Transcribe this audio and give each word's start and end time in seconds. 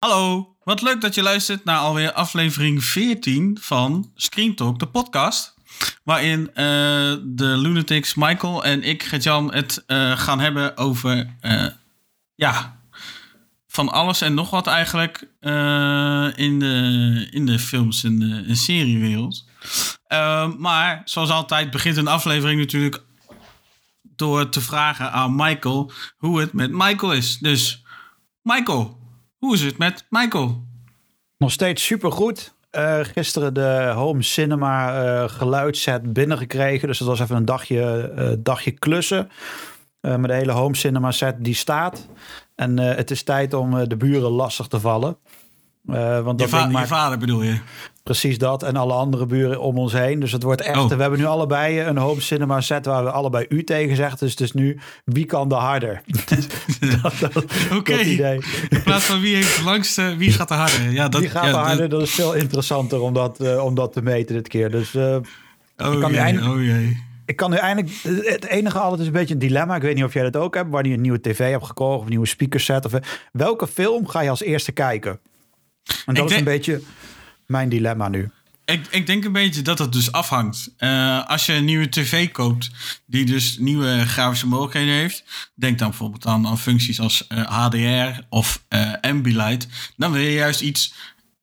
Hallo, 0.00 0.56
wat 0.64 0.82
leuk 0.82 1.00
dat 1.00 1.14
je 1.14 1.22
luistert 1.22 1.64
naar 1.64 1.78
alweer 1.78 2.12
aflevering 2.12 2.84
14 2.84 3.58
van 3.60 4.10
Screen 4.14 4.54
Talk, 4.54 4.78
de 4.78 4.86
podcast. 4.86 5.54
Waarin 6.04 6.40
uh, 6.40 6.54
de 7.22 7.56
Lunatics, 7.56 8.14
Michael 8.14 8.64
en 8.64 8.82
ik, 8.82 9.02
Gertjan, 9.02 9.54
het 9.54 9.84
uh, 9.86 10.18
gaan 10.18 10.40
hebben 10.40 10.76
over, 10.76 11.36
uh, 11.42 11.66
ja, 12.34 12.80
van 13.66 13.88
alles 13.88 14.20
en 14.20 14.34
nog 14.34 14.50
wat 14.50 14.66
eigenlijk 14.66 15.18
in, 16.36 16.58
de, 16.58 17.28
in 17.30 17.46
de 17.46 17.58
films 17.58 18.04
en 18.04 18.18
de, 18.18 18.42
de 18.46 18.54
seriewereld. 18.54 19.44
maar 20.58 21.02
zoals 21.04 21.30
altijd 21.30 21.70
begint 21.70 21.96
een 21.96 22.08
aflevering 22.08 22.60
natuurlijk 22.60 23.02
door 24.02 24.48
te 24.48 24.60
vragen 24.60 25.12
aan 25.12 25.34
Michael 25.34 25.92
hoe 26.16 26.40
het 26.40 26.52
met 26.52 26.70
Michael 26.70 27.12
is. 27.12 27.38
Dus 27.38 27.84
Michael, 28.42 28.99
hoe 29.40 29.54
is 29.54 29.62
het 29.62 29.78
met 29.78 30.06
Michael? 30.08 30.64
Nog 31.38 31.52
steeds 31.52 31.84
supergoed. 31.84 32.54
Uh, 32.72 32.98
gisteren 33.00 33.54
de 33.54 33.92
home 33.94 34.22
cinema 34.22 35.04
uh, 35.04 35.28
geluidsset 35.28 36.12
binnengekregen. 36.12 36.88
Dus 36.88 36.98
dat 36.98 37.08
was 37.08 37.20
even 37.20 37.36
een 37.36 37.44
dagje, 37.44 38.12
uh, 38.18 38.32
dagje 38.38 38.70
klussen. 38.70 39.30
maar 40.00 40.26
de 40.26 40.34
hele 40.34 40.52
home 40.52 40.76
cinema 40.76 41.10
set 41.10 41.44
die 41.44 41.54
staat. 41.54 42.08
En 42.54 42.78
het 42.78 43.10
is 43.10 43.22
tijd 43.22 43.54
om 43.54 43.88
de 43.88 43.96
buren 43.96 44.30
lastig 44.30 44.66
te 44.66 44.80
vallen. 44.80 45.16
Want 46.22 46.40
je, 46.40 46.48
va 46.48 46.66
maakt... 46.66 46.88
je 46.88 46.94
vader 46.94 47.18
bedoel 47.18 47.42
je? 47.42 47.58
Precies 48.02 48.38
dat. 48.38 48.62
En 48.62 48.76
alle 48.76 48.92
andere 48.92 49.26
buren 49.26 49.60
om 49.60 49.78
ons 49.78 49.92
heen. 49.92 50.20
Dus 50.20 50.32
het 50.32 50.42
wordt 50.42 50.60
echt. 50.60 50.78
Oh. 50.78 50.88
We 50.88 51.00
hebben 51.00 51.18
nu 51.18 51.24
allebei 51.24 51.80
een 51.80 51.96
home 51.96 52.20
cinema 52.20 52.60
set 52.60 52.86
waar 52.86 53.04
we 53.04 53.10
allebei 53.10 53.46
u 53.48 53.64
tegen 53.64 53.96
zeggen. 53.96 54.18
Dus 54.18 54.30
het 54.30 54.40
is 54.40 54.52
nu 54.52 54.78
wie 55.04 55.24
kan 55.24 55.48
de 55.48 55.54
harder. 55.54 56.02
Oké. 57.78 57.92
In 58.68 58.82
plaats 58.84 59.04
van 59.04 59.20
wie 59.20 59.34
heeft 59.34 59.56
het 59.56 59.64
langste, 59.64 60.14
wie 60.16 60.32
gaat 60.32 60.48
de 60.48 60.54
harder? 60.54 60.90
Ja, 60.90 61.08
dat, 61.08 61.20
wie 61.20 61.30
gaat 61.30 61.44
ja, 61.44 61.50
de 61.50 61.56
harder? 61.56 61.88
Dat 61.88 62.02
is 62.02 62.10
veel 62.10 62.32
interessanter 62.34 63.00
om 63.00 63.14
dat, 63.14 63.40
uh, 63.40 63.64
om 63.64 63.74
dat 63.74 63.92
te 63.92 64.02
meten 64.02 64.34
dit 64.34 64.48
keer. 64.48 64.70
Dus 64.70 64.94
uh, 64.94 65.16
oh, 65.76 66.00
kan 66.00 66.14
eindelijk, 66.14 66.52
oh 66.54 66.62
jee. 66.64 67.08
Ik 67.26 67.36
kan 67.36 67.50
nu 67.50 67.56
eindelijk. 67.56 67.94
Het 68.24 68.46
enige 68.46 68.78
altijd 68.78 69.00
is 69.00 69.06
een 69.06 69.12
beetje 69.12 69.34
een 69.34 69.40
dilemma. 69.40 69.76
Ik 69.76 69.82
weet 69.82 69.94
niet 69.94 70.04
of 70.04 70.12
jij 70.12 70.22
dat 70.22 70.36
ook 70.36 70.54
hebt. 70.54 70.70
Waar 70.70 70.86
je 70.86 70.94
een 70.94 71.00
nieuwe 71.00 71.20
tv 71.20 71.50
hebt 71.50 71.66
gekocht 71.66 71.96
of 71.96 72.02
een 72.02 72.10
nieuwe 72.10 72.26
speaker 72.26 72.60
set. 72.60 72.84
Of, 72.84 72.92
welke 73.32 73.66
film 73.66 74.06
ga 74.06 74.20
je 74.20 74.30
als 74.30 74.42
eerste 74.42 74.72
kijken? 74.72 75.20
En 76.06 76.14
dat 76.14 76.30
is 76.30 76.36
een 76.36 76.44
beetje 76.44 76.82
mijn 77.46 77.68
dilemma 77.68 78.08
nu. 78.08 78.30
Ik, 78.64 78.86
ik 78.90 79.06
denk 79.06 79.24
een 79.24 79.32
beetje 79.32 79.62
dat 79.62 79.78
het 79.78 79.92
dus 79.92 80.12
afhangt. 80.12 80.74
Uh, 80.78 81.26
als 81.28 81.46
je 81.46 81.52
een 81.52 81.64
nieuwe 81.64 81.88
tv 81.88 82.30
koopt 82.30 82.70
die 83.06 83.24
dus 83.24 83.58
nieuwe 83.58 84.06
grafische 84.06 84.46
mogelijkheden 84.46 84.94
heeft. 84.94 85.24
Denk 85.54 85.78
dan 85.78 85.88
bijvoorbeeld 85.88 86.26
aan, 86.26 86.46
aan 86.46 86.58
functies 86.58 87.00
als 87.00 87.26
uh, 87.28 87.38
eh, 87.38 87.46
HDR 87.46 88.20
of 88.28 88.64
uh, 88.68 88.92
Ambilight. 89.00 89.66
Dan 89.96 90.12
wil 90.12 90.22
je 90.22 90.32
juist 90.32 90.60
iets, 90.60 90.94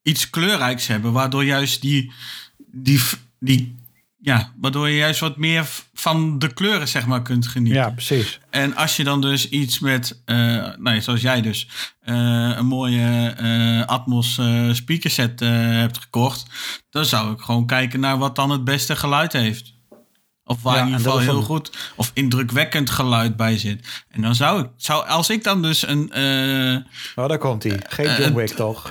iets 0.03 0.29
kleurrijks 0.29 0.87
hebben. 0.87 1.11
Waardoor 1.11 1.45
juist 1.45 1.81
die, 1.81 2.11
die, 2.57 3.01
die 3.39 3.75
ja, 4.27 4.51
waardoor 4.61 4.89
je 4.89 4.95
juist 4.95 5.19
wat 5.19 5.37
meer 5.37 5.67
van 5.93 6.39
de 6.39 6.53
kleuren 6.53 6.87
zeg 6.87 7.05
maar 7.05 7.21
kunt 7.21 7.47
genieten. 7.47 7.81
Ja, 7.81 7.89
precies. 7.89 8.39
En 8.49 8.75
als 8.75 8.95
je 8.95 9.03
dan 9.03 9.21
dus 9.21 9.49
iets 9.49 9.79
met, 9.79 10.21
uh, 10.25 10.35
nou 10.77 10.91
ja, 10.91 10.99
zoals 10.99 11.21
jij 11.21 11.41
dus, 11.41 11.67
uh, 12.05 12.15
een 12.55 12.65
mooie 12.65 13.35
uh, 13.41 13.85
Atmos 13.85 14.41
speakerset 14.71 15.39
hebt 15.39 15.97
gekocht, 15.97 16.45
dan 16.89 17.05
zou 17.05 17.33
ik 17.33 17.39
gewoon 17.39 17.65
kijken 17.65 17.99
naar 17.99 18.17
wat 18.17 18.35
dan 18.35 18.49
het 18.49 18.63
beste 18.63 18.95
geluid 18.95 19.33
heeft. 19.33 19.75
Of 20.43 20.61
waar 20.61 20.75
ja, 20.75 20.81
in 20.81 20.87
ieder 20.87 21.01
geval 21.01 21.19
heel 21.19 21.41
goed 21.41 21.77
of 21.95 22.11
indrukwekkend 22.13 22.89
geluid 22.89 23.35
bij 23.35 23.57
zit. 23.57 24.05
En 24.09 24.21
dan 24.21 24.35
zou 24.35 24.61
ik, 24.61 24.67
zou, 24.77 25.07
als 25.07 25.29
ik 25.29 25.43
dan 25.43 25.61
dus 25.61 25.87
een. 25.87 26.11
oh, 27.15 27.27
daar 27.27 27.37
komt 27.37 27.63
hij. 27.63 27.79
Geen 27.87 28.21
John 28.21 28.33
Wick, 28.33 28.49
toch? 28.49 28.89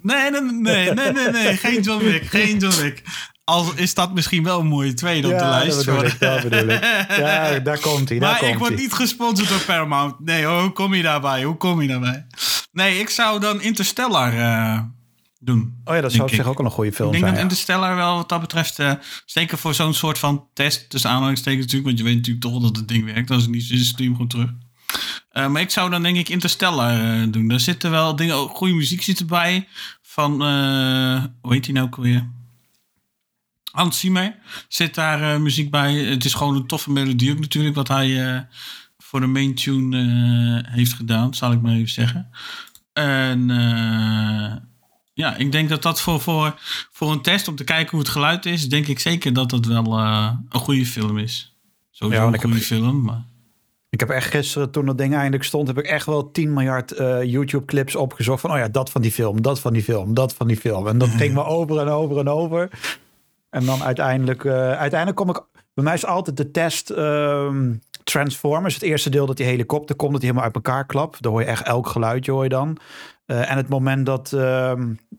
nee, 0.00 0.30
nee, 0.30 0.40
nee, 0.40 0.92
nee, 0.92 1.12
nee, 1.12 1.30
nee, 1.30 1.56
geen 1.56 1.82
John 1.82 2.04
Wick. 2.04 2.26
Geen 2.26 2.58
John 2.58 2.80
Wick. 2.80 3.02
Al 3.44 3.72
is 3.76 3.94
dat 3.94 4.14
misschien 4.14 4.42
wel 4.42 4.60
een 4.60 4.66
mooie 4.66 4.94
tweede 4.94 5.32
op 5.32 5.38
de 5.38 5.44
lijst. 5.44 5.76
Dat 5.76 5.84
bedoel, 5.84 6.04
ik, 6.04 6.20
dat 6.20 6.42
bedoel 6.42 6.68
ik. 6.68 6.82
Ja, 7.16 7.58
daar 7.58 7.78
komt 7.78 8.08
hij. 8.08 8.18
Maar 8.18 8.44
ik 8.44 8.58
word 8.58 8.76
niet 8.76 8.92
gesponsord 8.92 9.48
door 9.48 9.60
Paramount. 9.60 10.20
Nee, 10.20 10.46
hoe 10.46 10.72
kom 10.72 10.94
je 10.94 11.02
daarbij? 11.02 11.44
Hoe 11.44 11.56
kom 11.56 11.82
je 11.82 11.88
daarbij? 11.88 12.26
Nee, 12.72 12.98
ik 12.98 13.10
zou 13.10 13.40
dan 13.40 13.62
Interstellar 13.62 14.34
uh, 14.34 14.80
doen. 15.38 15.80
Oh 15.84 15.94
ja, 15.94 16.00
dat 16.00 16.12
zou 16.12 16.22
op 16.22 16.34
zich 16.34 16.46
ook 16.46 16.58
al 16.58 16.64
een 16.64 16.70
goede 16.70 16.92
film 16.92 17.08
zijn. 17.08 17.20
Ik 17.20 17.24
denk 17.24 17.34
dat 17.34 17.42
Interstellar 17.42 17.96
wel 17.96 18.16
wat 18.16 18.28
dat 18.28 18.40
betreft... 18.40 18.78
Uh, 18.78 18.92
zeker 19.24 19.58
voor 19.58 19.74
zo'n 19.74 19.94
soort 19.94 20.18
van 20.18 20.46
test, 20.52 20.90
tussen 20.90 21.10
aanhalingstekens 21.10 21.64
natuurlijk... 21.64 21.86
want 21.86 21.98
je 21.98 22.04
weet 22.04 22.16
natuurlijk 22.16 22.44
toch 22.44 22.62
dat 22.62 22.76
het 22.76 22.88
ding 22.88 23.04
werkt. 23.04 23.30
Als 23.30 23.42
het 23.42 23.50
niet 23.50 23.70
is, 23.70 23.88
stuur 23.88 24.04
hem 24.06 24.14
gewoon 24.14 24.28
terug. 24.28 24.50
Uh, 25.32 25.48
maar 25.48 25.62
ik 25.62 25.70
zou 25.70 25.90
dan 25.90 26.02
denk 26.02 26.16
ik 26.16 26.28
Interstellar 26.28 27.30
doen. 27.30 27.48
Daar 27.48 27.60
zitten 27.60 27.90
wel 27.90 28.16
dingen... 28.16 28.36
Goede 28.36 28.74
muziek 28.74 29.02
zit 29.02 29.20
erbij. 29.20 29.68
Van, 30.02 30.32
hoe 31.40 31.52
heet 31.52 31.64
die 31.64 31.74
nou 31.74 31.86
ook 31.86 31.96
weer? 31.96 32.28
Hans 33.74 34.00
Zimmer 34.00 34.36
zit 34.68 34.94
daar 34.94 35.20
uh, 35.20 35.40
muziek 35.40 35.70
bij. 35.70 35.94
Het 35.94 36.24
is 36.24 36.34
gewoon 36.34 36.56
een 36.56 36.66
toffe 36.66 36.92
melodie 36.92 37.32
ook 37.32 37.40
natuurlijk, 37.40 37.74
wat 37.74 37.88
hij 37.88 38.08
uh, 38.08 38.40
voor 38.98 39.20
de 39.20 39.26
main 39.26 39.54
tune 39.54 39.96
uh, 39.96 40.74
heeft 40.74 40.92
gedaan, 40.92 41.34
zal 41.34 41.52
ik 41.52 41.62
maar 41.62 41.72
even 41.72 41.88
zeggen. 41.88 42.30
En 42.92 43.48
ja, 45.14 45.36
ik 45.36 45.52
denk 45.52 45.68
dat 45.68 45.82
dat 45.82 46.00
voor, 46.00 46.20
voor, 46.20 46.54
voor 46.92 47.12
een 47.12 47.22
test 47.22 47.48
om 47.48 47.56
te 47.56 47.64
kijken 47.64 47.90
hoe 47.90 48.00
het 48.00 48.08
geluid 48.08 48.46
is, 48.46 48.68
denk 48.68 48.86
ik 48.86 48.98
zeker 48.98 49.32
dat 49.32 49.50
dat 49.50 49.66
wel 49.66 49.98
een 49.98 50.46
goede 50.50 50.86
film 50.86 51.18
is. 51.18 51.56
Sowieso 51.90 52.22
ja, 52.22 52.32
een 52.32 52.40
goede 52.40 52.60
film, 52.60 53.02
maar... 53.02 53.24
Ik 53.90 54.00
heb 54.00 54.08
echt 54.08 54.30
gisteren, 54.30 54.70
toen 54.70 54.86
dat 54.86 54.98
ding 54.98 55.14
eindelijk 55.14 55.44
stond, 55.44 55.66
heb 55.66 55.78
ik 55.78 55.86
echt 55.86 56.06
wel 56.06 56.30
10 56.30 56.52
miljard 56.52 56.94
YouTube-clips 57.24 57.96
opgezocht. 57.96 58.40
Van, 58.40 58.50
oh 58.50 58.56
ja, 58.56 58.68
dat 58.68 58.90
van 58.90 59.02
die 59.02 59.12
film, 59.12 59.42
dat 59.42 59.60
van 59.60 59.72
die 59.72 59.82
film, 59.82 60.14
dat 60.14 60.34
van 60.34 60.46
die 60.46 60.56
film. 60.56 60.86
En 60.86 60.98
dat 60.98 61.08
ging 61.20 61.34
maar 61.34 61.46
over 61.46 61.78
en 61.78 61.88
over 61.88 62.18
en 62.18 62.28
over. 62.28 62.70
En 63.54 63.64
dan 63.64 63.82
uiteindelijk, 63.82 64.44
uh, 64.44 64.52
uiteindelijk 64.54 65.16
kom 65.16 65.30
ik. 65.30 65.42
Bij 65.74 65.84
mij 65.84 65.94
is 65.94 66.06
altijd 66.06 66.36
de 66.36 66.50
test 66.50 66.90
um, 66.90 67.80
Transformers. 68.04 68.74
Het 68.74 68.82
eerste 68.82 69.10
deel 69.10 69.26
dat 69.26 69.36
die 69.36 69.46
helikopter 69.46 69.96
komt, 69.96 70.12
dat 70.12 70.20
die 70.20 70.30
helemaal 70.30 70.52
uit 70.54 70.64
elkaar 70.64 70.86
klapt. 70.86 71.22
Daar 71.22 71.32
hoor 71.32 71.40
je 71.40 71.46
echt 71.46 71.66
elk 71.66 71.86
geluidje 71.86 72.32
hoor 72.32 72.42
je 72.42 72.48
dan. 72.48 72.78
Uh, 73.26 73.50
en 73.50 73.56
het 73.56 73.68
moment 73.68 74.06
dat, 74.06 74.32
uh, 74.34 74.72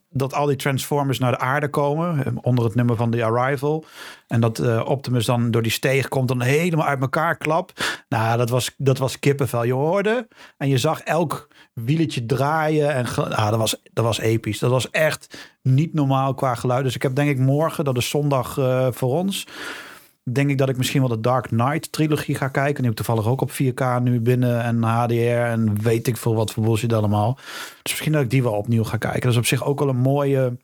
dat 0.10 0.34
al 0.34 0.46
die 0.46 0.56
Transformers 0.56 1.20
naar 1.20 1.32
de 1.32 1.40
aarde 1.40 1.70
komen, 1.70 2.26
eh, 2.26 2.34
onder 2.42 2.66
het 2.66 2.76
nummer 2.76 2.96
van 2.96 3.12
The 3.12 3.26
Arrival. 3.26 3.86
En 4.28 4.42
dat 4.42 4.60
uh, 4.60 4.82
Optimus 4.86 5.26
dan 5.26 5.52
door 5.52 5.62
die 5.62 5.72
steeg 5.72 6.08
komt, 6.08 6.28
dan 6.28 6.42
helemaal 6.42 6.86
uit 6.86 7.02
elkaar 7.02 7.38
klap. 7.38 7.72
Nou, 8.10 8.38
dat 8.38 8.50
was, 8.50 8.74
dat 8.78 8.98
was 8.98 9.20
kippenvel. 9.20 9.64
Je 9.64 9.74
hoorde 9.74 10.28
en 10.58 10.68
je 10.68 10.78
zag 10.78 11.00
elk 11.00 11.48
wieletje 11.76 12.26
draaien. 12.26 12.94
En 12.94 13.06
ah, 13.16 13.50
dat, 13.50 13.60
was, 13.60 13.76
dat 13.94 14.06
was 14.06 14.20
episch. 14.20 14.60
Dat 14.60 14.72
was 14.72 14.90
echt 14.90 15.54
niet 15.62 15.94
normaal 15.94 16.34
qua 16.34 16.56
geluid. 16.56 16.84
Dus 16.84 16.96
ik 16.96 17.02
heb 17.02 17.16
denk 17.16 17.30
ik 17.30 17.38
morgen, 17.40 17.84
dat 17.84 17.98
is 17.98 18.10
zondag 18.10 18.58
uh, 18.58 18.88
voor 18.92 19.10
ons 19.10 19.46
denk 20.32 20.50
ik 20.50 20.58
dat 20.58 20.70
ik 20.70 20.78
misschien 20.78 21.00
wel 21.00 21.10
de 21.10 21.20
Dark 21.20 21.48
Knight 21.48 21.92
trilogie 21.92 22.36
ga 22.36 22.48
kijken. 22.48 22.76
Die 22.76 22.84
heb 22.84 23.00
ik 23.00 23.06
toevallig 23.06 23.28
ook 23.28 23.42
op 23.42 23.52
4K 23.52 24.02
nu 24.02 24.20
binnen 24.22 24.64
en 24.64 24.84
HDR 24.84 25.14
en 25.14 25.82
weet 25.82 26.08
ik 26.08 26.18
veel 26.18 26.36
wat 26.36 26.52
voor 26.52 26.64
bullshit 26.64 26.94
allemaal. 26.94 27.36
Dus 27.82 27.92
misschien 27.92 28.12
dat 28.12 28.22
ik 28.22 28.30
die 28.30 28.44
wel 28.44 28.54
opnieuw 28.54 28.84
ga 28.84 28.98
kijken. 28.98 29.22
Dat 29.22 29.32
is 29.32 29.38
op 29.38 29.46
zich 29.46 29.64
ook 29.64 29.80
wel 29.80 29.90
een 29.90 29.98
mooie, 29.98 30.58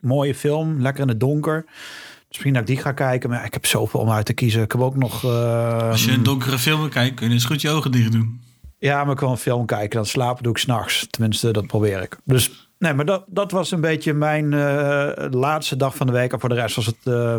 mooie 0.00 0.34
film. 0.34 0.80
Lekker 0.80 1.02
in 1.02 1.08
het 1.08 1.20
donker. 1.20 1.64
Dus 1.64 2.26
misschien 2.28 2.52
dat 2.52 2.62
ik 2.62 2.68
die 2.68 2.76
ga 2.76 2.92
kijken. 2.92 3.30
Maar 3.30 3.44
ik 3.44 3.52
heb 3.52 3.66
zoveel 3.66 4.00
om 4.00 4.10
uit 4.10 4.26
te 4.26 4.32
kiezen. 4.32 4.62
Ik 4.62 4.72
heb 4.72 4.80
ook 4.80 4.96
nog... 4.96 5.24
Uh, 5.24 5.90
Als 5.90 6.04
je 6.04 6.12
een 6.12 6.22
donkere 6.22 6.58
film 6.58 6.88
kijkt, 6.88 7.16
kun 7.16 7.28
je 7.28 7.32
eens 7.32 7.44
goed 7.44 7.60
je 7.60 7.70
ogen 7.70 7.92
dicht 7.92 8.12
doen. 8.12 8.40
Ja, 8.80 9.04
maar 9.04 9.12
ik 9.12 9.20
wil 9.20 9.30
een 9.30 9.36
film 9.36 9.66
kijken. 9.66 9.96
Dan 9.96 10.06
slapen 10.06 10.42
doe 10.42 10.52
ik 10.52 10.58
s'nachts. 10.58 11.06
Tenminste, 11.10 11.50
dat 11.50 11.66
probeer 11.66 12.02
ik. 12.02 12.18
Dus 12.24 12.70
nee, 12.78 12.94
maar 12.94 13.04
dat, 13.04 13.24
dat 13.26 13.50
was 13.50 13.70
een 13.70 13.80
beetje 13.80 14.14
mijn 14.14 14.52
uh, 14.52 15.10
laatste 15.30 15.76
dag 15.76 15.96
van 15.96 16.06
de 16.06 16.12
week. 16.12 16.32
En 16.32 16.40
voor 16.40 16.48
de 16.48 16.54
rest 16.54 16.76
was 16.76 16.86
het... 16.86 16.96
Uh, 17.04 17.36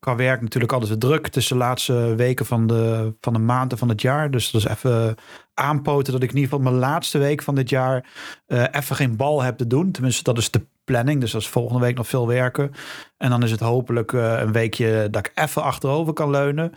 qua 0.00 0.16
werk 0.16 0.40
natuurlijk 0.40 0.72
altijd 0.72 0.90
weer 0.90 1.00
druk. 1.00 1.28
tussen 1.28 1.58
de 1.58 1.62
laatste 1.62 2.14
weken 2.14 2.46
van 2.46 2.66
de, 2.66 3.12
van 3.20 3.32
de 3.32 3.38
maanden 3.38 3.78
van 3.78 3.88
het 3.88 4.00
jaar. 4.02 4.30
Dus 4.30 4.50
dat 4.50 4.60
is 4.60 4.68
even 4.68 5.14
aanpoten 5.54 6.12
dat 6.12 6.22
ik 6.22 6.30
in 6.30 6.36
ieder 6.36 6.50
geval 6.50 6.70
mijn 6.70 6.80
laatste 6.80 7.18
week 7.18 7.42
van 7.42 7.54
dit 7.54 7.68
jaar 7.68 8.06
uh, 8.46 8.64
even 8.70 8.96
geen 8.96 9.16
bal 9.16 9.42
heb 9.42 9.56
te 9.56 9.66
doen. 9.66 9.90
Tenminste, 9.90 10.22
dat 10.22 10.38
is 10.38 10.50
de 10.50 10.66
planning. 10.84 11.20
Dus 11.20 11.32
dat 11.32 11.40
is 11.40 11.48
volgende 11.48 11.80
week 11.80 11.96
nog 11.96 12.08
veel 12.08 12.26
werken. 12.26 12.72
En 13.16 13.30
dan 13.30 13.42
is 13.42 13.50
het 13.50 13.60
hopelijk 13.60 14.12
uh, 14.12 14.40
een 14.40 14.52
weekje 14.52 15.08
dat 15.10 15.26
ik 15.26 15.32
even 15.34 15.62
achterover 15.62 16.12
kan 16.12 16.30
leunen. 16.30 16.72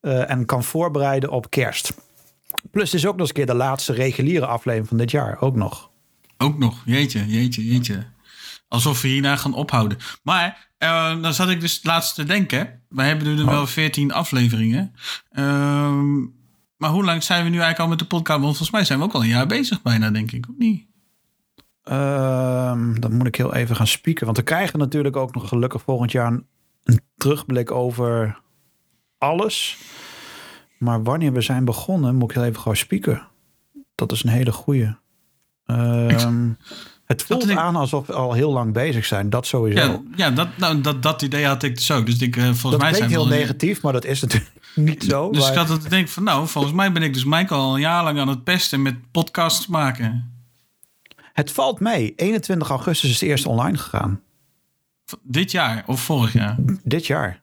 En 0.00 0.44
kan 0.44 0.64
voorbereiden 0.64 1.30
op 1.30 1.50
kerst. 1.50 1.94
Plus 2.70 2.92
het 2.92 3.00
is 3.00 3.06
ook 3.06 3.12
nog 3.12 3.20
eens 3.20 3.28
een 3.28 3.34
keer 3.34 3.46
de 3.46 3.54
laatste 3.54 3.92
reguliere 3.92 4.46
aflevering 4.46 4.88
van 4.88 4.96
dit 4.96 5.10
jaar. 5.10 5.40
Ook 5.40 5.56
nog. 5.56 5.90
Ook 6.38 6.58
nog, 6.58 6.82
jeetje, 6.84 7.26
jeetje, 7.26 7.64
jeetje. 7.64 8.06
Alsof 8.68 9.02
we 9.02 9.08
hierna 9.08 9.36
gaan 9.36 9.54
ophouden. 9.54 9.98
Maar 10.22 10.68
uh, 10.78 11.22
dan 11.22 11.34
zat 11.34 11.48
ik 11.48 11.60
dus 11.60 11.80
laatst 11.82 12.14
te 12.14 12.24
denken. 12.24 12.82
Wij 12.88 13.06
hebben 13.06 13.34
nu 13.34 13.42
oh. 13.42 13.48
wel 13.48 13.66
14 13.66 14.12
afleveringen. 14.12 14.94
Uh, 15.32 16.02
maar 16.76 16.90
hoe 16.90 17.04
lang 17.04 17.22
zijn 17.22 17.44
we 17.44 17.48
nu 17.48 17.58
eigenlijk 17.58 17.80
al 17.80 17.88
met 17.88 17.98
de 17.98 18.04
podcast? 18.04 18.40
Want 18.40 18.56
volgens 18.56 18.70
mij 18.70 18.84
zijn 18.84 18.98
we 18.98 19.04
ook 19.04 19.12
al 19.12 19.22
een 19.22 19.28
jaar 19.28 19.46
bezig 19.46 19.82
bijna, 19.82 20.10
denk 20.10 20.32
ik. 20.32 20.48
Of 20.48 20.54
niet? 20.58 20.86
Uh, 21.84 22.82
dan 22.94 23.14
moet 23.14 23.26
ik 23.26 23.36
heel 23.36 23.54
even 23.54 23.76
gaan 23.76 23.86
spieken. 23.86 24.24
Want 24.24 24.36
we 24.36 24.42
krijgen 24.42 24.78
natuurlijk 24.78 25.16
ook 25.16 25.34
nog 25.34 25.48
gelukkig 25.48 25.82
volgend 25.82 26.12
jaar 26.12 26.26
een, 26.26 26.46
een 26.84 27.00
terugblik 27.16 27.70
over 27.70 28.40
alles. 29.18 29.78
Maar 30.78 31.02
wanneer 31.02 31.32
we 31.32 31.40
zijn 31.40 31.64
begonnen, 31.64 32.14
moet 32.14 32.30
ik 32.30 32.36
heel 32.36 32.44
even 32.44 32.60
gewoon 32.60 32.76
spieken. 32.76 33.22
Dat 33.94 34.12
is 34.12 34.22
een 34.24 34.30
hele 34.30 34.52
goeie. 34.52 34.94
Ehm, 35.66 36.50
Het 37.04 37.22
voelt 37.22 37.48
ik- 37.50 37.56
aan 37.56 37.76
alsof 37.76 38.06
we 38.06 38.12
al 38.12 38.32
heel 38.32 38.52
lang 38.52 38.72
bezig 38.72 39.04
zijn. 39.04 39.30
Dat 39.30 39.46
sowieso. 39.46 39.80
Ja, 39.80 40.00
ja 40.16 40.30
dat, 40.30 40.48
nou, 40.58 40.80
dat, 40.80 41.02
dat 41.02 41.22
idee 41.22 41.46
had 41.46 41.62
ik 41.62 41.74
dus 41.76 41.90
ook. 41.90 42.06
Dus 42.06 42.18
ik, 42.18 42.36
eh, 42.36 42.42
volgens 42.42 42.62
dat 42.62 42.80
mij 42.80 42.94
zijn 42.94 43.10
heel 43.10 43.26
negatief, 43.26 43.82
maar 43.82 43.92
dat 43.92 44.04
is 44.04 44.20
natuurlijk 44.20 44.52
niet 44.74 45.04
zo. 45.04 45.30
Dus 45.30 45.40
maar- 45.42 45.50
ik 45.50 45.56
had 45.58 45.68
het 45.68 45.90
denk 45.90 46.08
van, 46.08 46.22
nou, 46.22 46.48
volgens 46.48 46.74
mij 46.74 46.92
ben 46.92 47.02
ik 47.02 47.12
dus 47.14 47.24
Michael 47.24 47.60
al 47.60 47.74
een 47.74 47.80
jaar 47.80 48.04
lang 48.04 48.18
aan 48.18 48.28
het 48.28 48.44
pesten 48.44 48.82
met 48.82 49.10
podcasts 49.10 49.66
maken. 49.66 50.30
Het 51.32 51.52
valt 51.52 51.80
mee. 51.80 52.12
21 52.16 52.68
augustus 52.70 53.10
is 53.10 53.20
het 53.20 53.28
eerst 53.28 53.46
online 53.46 53.78
gegaan. 53.78 54.20
Dit 55.22 55.50
jaar 55.50 55.82
of 55.86 56.00
vorig 56.00 56.32
jaar? 56.32 56.56
Dit 56.84 57.06
jaar. 57.06 57.42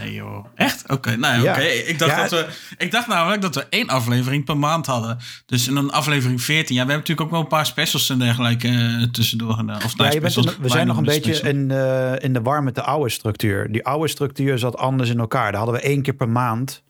Nee 0.00 0.14
joh. 0.14 0.46
Echt? 0.54 0.90
Oké, 0.90 1.16
nou 1.16 1.42
ja. 1.42 1.56
Ik, 1.56 1.98
dacht 1.98 2.10
Ja, 2.10 2.20
dat 2.20 2.30
we, 2.30 2.46
ik 2.78 2.90
dacht 2.90 3.06
namelijk 3.06 3.42
dat 3.42 3.54
we 3.54 3.66
één 3.68 3.88
aflevering 3.88 4.44
per 4.44 4.56
maand 4.56 4.86
hadden. 4.86 5.18
Dus 5.46 5.68
in 5.68 5.76
een 5.76 5.90
aflevering 5.90 6.42
14. 6.42 6.74
Ja, 6.74 6.82
we 6.84 6.92
hebben 6.92 6.96
natuurlijk 6.96 7.20
ook 7.20 7.30
wel 7.30 7.40
een 7.40 7.46
paar 7.46 7.66
specials 7.66 8.10
en 8.10 8.18
dergelijke 8.18 8.68
eh, 8.68 9.02
tussendoor 9.02 9.52
gedaan. 9.52 9.76
Of 9.84 9.96
nou, 9.96 10.08
Ja, 10.08 10.14
je 10.14 10.20
bent 10.20 10.58
we 10.60 10.68
zijn 10.68 10.86
nog 10.86 10.96
een 10.96 11.04
beetje 11.04 11.34
special. 11.34 11.54
in, 11.54 11.70
eh, 11.70 12.12
in 12.18 12.32
de 12.32 12.42
war 12.42 12.62
met 12.62 12.74
de 12.74 12.82
oude 12.82 13.10
structuur. 13.10 13.72
Die 13.72 13.84
oude 13.84 14.08
structuur 14.08 14.58
zat 14.58 14.76
anders 14.76 15.10
in 15.10 15.18
elkaar. 15.18 15.52
Daar 15.52 15.60
hadden 15.60 15.80
we 15.80 15.86
één 15.86 16.02
keer 16.02 16.14
per 16.14 16.28
maand. 16.28 16.82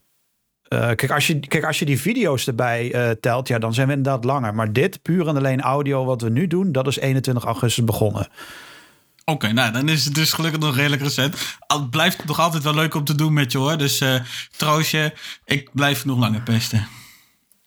Eh, 0.63 0.79
kijk, 0.79 1.11
als 1.11 1.27
je, 1.27 1.39
kijk, 1.39 1.65
als 1.65 1.79
je 1.79 1.85
die 1.85 2.01
video's 2.01 2.47
erbij 2.47 3.17
telt, 3.21 3.49
ja, 3.49 3.59
dan 3.59 3.75
zijn 3.75 3.89
we 3.89 3.95
inderdaad 3.95 4.25
langer. 4.25 4.55
Maar 4.55 4.73
dit, 4.73 5.03
puur 5.03 5.29
en 5.29 5.37
alleen 5.37 5.61
audio, 5.61 6.05
wat 6.05 6.21
we 6.21 6.31
nu 6.31 6.47
doen, 6.47 6.73
dat 6.73 6.87
is 6.87 6.99
21 6.99 7.45
augustus 7.45 7.85
begonnen. 7.85 8.29
Oké, 9.31 9.53
nou 9.53 9.73
dan 9.73 9.89
is 9.89 10.05
het 10.05 10.15
dus 10.15 10.33
gelukkig 10.33 10.61
nog 10.61 10.77
redelijk 10.77 11.03
recent. 11.03 11.37
Al- 11.67 11.81
Het 11.81 11.91
blijft 11.91 12.25
nog 12.25 12.41
altijd 12.41 12.63
wel 12.63 12.75
leuk 12.75 12.95
om 12.95 13.05
te 13.05 13.15
doen 13.15 13.33
met 13.33 13.53
je 13.53 13.59
hoor. 13.59 13.79
Dus 13.79 14.03
troostje, 14.57 15.15
ik 15.45 15.71
blijf 15.73 16.05
nog 16.05 16.19
langer 16.19 16.41
pesten. 16.43 16.89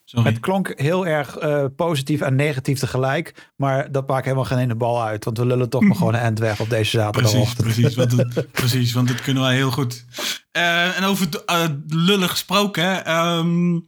Sorry. 0.10 0.30
Het 0.30 0.40
klonk 0.40 0.72
heel 0.76 1.08
erg 1.08 1.38
eh, 1.38 1.66
positief 1.76 2.22
en 2.22 2.36
negatief 2.36 2.80
tegelijk. 2.80 3.52
Maar 3.56 3.92
dat 3.92 4.08
maakt 4.08 4.24
helemaal 4.24 4.46
geen 4.46 4.58
ene 4.58 4.76
bal 4.76 5.04
uit. 5.04 5.26
Want 5.26 5.38
we 5.38 5.46
lullen 5.46 5.70
toch 5.70 5.82
maar 5.82 5.96
gewoon 5.98 6.14
een 6.14 6.20
end 6.20 6.40
weg 6.40 6.60
op 6.60 6.70
deze 6.70 6.90
zaterdagochtend. 6.90 7.64
precies, 7.64 7.96
want 7.96 8.12
het, 8.12 8.52
precies, 8.52 8.94
want 8.94 9.08
dat 9.08 9.22
kunnen 9.22 9.44
wij 9.44 9.56
heel 9.56 9.72
goed. 9.72 10.06
Eh, 10.52 10.98
en 10.98 11.04
over 11.04 11.28
eh, 11.46 11.66
lullen 11.88 12.30
gesproken, 12.30 13.06
ehm, 13.06 13.80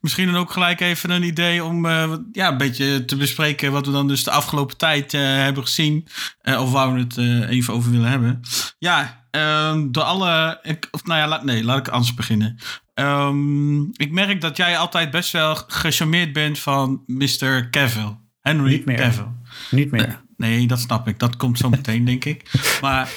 misschien 0.00 0.26
dan 0.26 0.36
ook 0.36 0.50
gelijk 0.50 0.80
even 0.80 1.10
een 1.10 1.22
idee 1.22 1.64
om 1.64 1.86
ja, 2.32 2.48
een 2.48 2.58
beetje 2.58 3.04
te 3.04 3.16
bespreken 3.16 3.72
wat 3.72 3.86
we 3.86 3.92
dan 3.92 4.08
dus 4.08 4.24
de 4.24 4.30
afgelopen 4.30 4.76
tijd 4.76 5.12
hebben 5.12 5.62
gezien. 5.62 6.08
Of 6.42 6.72
waar 6.72 6.92
we 6.92 7.00
het 7.00 7.16
even 7.50 7.74
over 7.74 7.90
willen 7.90 8.10
hebben. 8.10 8.40
Ja, 8.78 9.24
ehm, 9.30 9.90
door 9.90 10.02
alle. 10.02 10.58
Ik, 10.62 10.88
of 10.90 11.04
nou 11.04 11.20
ja, 11.20 11.28
laat, 11.28 11.44
nee, 11.44 11.64
laat 11.64 11.78
ik 11.78 11.88
anders 11.88 12.14
beginnen. 12.14 12.58
Ehm, 12.98 13.80
ik 13.82 14.10
merk 14.10 14.40
dat 14.40 14.56
jij 14.56 14.78
altijd 14.78 15.10
best 15.10 15.32
wel 15.32 15.54
gecharmeerd 15.54 16.32
bent 16.32 16.58
van 16.58 17.02
Mr. 17.06 17.70
Cavill. 17.70 18.16
Henry 18.40 18.70
Niet 18.70 18.84
meer. 18.84 18.96
Cavill. 18.96 19.26
Niet 19.70 19.90
meer. 19.90 20.20
Nee, 20.36 20.66
dat 20.66 20.80
snap 20.80 21.08
ik. 21.08 21.18
Dat 21.18 21.36
komt 21.36 21.58
zo 21.58 21.68
meteen, 21.78 22.04
denk 22.04 22.24
ik. 22.24 22.50
Maar 22.80 23.10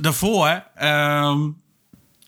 daarvoor, 0.00 0.64
ehm, 0.74 1.38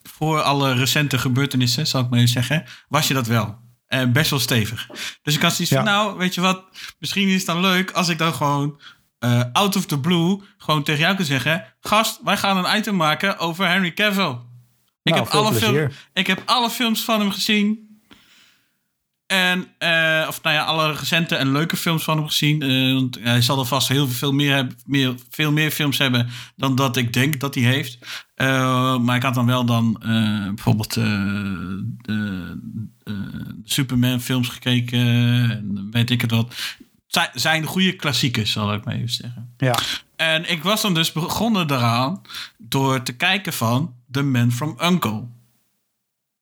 voor 0.03 0.41
alle 0.41 0.75
recente 0.75 1.19
gebeurtenissen, 1.19 1.87
zal 1.87 2.01
ik 2.01 2.09
maar 2.09 2.19
even 2.19 2.31
zeggen, 2.31 2.65
was 2.89 3.09
je 3.09 3.15
dat 3.15 3.27
wel. 3.27 3.59
Eh, 3.87 4.07
best 4.07 4.31
wel 4.31 4.39
stevig. 4.39 4.87
Dus 5.23 5.35
ik 5.35 5.43
had 5.43 5.55
zoiets 5.55 5.75
van, 5.75 5.85
nou, 5.85 6.19
weet 6.19 6.35
je 6.35 6.41
wat, 6.41 6.65
misschien 6.99 7.29
is 7.29 7.37
het 7.37 7.47
dan 7.47 7.61
leuk 7.61 7.91
als 7.91 8.09
ik 8.09 8.19
dan 8.19 8.35
gewoon 8.35 8.81
eh, 9.19 9.43
out 9.53 9.77
of 9.77 9.87
the 9.87 10.01
blue 10.01 10.41
gewoon 10.59 10.83
tegen 10.83 11.01
jou 11.01 11.17
kan 11.17 11.25
zeggen, 11.25 11.65
gast, 11.81 12.21
wij 12.23 12.37
gaan 12.37 12.65
een 12.65 12.77
item 12.77 12.97
maken 12.97 13.39
over 13.39 13.69
Henry 13.69 13.93
Cavill. 13.93 14.37
Ik, 15.05 15.13
Nou, 15.13 15.25
heb 15.25 15.33
alle 15.35 15.53
film, 15.55 15.91
ik 16.13 16.27
heb 16.27 16.43
alle 16.45 16.71
films 16.71 17.01
van 17.05 17.21
hem 17.21 17.31
gezien. 17.31 17.93
En, 19.27 19.67
eh, 19.79 20.25
of 20.29 20.43
nou 20.43 20.57
ja, 20.57 20.65
alle 20.65 20.93
recente 20.93 21.37
en 21.37 21.53
leuke 21.53 21.77
films 21.77 22.05
van 22.05 22.17
hem 22.17 22.27
gezien. 22.27 22.63
Eh, 22.63 22.93
want 22.95 23.19
hij 23.21 23.43
zal 23.43 23.59
er 23.59 23.65
vast 23.67 23.89
heel 23.89 24.09
veel 24.09 24.33
meer, 24.33 24.55
hebben, 24.55 24.77
meer, 24.87 25.15
veel 25.31 25.53
meer 25.53 25.71
films 25.71 25.99
hebben 25.99 26.29
dan 26.57 26.75
dat 26.75 26.97
ik 26.97 27.13
denk 27.13 27.41
dat 27.41 27.55
hij 27.55 27.65
heeft. 27.65 27.99
Eh, 28.35 28.99
maar 28.99 29.17
ik 29.17 29.23
had 29.23 29.35
dan 29.35 29.47
wel 29.47 29.65
dan 29.65 29.97
bijvoorbeeld 30.55 30.95
de, 30.95 32.59
Superman 33.65 34.21
films 34.21 34.49
gekeken. 34.49 34.99
En 35.51 35.89
weet 35.91 36.11
ik 36.11 36.21
het 36.21 36.31
wat. 36.31 36.55
Zij- 37.07 37.31
Zijn 37.35 37.65
goede 37.65 37.93
klassiekers, 37.97 38.53
zal 38.53 38.73
ik 38.75 38.85
maar 38.85 38.95
even 38.95 39.09
zeggen. 39.09 39.55
Ja. 39.57 39.75
En 40.17 40.51
ik 40.51 40.63
was 40.63 40.83
dan 40.83 40.95
dus 40.95 41.13
begonnen 41.13 41.67
daaraan 41.67 42.23
door 42.59 43.03
te 43.03 43.13
kijken 43.17 43.53
van 43.53 43.95
The 44.15 44.23
Man 44.23 44.53
from 44.53 44.77
Uncle. 44.83 45.29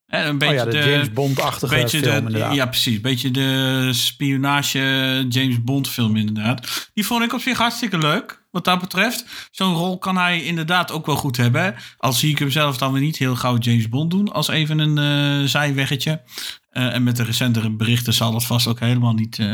En 0.06 0.26
een 0.26 0.32
Oh 0.32 0.38
beetje 0.38 0.54
ja, 0.54 0.64
de, 0.64 0.70
de, 0.70 0.90
James 0.90 1.12
Bond-achtige 1.12 1.74
beetje 1.74 1.98
film 1.98 2.10
de, 2.10 2.16
inderdaad. 2.16 2.54
Ja, 2.54 2.66
precies. 2.66 3.00
Beetje 3.00 3.30
de 3.30 3.90
spionage 3.92 5.26
James 5.28 5.64
Bond 5.64 5.88
film 5.88 6.16
inderdaad. 6.16 6.90
Die 6.94 7.06
vond 7.06 7.22
ik 7.22 7.32
op 7.32 7.40
zich 7.40 7.58
hartstikke 7.58 7.98
leuk. 7.98 8.40
Wat 8.50 8.64
dat 8.64 8.80
betreft. 8.80 9.48
Zo'n 9.50 9.74
rol 9.74 9.98
kan 9.98 10.16
hij 10.16 10.42
inderdaad 10.42 10.90
ook 10.90 11.06
wel 11.06 11.16
goed 11.16 11.36
hebben. 11.36 11.74
Al 11.98 12.12
zie 12.12 12.30
ik 12.30 12.38
hem 12.38 12.50
zelf 12.50 12.76
dan 12.78 12.92
weer 12.92 13.02
niet 13.02 13.16
heel 13.16 13.36
gauw 13.36 13.58
James 13.58 13.88
Bond 13.88 14.10
doen. 14.10 14.32
Als 14.32 14.48
even 14.48 14.78
een 14.78 14.98
eh, 14.98 15.48
zijweggetje. 15.48 16.22
Eh, 16.70 16.94
en 16.94 17.02
met 17.02 17.16
de 17.16 17.22
recentere 17.22 17.70
berichten 17.70 18.14
zal 18.14 18.32
dat 18.32 18.44
vast 18.44 18.66
ook 18.66 18.80
helemaal 18.80 19.14
niet 19.14 19.38
eh, 19.38 19.46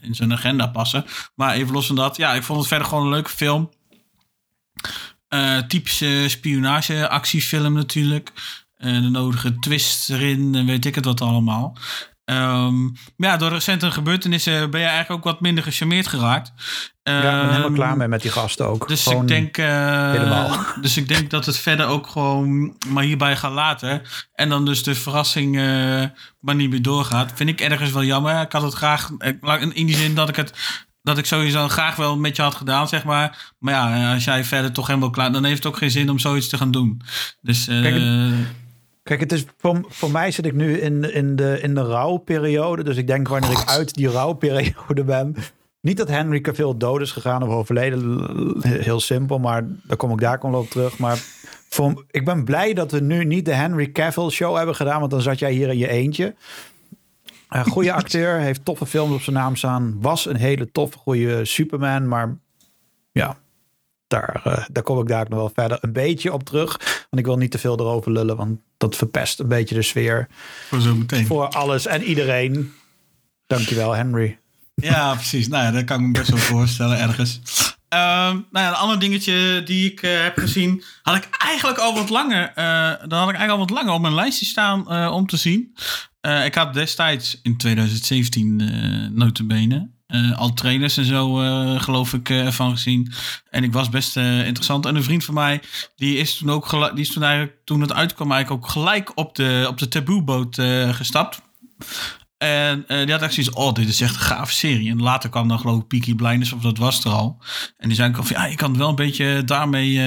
in 0.00 0.14
zijn 0.14 0.32
agenda 0.32 0.66
passen. 0.66 1.04
Maar 1.34 1.54
even 1.54 1.72
los 1.72 1.86
van 1.86 1.96
dat. 1.96 2.16
Ja, 2.16 2.34
ik 2.34 2.42
vond 2.42 2.58
het 2.58 2.68
verder 2.68 2.86
gewoon 2.86 3.04
een 3.04 3.10
leuke 3.10 3.30
film. 3.30 3.70
Eh, 5.32 5.58
typische 5.58 6.24
spionage 6.28 7.08
actiefilm 7.08 7.72
natuurlijk. 7.72 8.32
Eh, 8.76 8.92
de 8.92 9.00
nodige 9.08 9.58
twist 9.58 10.10
erin 10.10 10.54
en 10.54 10.66
weet 10.66 10.84
ik 10.84 10.94
het 10.94 11.04
wat 11.04 11.20
allemaal. 11.20 11.76
Maar 13.16 13.30
ja, 13.30 13.36
door 13.36 13.50
recente 13.50 13.90
gebeurtenissen 13.90 14.70
ben 14.70 14.80
je 14.80 14.86
eigenlijk 14.86 15.18
ook 15.18 15.32
wat 15.32 15.40
minder 15.40 15.64
gecharmeerd 15.64 16.06
geraakt. 16.06 16.52
ja, 17.02 17.16
ik 17.16 17.22
ben 17.22 17.40
helemaal 17.46 17.64
Ehm, 17.64 17.74
klaar 17.74 17.96
mee 17.96 18.08
met 18.08 18.22
die 18.22 18.30
gasten 18.30 18.66
ook. 18.68 18.88
dus 18.88 19.02
Gewoon- 19.02 19.22
ik 19.22 19.28
denk, 19.28 19.56
eh, 19.58 20.10
helemaal. 20.10 20.64
dus 20.80 20.96
ik 20.96 21.08
denk 21.08 21.30
dat 21.30 21.46
het 21.46 21.58
verder 21.58 21.86
ook 21.86 22.06
gewoon 22.06 22.76
maar 22.88 23.04
hierbij 23.04 23.36
gaat 23.36 23.52
laten. 23.52 24.02
En 24.34 24.48
dan 24.48 24.64
dus 24.64 24.82
de 24.82 24.94
verrassing 24.94 25.56
eh, 25.56 25.62
maar 26.40 26.54
niet 26.54 26.70
meer 26.70 26.82
doorgaat. 26.82 27.32
Vind 27.34 27.48
ik 27.48 27.60
ergens 27.60 27.90
wel 27.92 28.04
jammer. 28.04 28.40
Ik 28.40 28.52
had 28.52 28.62
het 28.62 28.74
graag, 28.74 29.10
in 29.72 29.86
die 29.86 29.96
zin 29.96 30.14
dat 30.14 30.28
ik 30.28 30.36
het, 30.36 30.52
dat 31.02 31.18
ik 31.18 31.26
sowieso 31.26 31.68
graag 31.68 31.96
wel 31.96 32.16
met 32.16 32.36
je 32.36 32.42
had 32.42 32.54
gedaan, 32.54 32.88
zeg 32.88 33.04
maar. 33.04 33.52
Maar 33.58 33.74
ja, 33.74 34.14
als 34.14 34.24
jij 34.24 34.44
verder 34.44 34.72
toch 34.72 34.86
helemaal 34.86 35.10
klaar, 35.10 35.32
dan 35.32 35.44
heeft 35.44 35.64
het 35.64 35.72
ook 35.72 35.78
geen 35.78 35.90
zin 35.90 36.10
om 36.10 36.18
zoiets 36.18 36.48
te 36.48 36.56
gaan 36.56 36.70
doen. 36.70 37.02
Dus 37.40 37.68
eh, 37.68 37.82
Kijk, 37.82 38.02
Kijk, 39.02 39.20
het 39.20 39.32
is, 39.32 39.44
voor, 39.58 39.84
voor 39.88 40.10
mij 40.10 40.30
zit 40.30 40.46
ik 40.46 40.54
nu 40.54 40.78
in, 40.78 41.14
in, 41.14 41.36
de, 41.36 41.58
in 41.62 41.74
de 41.74 41.82
rouwperiode. 41.82 42.84
Dus 42.84 42.96
ik 42.96 43.06
denk 43.06 43.28
wanneer 43.28 43.50
ik 43.50 43.68
uit 43.68 43.94
die 43.94 44.08
rouwperiode 44.08 45.04
ben. 45.04 45.36
Niet 45.80 45.96
dat 45.96 46.08
Henry 46.08 46.40
Cavill 46.40 46.74
dood 46.76 47.00
is 47.00 47.10
gegaan 47.10 47.42
of 47.42 47.48
overleden. 47.48 48.26
Heel 48.62 49.00
simpel, 49.00 49.38
maar 49.38 49.64
daar 49.82 49.96
kom 49.96 50.12
ik 50.12 50.20
daar 50.20 50.38
kom 50.38 50.54
op 50.54 50.70
terug. 50.70 50.98
Maar 50.98 51.18
voor, 51.68 52.04
ik 52.10 52.24
ben 52.24 52.44
blij 52.44 52.74
dat 52.74 52.90
we 52.90 53.00
nu 53.00 53.24
niet 53.24 53.44
de 53.44 53.54
Henry 53.54 53.92
Cavill 53.92 54.30
show 54.30 54.56
hebben 54.56 54.74
gedaan. 54.74 54.98
Want 54.98 55.10
dan 55.10 55.22
zat 55.22 55.38
jij 55.38 55.52
hier 55.52 55.68
in 55.68 55.78
je 55.78 55.88
eentje. 55.88 56.34
Een 57.52 57.64
goede 57.64 57.92
acteur, 58.02 58.38
heeft 58.38 58.64
toffe 58.64 58.86
films 58.86 59.14
op 59.14 59.22
zijn 59.22 59.36
naam 59.36 59.56
staan. 59.56 59.96
Was 60.00 60.26
een 60.26 60.36
hele 60.36 60.70
toffe, 60.70 60.98
goede 60.98 61.44
Superman. 61.44 62.08
Maar 62.08 62.36
ja, 63.12 63.36
daar, 64.06 64.40
eh, 64.44 64.64
daar 64.70 64.82
kom 64.82 65.00
ik 65.00 65.08
daar 65.08 65.26
nog 65.28 65.38
wel 65.38 65.50
verder 65.54 65.78
een 65.80 65.92
beetje 65.92 66.32
op 66.32 66.44
terug. 66.44 66.78
Want 67.10 67.18
ik 67.18 67.26
wil 67.26 67.36
niet 67.36 67.50
te 67.50 67.58
veel 67.58 67.78
erover 67.78 68.12
lullen, 68.12 68.36
want 68.36 68.60
dat 68.76 68.96
verpest 68.96 69.40
een 69.40 69.48
beetje 69.48 69.74
de 69.74 69.82
sfeer 69.82 70.28
voor 70.68 70.80
zo 70.80 70.94
meteen. 70.94 71.26
voor 71.26 71.48
alles 71.48 71.86
en 71.86 72.02
iedereen. 72.02 72.72
Dankjewel, 73.46 73.92
Henry. 73.92 74.38
Ja, 74.74 75.12
precies. 75.14 75.48
Nou 75.48 75.64
ja, 75.64 75.70
dat 75.70 75.84
kan 75.84 76.00
ik 76.00 76.06
me 76.06 76.12
best 76.12 76.30
wel 76.30 76.38
voorstellen 76.38 76.98
ergens. 76.98 77.40
Ehm, 77.88 78.34
nou 78.50 78.64
ja, 78.64 78.68
een 78.68 78.74
ander 78.74 78.98
dingetje 78.98 79.62
die 79.62 79.90
ik 79.90 80.02
eh, 80.02 80.22
heb 80.22 80.38
gezien, 80.38 80.82
had 81.02 81.16
ik 81.16 81.28
eigenlijk 81.38 81.78
al 81.78 81.94
wat 81.94 82.08
langer, 82.08 82.52
eh 82.54 82.88
dat 82.88 83.18
had 83.18 83.28
ik 83.28 83.36
eigenlijk 83.36 83.50
al 83.50 83.58
wat 83.58 83.70
langer 83.70 83.92
op 83.92 84.00
mijn 84.00 84.14
lijstje 84.14 84.46
staan 84.46 84.90
eh, 84.90 85.12
om 85.12 85.26
te 85.26 85.36
zien. 85.36 85.74
Eh, 86.22 86.44
ik 86.44 86.54
had 86.54 86.74
destijds 86.74 87.40
in 87.42 87.56
2017 87.56 88.60
eh 88.60 89.10
notabene 89.10 89.90
eh, 90.12 90.38
al 90.38 90.52
trailers 90.52 90.96
en 90.96 91.04
zo 91.04 91.42
eh, 91.42 91.80
geloof 91.80 92.12
ik 92.12 92.30
eh, 92.30 92.48
van 92.48 92.70
gezien. 92.70 93.12
En 93.50 93.64
ik 93.64 93.72
was 93.72 93.88
best 93.88 94.16
interessant. 94.16 94.86
En 94.86 94.96
een 94.96 95.02
vriend 95.02 95.24
van 95.24 95.34
mij, 95.34 95.60
die 95.96 96.16
is 96.16 96.36
toen 96.36 96.50
ook 96.50 96.70
die 96.94 97.04
is 97.04 97.12
toen 97.12 97.22
eigenlijk, 97.22 97.56
toen 97.64 97.80
het 97.80 97.92
uitkwam, 97.92 98.32
eigenlijk 98.32 98.64
ook 98.64 98.70
gelijk 98.70 99.12
op 99.14 99.34
de, 99.34 99.66
op 99.68 99.78
de 99.78 99.88
taboeboot 99.88 100.60
gestapt. 100.90 101.40
En 102.38 102.84
die 102.86 103.10
had 103.12 103.22
echt 103.22 103.34
zoiets, 103.34 103.54
oh, 103.54 103.72
dit 103.72 103.88
is 103.88 104.00
echt 104.00 104.14
een 104.14 104.20
gave 104.20 104.52
serie. 104.52 104.90
En 104.90 105.02
later 105.02 105.30
kwam 105.30 105.48
dan 105.48 105.58
geloof 105.58 105.80
ik 105.80 105.86
Peaky 105.86 106.14
Blinders, 106.14 106.52
of 106.52 106.60
dat 106.60 106.78
was 106.78 107.04
er 107.04 107.10
al. 107.10 107.42
En 107.76 107.88
die 107.88 107.96
zei 107.96 108.14
van, 108.14 108.26
ja, 108.28 108.44
je 108.44 108.56
kan 108.56 108.68
het 108.68 108.78
wel 108.78 108.88
een 108.88 108.94
beetje 108.94 109.42
daarmee 109.44 109.98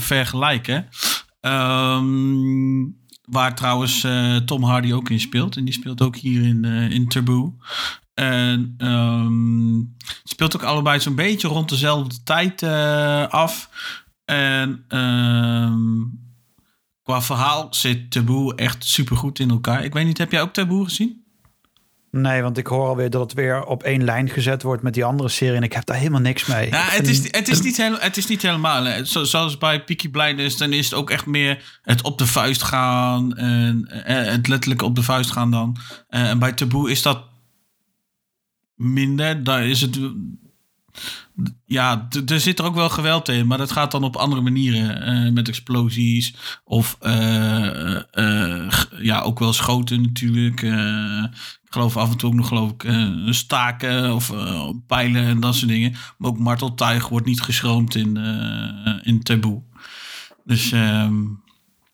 vergelijken. 0.00 0.88
Ehm, 1.40 2.82
waar 3.24 3.54
trouwens 3.54 4.04
eh, 4.04 4.36
Tom 4.36 4.62
Hardy 4.62 4.92
ook 4.92 5.10
in 5.10 5.20
speelt. 5.20 5.56
En 5.56 5.64
die 5.64 5.74
speelt 5.74 6.02
ook 6.02 6.16
hier 6.16 6.42
in, 6.42 6.64
eh 6.64 6.90
in 6.90 7.08
Taboo. 7.08 7.56
En 8.14 8.74
het 9.98 10.30
speelt 10.30 10.56
ook 10.56 10.62
allebei 10.62 11.00
zo'n 11.00 11.14
beetje 11.14 11.48
rond 11.48 11.68
dezelfde 11.68 12.22
tijd 12.22 12.62
eh, 12.62 13.26
af. 13.28 13.70
En 14.24 14.84
ehm, 14.88 16.02
qua 17.02 17.22
verhaal 17.22 17.66
zit 17.70 18.10
Taboo 18.10 18.50
echt 18.50 18.84
supergoed 18.84 19.38
in 19.38 19.50
elkaar. 19.50 19.84
Ik 19.84 19.92
weet 19.92 20.06
niet, 20.06 20.18
heb 20.18 20.32
jij 20.32 20.42
ook 20.42 20.52
Taboo 20.52 20.84
gezien? 20.84 21.23
Nee, 22.16 22.42
want 22.42 22.58
ik 22.58 22.66
hoor 22.66 22.86
alweer 22.88 23.10
dat 23.10 23.20
het 23.22 23.32
weer 23.32 23.64
op 23.64 23.82
één 23.82 24.04
lijn 24.04 24.28
gezet 24.28 24.62
wordt 24.62 24.82
met 24.82 24.94
die 24.94 25.04
andere 25.04 25.28
serie. 25.28 25.56
En 25.56 25.62
ik 25.62 25.72
heb 25.72 25.84
daar 25.84 25.96
helemaal 25.96 26.20
niks 26.20 26.46
mee. 26.46 26.70
Ja, 26.70 26.82
het 26.84 27.08
is, 27.08 27.30
het 27.30 27.48
is, 27.48 27.60
niet, 27.60 27.76
heel, 27.76 27.96
het 27.98 28.16
is 28.16 28.26
niet 28.26 28.42
helemaal. 28.42 28.84
hè. 28.84 29.04
Zo- 29.04 29.24
Zoals 29.24 29.58
bij 29.58 29.84
Peaky 29.84 30.08
Blinders, 30.10 30.56
dan 30.56 30.72
is 30.72 30.84
het 30.84 30.94
ook 30.94 31.10
echt 31.10 31.26
meer 31.26 31.78
het 31.82 32.02
op 32.02 32.18
de 32.18 32.26
vuist 32.26 32.62
gaan. 32.62 33.36
En, 33.36 33.84
eh, 34.04 34.32
het 34.32 34.48
letterlijk 34.48 34.82
op 34.82 34.94
de 34.94 35.02
vuist 35.02 35.30
gaan 35.30 35.50
dan. 35.50 35.76
Eh, 36.08 36.28
en 36.30 36.38
bij 36.38 36.52
Taboe 36.52 36.90
is 36.90 37.02
dat 37.02 37.22
minder. 38.74 39.44
Daar 39.44 39.66
is 39.66 39.80
het... 39.80 39.98
Ja, 41.64 42.08
er 42.26 42.40
zit 42.40 42.58
er 42.58 42.64
ook 42.64 42.74
wel 42.74 42.88
geweld 42.88 43.28
in, 43.28 43.46
maar 43.46 43.58
dat 43.58 43.72
gaat 43.72 43.90
dan 43.90 44.04
op 44.04 44.16
andere 44.16 44.40
manieren. 44.42 45.02
eh, 45.02 45.32
met 45.32 45.48
explosies 45.48 46.34
of 46.64 46.96
eh, 47.00 47.96
eh, 48.10 48.72
ja, 48.98 49.20
ook 49.20 49.38
wel 49.38 49.52
schoten 49.52 50.02
natuurlijk. 50.02 50.62
ik 50.62 51.72
geloof 51.72 51.96
af 51.96 52.10
en 52.10 52.16
toe 52.16 52.28
ook 52.28 52.36
nog 52.36 52.48
geloof 52.48 52.70
ik, 52.70 52.84
staken 53.34 54.14
of 54.14 54.32
pijlen 54.86 55.24
en 55.24 55.40
dat 55.40 55.54
soort 55.54 55.70
dingen. 55.70 55.94
Maar 56.18 56.30
ook 56.30 56.38
marteltuig 56.38 57.08
wordt 57.08 57.26
niet 57.26 57.40
geschroomd 57.40 57.94
in, 57.94 58.16
in 59.02 59.22
taboe. 59.22 59.62
Dus 60.44 60.72
ehm, 60.72 61.22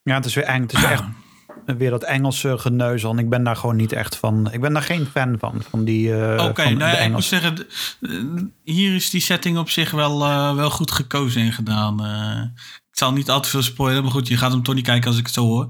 Ja, 0.03 0.15
het 0.15 0.25
is 0.25 0.35
weer 0.35 0.45
eng. 0.45 0.61
Het 0.61 0.73
is 0.73 0.81
weer 0.81 0.91
echt 0.91 1.03
weer 1.79 1.91
dat 1.91 2.03
Engelse 2.05 2.59
geneuzel. 2.59 3.11
En 3.11 3.19
ik 3.19 3.29
ben 3.29 3.45
daar 3.45 3.57
gewoon 3.57 3.77
niet 3.77 3.93
echt 3.93 4.17
van. 4.17 4.53
Ik 4.53 4.61
ben 4.61 4.73
daar 4.73 4.83
geen 4.83 5.07
fan 5.07 5.37
van. 5.39 5.63
Van 5.71 5.85
die. 5.85 6.15
eh, 6.25 6.45
Oké, 6.45 6.63
nou 6.63 6.79
ja, 6.97 6.99
ik 6.99 7.13
moet 7.13 7.25
zeggen, 7.25 7.67
eh, 8.01 8.11
hier 8.65 8.95
is 8.95 9.11
die 9.11 9.21
setting 9.21 9.59
op 9.59 9.71
zich 9.71 9.91
wel, 9.91 10.25
eh, 10.25 10.55
wel 10.55 10.71
goed 10.71 10.91
gekozen 10.91 11.43
en 11.43 11.53
gedaan. 11.53 12.01
Ik 12.91 12.99
zal 13.07 13.13
niet 13.13 13.31
al 13.31 13.41
te 13.41 13.49
veel 13.49 13.63
spoilen, 13.63 14.03
maar 14.03 14.13
goed, 14.13 14.29
je 14.29 14.37
gaat 14.37 14.53
hem 14.53 14.63
toch 14.63 14.75
niet 14.75 14.85
kijken 14.85 15.09
als 15.09 15.19
ik 15.19 15.25
het 15.27 15.35
zo 15.35 15.45
hoor. 15.47 15.67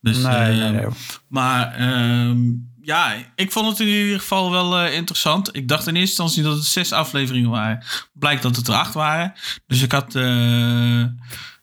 Dus, 0.00 0.16
Nee, 0.18 0.56
nee, 0.58 0.70
nee. 0.70 0.86
Maar 1.28 1.74
ehm, 1.74 2.38
ja, 2.80 3.12
ik 3.34 3.52
vond 3.52 3.68
het 3.68 3.80
in 3.80 3.86
ieder 3.86 4.20
geval 4.20 4.50
wel 4.50 4.86
interessant. 4.86 5.56
Ik 5.56 5.68
dacht 5.68 5.86
in 5.86 5.94
eerste 5.96 6.22
instantie 6.22 6.42
dat 6.42 6.54
het 6.56 6.64
zes 6.64 6.92
afleveringen 6.92 7.50
waren. 7.50 7.84
Blijkt 8.12 8.42
dat 8.42 8.56
het 8.56 8.68
er 8.68 8.74
acht 8.74 8.94
waren. 8.94 9.32
Dus 9.66 9.82
ik 9.82 9.92
had... 9.92 10.14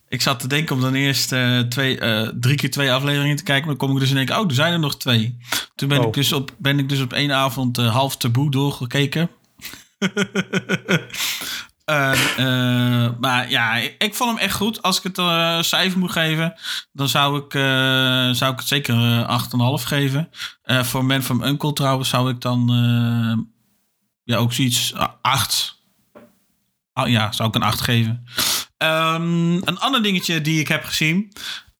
ik 0.09 0.21
zat 0.21 0.39
te 0.39 0.47
denken 0.47 0.75
om 0.75 0.81
dan 0.81 0.93
eerst 0.93 1.31
eh, 1.31 1.59
twee, 1.59 1.99
eh, 1.99 2.27
drie 2.39 2.55
keer 2.55 2.71
twee 2.71 2.91
afleveringen 2.91 3.35
te 3.35 3.43
kijken. 3.43 3.67
Maar 3.67 3.77
dan 3.77 3.87
kom 3.87 3.95
ik 3.95 4.01
dus 4.01 4.11
in 4.11 4.17
één 4.17 4.25
keer, 4.25 4.39
oh, 4.39 4.47
er 4.47 4.53
zijn 4.53 4.73
er 4.73 4.79
nog 4.79 4.97
twee. 4.97 5.37
Toen 5.75 5.89
ben, 5.89 5.99
Oh. 5.99 6.07
ik, 6.07 6.13
dus 6.13 6.33
op, 6.33 6.51
ben 6.57 6.79
ik 6.79 6.89
dus 6.89 7.01
op 7.01 7.13
één 7.13 7.31
avond 7.31 7.77
eh, 7.77 7.91
half 7.91 8.17
taboe 8.17 8.51
doorgekeken. 8.51 9.29
En, 11.85 12.17
eh, 12.37 13.09
maar 13.19 13.49
ja, 13.49 13.75
ik 13.75 14.15
vond 14.15 14.29
hem 14.29 14.39
echt 14.39 14.55
goed. 14.55 14.81
Als 14.81 14.97
ik 14.97 15.03
het 15.03 15.17
een 15.17 15.63
cijfer 15.63 15.99
moet 15.99 16.11
geven, 16.11 16.53
dan 16.91 17.07
zou 17.07 17.37
ik, 17.37 17.51
zou 18.35 18.51
ik 18.51 18.59
het 18.59 18.67
zeker 18.67 18.95
eh, 18.95 19.43
8,5 19.79 19.83
geven. 19.83 20.29
Voor 20.63 21.05
Man 21.05 21.21
from 21.23 21.43
Uncle 21.43 21.73
trouwens 21.73 22.09
zou 22.09 22.29
ik 22.29 22.41
dan 22.41 22.67
ja, 24.23 24.37
ook 24.37 24.53
zoiets 24.53 24.93
8. 25.21 25.81
ja, 27.05 27.31
zou 27.31 27.49
ik 27.49 27.55
een 27.55 27.63
8 27.63 27.81
geven. 27.81 28.25
Ehm, 28.79 29.53
een 29.53 29.79
ander 29.79 30.03
dingetje 30.03 30.41
die 30.41 30.59
ik 30.59 30.67
heb 30.67 30.83
gezien. 30.83 31.31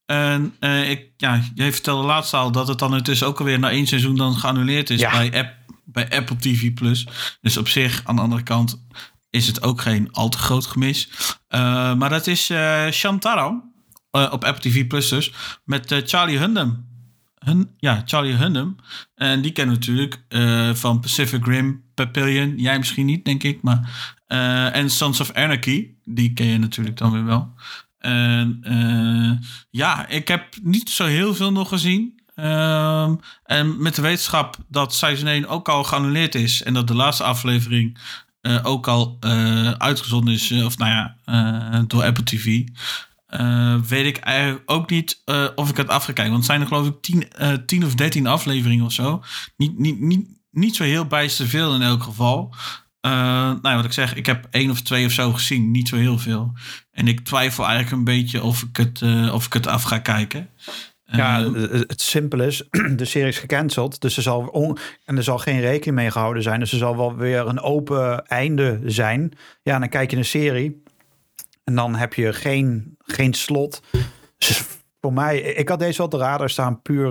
En 0.06 0.56
eh, 0.60 0.90
ik, 0.90 1.12
ja, 1.18 1.42
jij 1.56 1.72
vertelde 1.74 2.08
laatst 2.08 2.34
al 2.34 2.52
dat 2.52 2.68
het 2.68 2.80
dan 2.80 2.96
intussen 2.96 3.28
ook 3.28 3.40
alweer 3.40 3.60
na 3.60 3.70
één 3.70 3.88
seizoen 3.88 4.16
dan 4.16 4.36
geannuleerd 4.36 4.90
is 4.90 5.00
Ja. 5.00 5.12
bij, 5.12 5.34
app, 5.34 5.54
bij 5.86 6.10
Apple 6.10 6.36
TV 6.36 6.74
Plus. 6.74 7.08
Dus 7.42 7.58
op 7.58 7.68
zich, 7.68 8.02
aan 8.04 8.16
de 8.16 8.22
andere 8.22 8.44
kant, 8.44 8.86
is 9.30 9.48
het 9.48 9.64
ook 9.64 9.82
geen 9.82 10.12
al 10.12 10.30
te 10.30 10.38
groot 10.38 10.66
gemis. 10.66 11.10
Eh, 11.48 11.94
maar 11.94 12.10
dat 12.10 12.28
is 12.28 12.52
Shantaro 12.92 13.62
eh, 14.12 14.28
op 14.32 14.44
Apple 14.44 14.70
TV 14.70 14.88
Plus 14.88 15.10
dus, 15.10 15.32
met 15.66 16.02
Charlie 16.06 16.38
Hunnam. 16.38 16.88
Hun, 17.40 17.70
ja, 17.78 18.02
Charlie 18.06 18.36
Hunnam. 18.36 18.76
En 19.16 19.42
die 19.42 19.52
kennen 19.52 19.80
we 19.80 19.80
natuurlijk 19.80 20.78
van 20.78 21.00
Pacific 21.00 21.46
Rim, 21.46 21.84
Papillion. 21.94 22.58
Jij 22.58 22.78
misschien 22.78 23.06
niet, 23.06 23.26
denk 23.26 23.44
ik. 23.44 23.62
Maar, 23.62 24.16
en 24.76 24.90
Sons 24.90 25.20
of 25.20 25.32
Anarchy. 25.34 25.88
Die 26.06 26.34
ken 26.34 26.46
je 26.46 26.58
natuurlijk 26.58 26.98
dan 26.98 27.12
weer 27.12 27.26
wel. 27.26 27.54
En 28.00 28.60
eh, 28.64 29.48
ja, 29.70 30.08
ik 30.08 30.28
heb 30.28 30.56
niet 30.64 30.90
zo 30.90 31.06
heel 31.06 31.36
veel 31.36 31.52
nog 31.52 31.70
gezien. 31.70 32.20
Ehm, 32.36 33.16
en 33.44 33.82
met 33.82 33.96
de 33.96 34.02
wetenschap 34.02 34.58
dat 34.68 34.94
seizoen 34.94 35.28
1 35.28 35.48
ook 35.48 35.70
al 35.70 35.84
geannuleerd 35.84 36.36
is. 36.36 36.64
En 36.64 36.74
dat 36.74 36.88
de 36.88 36.96
laatste 36.96 37.24
aflevering 37.24 37.98
eh, 38.42 38.60
ook 38.66 38.88
al 38.88 39.18
eh, 39.20 39.72
uitgezonden 39.72 40.34
is. 40.34 40.52
eh, 40.52 40.66
of 40.66 40.78
nou 40.78 40.92
ja, 40.92 41.16
eh, 41.26 41.82
door 41.88 42.04
Apple 42.04 42.24
TV. 42.24 42.64
eh, 43.28 43.76
weet 43.82 44.06
ik 44.06 44.18
eigenlijk 44.18 44.62
ook 44.72 44.90
niet 44.90 45.22
eh, 45.26 45.46
of 45.56 45.70
ik 45.70 45.78
het 45.78 45.88
af. 45.90 46.06
Want 46.06 46.30
het 46.32 46.46
zijn 46.46 46.62
er 46.62 46.68
geloof 46.68 46.88
ik 46.88 47.02
10 47.02 47.32
eh, 47.32 47.54
10 47.54 47.86
of 47.86 47.96
13 47.96 48.28
afleveringen 48.28 48.86
of 48.86 48.92
zo. 48.92 49.24
Niet, 49.58 49.80
niet, 49.80 50.00
niet, 50.00 50.28
niet 50.52 50.76
zo 50.76 50.84
heel 50.84 51.06
bijster 51.06 51.48
veel 51.48 51.76
in 51.76 51.82
elk 51.82 52.04
geval. 52.04 52.54
Eh, 53.02 53.12
nou 53.12 53.60
ja, 53.62 53.76
wat 53.76 53.86
ik 53.86 53.92
zeg, 53.94 54.16
ik 54.16 54.26
heb 54.26 54.48
één 54.52 54.70
of 54.72 54.82
twee 54.82 55.06
of 55.06 55.12
zo 55.12 55.32
gezien. 55.32 55.72
Niet 55.72 55.88
zo 55.88 55.96
heel 55.96 56.18
veel. 56.18 56.54
En 56.92 57.08
ik 57.08 57.20
twijfel 57.20 57.64
eigenlijk 57.66 57.96
een 57.96 58.04
beetje 58.04 58.44
of 58.44 58.62
ik 58.62 58.78
het, 58.78 59.02
eh, 59.02 59.34
of 59.34 59.46
ik 59.46 59.54
het 59.54 59.68
af 59.68 59.84
ga 59.84 60.00
kijken. 60.00 60.50
Ja, 61.06 61.40
Eh, 61.44 61.54
het, 61.72 62.02
simpele 62.02 62.46
is, 62.46 62.64
de 62.96 63.06
serie 63.06 63.28
is 63.28 63.38
gecanceld. 63.40 64.02
Dus 64.02 64.18
er 64.18 64.24
zal 64.24 64.42
on- 64.42 64.78
en 65.06 65.18
er 65.18 65.24
zal 65.24 65.38
geen 65.38 65.60
rekening 65.60 65.96
mee 65.98 66.12
gehouden 66.12 66.44
zijn. 66.44 66.60
Dus 66.60 66.72
er 66.72 66.78
zal 66.78 66.98
wel 66.98 67.16
weer 67.16 67.48
een 67.48 67.60
open 67.60 68.26
einde 68.28 68.80
zijn. 68.86 69.32
Ja, 69.64 69.80
dan 69.80 69.90
kijk 69.90 70.12
je 70.12 70.18
een 70.18 70.26
serie. 70.26 70.84
En 71.64 71.76
dan 71.76 71.96
heb 71.96 72.14
je 72.14 72.34
geen, 72.34 72.96
geen 73.06 73.34
slot. 73.34 73.82
Dus 74.38 74.64
voor 75.02 75.14
mij, 75.14 75.40
ik 75.40 75.70
had 75.70 75.80
deze 75.80 75.98
wel 75.98 76.06
op 76.06 76.12
de 76.12 76.18
radar 76.18 76.50
staan. 76.50 76.82
Puur 76.82 77.10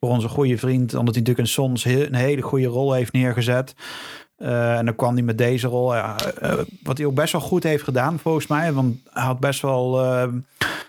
voor 0.00 0.08
onze 0.10 0.28
goede 0.28 0.58
vriend. 0.58 0.94
Omdat 0.94 1.14
hij 1.14 1.22
natuurlijk 1.24 1.38
in 1.38 1.46
Sons 1.54 1.84
een 1.84 2.14
hele 2.14 2.42
goede 2.42 2.66
rol 2.66 2.92
heeft 2.92 3.12
neergezet. 3.12 3.74
Eh, 4.40 4.78
en 4.78 4.84
dan 4.84 4.96
kwam 4.96 5.14
hij 5.14 5.22
met 5.22 5.38
deze 5.38 5.66
rol. 5.66 5.94
Ja, 5.94 6.16
eh, 6.40 6.58
wat 6.82 6.98
hij 6.98 7.06
ook 7.06 7.14
best 7.14 7.32
wel 7.32 7.40
goed 7.40 7.62
heeft 7.62 7.84
gedaan, 7.84 8.18
volgens 8.18 8.46
mij. 8.46 8.72
Want 8.72 8.96
hij 9.10 9.22
had 9.22 9.40
best 9.40 9.60
wel. 9.62 10.04
eh, 10.04 10.28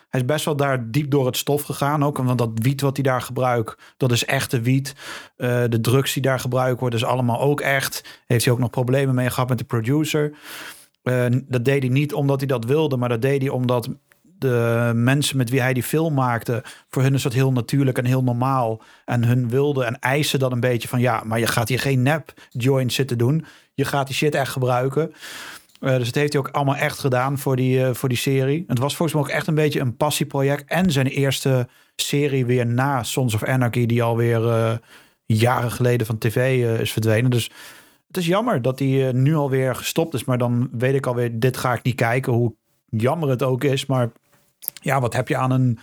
hij 0.10 0.20
is 0.20 0.26
best 0.26 0.46
wel 0.46 0.56
daar 0.56 0.92
diep 0.92 1.12
door 1.12 1.26
het 1.26 1.38
stof 1.38 1.62
gegaan. 1.62 2.04
Ook 2.06 2.18
want 2.18 2.38
dat 2.38 2.50
wiet 2.54 2.82
wat 2.82 2.96
hij 2.96 3.04
daar 3.04 3.22
gebruikt, 3.22 3.76
dat 3.98 4.12
is 4.12 4.26
echte 4.26 4.62
wiet. 4.62 4.96
Eh, 5.38 5.64
de 5.70 5.82
drugs 5.82 6.14
die 6.14 6.22
daar 6.22 6.40
gebruikt 6.40 6.80
worden, 6.80 7.00
is 7.00 7.06
allemaal 7.06 7.40
ook 7.40 7.62
echt. 7.62 8.22
Heeft 8.28 8.46
hij 8.46 8.54
ook 8.54 8.60
nog 8.60 8.70
problemen 8.70 9.16
mee 9.16 9.30
gehad 9.30 9.50
met 9.50 9.58
de 9.58 9.64
producer. 9.64 10.34
Eh, 11.04 11.26
dat 11.48 11.66
deed 11.66 11.82
hij 11.82 11.92
niet 11.92 12.14
omdat 12.14 12.40
hij 12.40 12.48
dat 12.48 12.66
wilde, 12.66 12.98
maar 12.98 13.10
dat 13.10 13.22
deed 13.22 13.42
hij 13.42 13.50
omdat 13.52 13.90
de 14.42 14.92
mensen 14.96 15.38
met 15.38 15.50
wie 15.50 15.62
hij 15.62 15.74
die 15.74 15.84
film 15.84 16.14
maakte, 16.14 16.64
voor 16.90 17.02
hun 17.02 17.14
is 17.14 17.22
dat 17.22 17.34
heel 17.34 17.52
natuurlijk 17.52 17.98
en 17.98 18.06
heel 18.06 18.24
normaal. 18.24 18.82
En 19.06 19.24
hun 19.24 19.50
wilden 19.50 19.86
en 19.86 20.00
eisen 20.00 20.40
dat 20.40 20.52
een 20.52 20.60
beetje 20.60 20.88
van 20.88 21.00
ja, 21.00 21.22
maar 21.26 21.40
je 21.40 21.48
gaat 21.48 21.70
hier 21.70 21.80
geen 21.80 22.02
nep 22.02 22.34
joint 22.50 22.94
zitten 22.94 23.18
doen. 23.18 23.46
Je 23.74 23.86
gaat 23.86 24.08
die 24.08 24.16
shit 24.16 24.36
echt 24.36 24.52
gebruiken. 24.52 25.14
Eh, 25.80 25.98
dus 25.98 26.08
het 26.08 26.16
heeft 26.16 26.34
hij 26.34 26.42
ook 26.42 26.50
allemaal 26.50 26.76
echt 26.76 27.00
gedaan 27.00 27.38
voor 27.38 27.56
die, 27.56 27.86
eh, 27.86 27.94
voor 27.94 28.10
die 28.10 28.18
serie. 28.18 28.64
Het 28.68 28.80
was 28.80 28.96
volgens 28.96 29.18
mij 29.18 29.28
ook 29.28 29.38
echt 29.38 29.48
een 29.48 29.56
beetje 29.56 29.80
een 29.80 29.98
passieproject. 29.98 30.70
En 30.70 30.92
zijn 30.92 31.08
eerste 31.08 31.68
serie 31.96 32.46
weer 32.46 32.66
na 32.66 33.04
Sons 33.04 33.34
of 33.34 33.44
Anarchy, 33.44 33.86
die 33.86 34.04
alweer 34.04 34.48
eh 34.48 34.74
jaren 35.26 35.72
geleden 35.72 36.08
van 36.08 36.18
tv 36.18 36.66
is 36.80 36.92
verdwenen. 36.92 37.32
Dus 37.32 37.52
het 38.08 38.18
is 38.18 38.26
jammer 38.26 38.62
dat 38.62 38.80
hij 38.80 39.12
nu 39.12 39.36
alweer 39.36 39.76
gestopt 39.76 40.14
is. 40.14 40.24
Maar 40.24 40.38
dan 40.38 40.70
weet 40.72 40.96
ik 40.96 41.06
alweer, 41.06 41.40
dit 41.40 41.58
ga 41.58 41.74
ik 41.74 41.84
niet 41.84 41.96
kijken. 41.96 42.34
Hoe 42.34 42.56
jammer 42.86 43.30
het 43.30 43.44
ook 43.44 43.64
is. 43.64 43.86
Maar 43.86 44.12
ja, 44.82 45.00
wat 45.02 45.14
heb 45.14 45.28
je 45.28 45.38
aan 45.38 45.52
een, 45.52 45.80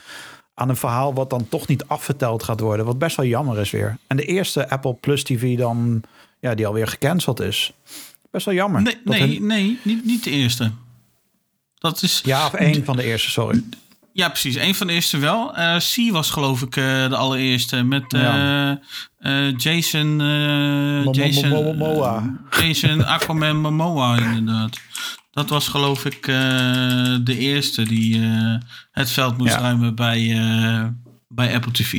aan 0.54 0.68
een 0.68 0.76
verhaal 0.76 1.14
wat 1.14 1.30
dan 1.30 1.48
toch 1.48 1.66
niet 1.66 1.84
afverteld 1.86 2.42
gaat 2.42 2.60
worden? 2.60 2.86
Wat 2.86 2.98
best 2.98 3.16
wel 3.16 3.26
jammer 3.26 3.58
is 3.58 3.70
weer. 3.70 3.98
En 4.06 4.16
de 4.16 4.24
eerste 4.24 4.70
Apple 4.70 4.94
Plus 4.94 5.22
TV 5.24 5.56
dan, 5.58 6.02
ja, 6.40 6.54
die 6.54 6.66
alweer 6.66 6.86
gecanceld 6.88 7.40
is. 7.40 7.72
Best 8.30 8.44
wel 8.46 8.54
jammer. 8.54 8.82
nee, 8.82 8.96
nee, 9.04 9.20
hun- 9.20 9.46
nee 9.46 9.78
niet, 9.82 10.04
niet 10.04 10.24
de 10.24 10.30
eerste. 10.30 10.70
Dat 11.78 12.02
is, 12.02 12.20
Ja, 12.24 12.46
of 12.46 12.54
één 12.54 12.84
van 12.84 12.96
de 12.96 13.02
eerste, 13.04 13.30
sorry. 13.30 13.62
Ja, 14.12 14.28
precies. 14.28 14.54
Een 14.56 14.74
van 14.74 14.86
de 14.86 14.92
eerste 14.92 15.18
wel. 15.18 15.54
Eh 15.56 15.76
C 15.76 16.12
was 16.12 16.30
geloof 16.30 16.62
ik 16.62 16.76
eh, 16.76 17.08
de 17.08 17.16
allereerste. 17.16 17.82
Met 17.82 18.12
eh, 18.12 18.20
Ja. 18.20 18.80
Jason... 19.56 20.16
Mo- 20.16 21.10
Jason, 21.12 21.48
mo- 21.48 21.62
Momoa. 21.72 22.38
Jason 22.60 23.04
Aquaman 23.06 23.56
Momoa 23.60 24.18
inderdaad. 24.18 24.78
Dat 25.38 25.48
was 25.48 25.68
geloof 25.68 26.04
ik 26.04 26.26
eh, 26.26 26.34
de 27.22 27.36
eerste 27.38 27.82
die 27.82 28.22
eh, 28.22 28.54
het 28.90 29.10
veld 29.10 29.38
moest 29.38 29.52
Ja. 29.54 29.60
ruimen 29.60 29.94
bij, 29.94 30.30
eh, 30.38 30.86
bij 31.28 31.54
Apple 31.54 31.72
TV. 31.72 31.92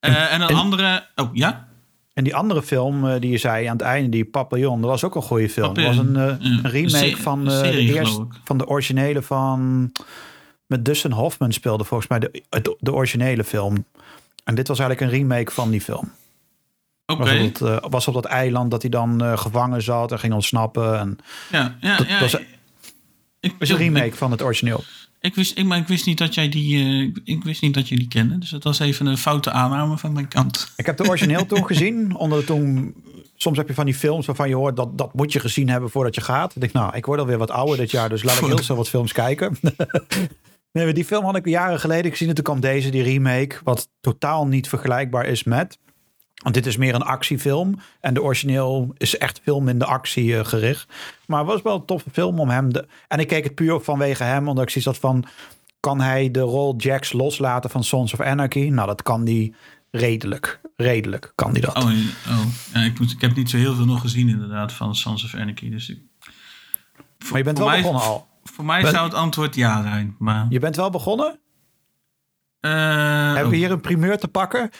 Eh, 0.00 0.32
en 0.32 0.40
een 0.40 0.48
en- 0.48 0.54
andere... 0.56 1.06
Oh, 1.16 1.28
ja? 1.32 1.68
En 2.12 2.24
die 2.24 2.34
andere 2.34 2.62
film 2.62 3.18
die 3.20 3.30
je 3.30 3.38
zei 3.38 3.66
aan 3.66 3.76
het 3.76 3.86
einde, 3.86 4.08
die 4.08 4.24
Papillon, 4.24 4.80
dat 4.80 4.90
was 4.90 5.04
ook 5.04 5.14
een 5.14 5.22
goede 5.22 5.48
film. 5.48 5.74
Dat 5.74 5.84
was 5.84 5.96
een, 5.96 6.14
ja. 6.14 6.36
een 6.40 6.60
remake 6.70 7.16
van, 7.16 7.50
serie, 7.50 7.86
de 7.86 7.92
eerste, 7.98 8.26
van 8.44 8.58
de 8.58 8.66
originele 8.66 9.22
van... 9.22 9.92
Met 10.66 10.84
Dustin 10.84 11.10
Hoffman 11.12 11.52
speelde 11.52 11.84
volgens 11.84 12.08
mij 12.08 12.18
de, 12.18 12.44
de 12.80 12.92
originele 12.92 13.44
film. 13.44 13.84
En 14.44 14.54
dit 14.54 14.68
was 14.68 14.78
eigenlijk 14.78 15.12
een 15.12 15.18
remake 15.18 15.50
van 15.52 15.70
die 15.70 15.80
film. 15.80 16.12
Oké. 17.06 17.22
Was, 17.22 17.46
op 17.46 17.58
dat, 17.58 17.86
was 17.90 18.08
op 18.08 18.14
dat 18.14 18.24
eiland 18.24 18.70
dat 18.70 18.82
hij 18.82 18.90
dan 18.90 19.38
gevangen 19.38 19.82
zat 19.82 20.12
en 20.12 20.18
ging 20.18 20.32
ontsnappen. 20.34 20.98
En 20.98 21.18
Ja, 21.50 21.76
ja, 21.80 21.96
dat 21.96 22.08
ja. 22.08 22.20
was- 22.20 22.36
ik, 23.42 23.54
is 23.58 23.70
een 23.70 23.76
remake 23.76 24.16
van 24.16 24.30
het 24.30 24.42
origineel. 24.42 24.84
Ik 25.20 25.34
wist, 25.34 25.58
ik, 25.58 25.64
maar 25.64 25.78
ik 25.78 25.88
wist 25.88 26.06
niet 26.06 26.18
dat 26.18 26.34
jij 26.34 26.48
die, 26.48 26.84
uh, 26.84 27.14
ik 27.24 27.44
wist 27.44 27.62
niet 27.62 27.74
dat 27.74 27.88
je 27.88 27.96
die 27.96 28.08
kende. 28.08 28.38
Dus 28.38 28.50
dat 28.50 28.64
was 28.64 28.78
even 28.78 29.06
een 29.06 29.18
foute 29.18 29.50
aanname 29.50 29.98
van 29.98 30.12
mijn 30.12 30.28
kant. 30.28 30.72
Ik 30.76 30.86
heb 30.86 30.96
de 30.96 31.08
origineel 31.08 31.46
toen 31.46 31.66
gezien. 31.66 32.16
Onder 32.16 32.44
toen, 32.44 32.94
soms 33.36 33.56
heb 33.56 33.68
je 33.68 33.74
van 33.74 33.84
die 33.84 33.94
films 33.94 34.26
waarvan 34.26 34.48
je 34.48 34.54
hoort 34.54 34.76
dat 34.76 34.98
dat 34.98 35.14
moet 35.14 35.32
je 35.32 35.40
gezien 35.40 35.68
hebben 35.68 35.90
voordat 35.90 36.14
je 36.14 36.20
gaat. 36.20 36.54
Ik 36.54 36.60
denk, 36.60 36.72
nou, 36.72 36.96
ik 36.96 37.06
word 37.06 37.20
alweer 37.20 37.38
wat 37.38 37.50
ouder 37.50 37.76
dit 37.76 37.90
jaar, 37.90 38.08
dus 38.08 38.22
laat 38.22 38.38
ik 38.38 38.46
heel 38.46 38.58
snel 38.58 38.76
wat 38.76 38.88
films 38.88 39.12
kijken. 39.12 39.58
nee, 40.72 40.92
die 40.92 41.04
film 41.04 41.24
had 41.24 41.36
ik 41.36 41.46
jaren 41.46 41.80
geleden 41.80 42.10
gezien. 42.10 42.28
En 42.28 42.34
toen 42.34 42.44
kwam 42.44 42.60
deze, 42.60 42.90
die 42.90 43.02
remake, 43.02 43.56
wat 43.64 43.88
totaal 44.00 44.46
niet 44.46 44.68
vergelijkbaar 44.68 45.26
is 45.26 45.44
met. 45.44 45.78
Want 46.42 46.54
dit 46.54 46.66
is 46.66 46.76
meer 46.76 46.94
een 46.94 47.02
actiefilm. 47.02 47.78
En 48.00 48.14
de 48.14 48.22
origineel 48.22 48.94
is 48.96 49.18
echt 49.18 49.40
veel 49.44 49.60
minder 49.60 49.88
actie 49.88 50.24
uh, 50.24 50.44
gericht. 50.44 50.92
Maar 51.26 51.38
het 51.38 51.48
was 51.48 51.62
wel 51.62 51.74
een 51.74 51.84
toffe 51.84 52.10
film 52.10 52.40
om 52.40 52.48
hem. 52.48 52.72
De, 52.72 52.86
en 53.08 53.18
ik 53.18 53.28
keek 53.28 53.44
het 53.44 53.54
puur 53.54 53.80
vanwege 53.80 54.22
hem. 54.22 54.48
Omdat 54.48 54.64
ik 54.64 54.70
zoiets 54.70 54.90
had 54.90 55.10
van. 55.10 55.24
Kan 55.80 56.00
hij 56.00 56.30
de 56.30 56.40
rol 56.40 56.74
Jax 56.76 57.12
loslaten 57.12 57.70
van 57.70 57.84
Sons 57.84 58.12
of 58.12 58.20
Anarchy? 58.20 58.68
Nou, 58.68 58.86
dat 58.86 59.02
kan 59.02 59.24
die 59.24 59.54
redelijk. 59.90 60.60
Redelijk 60.76 61.32
kan 61.34 61.52
die 61.52 61.62
dat. 61.62 61.76
Oh, 61.76 61.84
oh. 61.84 62.44
Ja, 62.74 62.80
ik, 62.80 62.98
moet, 62.98 63.10
ik 63.10 63.20
heb 63.20 63.34
niet 63.34 63.50
zo 63.50 63.56
heel 63.56 63.74
veel 63.74 63.84
nog 63.84 64.00
gezien 64.00 64.28
inderdaad 64.28 64.72
van 64.72 64.94
Sons 64.94 65.24
of 65.24 65.34
Anarchy. 65.34 65.70
Dus 65.70 65.88
ik, 65.88 65.98
maar 67.30 67.38
je 67.38 67.44
bent 67.44 67.58
wel 67.58 67.66
mij, 67.66 67.76
begonnen 67.76 68.02
al. 68.02 68.28
Voor 68.44 68.64
mij 68.64 68.86
zou 68.86 69.04
het 69.04 69.14
antwoord 69.14 69.54
ja 69.54 69.82
zijn. 69.82 70.16
Maar... 70.18 70.46
Je 70.48 70.58
bent 70.58 70.76
wel 70.76 70.90
begonnen? 70.90 71.38
Uh, 72.60 72.70
Hebben 72.72 73.42
we 73.42 73.56
oh. 73.56 73.62
hier 73.62 73.70
een 73.70 73.80
primeur 73.80 74.18
te 74.18 74.28
pakken? 74.28 74.70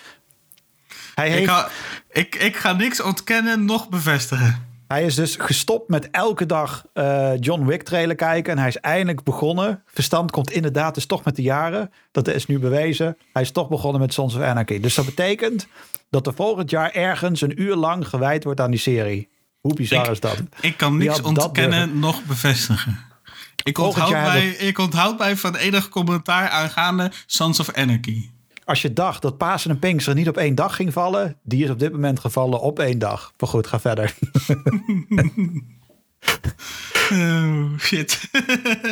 Hij 1.22 1.30
heeft... 1.30 1.42
ik, 1.42 1.48
ga, 1.48 1.68
ik, 2.10 2.34
ik 2.34 2.56
ga 2.56 2.72
niks 2.72 3.00
ontkennen, 3.00 3.64
nog 3.64 3.88
bevestigen. 3.88 4.66
Hij 4.88 5.04
is 5.04 5.14
dus 5.14 5.36
gestopt 5.36 5.88
met 5.88 6.10
elke 6.10 6.46
dag 6.46 6.84
uh, 6.94 7.30
John 7.40 7.64
Wick 7.64 7.82
trailer 7.82 8.16
kijken. 8.16 8.52
En 8.52 8.58
hij 8.58 8.68
is 8.68 8.76
eindelijk 8.76 9.22
begonnen. 9.22 9.82
Verstand 9.86 10.30
komt 10.30 10.50
inderdaad 10.50 10.94
dus 10.94 11.06
toch 11.06 11.24
met 11.24 11.36
de 11.36 11.42
jaren. 11.42 11.90
Dat 12.10 12.28
is 12.28 12.46
nu 12.46 12.58
bewezen. 12.58 13.16
Hij 13.32 13.42
is 13.42 13.50
toch 13.50 13.68
begonnen 13.68 14.00
met 14.00 14.12
Sons 14.12 14.34
of 14.34 14.42
Anarchy. 14.42 14.80
Dus 14.80 14.94
dat 14.94 15.04
betekent 15.04 15.66
dat 16.10 16.26
er 16.26 16.34
volgend 16.34 16.70
jaar 16.70 16.90
ergens 16.90 17.40
een 17.40 17.60
uur 17.62 17.74
lang 17.74 18.08
gewijd 18.08 18.44
wordt 18.44 18.60
aan 18.60 18.70
die 18.70 18.80
serie. 18.80 19.28
Hoe 19.60 19.74
bizar 19.74 20.10
is 20.10 20.20
dat? 20.20 20.42
Ik 20.60 20.76
kan 20.76 20.96
niks 20.96 21.20
ontkennen, 21.20 21.98
nog 21.98 22.24
bevestigen. 22.24 22.98
Ik 23.64 23.78
onthoud, 23.78 24.10
mij, 24.10 24.48
ik 24.48 24.78
onthoud 24.78 25.18
mij 25.18 25.36
van 25.36 25.56
enig 25.56 25.88
commentaar 25.88 26.48
aangaande 26.48 27.12
Sons 27.26 27.60
of 27.60 27.72
Anarchy 27.72 28.30
als 28.64 28.82
je 28.82 28.92
dacht 28.92 29.22
dat 29.22 29.36
Pasen 29.36 29.70
en 29.70 29.78
Pinkster 29.78 30.14
niet 30.14 30.28
op 30.28 30.36
één 30.36 30.54
dag 30.54 30.76
ging 30.76 30.92
vallen, 30.92 31.36
die 31.42 31.64
is 31.64 31.70
op 31.70 31.78
dit 31.78 31.92
moment 31.92 32.20
gevallen 32.20 32.60
op 32.60 32.78
één 32.78 32.98
dag. 32.98 33.32
Maar 33.38 33.48
goed, 33.48 33.66
ga 33.66 33.80
verder. 33.80 34.14
Oh, 37.12 37.78
shit. 37.78 38.30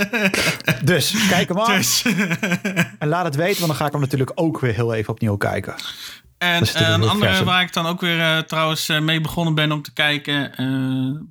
dus 0.85 1.29
kijk 1.29 1.49
hem 1.49 1.59
af. 1.59 1.77
Dus. 1.77 2.05
en 2.99 3.09
laat 3.09 3.25
het 3.25 3.35
weten, 3.35 3.57
want 3.57 3.67
dan 3.67 3.77
ga 3.77 3.87
ik 3.87 3.93
hem 3.93 4.01
natuurlijk 4.01 4.33
ook 4.35 4.61
weer 4.61 4.75
heel 4.75 4.95
even 4.95 5.13
opnieuw 5.13 5.37
kijken. 5.37 5.75
En 6.41 6.63
uh, 6.63 6.89
een 6.89 7.09
andere 7.09 7.45
waar 7.45 7.63
ik 7.63 7.73
dan 7.73 7.87
ook 7.87 8.01
weer 8.01 8.19
uh, 8.19 8.39
trouwens 8.39 8.89
uh, 8.89 9.01
mee 9.01 9.21
begonnen 9.21 9.55
ben 9.55 9.73
om 9.73 9.83
te 9.83 9.93
kijken. 9.93 10.53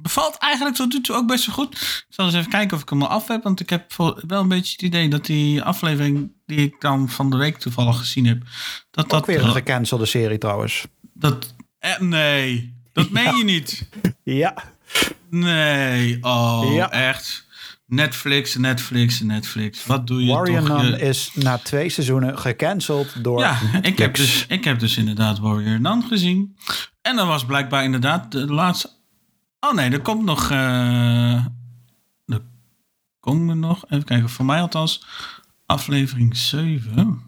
bevalt 0.02 0.38
eigenlijk 0.38 0.76
tot 0.76 0.94
nu 0.94 1.02
toe 1.02 1.16
ook 1.16 1.28
best 1.28 1.46
wel 1.46 1.56
goed. 1.56 1.74
Ik 1.74 2.06
zal 2.10 2.26
eens 2.26 2.36
even 2.36 2.50
kijken 2.50 2.76
of 2.76 2.82
ik 2.82 2.90
hem 2.90 3.02
al 3.02 3.08
af 3.08 3.28
heb. 3.28 3.44
Want 3.44 3.60
ik 3.60 3.70
heb 3.70 3.94
wel 4.28 4.42
een 4.42 4.48
beetje 4.48 4.72
het 4.72 4.82
idee 4.82 5.10
dat 5.10 5.26
die 5.26 5.62
aflevering 5.62 6.32
die 6.46 6.60
ik 6.60 6.76
dan 6.80 7.10
van 7.10 7.30
de 7.30 7.38
week 7.38 7.58
toevallig 7.58 7.98
gezien 7.98 8.26
heb. 8.26 8.42
Dat 8.92 9.06
ook 9.06 9.12
dat 9.12 9.26
weer 9.26 9.44
een 9.44 9.52
gecancelde 9.52 10.06
serie 10.06 10.38
trouwens. 10.38 10.88
Dat, 11.14 11.54
nee, 12.00 12.74
dat 12.94 13.10
meen 13.10 13.38
je 13.38 13.44
niet. 13.44 13.90
ja. 14.24 14.54
Nee, 15.30 16.18
oh, 16.22 16.74
ja. 16.74 16.92
echt. 16.92 17.48
Netflix, 17.90 18.56
Netflix, 18.56 19.20
Netflix. 19.20 19.86
Wat 19.86 20.08
doe 20.08 20.26
je 20.26 20.32
Warrior 20.32 20.64
toch? 20.64 20.82
Nun 20.82 21.00
is 21.00 21.32
na 21.34 21.58
twee 21.58 21.90
seizoenen 21.90 22.40
gecanceld 22.40 23.24
door 23.24 23.40
Ja, 23.40 23.60
ik 23.82 23.98
heb, 23.98 24.16
dus, 24.16 24.46
ik 24.48 24.64
heb 24.64 24.80
dus 24.80 24.98
inderdaad 24.98 25.40
Warrior 25.40 25.80
Nun 25.80 26.04
gezien. 26.04 26.58
En 27.02 27.16
dan 27.16 27.28
was 27.28 27.46
blijkbaar 27.46 27.84
inderdaad 27.84 28.32
de 28.32 28.54
laatste... 28.54 28.90
Oh 29.60 29.74
nee, 29.74 29.90
er 29.90 30.02
komt 30.02 30.24
nog... 30.24 30.52
Uh... 30.52 31.46
Er 32.26 32.42
komt 33.20 33.50
er 33.50 33.58
nog... 33.58 33.86
Even 33.90 34.06
kijken, 34.06 34.30
voor 34.30 34.46
mij 34.46 34.62
althans... 34.62 35.06
Aflevering 35.66 36.38
7... 36.38 37.28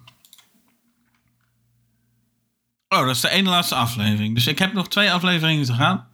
Oh, 2.87 3.05
dat 3.05 3.15
is 3.15 3.21
de 3.21 3.29
ene 3.29 3.49
laatste 3.49 3.75
aflevering. 3.75 4.35
Dus 4.35 4.47
ik 4.47 4.59
heb 4.59 4.73
nog 4.73 4.87
twee 4.87 5.11
afleveringen 5.11 5.65
te 5.65 5.73
gaan. 5.73 6.07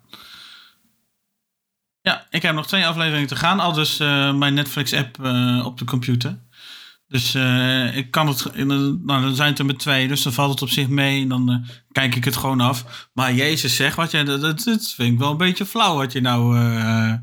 Ja, 2.08 2.26
ik 2.30 2.42
heb 2.42 2.56
nog 2.56 2.68
twee 2.68 2.88
afleveringen 2.88 3.28
te 3.28 3.36
gaan. 3.36 3.60
Al 3.60 3.74
dus 3.74 4.00
uh, 4.00 4.34
mijn 4.34 4.54
Netflix-app 4.54 5.18
uh, 5.22 5.66
op 5.66 5.78
de 5.78 5.86
computer. 5.86 6.38
Dus 7.08 7.36
uh, 7.36 7.96
ik 7.96 8.12
kan 8.12 8.28
het. 8.28 8.56
Nou, 8.66 9.04
dan 9.06 9.36
zijn 9.36 9.50
het 9.50 9.60
er 9.60 9.66
met 9.66 9.80
twee, 9.80 10.08
dus 10.08 10.24
dan 10.24 10.34
valt 10.34 10.52
het 10.52 10.62
op 10.62 10.70
zich 10.70 10.88
mee. 10.88 11.22
En 11.22 11.28
dan 11.28 11.66
kijk 11.92 12.16
ik 12.16 12.26
het 12.26 12.36
gewoon 12.36 12.62
af. 12.62 13.08
Maar 13.14 13.34
Jezus, 13.34 13.76
zeg 13.76 13.96
wat 13.96 14.12
je. 14.12 14.24
Dat, 14.24 14.42
dat, 14.42 14.64
dat 14.64 14.94
vind 14.96 15.14
ik 15.14 15.20
wel 15.20 15.32
een 15.32 15.38
beetje 15.38 15.66
flauw 15.66 15.96
wat 15.96 16.12
je 16.12 16.22
nou. 16.22 16.58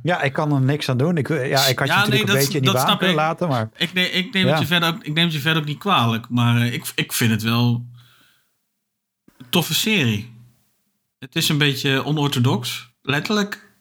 Ja, 0.03 0.23
ik 0.23 0.33
kan 0.33 0.53
er 0.53 0.61
niks 0.61 0.89
aan 0.89 0.97
doen. 0.97 1.17
Ik, 1.17 1.29
ja, 1.29 1.67
ik 1.67 1.79
had 1.79 1.89
je 1.89 1.95
natuurlijk 1.95 2.09
nee, 2.09 2.21
een 2.21 2.27
dat, 2.27 2.37
beetje 2.37 2.59
in 2.59 2.63
die 2.63 2.73
baan 2.73 2.99
kunnen 2.99 3.17
laten. 3.17 3.49
Maar... 3.49 3.69
Ik, 3.77 3.93
neem, 3.93 4.09
ik, 4.13 4.33
neem 4.33 4.47
ja. 4.47 4.51
het 4.51 4.61
je 4.61 4.67
verder 4.67 4.89
ook, 4.89 5.05
ik 5.05 5.15
neem 5.15 5.25
het 5.25 5.35
je 5.35 5.41
verder 5.41 5.63
ook 5.63 5.69
niet 5.69 5.79
kwalijk. 5.79 6.29
Maar 6.29 6.67
ik, 6.67 6.93
ik 6.95 7.13
vind 7.13 7.31
het 7.31 7.43
wel. 7.43 7.87
Een 9.39 9.47
toffe 9.49 9.75
serie. 9.75 10.33
Het 11.19 11.37
is 11.37 11.49
een 11.49 11.59
beetje 11.59 12.05
onorthodox. 12.05 12.93
Letterlijk. 13.03 13.73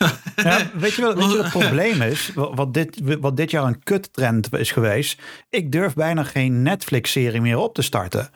Ja, 0.36 0.70
weet, 0.74 0.94
je 0.94 1.02
wel, 1.02 1.14
weet 1.14 1.30
je 1.30 1.36
wat 1.36 1.44
het 1.44 1.62
probleem 1.62 2.02
is? 2.02 2.30
Wat 2.34 2.74
dit, 2.74 3.00
wat 3.20 3.36
dit 3.36 3.50
jaar 3.50 3.64
een 3.64 3.82
kuttrend 3.82 4.52
is 4.52 4.72
geweest. 4.72 5.20
Ik 5.48 5.72
durf 5.72 5.94
bijna 5.94 6.22
geen 6.22 6.62
Netflix-serie 6.62 7.40
meer 7.40 7.56
op 7.56 7.74
te 7.74 7.82
starten. 7.82 8.30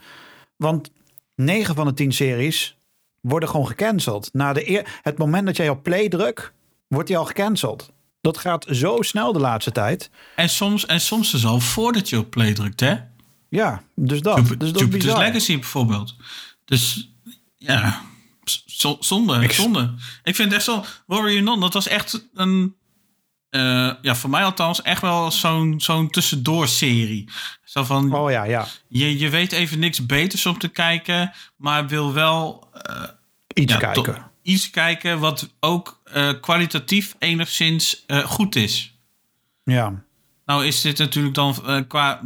Want 0.57 0.90
9 1.35 1.74
van 1.74 1.87
de 1.87 1.94
10 1.94 2.12
series 2.12 2.77
worden 3.20 3.48
gewoon 3.48 3.66
gecanceld. 3.66 4.29
Na 4.33 4.53
de 4.53 4.70
eer, 4.70 5.00
het 5.03 5.18
moment 5.18 5.46
dat 5.46 5.57
jij 5.57 5.68
op 5.68 5.83
play 5.83 6.09
drukt, 6.09 6.53
wordt 6.88 7.09
die 7.09 7.16
al 7.16 7.24
gecanceld. 7.24 7.92
Dat 8.20 8.38
gaat 8.38 8.66
zo 8.70 9.03
snel 9.03 9.33
de 9.33 9.38
laatste 9.38 9.72
tijd. 9.72 10.11
En 10.37 10.48
soms, 10.48 10.87
en 10.87 11.00
soms 11.00 11.35
is 11.35 11.46
al 11.46 11.61
voordat 11.61 12.09
je 12.09 12.18
op 12.18 12.31
play 12.31 12.53
drukt, 12.53 12.81
hè? 12.81 12.96
Ja, 13.48 13.83
dus 13.94 14.20
dat. 14.20 14.37
Jupiter, 14.37 14.59
dus 14.59 14.72
dat 14.72 14.81
Jupiter's 14.81 15.18
Legacy 15.18 15.55
bijvoorbeeld. 15.55 16.16
Dus 16.64 17.11
ja, 17.57 18.03
zonde, 19.00 19.42
ik, 19.42 19.52
zonde. 19.52 19.94
Ik 20.22 20.35
vind 20.35 20.52
echt 20.52 20.64
zo... 20.64 20.85
Warrior 21.07 21.42
Non, 21.42 21.61
dat 21.61 21.72
was 21.72 21.88
echt 21.88 22.28
een... 22.35 22.74
Uh, 23.50 23.92
ja, 24.02 24.14
voor 24.14 24.30
mij 24.30 24.44
althans 24.44 24.83
echt 24.83 25.00
wel 25.00 25.30
zo'n 25.30 25.74
zo'n 25.80 26.11
tussendoor-serie. 26.11 27.28
Zo 27.64 27.85
van... 27.85 28.14
Oh 28.14 28.30
ja, 28.30 28.44
ja. 28.44 28.66
Je, 28.88 29.18
je 29.18 29.28
weet 29.28 29.52
even 29.52 29.78
niks 29.78 30.07
beters 30.07 30.46
om 30.46 30.59
te 30.59 30.68
kijken, 30.68 31.33
maar 31.57 31.87
wil 31.87 32.12
wel... 32.12 32.68
Uh, 32.90 33.02
iets 33.54 33.72
ja, 33.72 33.78
kijken. 33.78 34.30
Iets 34.42 34.70
kijken 34.70 35.18
wat 35.18 35.54
ook 35.61 36.00
uh, 36.14 36.33
kwalitatief 36.40 37.16
enigszins 37.18 38.04
goed 38.24 38.57
is. 38.57 38.94
Ja. 39.64 40.02
Nou 40.46 40.66
is 40.66 40.80
dit 40.80 40.98
natuurlijk 40.98 41.35
dan 41.35 41.85
qua... 41.88 42.20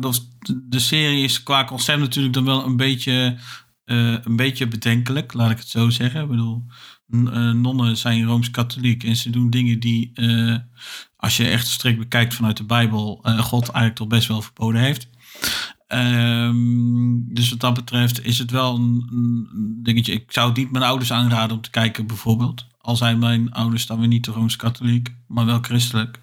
De 0.47 0.79
serie 0.79 1.25
is 1.25 1.43
qua 1.43 1.65
concept 1.65 1.99
natuurlijk 1.99 2.35
dan 2.35 2.45
wel 2.45 2.65
een 2.65 2.77
beetje 2.77 3.39
een 3.89 4.37
beetje 4.37 4.69
bedenkelijk, 4.69 5.33
laat 5.33 5.51
ik 5.51 5.59
het 5.59 5.69
zo 5.69 5.91
zeggen. 5.91 6.23
Ik 6.23 6.29
bedoel, 6.29 6.65
uh, 7.11 7.53
nonnen 7.53 7.97
zijn 7.97 8.25
rooms-katholiek 8.25 9.05
en 9.05 9.17
ze 9.17 9.31
doen 9.31 9.51
dingen 9.51 9.81
die, 9.81 10.11
uh, 10.15 10.57
als 11.17 11.37
je 11.37 11.49
echt 11.49 11.67
strikt 11.67 11.99
bekijkt 11.99 12.35
vanuit 12.35 12.57
de 12.57 12.65
Bijbel, 12.65 13.21
God 13.23 13.63
eigenlijk 13.63 13.95
toch 13.95 14.07
best 14.07 14.29
wel 14.29 14.43
verboden 14.43 14.81
heeft. 14.81 15.09
Um, 15.89 17.35
dus 17.35 17.51
wat 17.51 17.61
dat 17.61 17.75
betreft 17.75 18.25
is 18.25 18.39
het 18.39 18.51
wel 18.51 18.75
een, 18.75 19.09
een, 19.11 19.79
dingetje. 19.83 20.13
Ik 20.13 20.33
zou 20.33 20.49
het 20.49 20.57
niet 20.57 20.71
mijn 20.71 20.85
ouders 20.85 21.13
aanraden 21.13 21.57
om 21.57 21.63
te 21.63 21.71
kijken, 21.71 22.07
bijvoorbeeld. 22.07 22.67
Al 22.81 22.97
zijn 22.97 23.19
mijn 23.19 23.53
ouders 23.53 23.87
dan 23.87 23.99
weer 23.99 24.09
niet 24.09 24.27
rooms-katholiek, 24.27 25.15
maar 25.27 25.47
wel 25.47 25.61
christelijk. 25.61 26.21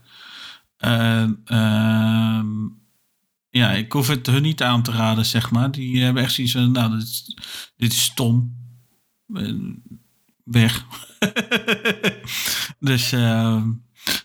Uh, 0.79 1.23
ja, 3.57 3.71
ik 3.71 3.91
hoef 3.91 4.07
het 4.07 4.27
hun 4.27 4.41
niet 4.41 4.63
aan 4.63 4.83
te 4.83 4.91
raden, 4.91 5.25
zeg 5.25 5.51
maar. 5.51 5.71
Die 5.71 6.03
hebben 6.03 6.23
echt 6.23 6.33
zoiets 6.33 6.53
van, 6.53 6.71
nou, 6.71 6.91
dit 6.91 7.01
is, 7.01 7.37
dit 7.77 7.91
is 7.91 8.03
stom. 8.03 8.55
Weg. 10.43 10.85
dus, 12.79 13.13
uh, 13.13 13.61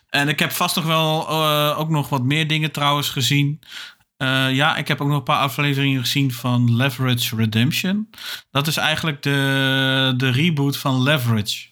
en 0.09 0.29
ik 0.29 0.39
heb 0.39 0.51
vast 0.51 0.77
nog 0.77 0.85
wel 0.85 1.31
uh, 1.31 1.79
ook 1.79 1.89
nog 1.89 2.09
wat 2.09 2.23
meer 2.23 2.49
dingen 2.49 2.73
trouwens 2.73 3.09
gezien. 3.09 3.61
Ja, 4.51 4.77
ik 4.77 4.89
heb 4.89 5.01
ook 5.01 5.09
nog 5.09 5.17
een 5.17 5.23
paar 5.23 5.41
afleveringen 5.41 6.01
gezien 6.01 6.33
van 6.33 6.77
Leverage 6.77 7.37
Redemption. 7.37 8.11
Dat 8.51 8.67
is 8.67 8.77
eigenlijk 8.77 9.23
de, 9.23 10.15
de 10.17 10.31
reboot 10.31 10.77
van 10.77 11.03
Leverage. 11.03 11.69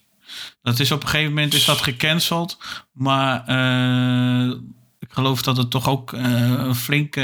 Dat 0.62 0.78
is 0.78 0.92
op 0.92 1.02
een 1.02 1.08
gegeven 1.08 1.34
moment 1.34 1.54
is 1.54 1.64
dat 1.64 1.80
gecanceld. 1.80 2.58
Maar 2.92 3.44
ik 4.98 5.12
geloof 5.12 5.42
dat 5.42 5.56
het 5.56 5.70
toch 5.70 5.88
ook 5.88 6.12
uh, 6.12 6.20
een 6.40 6.74
flinke 6.74 7.20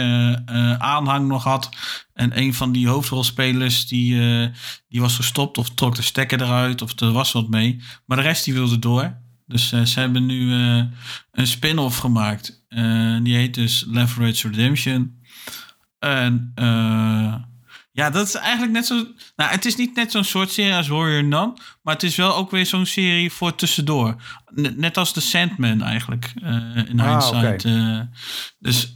uh, 0.50 0.74
aanhang 0.74 1.28
nog 1.28 1.44
had. 1.44 1.68
En 2.12 2.38
een 2.38 2.54
van 2.54 2.72
die 2.72 2.88
hoofdrolspelers 2.88 3.86
die, 3.86 4.14
uh, 4.14 4.46
die 4.88 5.00
was 5.00 5.16
gestopt 5.16 5.58
of 5.58 5.70
trok 5.70 5.94
de 5.94 6.02
stekker 6.02 6.42
eruit 6.42 6.82
of 6.82 7.00
er 7.00 7.12
was 7.12 7.32
wat 7.32 7.48
mee. 7.48 7.82
Maar 8.06 8.16
de 8.16 8.22
rest 8.22 8.44
die 8.44 8.54
wilde 8.54 8.78
door. 8.78 9.22
Dus 9.46 9.68
ze 9.68 10.00
hebben 10.00 10.26
nu 10.26 10.52
een 11.30 11.46
spin-off 11.46 11.98
gemaakt. 11.98 12.64
die 13.22 13.36
heet 13.36 13.54
dus 13.54 13.84
Leverage 13.88 14.48
Redemption. 14.48 15.22
En 15.98 16.52
ja, 17.94 18.10
dat 18.10 18.26
is 18.26 18.34
eigenlijk 18.34 18.72
net 18.72 18.86
zo. 18.86 19.06
Nou, 19.36 19.50
het 19.50 19.64
is 19.64 19.76
niet 19.76 19.94
net 19.94 20.10
zo'n 20.10 20.24
soort 20.24 20.50
serie 20.50 20.74
als 20.74 20.88
Warrior 20.88 21.24
Nun. 21.24 21.58
Maar 21.82 21.94
het 21.94 22.02
is 22.02 22.16
wel 22.16 22.34
ook 22.36 22.50
weer 22.50 22.66
zo'n 22.66 22.86
serie 22.86 23.32
voor 23.32 23.54
tussendoor. 23.54 24.16
Net 24.54 24.96
als 24.96 25.12
The 25.12 25.20
Sandman 25.20 25.82
eigenlijk. 25.82 26.32
in 26.88 27.00
ah, 27.00 27.10
hindsight. 27.10 27.62
dus 28.58 28.94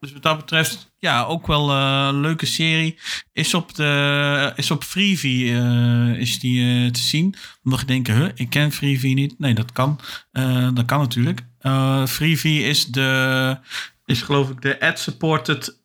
dus 0.00 0.12
wat 0.12 0.22
dat 0.22 0.36
betreft, 0.36 0.92
ja, 0.98 1.24
ook 1.24 1.46
wel 1.46 1.70
uh, 1.70 2.06
een 2.08 2.20
leuke 2.20 2.46
serie. 2.46 2.98
Is 3.32 3.54
op, 3.54 3.74
de, 3.74 4.52
is 4.56 4.70
op 4.70 4.84
Freevee 4.84 5.44
is 6.18 6.38
die 6.38 6.90
te 6.90 7.00
zien. 7.00 7.34
Mocht 7.62 7.80
je 7.80 7.86
denken, 7.86 8.16
huh, 8.16 8.28
ik 8.34 8.50
ken 8.50 8.72
Freevee 8.72 9.14
niet. 9.14 9.38
Nee, 9.38 9.54
dat 9.54 9.72
kan. 9.72 10.00
dat 10.74 10.84
kan 10.84 10.98
natuurlijk. 10.98 11.42
Freevee 12.06 12.62
is 12.62 12.86
de, 12.86 13.58
is 14.10 14.22
geloof 14.22 14.50
ik 14.50 14.62
de 14.62 14.80
ad-supported 14.80 15.78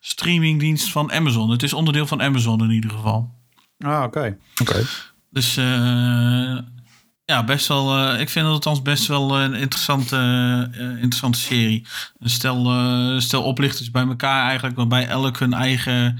streamingdienst 0.00 0.90
van 0.90 1.12
Amazon. 1.12 1.50
Het 1.50 1.62
is 1.62 1.72
onderdeel 1.72 2.06
van 2.06 2.22
Amazon 2.22 2.62
in 2.62 2.70
ieder 2.70 2.90
geval. 2.90 3.34
Ah, 3.78 4.02
oké. 4.02 4.36
Oké. 4.60 4.82
Dus 5.30 5.56
ja, 7.30 7.44
best 7.44 7.66
wel. 7.66 7.98
Uh, 7.98 8.20
ik 8.20 8.28
vind 8.28 8.44
het 8.44 8.54
althans 8.54 8.82
best 8.82 9.06
wel 9.06 9.40
een 9.40 9.54
interessante, 9.54 10.16
uh, 10.74 10.90
interessante 10.90 11.38
serie. 11.38 11.86
Een 12.18 12.30
stel, 12.30 12.72
uh, 12.72 13.20
stel 13.20 13.42
oplichters 13.42 13.90
bij 13.90 14.06
elkaar 14.06 14.46
eigenlijk, 14.46 14.76
waarbij 14.76 15.06
elk 15.06 15.38
hun 15.38 15.52
eigen 15.52 16.18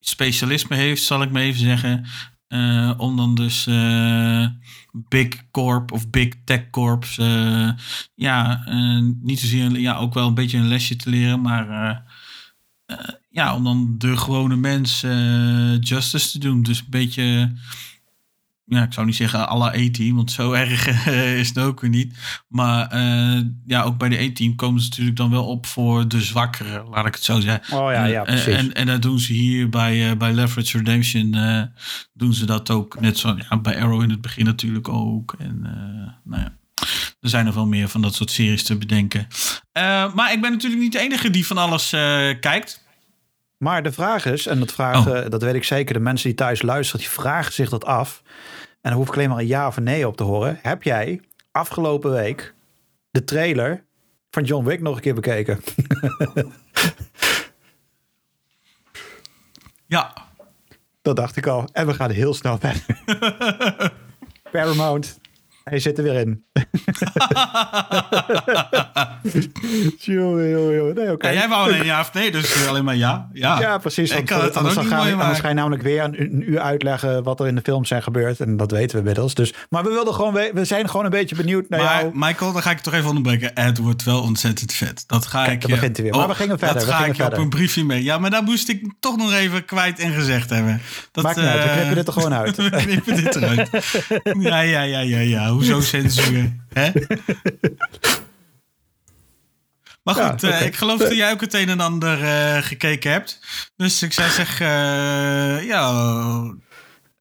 specialisme 0.00 0.76
heeft, 0.76 1.02
zal 1.02 1.22
ik 1.22 1.30
maar 1.30 1.42
even 1.42 1.60
zeggen. 1.60 2.06
om 2.98 3.16
dan 3.16 3.34
dus 3.34 3.66
Big 5.08 5.50
Corp 5.50 5.92
of 5.92 6.10
Big 6.10 6.34
Tech 6.44 6.70
Corps, 6.70 7.16
ja, 8.14 8.64
niet 9.20 9.40
zozeer, 9.40 9.78
ja, 9.78 9.96
ook 9.96 10.14
wel 10.14 10.26
een 10.26 10.34
beetje 10.34 10.58
een 10.58 10.68
lesje 10.68 10.96
te 10.96 11.10
leren, 11.10 11.40
maar 11.40 12.02
ja, 13.30 13.54
om 13.54 13.64
dan 13.64 13.94
de 13.98 14.16
gewone 14.16 14.56
mens 14.56 15.00
justice 15.80 16.30
te 16.30 16.38
doen. 16.38 16.62
Dus 16.62 16.78
een 16.78 16.86
beetje 16.90 17.52
ja, 18.68 18.82
ik 18.82 18.92
zou 18.92 19.06
niet 19.06 19.16
zeggen 19.16 19.48
alle 19.48 19.78
E-team, 19.78 20.16
want 20.16 20.32
zo 20.32 20.52
erg 20.52 21.06
uh, 21.08 21.38
is 21.40 21.48
het 21.48 21.58
ook 21.58 21.80
weer 21.80 21.90
niet. 21.90 22.14
Maar 22.48 22.94
uh, 22.94 23.40
ja, 23.66 23.82
ook 23.82 23.98
bij 23.98 24.08
de 24.08 24.20
E-team 24.20 24.56
komen 24.56 24.80
ze 24.80 24.88
natuurlijk 24.88 25.16
dan 25.16 25.30
wel 25.30 25.46
op 25.46 25.66
voor 25.66 26.08
de 26.08 26.22
zwakkere, 26.22 26.84
laat 26.90 27.06
ik 27.06 27.14
het 27.14 27.24
zo 27.24 27.40
zeggen. 27.40 27.78
Oh 27.78 27.92
ja, 27.92 28.04
ja, 28.04 28.22
precies. 28.22 28.46
En, 28.46 28.54
en, 28.54 28.74
en 28.74 28.86
dat 28.86 29.02
doen 29.02 29.18
ze 29.18 29.32
hier 29.32 29.68
bij, 29.68 30.10
uh, 30.10 30.16
bij 30.16 30.32
Leverage 30.32 30.78
Redemption, 30.78 31.36
doen 32.12 32.34
ze 32.34 32.46
dat 32.46 32.70
ook. 32.70 33.00
Net 33.00 33.18
zo 33.18 33.36
ja, 33.48 33.58
bij 33.58 33.82
Arrow 33.82 34.02
in 34.02 34.10
het 34.10 34.20
begin 34.20 34.44
natuurlijk 34.44 34.88
ook. 34.88 35.34
En 35.38 35.60
nou 36.24 36.42
ja. 36.42 36.56
Er 37.20 37.28
zijn 37.28 37.46
er 37.46 37.54
wel 37.54 37.66
meer 37.66 37.88
van 37.88 38.00
dat 38.00 38.14
soort 38.14 38.30
series 38.30 38.62
te 38.62 38.76
bedenken. 38.76 39.26
maar 40.14 40.32
ik 40.32 40.40
ben 40.40 40.50
natuurlijk 40.50 40.82
niet 40.82 40.92
de 40.92 40.98
enige 40.98 41.30
die 41.30 41.46
van 41.46 41.58
alles 41.58 41.90
kijkt. 42.40 42.86
Maar 43.58 43.82
de 43.82 43.92
vraag 43.92 44.26
is, 44.26 44.46
en 44.46 44.58
dat, 44.58 44.72
vragen, 44.72 45.24
oh. 45.24 45.30
dat 45.30 45.42
weet 45.42 45.54
ik 45.54 45.64
zeker, 45.64 45.94
de 45.94 46.00
mensen 46.00 46.28
die 46.28 46.36
thuis 46.36 46.62
luisteren, 46.62 47.00
die 47.00 47.10
vragen 47.10 47.52
zich 47.52 47.68
dat 47.68 47.84
af. 47.84 48.22
En 48.80 48.90
dan 48.90 48.92
hoef 48.92 49.08
ik 49.08 49.14
alleen 49.14 49.28
maar 49.28 49.38
een 49.38 49.46
ja 49.46 49.66
of 49.66 49.76
een 49.76 49.82
nee 49.82 50.06
op 50.06 50.16
te 50.16 50.22
horen. 50.22 50.58
Heb 50.62 50.82
jij 50.82 51.20
afgelopen 51.52 52.10
week 52.10 52.54
de 53.10 53.24
trailer 53.24 53.84
van 54.30 54.44
John 54.44 54.64
Wick 54.64 54.80
nog 54.80 54.96
een 54.96 55.02
keer 55.02 55.14
bekeken? 55.14 55.60
ja. 59.86 60.12
Dat 61.02 61.16
dacht 61.16 61.36
ik 61.36 61.46
al. 61.46 61.68
En 61.72 61.86
we 61.86 61.94
gaan 61.94 62.10
heel 62.10 62.34
snel 62.34 62.58
verder. 62.58 63.02
Paramount 64.52 65.18
hij 65.68 65.78
zit 65.78 65.98
er 65.98 66.04
weer 66.04 66.14
in. 66.14 66.44
jongen, 69.98 70.50
jongen, 70.50 70.76
jongen. 70.76 70.94
Nee, 70.94 71.12
okay. 71.12 71.32
ja, 71.32 71.38
jij 71.38 71.48
wou 71.48 71.72
alleen 71.72 71.84
ja 71.84 72.00
of 72.00 72.12
nee, 72.12 72.30
dus 72.30 72.66
alleen 72.68 72.84
maar 72.84 72.96
ja. 72.96 73.28
Ja, 73.32 73.60
ja 73.60 73.78
precies. 73.78 74.10
Ik 74.10 74.26
kan 74.26 74.40
het 74.40 74.54
dan 74.54 74.66
anders, 74.66 74.86
gaan, 74.86 75.20
anders 75.20 75.40
ga 75.40 75.48
je 75.48 75.54
namelijk 75.54 75.82
weer 75.82 76.02
een, 76.02 76.20
een, 76.20 76.50
uur 76.50 76.60
uitleggen 76.60 77.22
wat 77.22 77.40
er 77.40 77.46
in 77.46 77.54
de 77.54 77.60
film 77.64 77.84
zijn 77.84 78.02
gebeurd. 78.02 78.40
En 78.40 78.56
dat 78.56 78.70
weten 78.70 78.90
we 78.90 78.98
inmiddels. 78.98 79.34
Dus, 79.34 79.54
maar 79.68 79.82
we, 79.82 79.90
wilden 79.90 80.14
gewoon, 80.14 80.32
we 80.32 80.64
zijn 80.64 80.88
gewoon 80.88 81.04
een 81.04 81.10
beetje 81.10 81.36
benieuwd 81.36 81.68
naar 81.68 81.82
maar, 81.82 82.00
jou. 82.00 82.10
Michael, 82.14 82.52
dan 82.52 82.62
ga 82.62 82.70
ik 82.70 82.78
toch 82.78 82.94
even 82.94 83.08
onderbreken. 83.08 83.50
Het 83.54 83.78
wordt 83.78 84.04
wel 84.04 84.22
ontzettend 84.22 84.72
vet. 84.72 85.04
Dat 85.06 85.26
ga 85.26 85.44
Kijk, 85.44 85.62
ik 85.62 85.70
begint 85.70 85.96
hij 85.96 86.04
weer. 86.04 86.14
maar 86.14 86.26
we 86.26 86.32
oh, 86.32 86.38
gingen 86.38 86.58
verder. 86.58 86.76
Dat 86.76 86.94
ga 86.94 87.04
ik 87.04 87.16
je 87.16 87.24
op 87.24 87.36
een 87.36 87.48
briefje 87.48 87.84
mee. 87.84 88.02
Ja, 88.02 88.18
maar 88.18 88.30
daar 88.30 88.42
moest 88.42 88.68
ik 88.68 88.92
toch 89.00 89.16
nog 89.16 89.32
even 89.32 89.64
kwijt 89.64 89.98
en 89.98 90.12
gezegd 90.12 90.50
hebben. 90.50 90.80
Dat, 91.12 91.24
Maakt 91.24 91.36
niet 91.36 91.44
uh, 91.44 91.50
uit, 91.52 91.64
we 91.64 91.70
knippen 91.70 91.94
dit 91.94 92.06
er 92.06 92.12
gewoon 92.12 92.34
uit. 92.34 92.56
we 92.70 92.70
knippen 92.70 93.16
dit 93.16 93.34
eruit. 93.34 93.70
Ja, 94.48 94.60
ja, 94.60 94.82
ja, 94.82 95.00
ja, 95.00 95.18
ja. 95.18 95.57
Hoezo 95.58 95.80
censuur? 95.80 96.56
Hè? 96.72 96.90
Maar 100.02 100.14
goed, 100.14 100.40
ja, 100.40 100.60
uh, 100.60 100.66
ik 100.66 100.76
geloof 100.76 100.98
dat 100.98 101.14
jij 101.14 101.32
ook 101.32 101.40
het 101.40 101.54
een 101.54 101.68
en 101.68 101.80
ander 101.80 102.22
uh, 102.22 102.56
gekeken 102.56 103.10
hebt. 103.10 103.40
Dus 103.76 104.02
ik 104.02 104.12
zou 104.12 104.30
zeggen, 104.30 104.66
uh, 104.66 105.66
ja... 105.66 106.54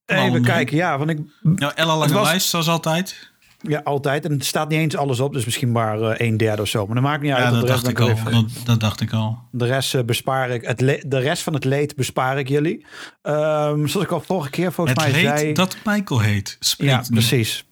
Even 0.06 0.44
kijken, 0.44 0.76
ja. 0.76 0.98
Want 0.98 1.10
ik, 1.10 1.20
nou, 1.42 1.72
Ella 1.76 1.98
lange 1.98 2.14
was, 2.14 2.28
lijst, 2.28 2.50
zoals 2.50 2.68
altijd. 2.68 3.32
Ja, 3.62 3.82
altijd. 3.84 4.26
En 4.26 4.32
het 4.32 4.46
staat 4.46 4.70
niet 4.70 4.80
eens 4.80 4.96
alles 4.96 5.20
op, 5.20 5.34
dus 5.34 5.46
misschien 5.46 5.72
maar 5.72 6.22
een 6.22 6.38
derde 6.38 6.62
of 6.62 6.68
zo. 6.68 6.86
Maar 6.86 6.96
dat 6.96 7.04
maakt 7.04 7.22
niet 7.22 7.32
uit. 7.32 7.54
Dat, 7.54 7.68
dacht 7.68 7.88
ik 7.88 8.00
al. 8.00 8.16
dat, 8.32 8.46
dat, 8.64 8.80
dacht 8.80 9.02
ik 9.02 9.14
al. 9.14 9.40
De 9.52 9.66
rest 9.66 10.06
bespaar 10.06 10.50
ik. 10.50 10.66
Het 10.66 10.80
de 11.08 11.20
rest 11.20 11.44
van 11.44 11.54
het 11.54 11.64
leed 11.64 11.96
bespaar 11.96 12.40
ik 12.40 12.48
jullie. 12.48 12.86
Um, 13.24 13.88
zoals 13.88 14.06
ik 14.06 14.12
al 14.12 14.22
vorige 14.22 14.50
keer 14.50 14.72
volgens 14.72 15.04
het 15.04 15.12
mij 15.12 15.24
leed 15.24 15.40
zei... 15.40 15.54
dat 15.54 15.78
Michael 15.84 16.20
heet. 16.20 16.58
ja, 16.78 17.04
precies. 17.10 17.66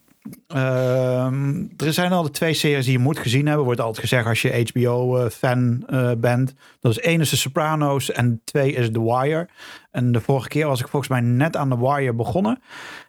Uh, 0.47 1.25
er 1.77 1.93
zijn 1.93 2.11
al 2.11 2.23
de 2.23 2.29
twee 2.29 2.53
series 2.53 2.85
die 2.85 2.93
je 2.93 3.03
moet 3.03 3.19
gezien 3.19 3.45
hebben. 3.45 3.65
Wordt 3.65 3.79
altijd 3.79 3.99
gezegd 3.99 4.27
als 4.27 4.41
je 4.41 4.69
HBO-fan 4.71 5.83
uh, 5.89 5.99
uh, 5.99 6.11
bent. 6.17 6.53
Dat 6.79 6.91
is 6.91 6.99
één 6.99 7.19
is 7.19 7.29
The 7.29 7.37
Sopranos 7.37 8.11
en 8.11 8.41
twee 8.43 8.71
is 8.73 8.91
The 8.91 9.03
Wire. 9.03 9.49
En 9.91 10.11
de 10.11 10.21
vorige 10.21 10.47
keer 10.47 10.67
was 10.67 10.79
ik 10.79 10.87
volgens 10.87 11.11
mij 11.11 11.21
net 11.21 11.55
aan 11.55 11.69
The 11.69 11.79
Wire 11.79 12.13
begonnen. 12.13 12.61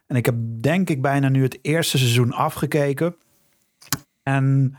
En 0.06 0.16
ik 0.16 0.26
heb 0.26 0.34
denk 0.60 0.90
ik 0.90 1.02
bijna 1.02 1.28
nu 1.28 1.42
het 1.42 1.58
eerste 1.62 1.98
seizoen 1.98 2.32
afgekeken. 2.32 3.16
En 4.22 4.76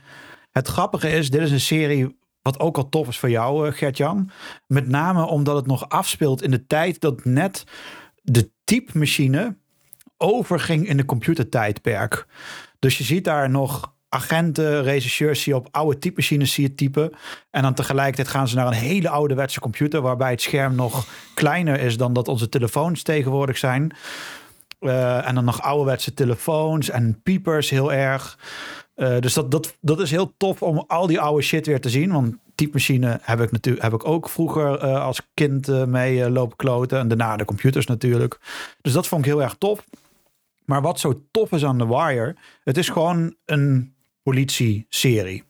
het 0.52 0.68
grappige 0.68 1.10
is, 1.10 1.30
dit 1.30 1.42
is 1.42 1.52
een 1.52 1.60
serie 1.60 2.18
wat 2.42 2.60
ook 2.60 2.78
al 2.78 2.90
tof 2.90 3.08
is 3.08 3.18
voor 3.18 3.30
jou, 3.30 3.68
uh, 3.68 3.74
Gert-Jan. 3.74 4.30
Met 4.68 4.88
name 4.88 5.26
omdat 5.26 5.56
het 5.56 5.68
nog 5.68 5.90
afspeelt 5.90 6.42
in 6.42 6.52
de 6.52 6.68
tijd 6.68 7.00
dat 7.02 7.26
net 7.26 7.64
de 8.22 8.50
typemachine 8.64 9.58
overging 10.18 10.88
in 10.88 10.98
de 10.98 11.06
computertijdperk. 11.06 12.26
Dus 12.80 12.98
je 12.98 13.04
ziet 13.04 13.24
daar 13.24 13.50
nog 13.50 13.96
agenten, 14.10 14.84
regisseurs 14.84 15.44
die 15.44 15.56
op 15.56 15.68
oude 15.72 16.00
typemachines 16.00 16.54
zie 16.54 16.64
je 16.64 16.76
typen. 16.76 17.12
En 17.50 17.62
dan 17.62 17.74
tegelijkertijd 17.74 18.28
gaan 18.28 18.48
ze 18.48 18.56
naar 18.56 18.68
een 18.68 18.74
hele 18.74 19.10
ouderwetse 19.10 19.60
computer... 19.60 20.02
waarbij 20.02 20.32
het 20.32 20.42
scherm 20.42 20.76
nog 20.76 21.08
kleiner 21.34 21.80
is 21.80 21.98
dan 21.98 22.14
dat 22.14 22.28
onze 22.28 22.50
telefoons 22.50 23.04
tegenwoordig 23.04 23.58
zijn. 23.58 23.96
Uh, 24.80 25.28
en 25.28 25.36
dan 25.36 25.46
nog 25.46 25.62
ouderwetse 25.62 26.14
telefoons 26.14 26.90
en 26.90 27.22
piepers 27.24 27.70
heel 27.70 27.94
erg. 27.94 28.40
Uh, 28.96 29.20
dus 29.20 29.34
dat, 29.34 29.52
dat, 29.52 29.76
dat 29.82 30.00
is 30.00 30.12
heel 30.12 30.34
tof 30.38 30.62
om 30.62 30.84
al 30.88 31.08
die 31.08 31.20
oude 31.20 31.44
shit 31.44 31.66
weer 31.66 31.82
te 31.82 31.90
zien. 31.90 32.12
Want 32.12 32.36
typemachine 32.56 33.20
heb 33.22 33.42
ik 33.42 33.52
natuurlijk 33.52 33.84
heb 33.84 33.94
ik 33.94 34.08
ook 34.08 34.30
vroeger 34.30 34.84
uh, 34.84 35.04
als 35.04 35.22
kind 35.34 35.88
mee 35.88 36.30
lopen 36.30 36.58
kloten. 36.58 37.00
En 37.00 37.08
daarna 37.08 37.38
de 37.38 37.46
computers 37.46 37.86
natuurlijk. 37.86 38.40
Dus 38.82 38.94
dat 38.94 39.08
vond 39.08 39.26
ik 39.26 39.32
heel 39.32 39.42
erg 39.42 39.56
tof. 39.58 39.84
Maar 40.68 40.82
wat 40.82 41.00
zo 41.00 41.22
tof 41.32 41.52
is 41.52 41.66
aan 41.66 41.78
The 41.78 41.88
Wire, 41.88 42.36
het 42.64 42.78
is 42.78 42.90
gewoon 42.90 43.36
een 43.46 43.94
politie-serie. 44.24 45.44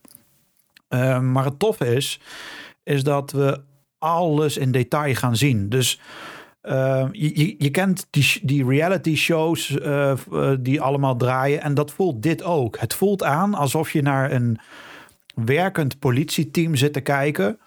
Uh, 0.90 1.20
maar 1.20 1.46
het 1.46 1.60
toffe 1.60 1.96
is, 1.96 2.20
is 2.84 3.04
dat 3.04 3.32
we 3.32 3.62
alles 3.98 4.58
in 4.58 4.72
detail 4.72 5.16
gaan 5.16 5.36
zien. 5.36 5.70
Dus 5.70 6.00
uh, 6.64 7.08
je, 7.12 7.56
je 7.58 7.70
kent 7.70 8.08
die, 8.42 8.66
reality 8.66 9.16
shows 9.16 9.70
uh, 9.70 10.14
die 10.60 10.82
allemaal 10.82 11.16
draaien 11.16 11.62
en 11.62 11.74
dat 11.74 11.92
voelt 11.92 12.22
dit 12.22 12.44
ook. 12.44 12.80
Het 12.80 12.94
voelt 12.94 13.24
aan 13.24 13.54
alsof 13.54 13.92
je 13.92 14.02
naar 14.02 14.32
een 14.32 14.60
werkend 15.46 16.00
politieteam 16.00 16.76
zit 16.76 16.94
te 16.94 17.02
kijken. 17.02 17.60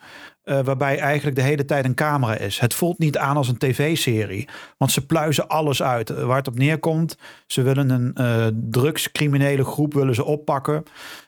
Uh, 0.50 0.60
waarbij 0.60 0.98
eigenlijk 0.98 1.36
de 1.36 1.42
hele 1.42 1.64
tijd 1.64 1.84
een 1.84 1.94
camera 1.94 2.36
is. 2.36 2.58
Het 2.58 2.74
voelt 2.74 2.98
niet 2.98 3.18
aan 3.18 3.36
als 3.36 3.48
een 3.48 3.58
tv-serie. 3.58 4.48
Want 4.78 4.90
ze 4.92 5.06
pluizen 5.06 5.48
alles 5.48 5.82
uit. 5.82 6.08
Waar 6.08 6.36
het 6.36 6.48
op 6.48 6.58
neerkomt, 6.58 7.16
ze 7.46 7.62
willen 7.62 7.90
een 7.90 8.14
uh, 8.14 8.46
drugscriminele 8.70 9.64
groep 9.64 9.94
willen 9.94 10.14
ze 10.14 10.24
oppakken. 10.24 10.82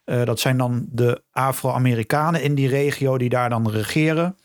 Dat 0.04 0.40
zijn 0.40 0.56
dan 0.56 0.87
de 0.90 1.22
Afro-Amerikanen 1.32 2.42
in 2.42 2.54
die 2.54 2.68
regio 2.68 3.18
die 3.18 3.28
daar 3.28 3.50
dan 3.50 3.70
regeren. 3.70 4.37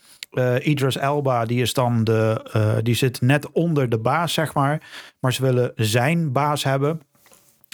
Idris 0.62 0.96
Elba, 0.96 1.44
die 1.44 1.62
is 1.62 1.72
dan 1.72 2.04
de, 2.04 2.80
die 2.82 2.94
zit 2.94 3.20
net 3.20 3.52
onder 3.52 3.88
de 3.88 3.98
baas, 3.98 4.32
zeg 4.32 4.54
maar. 4.54 4.82
Maar 5.20 5.32
ze 5.32 5.42
willen 5.42 5.72
zijn 5.74 6.32
baas 6.32 6.64
hebben. 6.64 7.00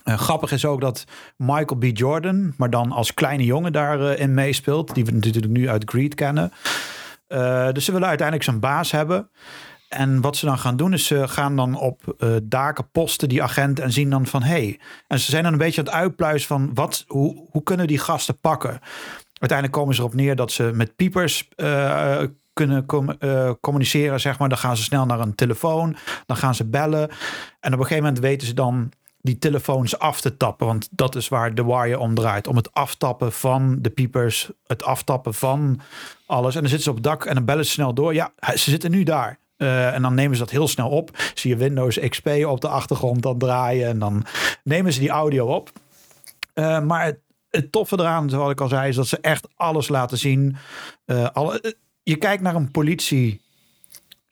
Uh, 0.04 0.18
grappig 0.18 0.52
is 0.52 0.64
ook 0.64 0.80
dat 0.80 1.04
Michael 1.36 1.76
B. 1.78 1.84
Jordan, 1.84 2.54
maar 2.56 2.70
dan 2.70 2.92
als 2.92 3.14
kleine 3.14 3.44
jongen 3.44 3.72
daarin 3.72 4.28
uh, 4.28 4.34
meespeelt. 4.34 4.94
Die 4.94 5.04
we 5.04 5.12
natuurlijk 5.12 5.52
nu 5.52 5.68
uit 5.68 5.82
Greed 5.90 6.14
kennen. 6.14 6.52
Uh, 7.28 7.72
dus 7.72 7.84
ze 7.84 7.92
willen 7.92 8.08
uiteindelijk 8.08 8.48
zijn 8.48 8.60
baas 8.60 8.90
hebben. 8.90 9.30
En 9.88 10.20
wat 10.20 10.36
ze 10.36 10.46
dan 10.46 10.58
gaan 10.58 10.76
doen 10.76 10.92
is 10.92 11.06
ze 11.06 11.28
gaan 11.28 11.56
dan 11.56 11.74
op 11.78 12.16
daken 12.42 12.90
posten 12.90 13.28
die 13.28 13.42
agent 13.42 13.80
en 13.80 13.92
zien 13.92 14.10
dan 14.10 14.26
van 14.26 14.42
hé. 14.42 14.48
Hey. 14.48 14.80
En 15.08 15.18
ze 15.18 15.30
zijn 15.30 15.42
dan 15.42 15.52
een 15.52 15.58
beetje 15.58 15.80
aan 15.80 15.86
het 15.86 15.94
uitpluizen 15.94 16.48
van 16.48 16.70
wat, 16.74 17.04
hoe, 17.06 17.46
hoe 17.50 17.62
kunnen 17.62 17.86
die 17.86 17.98
gasten 17.98 18.40
pakken. 18.40 18.80
Uiteindelijk 19.38 19.78
komen 19.78 19.94
ze 19.94 20.00
erop 20.00 20.14
neer 20.14 20.36
dat 20.36 20.52
ze 20.52 20.70
met 20.74 20.96
piepers 20.96 21.48
kunnen 22.52 22.86
communiceren, 23.60 24.20
zeg 24.20 24.38
maar. 24.38 24.48
Dan 24.48 24.58
gaan 24.58 24.76
ze 24.76 24.82
snel 24.82 25.06
naar 25.06 25.20
een 25.20 25.34
telefoon, 25.34 25.96
dan 26.26 26.36
gaan 26.36 26.54
ze 26.54 26.64
bellen. 26.64 27.08
En 27.60 27.72
op 27.72 27.78
een 27.78 27.86
gegeven 27.86 28.02
moment 28.02 28.18
weten 28.18 28.46
ze 28.46 28.54
dan 28.54 28.92
die 29.24 29.38
telefoons 29.38 29.98
af 29.98 30.20
te 30.20 30.36
tappen. 30.36 30.66
Want 30.66 30.88
dat 30.90 31.14
is 31.14 31.28
waar 31.28 31.54
de 31.54 31.64
wire 31.64 31.98
om 31.98 32.14
draait. 32.14 32.46
Om 32.46 32.56
het 32.56 32.72
aftappen 32.72 33.32
van 33.32 33.78
de 33.80 33.90
piepers, 33.90 34.50
het 34.66 34.82
aftappen 34.82 35.34
van 35.34 35.80
alles. 36.26 36.54
En 36.54 36.60
dan 36.60 36.70
zitten 36.70 36.82
ze 36.82 36.90
op 36.90 36.96
het 36.96 37.04
dak 37.04 37.24
en 37.24 37.34
dan 37.34 37.44
bellen 37.44 37.64
ze 37.64 37.70
snel 37.70 37.94
door. 37.94 38.14
Ja, 38.14 38.32
ze 38.54 38.70
zitten 38.70 38.90
nu 38.90 39.02
daar. 39.02 39.38
Uh, 39.56 39.94
en 39.94 40.02
dan 40.02 40.14
nemen 40.14 40.36
ze 40.36 40.42
dat 40.42 40.50
heel 40.50 40.68
snel 40.68 40.88
op. 40.88 41.10
Zie 41.34 41.50
je 41.50 41.56
Windows 41.56 41.98
XP 42.08 42.28
op 42.28 42.60
de 42.60 42.68
achtergrond 42.68 43.22
dan 43.22 43.38
draaien. 43.38 43.88
En 43.88 43.98
dan 43.98 44.24
nemen 44.62 44.92
ze 44.92 45.00
die 45.00 45.10
audio 45.10 45.46
op. 45.46 45.70
Uh, 46.54 46.80
maar 46.80 47.16
het, 47.50 47.72
toffe 47.72 47.98
eraan, 47.98 48.30
zoals 48.30 48.50
ik 48.50 48.60
al 48.60 48.68
zei, 48.68 48.88
is 48.88 48.96
dat 48.96 49.06
ze 49.06 49.18
echt 49.20 49.48
alles 49.56 49.88
laten 49.88 50.18
zien. 50.18 50.56
Uh, 51.06 51.28
alle, 51.32 51.74
je 52.02 52.16
kijkt 52.16 52.42
naar 52.42 52.54
een 52.54 52.70
politie 52.70 53.40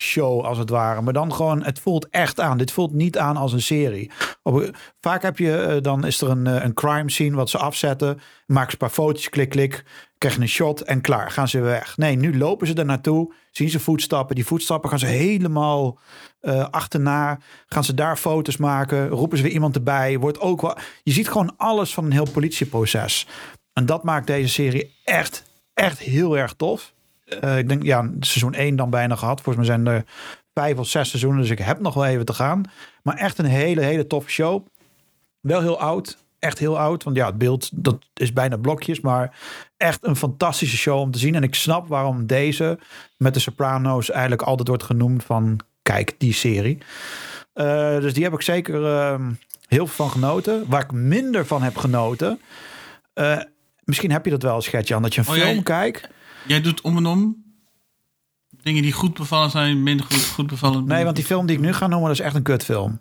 show 0.03 0.45
als 0.45 0.59
het 0.59 0.71
ware. 0.71 1.01
Maar 1.01 1.13
dan 1.13 1.33
gewoon, 1.33 1.63
het 1.63 1.79
voelt 1.79 2.09
echt 2.09 2.41
aan. 2.41 2.59
Dit 2.59 2.73
voelt 2.73 2.93
niet 2.93 3.19
aan 3.19 3.37
als 3.37 3.53
een 3.53 3.63
serie. 3.63 4.11
Op, 4.43 4.77
vaak 5.01 5.23
heb 5.23 5.39
je, 5.39 5.79
dan 5.83 6.07
is 6.07 6.21
er 6.21 6.31
een, 6.31 6.47
een 6.47 6.75
crime 6.75 7.11
scene 7.11 7.37
wat 7.37 7.51
ze 7.51 7.59
afzetten. 7.59 8.21
Maak 8.47 8.67
ze 8.67 8.73
een 8.73 8.79
paar 8.79 8.91
foto's, 8.91 9.29
klik, 9.29 9.49
klik. 9.49 9.85
Krijg 10.19 10.37
een 10.37 10.49
shot 10.49 10.81
en 10.81 11.01
klaar, 11.01 11.31
gaan 11.31 11.49
ze 11.49 11.61
weer 11.61 11.67
weg. 11.67 11.97
Nee, 11.97 12.17
nu 12.17 12.39
lopen 12.39 12.67
ze 12.67 12.75
er 12.75 12.85
naartoe, 12.85 13.35
zien 13.51 13.71
ze 13.71 13.81
voetstappen. 13.81 14.35
Die 14.35 14.47
voetstappen 14.47 14.91
gaan 14.91 14.99
ze 14.99 15.07
helemaal 15.07 15.99
uh, 16.41 16.69
achterna. 16.71 17.39
Gaan 17.67 17.85
ze 17.85 17.95
daar 17.95 18.17
foto's 18.17 18.57
maken, 18.57 19.09
roepen 19.09 19.37
ze 19.37 19.43
weer 19.43 19.53
iemand 19.53 19.75
erbij. 19.75 20.19
Wordt 20.19 20.41
ook 20.41 20.61
wel, 20.61 20.77
je 21.03 21.13
ziet 21.13 21.29
gewoon 21.29 21.55
alles 21.57 21.95
van 21.95 22.05
een 22.05 22.13
heel 22.13 22.31
politieproces. 22.33 23.27
En 23.73 23.87
dat 23.87 24.05
maakt 24.05 24.27
deze 24.27 24.49
serie 24.49 25.01
echt, 25.05 25.45
echt 25.75 25.99
heel 25.99 26.39
erg 26.39 26.53
tof. 26.53 26.93
Uh, 27.41 27.59
ik 27.59 27.69
denk, 27.69 27.83
ja, 27.83 28.11
seizoen 28.21 28.55
1 28.55 28.77
dan 28.77 28.91
bijna 28.91 29.17
gehad. 29.17 29.41
Volgens 29.41 29.67
mij 29.67 29.77
zijn 29.77 29.87
er 29.87 30.05
vijf 30.55 30.79
of 30.79 30.89
zes 30.89 31.09
seizoenen, 31.09 31.41
dus 31.41 31.51
ik 31.51 31.59
heb 31.59 31.81
nog 31.81 31.95
wel 31.95 32.05
even 32.05 32.25
te 32.25 32.33
gaan. 32.33 32.63
Maar 33.03 33.17
echt 33.17 33.39
een 33.39 33.45
hele, 33.45 33.81
hele 33.81 34.07
toffe 34.07 34.31
show. 34.31 34.67
Wel 35.41 35.61
heel 35.61 35.81
oud, 35.81 36.19
echt 36.39 36.59
heel 36.59 36.79
oud. 36.79 37.03
Want 37.05 37.17
ja, 37.17 37.27
het 37.27 37.39
beeld 37.39 37.69
dat 37.73 37.99
is 38.15 38.33
bijna 38.33 38.57
blokjes. 38.57 39.01
Maar 39.01 39.37
echt 39.77 40.07
een 40.07 40.17
fantastische 40.17 40.77
show 40.77 40.99
om 40.99 41.11
te 41.11 41.19
zien. 41.19 41.35
En 41.35 41.43
ik 41.43 41.55
snap 41.55 41.89
waarom 41.89 42.27
deze 42.27 42.79
met 43.17 43.35
de 43.35 43.41
Sopranos 43.41 44.11
eigenlijk 44.11 44.43
altijd 44.43 44.69
wordt 44.69 44.83
genoemd 44.83 45.25
van... 45.25 45.61
Kijk, 45.83 46.15
die 46.19 46.33
serie. 46.33 46.79
Uh, 47.55 47.99
dus 48.01 48.13
die 48.15 48.23
heb 48.23 48.33
ik 48.33 48.43
zeker 48.43 48.81
uh, 48.81 49.15
heel 49.69 49.87
veel 49.87 50.07
van 50.07 50.11
genoten. 50.11 50.65
Waar 50.69 50.83
ik 50.83 50.93
minder 50.93 51.47
van 51.47 51.63
heb 51.63 51.77
genoten... 51.77 52.41
Uh, 53.15 53.39
misschien 53.85 54.11
heb 54.11 54.25
je 54.25 54.31
dat 54.31 54.43
wel 54.43 54.55
eens, 54.55 54.69
Gertjan, 54.69 55.03
dat 55.03 55.15
je 55.15 55.21
een 55.21 55.27
oh, 55.27 55.33
film 55.33 55.55
jij, 55.55 55.63
kijkt... 55.63 56.09
Jij 56.47 56.61
doet 56.61 56.81
om 56.81 56.97
en 56.97 57.07
om 57.07 57.43
dingen 58.63 58.83
die 58.83 58.93
goed 58.93 59.15
bevallen 59.15 59.51
zijn, 59.51 59.83
minder 59.83 60.07
goed, 60.07 60.27
goed 60.27 60.47
bevallen. 60.47 60.85
Nee, 60.85 61.05
want 61.05 61.17
die 61.17 61.25
film 61.25 61.47
die 61.47 61.57
ik 61.57 61.63
nu 61.63 61.73
ga 61.73 61.87
noemen, 61.87 62.09
dat 62.09 62.19
is 62.19 62.25
echt 62.25 62.35
een 62.35 62.43
kutfilm. 62.43 63.01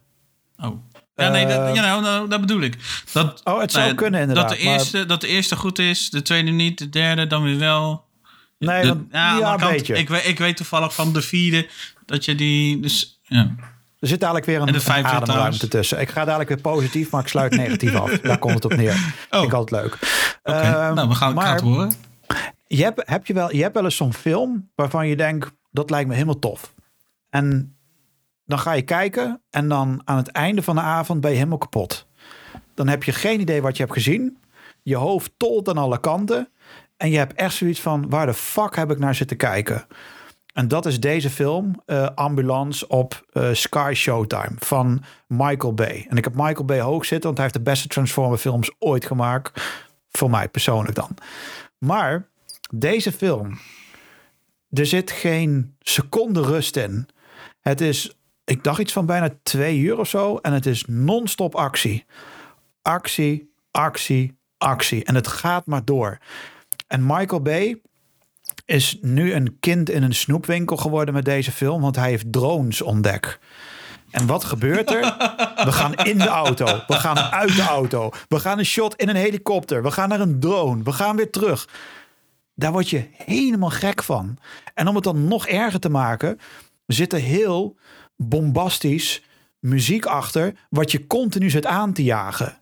Oh. 0.58 0.90
Ja, 1.16 1.30
nee, 1.30 1.46
dat, 1.46 1.76
ja, 1.76 1.82
nou, 1.82 2.02
nou, 2.02 2.30
dat 2.30 2.42
bedoel 2.42 2.62
ik. 2.62 2.78
Dat, 3.12 3.42
oh, 3.44 3.60
het 3.60 3.72
zou 3.72 3.84
nou, 3.84 3.96
kunnen 3.96 4.20
inderdaad. 4.20 4.50
Dat 4.50 4.58
de, 4.58 4.64
eerste, 4.64 4.98
maar... 4.98 5.08
dat 5.08 5.22
de 5.22 5.28
eerste 5.28 5.56
goed 5.56 5.80
is, 5.80 6.10
de 6.10 6.22
tweede 6.22 6.52
niet, 6.52 6.78
de 6.78 6.90
derde 6.90 7.28
dan 7.28 7.44
weer 7.44 7.58
wel. 7.58 8.06
Nee, 8.60 8.82
de, 8.82 8.88
want, 8.88 9.08
ja, 9.12 9.38
ja 9.38 9.54
een 9.54 9.60
kant, 9.60 9.72
beetje. 9.72 9.98
Ik, 9.98 10.10
weet, 10.10 10.28
ik 10.28 10.38
weet 10.38 10.58
toevallig 10.58 10.94
van 10.94 11.14
de 11.14 11.22
vierde 11.22 11.70
dat 12.06 12.26
je 12.26 12.36
die... 12.36 12.80
Dus, 12.80 13.20
ja. 13.24 13.56
Er 14.00 14.08
zit 14.08 14.20
dadelijk 14.20 14.46
weer 14.46 14.62
een, 14.62 14.76
een 14.76 15.06
ademruimte 15.06 15.68
tussen. 15.68 16.02
Ik 16.02 16.10
ga 16.10 16.26
dadelijk 16.26 16.50
weer 16.50 16.62
positief, 16.62 17.10
maar 17.10 17.22
ik 17.22 17.28
sluit 17.28 17.56
negatief 17.56 17.96
af. 17.96 18.20
Daar 18.20 18.38
komt 18.38 18.54
het 18.54 18.66
op 18.66 18.76
neer. 18.76 19.14
Oh. 19.30 19.44
Ik 19.44 19.54
altijd 19.54 19.82
leuk. 19.82 19.98
Okay. 20.44 20.90
Uh, 20.90 20.94
nou, 20.94 21.08
we 21.08 21.16
gaan, 21.16 21.34
maar, 21.34 21.52
het 21.52 21.62
horen. 21.62 21.94
Je 22.76 22.84
hebt, 22.84 23.10
heb 23.10 23.26
je, 23.26 23.34
wel, 23.34 23.56
je 23.56 23.62
hebt 23.62 23.74
wel 23.74 23.84
eens 23.84 23.96
zo'n 23.96 24.14
film 24.14 24.70
waarvan 24.76 25.08
je 25.08 25.16
denkt, 25.16 25.52
dat 25.72 25.90
lijkt 25.90 26.08
me 26.08 26.14
helemaal 26.14 26.40
tof. 26.40 26.74
En 27.30 27.78
dan 28.46 28.60
ga 28.60 28.72
je 28.72 28.82
kijken 28.82 29.42
en 29.50 29.68
dan 29.68 30.02
aan 30.04 30.18
het 30.18 30.28
einde 30.28 30.62
van 30.62 30.76
de 30.76 30.82
avond 30.82 31.22
ben 31.22 31.30
je 31.30 31.38
helemaal 31.38 31.58
kapot. 31.58 32.08
Dan 32.74 32.88
heb 32.88 33.04
je 33.04 33.12
geen 33.12 33.40
idee 33.40 33.62
wat 33.62 33.78
je 33.78 33.84
hebt 33.84 33.96
gezien. 33.96 34.38
Je 34.84 34.96
hoofd 34.96 35.32
tolt 35.38 35.70
aan 35.70 35.78
alle 35.78 36.00
kanten. 36.00 36.50
En 36.98 37.10
je 37.10 37.18
hebt 37.18 37.34
echt 37.34 37.56
zoiets 37.56 37.80
van, 37.80 38.10
waar 38.10 38.26
de 38.26 38.34
fuck 38.34 38.76
heb 38.76 38.92
ik 38.92 39.00
naar 39.00 39.16
zitten 39.16 39.38
kijken? 39.38 39.86
En 40.54 40.68
dat 40.68 40.86
is 40.86 41.00
deze 41.00 41.30
film, 41.30 41.82
uh, 41.86 42.08
Ambulance 42.16 42.88
op 42.88 43.26
uh, 43.34 43.54
Sky 43.54 43.92
Showtime 43.96 44.56
van 44.58 45.04
Michael 45.28 45.74
Bay. 45.74 46.06
En 46.10 46.18
ik 46.18 46.24
heb 46.24 46.36
Michael 46.36 46.66
Bay 46.66 46.80
hoog 46.80 47.06
zitten, 47.06 47.26
want 47.26 47.38
hij 47.38 47.46
heeft 47.46 47.66
de 47.66 47.72
beste 47.72 47.88
Transformer 47.88 48.38
films 48.38 48.72
ooit 48.80 49.06
gemaakt. 49.06 49.62
Voor 50.10 50.30
mij 50.30 50.50
persoonlijk 50.50 50.96
dan. 50.96 51.16
Maar 51.78 52.30
deze 52.74 53.12
film, 53.12 53.60
er 54.70 54.86
zit 54.86 55.12
geen 55.12 55.76
seconde 55.80 56.42
rust 56.42 56.76
in. 56.76 57.08
Het 57.60 57.82
is 57.82 58.16
ik 58.52 58.64
dacht 58.64 58.80
iets 58.80 58.94
van 58.94 59.06
bijna 59.06 59.30
twee 59.44 59.78
uur 59.78 60.00
of 60.00 60.08
zo. 60.08 60.38
En 60.38 60.54
het 60.54 60.66
is 60.66 60.84
non-stop 60.88 61.56
actie. 61.56 62.06
Actie, 62.82 63.54
actie, 63.72 64.38
actie. 64.58 65.04
En 65.04 65.16
het 65.16 65.28
gaat 65.28 65.66
maar 65.66 65.86
door. 65.86 66.18
En 66.88 67.06
Michael 67.06 67.42
Bay 67.42 67.82
is 68.66 68.98
nu 69.02 69.34
een 69.34 69.58
kind 69.60 69.90
in 69.90 70.04
een 70.04 70.16
snoepwinkel 70.16 70.78
geworden 70.78 71.14
met 71.14 71.26
deze 71.26 71.52
film. 71.52 71.82
Want 71.82 71.96
hij 71.96 72.10
heeft 72.10 72.32
drones 72.32 72.82
ontdekt. 72.82 73.40
En 74.10 74.26
wat 74.26 74.44
gebeurt 74.44 74.92
er? 74.92 75.02
We 75.66 75.72
gaan 75.72 75.94
in 75.94 76.18
de 76.18 76.28
auto. 76.28 76.66
We 76.88 76.94
gaan 76.94 77.18
uit 77.18 77.56
de 77.56 77.62
auto. 77.62 78.10
We 78.28 78.40
gaan 78.40 78.60
een 78.60 78.66
shot 78.66 78.96
in 78.96 79.10
een 79.10 79.16
helikopter. 79.16 79.84
We 79.84 79.92
gaan 79.92 80.10
naar 80.10 80.20
een 80.20 80.40
drone. 80.40 80.84
We 80.84 80.92
gaan 80.92 81.16
weer 81.16 81.30
terug. 81.30 81.68
Daar 82.62 82.72
word 82.72 82.90
je 82.90 83.08
helemaal 83.12 83.70
gek 83.70 84.04
van. 84.04 84.38
En 84.74 84.88
om 84.88 84.96
het 84.96 85.04
dan 85.04 85.28
nog 85.28 85.48
erger 85.48 85.80
te 85.80 85.90
maken, 85.90 86.40
zitten 86.86 87.20
heel 87.20 87.78
bombastisch 88.16 89.24
muziek 89.60 90.06
achter, 90.06 90.54
wat 90.70 90.92
je 90.92 91.08
continu 91.08 91.50
zit 91.50 91.66
aan 91.66 91.94
te 91.94 92.04
jagen. 92.04 92.58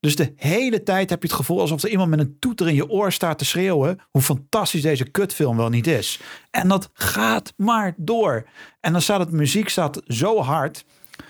Dus 0.00 0.16
de 0.16 0.32
hele 0.36 0.82
tijd 0.82 1.10
heb 1.10 1.22
je 1.22 1.28
het 1.28 1.36
gevoel 1.36 1.60
alsof 1.60 1.82
er 1.82 1.88
iemand 1.88 2.10
met 2.10 2.18
een 2.18 2.36
toeter 2.38 2.68
in 2.68 2.74
je 2.74 2.90
oor 2.90 3.12
staat 3.12 3.38
te 3.38 3.44
schreeuwen 3.44 3.98
hoe 4.10 4.22
fantastisch 4.22 4.82
deze 4.82 5.10
kutfilm 5.10 5.56
wel 5.56 5.68
niet 5.68 5.86
is. 5.86 6.20
En 6.50 6.68
dat 6.68 6.90
gaat 6.92 7.52
maar 7.56 7.94
door. 7.96 8.48
En 8.80 8.92
dan 8.92 9.02
staat 9.02 9.20
het 9.20 9.30
muziek 9.30 9.68
staat 9.68 10.02
zo 10.06 10.40
hard 10.40 10.84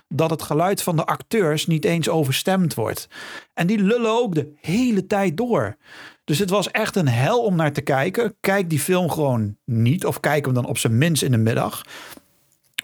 dat 0.08 0.30
het 0.30 0.42
geluid 0.42 0.82
van 0.82 0.96
de 0.96 1.04
acteurs 1.04 1.66
niet 1.66 1.84
eens 1.84 2.08
overstemd 2.08 2.74
wordt. 2.74 3.08
En 3.54 3.66
die 3.66 3.78
lullen 3.78 4.10
ook 4.10 4.34
de 4.34 4.52
hele 4.60 5.06
tijd 5.06 5.36
door. 5.36 5.76
Dus 6.24 6.38
het 6.38 6.50
was 6.50 6.70
echt 6.70 6.96
een 6.96 7.08
hel 7.08 7.42
om 7.42 7.56
naar 7.56 7.72
te 7.72 7.80
kijken. 7.80 8.36
Kijk 8.40 8.70
die 8.70 8.80
film 8.80 9.10
gewoon 9.10 9.56
niet 9.64 10.06
of 10.06 10.20
kijk 10.20 10.44
hem 10.44 10.54
dan 10.54 10.66
op 10.66 10.78
zijn 10.78 10.98
minst 10.98 11.22
in 11.22 11.30
de 11.30 11.36
middag. 11.36 11.82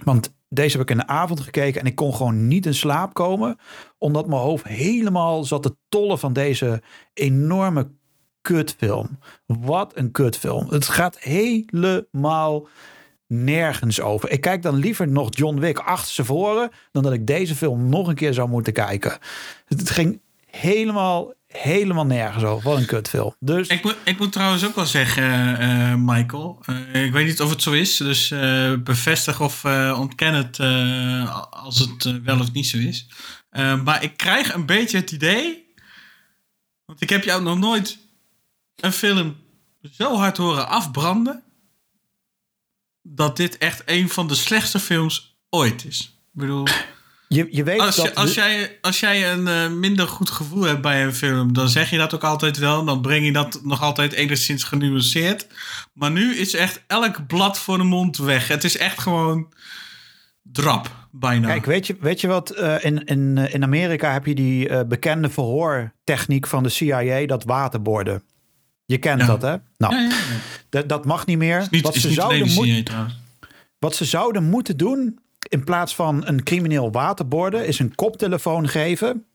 Want 0.05 0.35
deze 0.49 0.73
heb 0.77 0.89
ik 0.89 0.91
in 0.91 0.97
de 0.97 1.07
avond 1.07 1.41
gekeken 1.41 1.81
en 1.81 1.87
ik 1.87 1.95
kon 1.95 2.15
gewoon 2.15 2.49
niet 2.49 2.67
in 2.67 2.75
slaap 2.75 3.15
komen. 3.15 3.59
Omdat 3.99 4.27
mijn 4.27 4.41
hoofd 4.41 4.65
helemaal 4.65 5.45
zat 5.45 5.63
te 5.63 5.77
tollen 5.89 6.19
van 6.19 6.33
deze 6.33 6.83
enorme 7.15 7.91
kutfilm. 8.41 9.19
Wat 9.47 9.97
een 9.97 10.11
kutfilm. 10.11 10.67
Het 10.69 10.85
gaat 10.85 11.19
helemaal 11.19 12.69
nergens 13.27 14.01
over. 14.01 14.31
Ik 14.31 14.41
kijk 14.41 14.63
dan 14.63 14.75
liever 14.75 15.09
nog 15.09 15.29
John 15.31 15.59
Wick 15.59 15.79
achter 15.79 16.25
voren 16.25 16.71
dan 16.93 17.03
dat 17.03 17.13
ik 17.13 17.27
deze 17.27 17.55
film 17.55 17.89
nog 17.89 18.09
een 18.09 18.15
keer 18.15 18.35
zou 18.35 18.49
moeten 18.49 18.73
kijken. 18.73 19.19
Het 19.65 19.91
ging 19.91 20.21
helemaal, 20.47 21.33
helemaal 21.51 22.07
nergens 22.07 22.45
over. 22.45 22.71
Wat 22.71 22.79
een 22.79 22.87
kutfilm. 22.87 23.35
Dus... 23.39 23.69
Ik, 23.69 23.83
moet, 23.83 23.97
ik 24.05 24.19
moet 24.19 24.33
trouwens 24.33 24.65
ook 24.65 24.75
wel 24.75 24.87
zeggen, 24.87 25.63
uh, 25.63 25.95
Michael. 25.95 26.63
Uh, 26.67 27.05
ik 27.05 27.13
weet 27.13 27.27
niet 27.27 27.41
of 27.41 27.51
het 27.51 27.63
zo 27.63 27.73
is. 27.73 27.97
Dus 27.97 28.29
bevestig 28.85 29.41
of 29.41 29.65
ontken 29.95 30.35
het 30.35 30.61
als 31.51 31.79
het 31.79 32.23
wel 32.23 32.41
of 32.41 32.53
niet 32.53 32.67
zo 32.67 32.77
is. 32.77 33.07
maar 33.85 34.03
ik 34.03 34.17
krijg 34.17 34.55
een 34.55 34.67
beetje 34.67 34.97
het 34.97 35.11
idee. 35.11 35.69
Want 36.85 37.01
ik 37.01 37.11
heb 37.11 37.25
jou 37.25 37.43
nog 37.43 37.59
nooit 37.59 37.99
een 38.77 38.93
film 38.93 39.37
zo 39.93 40.17
hard 40.17 40.37
horen 40.37 40.69
afbranden. 40.69 41.43
Dat 43.03 43.37
dit 43.37 43.59
echt 43.59 43.83
een 43.87 44.09
van 44.09 44.29
de 44.29 44.35
slechtste 44.35 44.79
films 44.79 45.37
ooit 45.49 45.85
is. 45.85 46.01
Ik 46.01 46.41
bedoel. 46.41 46.67
Je, 47.35 47.47
je 47.51 47.65
weet 47.65 47.81
als, 47.81 47.97
dat 47.97 48.15
als, 48.15 48.35
jij, 48.35 48.79
als 48.81 49.01
jij 49.01 49.33
een 49.33 49.47
uh, 49.47 49.79
minder 49.79 50.09
goed 50.09 50.31
gevoel 50.31 50.63
hebt 50.63 50.81
bij 50.81 51.05
een 51.05 51.15
film, 51.15 51.53
dan 51.53 51.69
zeg 51.69 51.91
je 51.91 51.97
dat 51.97 52.15
ook 52.15 52.25
altijd 52.25 52.59
wel. 52.59 52.85
Dan 52.85 53.01
breng 53.01 53.25
je 53.25 53.33
dat 53.33 53.61
nog 53.63 53.83
altijd 53.83 54.13
enigszins 54.13 54.65
genuanceerd. 54.65 55.47
Maar 55.93 56.11
nu 56.11 56.35
is 56.35 56.55
echt 56.55 56.83
elk 56.87 57.27
blad 57.27 57.59
voor 57.59 57.79
de 57.79 57.85
mond 57.85 58.17
weg. 58.17 58.49
Het 58.49 58.65
is 58.65 58.77
echt 58.77 58.99
gewoon 58.99 59.53
drap, 60.43 61.07
bijna. 61.11 61.47
Kijk, 61.47 61.65
weet 61.65 61.87
je, 61.87 61.97
weet 62.01 62.21
je 62.21 62.27
wat? 62.27 62.59
Uh, 62.59 62.85
in, 62.85 63.05
in, 63.05 63.37
in 63.39 63.63
Amerika 63.63 64.13
heb 64.13 64.27
je 64.27 64.35
die 64.35 64.69
uh, 64.69 64.81
bekende 64.83 65.29
verhoortechniek 65.29 66.47
van 66.47 66.63
de 66.63 66.69
CIA, 66.69 67.27
dat 67.27 67.45
waterborden. 67.45 68.23
Je 68.85 68.99
kent 68.99 69.21
ja. 69.21 69.27
dat, 69.27 69.43
hè? 69.43 69.57
Nou, 69.77 69.95
ja, 69.95 70.01
ja, 70.01 70.11
dat, 70.69 70.89
dat 70.89 71.05
mag 71.05 71.27
niet 71.27 71.39
meer. 71.39 71.67
Niet, 71.71 71.83
wat 71.83 71.95
is 71.95 72.03
ze 72.03 72.13
zouden. 72.13 72.85
Wat 73.79 73.95
ze 73.95 74.05
zouden 74.05 74.45
moeten 74.45 74.77
doen, 74.77 75.19
in 75.49 75.65
plaats 75.65 75.95
van 75.95 76.27
een 76.27 76.43
crimineel 76.43 76.91
waterborden, 76.91 77.67
is 77.67 77.79
een 77.79 77.95
koptelefoon 77.95 78.69
geven 78.69 79.27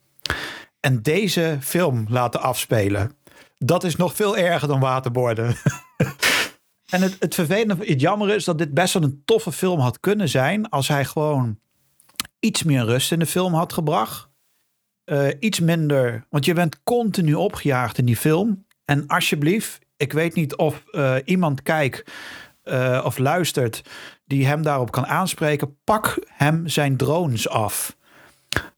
en 0.79 1.01
deze 1.01 1.57
film 1.61 2.05
laten 2.09 2.41
afspelen. 2.41 3.11
Dat 3.57 3.83
is 3.83 3.95
nog 3.95 4.15
veel 4.15 4.37
erger 4.37 4.67
dan 4.67 4.79
waterborden. 4.79 5.47
en 6.89 7.01
het, 7.01 7.15
het 7.19 7.35
vervelende, 7.35 7.85
het 7.85 8.01
jammer 8.01 8.35
is 8.35 8.43
dat 8.43 8.57
dit 8.57 8.73
best 8.73 8.93
wel 8.93 9.03
een 9.03 9.21
toffe 9.25 9.51
film 9.51 9.79
had 9.79 9.99
kunnen 9.99 10.29
zijn 10.29 10.69
als 10.69 10.87
hij 10.87 11.05
gewoon 11.05 11.59
iets 12.39 12.63
meer 12.63 12.85
rust 12.85 13.11
in 13.11 13.19
de 13.19 13.25
film 13.25 13.53
had 13.53 13.73
gebracht. 13.73 14.29
Uh, 15.05 15.27
iets 15.39 15.59
minder, 15.59 16.25
want 16.29 16.45
je 16.45 16.53
bent 16.53 16.83
continu 16.83 17.33
opgejaagd 17.33 17.97
in 17.97 18.05
die 18.05 18.17
film. 18.17 18.65
En 18.85 19.07
alsjeblieft, 19.07 19.79
ik 19.97 20.13
weet 20.13 20.35
niet 20.35 20.55
of 20.55 20.83
uh, 20.91 21.15
iemand 21.25 21.61
kijkt 21.61 22.11
uh, 22.63 23.01
of 23.05 23.17
luistert 23.17 23.83
die 24.25 24.47
hem 24.47 24.61
daarop 24.61 24.91
kan 24.91 25.05
aanspreken. 25.05 25.77
Pak 25.83 26.19
hem 26.27 26.67
zijn 26.67 26.97
drones 26.97 27.49
af. 27.49 27.95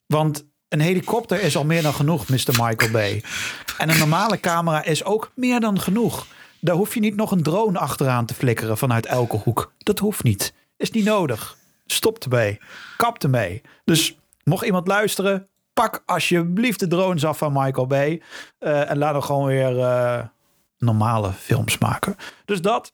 Want 0.05 0.45
een 0.69 0.79
helikopter 0.79 1.41
is 1.41 1.57
al 1.57 1.65
meer 1.65 1.81
dan 1.81 1.93
genoeg, 1.93 2.29
Mr. 2.29 2.63
Michael 2.63 2.91
Bay. 2.91 3.23
En 3.77 3.89
een 3.89 3.97
normale 3.97 4.39
camera 4.39 4.83
is 4.83 5.03
ook 5.03 5.31
meer 5.35 5.59
dan 5.59 5.79
genoeg. 5.79 6.25
Daar 6.59 6.75
hoef 6.75 6.93
je 6.93 6.99
niet 6.99 7.15
nog 7.15 7.31
een 7.31 7.43
drone 7.43 7.79
achteraan 7.79 8.25
te 8.25 8.33
flikkeren 8.33 8.77
vanuit 8.77 9.05
elke 9.05 9.35
hoek. 9.35 9.73
Dat 9.77 9.99
hoeft 9.99 10.23
niet. 10.23 10.53
Is 10.77 10.91
niet 10.91 11.05
nodig. 11.05 11.57
Stop 11.85 12.17
ermee. 12.17 12.59
Kap 12.97 13.23
ermee. 13.23 13.61
Dus 13.85 14.17
mocht 14.43 14.65
iemand 14.65 14.87
luisteren, 14.87 15.47
pak 15.73 16.03
alsjeblieft 16.05 16.79
de 16.79 16.87
drones 16.87 17.25
af 17.25 17.37
van 17.37 17.53
Michael 17.53 17.87
Bay. 17.87 18.21
Uh, 18.59 18.89
en 18.89 18.97
laat 18.97 19.13
hem 19.13 19.21
gewoon 19.21 19.45
weer 19.45 19.77
uh, 19.77 20.19
normale 20.77 21.31
films 21.31 21.77
maken. 21.77 22.15
Dus 22.45 22.61
dat 22.61 22.91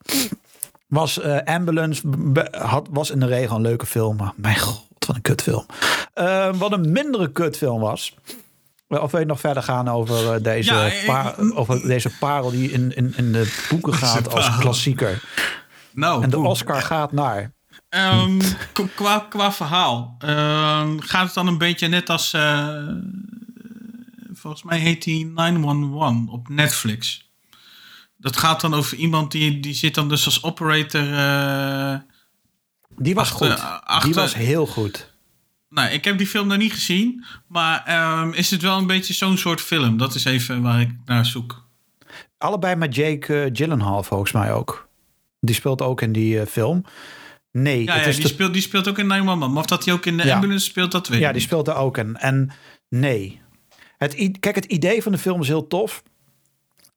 was 0.94 1.18
uh, 1.18 1.38
Ambulance. 1.44 2.02
Had, 2.52 2.88
was 2.92 3.10
in 3.10 3.20
de 3.20 3.26
regel 3.26 3.56
een 3.56 3.62
leuke 3.62 3.86
film. 3.86 4.16
Maar 4.16 4.34
mijn 4.36 4.60
god, 4.60 5.06
wat 5.08 5.16
een 5.16 5.22
kutfilm. 5.22 5.66
wat 6.58 6.72
een 6.72 6.92
mindere 6.92 7.32
kutfilm 7.32 7.80
was. 7.80 8.16
Of 8.88 9.12
wil 9.12 9.20
je 9.20 9.26
nog 9.26 9.40
verder 9.40 9.64
gaan 9.64 9.88
over 9.88 10.44
deze, 10.44 10.74
ja, 10.74 10.92
pa 11.06 11.36
over 11.54 11.88
deze 11.88 12.18
parel 12.18 12.52
die 12.52 12.72
in, 12.72 12.96
in, 12.96 13.14
in 13.18 13.32
de 13.32 13.66
boeken 13.70 13.94
gaat 14.04 14.34
als 14.34 14.58
klassieker? 14.58 15.24
Nou, 15.92 16.24
en 16.24 16.30
de 16.30 16.40
Oscar 16.40 16.82
gaat 16.82 17.12
naar. 17.12 17.54
Um, 17.90 18.40
qua, 18.96 19.26
qua 19.30 19.52
verhaal. 19.52 20.18
Uh, 20.26 20.90
gaat 20.98 21.26
het 21.26 21.34
dan 21.34 21.48
een 21.48 21.58
beetje 21.58 21.88
net 21.88 22.10
als. 22.10 22.34
Uh, 22.34 22.88
volgens 24.34 24.64
mij 24.64 24.80
heet 24.80 25.04
die 25.04 25.26
911 25.26 26.28
op 26.28 26.50
Netflix. 26.50 27.32
Dat 28.24 28.38
gaat 28.38 28.62
dan 28.62 28.74
over 28.74 28.98
iemand 28.98 29.32
die, 29.32 29.60
die 29.60 29.74
zit 29.74 29.96
dan 29.96 30.10
dus 30.10 30.26
als 30.26 30.44
operator. 30.44 31.02
Uh, 31.02 31.96
die 32.98 33.16
was 33.16 33.32
achter, 33.32 33.52
goed. 33.52 33.82
Achter, 33.84 34.10
die 34.10 34.22
was 34.22 34.36
heel 34.36 34.68
goed. 34.68 35.12
Nou, 35.70 35.90
ik 35.90 36.06
heb 36.06 36.18
die 36.18 36.28
film 36.28 36.48
nog 36.48 36.58
niet 36.58 36.74
gezien. 36.74 37.26
Maar 37.48 38.20
um, 38.22 38.34
is 38.34 38.52
het 38.52 38.62
wel 38.62 38.78
een 38.78 38.88
beetje 38.88 39.14
zo'n 39.14 39.38
soort 39.38 39.62
film? 39.62 39.98
Dat 39.98 40.16
is 40.16 40.26
even 40.26 40.62
waar 40.62 40.82
ik 40.82 40.90
naar 41.06 41.26
zoek. 41.26 41.68
Allebei 42.38 42.76
met 42.76 42.96
Jake 42.96 43.50
Gyllenhaal 43.54 44.04
volgens 44.04 44.32
mij 44.32 44.54
ook. 44.54 44.88
Die 45.40 45.56
speelt 45.56 45.82
ook 45.82 46.02
in 46.02 46.12
die 46.12 46.46
film. 46.46 46.86
Nee. 47.52 47.84
Ja, 47.84 47.94
het 47.94 48.08
is 48.08 48.16
die, 48.16 48.28
speelt, 48.28 48.54
die 48.54 48.62
speelt 48.62 48.88
ook 48.88 48.98
in 48.98 49.08
911. 49.08 49.52
Maar 49.52 49.64
of 49.64 49.70
dat 49.70 49.86
hij 49.86 49.94
ook 49.94 50.06
in 50.06 50.18
de 50.18 50.34
ambulance 50.34 50.66
speelt, 50.66 50.92
dat 50.92 51.08
weet 51.08 51.20
Ja, 51.20 51.32
die 51.32 51.42
speelt 51.42 51.68
er 51.68 51.76
ook 51.76 51.98
in. 51.98 52.18
En 52.18 52.52
nee. 52.90 53.42
Het, 53.98 54.40
kijk, 54.40 54.56
het 54.56 54.66
idee 54.66 55.02
van 55.04 55.12
de 55.12 55.18
film 55.18 55.42
is 55.42 55.48
heel 55.48 55.68
tof. 55.68 56.04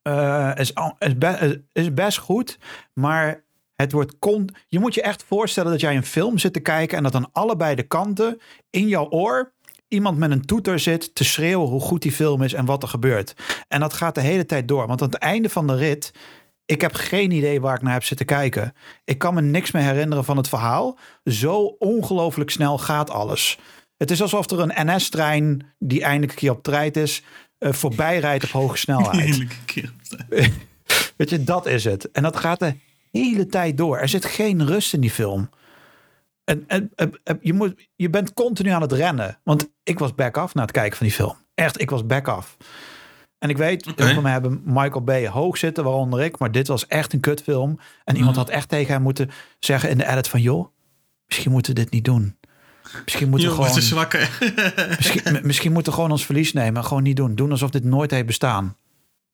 Uh, 0.07 0.53
is, 0.55 0.73
is, 0.99 1.57
is 1.73 1.95
best 1.95 2.19
goed. 2.19 2.59
Maar 2.92 3.45
het 3.77 3.92
wordt 3.92 4.19
kon. 4.19 4.49
Je 4.69 4.79
moet 4.79 4.95
je 4.95 5.03
echt 5.03 5.25
voorstellen 5.25 5.71
dat 5.71 5.81
jij 5.81 5.97
een 5.97 6.05
film 6.05 6.38
zit 6.38 6.53
te 6.53 6.61
kijken. 6.61 6.97
En 6.97 7.03
dat 7.03 7.14
aan 7.14 7.33
allebei 7.33 7.75
de 7.75 7.83
kanten 7.83 8.40
in 8.71 8.88
jouw 8.88 9.09
oor 9.09 9.55
iemand 9.88 10.19
met 10.19 10.31
een 10.31 10.45
toeter 10.45 10.79
zit 10.79 11.14
te 11.14 11.25
schreeuwen 11.25 11.69
hoe 11.69 11.81
goed 11.81 12.03
die 12.03 12.12
film 12.12 12.42
is 12.42 12.53
en 12.53 12.64
wat 12.64 12.83
er 12.83 12.88
gebeurt. 12.88 13.35
En 13.69 13.81
dat 13.81 13.92
gaat 13.92 14.14
de 14.14 14.21
hele 14.21 14.47
tijd 14.47 14.69
door. 14.69 14.87
Want 14.87 15.03
aan 15.03 15.09
het 15.09 15.19
einde 15.19 15.49
van 15.49 15.66
de 15.66 15.77
rit 15.77 16.12
ik 16.66 16.81
heb 16.81 16.95
geen 16.95 17.31
idee 17.31 17.61
waar 17.61 17.75
ik 17.75 17.83
naar 17.83 17.92
heb 17.92 18.05
zitten 18.05 18.27
kijken. 18.27 18.73
Ik 19.05 19.19
kan 19.19 19.35
me 19.35 19.40
niks 19.40 19.71
meer 19.71 19.83
herinneren 19.83 20.25
van 20.25 20.37
het 20.37 20.49
verhaal. 20.49 20.99
Zo 21.25 21.77
ongelooflijk 21.79 22.51
snel 22.51 22.79
gaat 22.79 23.11
alles. 23.11 23.59
Het 23.97 24.11
is 24.11 24.23
alsof 24.23 24.51
er 24.51 24.61
een 24.61 24.95
NS-trein 24.95 25.75
die 25.79 26.03
eindelijk 26.03 26.33
een 26.33 26.38
keer 26.38 26.51
op 26.51 26.62
trein 26.62 26.92
is, 26.92 27.23
uh, 27.59 27.73
voorbij 27.73 28.19
rijdt 28.19 28.45
op 28.45 28.51
hoge 28.51 28.77
snelheid. 28.77 29.47
Keer 29.64 29.92
Weet 31.16 31.31
je, 31.31 31.45
dat 31.45 31.66
is 31.66 31.85
het. 31.85 32.11
En 32.11 32.23
dat 32.23 32.37
gaat 32.37 32.59
de 32.59 32.75
hele 33.12 33.47
tijd 33.47 33.77
door. 33.77 33.99
Er 33.99 34.09
zit 34.09 34.25
geen 34.25 34.66
rust 34.66 34.92
in 34.92 35.01
die 35.01 35.11
film. 35.11 35.51
En, 36.45 36.64
en, 36.66 36.90
en, 36.95 37.38
je, 37.40 37.53
moet, 37.53 37.88
je 37.97 38.11
bent 38.11 38.33
continu 38.33 38.71
aan 38.71 38.83
het 38.83 38.92
rennen. 38.92 39.38
Want 39.42 39.69
ik 39.83 39.99
was 39.99 40.14
back 40.14 40.37
off 40.37 40.55
na 40.55 40.62
het 40.62 40.71
kijken 40.71 40.97
van 40.97 41.07
die 41.07 41.16
film. 41.16 41.37
Echt, 41.55 41.81
ik 41.81 41.90
was 41.90 42.07
back 42.07 42.29
off. 42.29 42.57
En 43.38 43.49
ik 43.49 43.57
weet, 43.57 43.87
okay. 43.87 44.12
heel 44.12 44.23
hebben 44.23 44.62
Michael 44.64 45.05
Bay 45.05 45.29
hoog 45.29 45.57
zitten, 45.57 45.85
waaronder 45.85 46.23
ik. 46.23 46.38
Maar 46.38 46.53
dit 46.53 46.69
was 46.69 46.87
echt 46.87 47.12
een 47.12 47.21
kutfilm. 47.21 47.79
En 48.05 48.16
iemand 48.16 48.37
had 48.37 48.49
echt 48.49 48.69
tegen 48.69 48.92
hem 48.92 49.03
moeten 49.03 49.31
zeggen 49.59 49.90
in 49.90 49.99
de 49.99 50.09
edit 50.09 50.29
van... 50.29 50.40
joh, 50.40 50.69
misschien 51.27 51.53
moeten 51.53 51.75
we 51.75 51.81
dit 51.81 51.90
niet 51.90 52.05
doen. 52.05 52.37
Misschien 53.05 53.29
moeten 53.29 53.49
we 53.49 53.55
gewoon... 53.55 53.83
zwakker. 53.83 54.38
misschien, 54.96 55.40
misschien 55.42 55.72
moeten 55.72 55.92
we 55.92 55.99
gewoon 55.99 56.12
ons 56.12 56.27
verlies 56.27 56.53
nemen. 56.53 56.85
Gewoon 56.85 57.03
niet 57.03 57.16
doen. 57.16 57.35
Doen 57.35 57.51
alsof 57.51 57.70
dit 57.70 57.85
nooit 57.85 58.11
heeft 58.11 58.27
bestaan. 58.27 58.77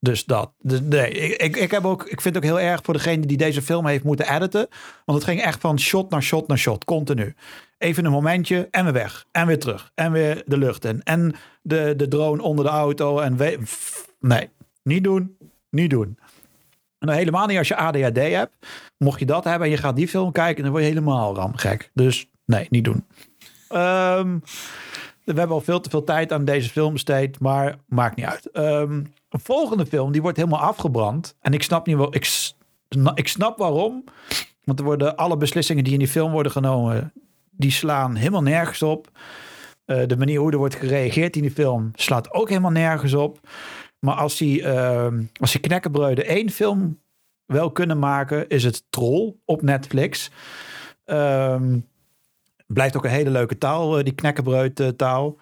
Dus 0.00 0.24
dat. 0.24 0.52
Dus 0.58 0.80
nee, 0.80 1.10
ik, 1.36 1.56
ik, 1.56 1.70
heb 1.70 1.84
ook, 1.84 2.02
ik 2.02 2.20
vind 2.20 2.34
het 2.34 2.36
ook 2.36 2.50
heel 2.50 2.60
erg 2.60 2.80
voor 2.82 2.94
degene 2.94 3.26
die 3.26 3.36
deze 3.36 3.62
film 3.62 3.86
heeft 3.86 4.04
moeten 4.04 4.34
editen. 4.34 4.68
Want 5.04 5.18
het 5.18 5.28
ging 5.28 5.42
echt 5.42 5.60
van 5.60 5.78
shot 5.78 6.10
naar 6.10 6.22
shot 6.22 6.48
naar 6.48 6.58
shot. 6.58 6.84
Continu. 6.84 7.34
Even 7.78 8.04
een 8.04 8.10
momentje 8.10 8.68
en 8.70 8.84
weer 8.84 8.92
weg. 8.92 9.24
En 9.30 9.46
weer 9.46 9.58
terug. 9.58 9.90
En 9.94 10.12
weer 10.12 10.42
de 10.46 10.58
lucht 10.58 10.84
in. 10.84 11.02
En 11.02 11.34
de, 11.62 11.94
de 11.96 12.08
drone 12.08 12.42
onder 12.42 12.64
de 12.64 12.70
auto. 12.70 13.18
En 13.18 13.36
we, 13.36 13.58
nee, 14.20 14.48
niet 14.82 15.04
doen. 15.04 15.36
Niet 15.70 15.90
doen. 15.90 16.18
En 17.02 17.08
dan 17.08 17.16
helemaal 17.16 17.46
niet 17.46 17.58
als 17.58 17.68
je 17.68 17.76
ADHD 17.76 18.16
hebt. 18.16 18.66
Mocht 18.98 19.18
je 19.18 19.26
dat 19.26 19.44
hebben 19.44 19.66
en 19.66 19.72
je 19.72 19.78
gaat 19.78 19.96
die 19.96 20.08
film 20.08 20.32
kijken, 20.32 20.62
dan 20.62 20.72
word 20.72 20.84
je 20.84 20.88
helemaal 20.88 21.34
ramgek. 21.34 21.90
Dus 21.94 22.30
nee, 22.44 22.66
niet 22.70 22.84
doen. 22.84 23.06
Um, 23.74 24.42
we 25.24 25.32
hebben 25.38 25.56
al 25.56 25.60
veel 25.60 25.80
te 25.80 25.90
veel 25.90 26.04
tijd 26.04 26.32
aan 26.32 26.44
deze 26.44 26.68
film 26.68 26.92
besteed, 26.92 27.38
maar 27.38 27.78
maakt 27.86 28.16
niet 28.16 28.26
uit. 28.26 28.48
Um, 28.52 29.12
een 29.28 29.40
volgende 29.40 29.86
film, 29.86 30.12
die 30.12 30.22
wordt 30.22 30.36
helemaal 30.36 30.60
afgebrand. 30.60 31.36
En 31.40 31.52
ik 31.52 31.62
snap 31.62 31.86
niet 31.86 31.96
wel. 31.96 32.14
Ik, 33.14 33.28
snap 33.28 33.58
waarom. 33.58 34.04
Want 34.64 34.78
er 34.78 34.84
worden 34.84 35.16
alle 35.16 35.36
beslissingen 35.36 35.84
die 35.84 35.92
in 35.92 35.98
die 35.98 36.08
film 36.08 36.32
worden 36.32 36.52
genomen, 36.52 37.12
die 37.50 37.70
slaan 37.70 38.14
helemaal 38.14 38.42
nergens 38.42 38.82
op. 38.82 39.08
Uh, 39.86 40.06
de 40.06 40.16
manier 40.16 40.40
hoe 40.40 40.50
er 40.50 40.58
wordt 40.58 40.74
gereageerd 40.74 41.36
in 41.36 41.42
die 41.42 41.50
film 41.50 41.90
slaat 41.94 42.32
ook 42.32 42.48
helemaal 42.48 42.70
nergens 42.70 43.14
op. 43.14 43.40
Maar 43.98 44.14
als 44.14 44.36
die, 44.36 44.60
uh, 44.60 45.06
als 45.40 45.52
die 45.52 45.60
knekkenbreuden 45.60 46.26
één 46.26 46.50
film 46.50 47.00
wel 47.46 47.70
kunnen 47.70 47.98
maken, 47.98 48.48
is 48.48 48.64
het 48.64 48.84
Troll 48.90 49.34
op 49.44 49.62
Netflix. 49.62 50.30
Um, 51.04 51.86
blijft 52.72 52.96
ook 52.96 53.04
een 53.04 53.10
hele 53.10 53.30
leuke 53.30 53.58
taal, 53.58 53.98
eh, 53.98 54.04
die 54.04 54.14
knekkenbreud 54.14 54.92
taal. 54.96 55.38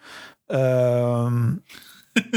Um, 0.46 1.62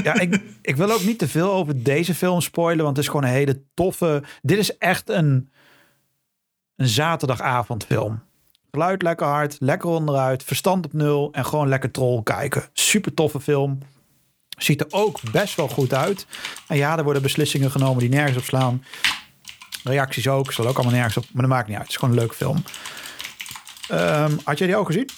ja, 0.04 0.20
ik, 0.20 0.42
ik 0.62 0.76
wil 0.76 0.92
ook 0.92 1.04
niet 1.04 1.20
te 1.20 1.28
veel 1.28 1.52
over 1.52 1.84
deze 1.84 2.16
film 2.16 2.42
spoilen, 2.42 2.84
want 2.84 2.98
het 2.98 3.06
is 3.06 3.12
gewoon 3.12 3.26
een 3.26 3.36
hele 3.36 3.62
toffe. 3.74 4.24
Dit 4.42 4.58
is 4.58 4.78
echt 4.78 5.10
een, 5.10 5.52
een 6.76 6.88
zaterdagavondfilm. 6.88 8.22
Geluid 8.72 9.02
lekker 9.02 9.28
hard, 9.28 9.56
lekker 9.60 9.90
onderuit, 9.90 10.44
verstand 10.44 10.86
op 10.86 10.94
nul 10.94 11.30
en 11.32 11.46
gewoon 11.46 11.68
lekker 11.68 11.92
troll 11.92 12.24
kijken. 12.24 12.64
Super 12.74 13.14
toffe 13.14 13.40
film. 13.40 13.78
Ziet 14.58 14.82
er 14.82 14.88
ook 14.90 15.32
best 15.32 15.56
wel 15.56 15.68
goed 15.68 15.94
uit. 15.94 16.26
En 16.68 16.78
ja, 16.78 16.98
er 16.98 17.04
worden 17.04 17.22
beslissingen 17.22 17.72
genomen 17.72 18.00
die 18.00 18.10
nergens 18.10 18.38
op 18.38 18.44
slaan. 18.44 18.84
Reacties 19.84 20.28
ook, 20.28 20.54
zal 20.54 20.68
ook 20.68 20.76
allemaal 20.76 20.96
nergens 20.96 21.18
op, 21.18 21.26
maar 21.32 21.42
dat 21.42 21.52
maakt 21.52 21.68
niet 21.68 21.78
uit. 21.78 21.86
Het 21.86 21.94
is 21.94 22.00
gewoon 22.00 22.14
een 22.14 22.20
leuke 22.20 22.36
film. 22.36 22.64
Um, 23.92 24.40
had 24.44 24.58
jij 24.58 24.68
die 24.68 24.76
ook 24.76 24.86
gezien? 24.86 25.10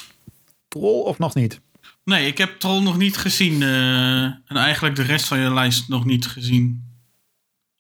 Troll 0.68 1.04
of 1.04 1.18
nog 1.18 1.34
niet? 1.34 1.62
Nee, 2.04 2.28
ik 2.28 2.38
heb 2.38 2.60
Troll 2.60 2.82
nog 2.82 2.98
niet 2.98 3.18
gezien. 3.18 3.62
Uh, 3.62 4.24
en 4.24 4.44
eigenlijk 4.48 4.96
de 4.96 5.04
rest 5.04 5.28
van 5.28 5.40
je 5.40 5.54
lijst 5.54 5.90
nog 5.90 6.06
niet 6.06 6.28
gezien. 6.28 6.84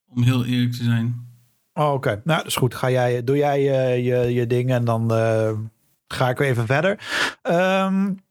Om 0.09 0.23
heel 0.23 0.45
eerlijk 0.45 0.71
te 0.71 0.83
zijn. 0.83 1.27
Oh, 1.73 1.93
Oké, 1.93 2.21
nou 2.23 2.37
dat 2.37 2.47
is 2.47 2.55
goed. 2.55 2.75
Ga 2.75 2.89
jij, 2.89 3.23
doe 3.23 3.37
jij 3.37 3.59
uh, 3.59 4.05
je, 4.05 4.33
je 4.33 4.47
ding 4.47 4.71
en 4.71 4.85
dan 4.85 5.13
uh, 5.13 5.51
ga 6.07 6.29
ik 6.29 6.37
weer 6.37 6.49
even 6.49 6.65
verder. 6.65 6.91
Um, 7.43 8.23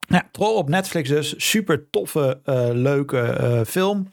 ja, 0.00 0.28
Troll 0.32 0.56
op 0.56 0.68
Netflix 0.68 1.08
dus. 1.08 1.34
Super 1.36 1.90
toffe, 1.90 2.40
leuke 2.74 3.64
film. 3.66 4.12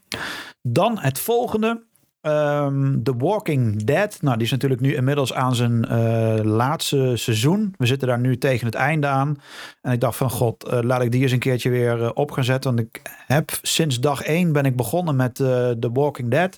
Dan 0.62 1.00
het 1.00 1.20
volgende. 1.20 1.84
Um, 2.28 3.04
The 3.04 3.18
Walking 3.18 3.84
Dead. 3.84 4.18
Nou, 4.22 4.36
die 4.36 4.46
is 4.46 4.52
natuurlijk 4.52 4.82
nu 4.82 4.96
inmiddels 4.96 5.34
aan 5.34 5.56
zijn 5.56 5.86
uh, 5.92 6.44
laatste 6.44 7.12
seizoen. 7.16 7.74
We 7.78 7.86
zitten 7.86 8.08
daar 8.08 8.20
nu 8.20 8.38
tegen 8.38 8.66
het 8.66 8.76
einde 8.76 9.08
aan. 9.08 9.38
En 9.82 9.92
ik 9.92 10.00
dacht 10.00 10.18
van, 10.18 10.30
god, 10.30 10.68
uh, 10.68 10.80
laat 10.82 11.02
ik 11.02 11.12
die 11.12 11.22
eens 11.22 11.32
een 11.32 11.40
keertje 11.40 11.70
weer 11.70 12.00
uh, 12.00 12.10
op 12.14 12.32
gaan 12.32 12.44
zetten. 12.44 12.76
Want 12.76 12.88
ik 12.88 13.02
heb 13.28 13.52
sinds 13.62 14.00
dag 14.00 14.22
één 14.22 14.52
ben 14.52 14.66
ik 14.66 14.76
begonnen 14.76 15.16
met 15.16 15.36
The 15.36 15.90
Walking 15.94 16.32
Dead. 16.32 16.58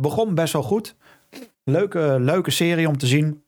begon 0.00 0.34
best 0.34 0.52
wel 0.52 0.62
goed. 0.62 0.94
Leuke, 1.64 2.16
leuke 2.20 2.50
serie 2.50 2.88
om 2.88 2.98
te 2.98 3.06
zien. 3.06 3.42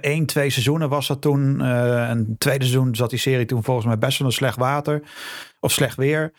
Eén, 0.00 0.26
twee 0.26 0.50
seizoenen 0.50 0.88
was 0.88 1.06
dat 1.06 1.20
toen. 1.20 1.60
en 1.60 2.18
het 2.18 2.40
tweede 2.40 2.64
seizoen 2.64 2.94
zat 2.94 3.10
die 3.10 3.18
serie 3.18 3.46
toen 3.46 3.64
volgens 3.64 3.86
mij 3.86 3.98
best 3.98 4.18
wel 4.18 4.26
een 4.28 4.34
slecht 4.34 4.56
water. 4.56 5.02
Of 5.64 5.72
slecht 5.72 5.96
weer. 5.96 6.32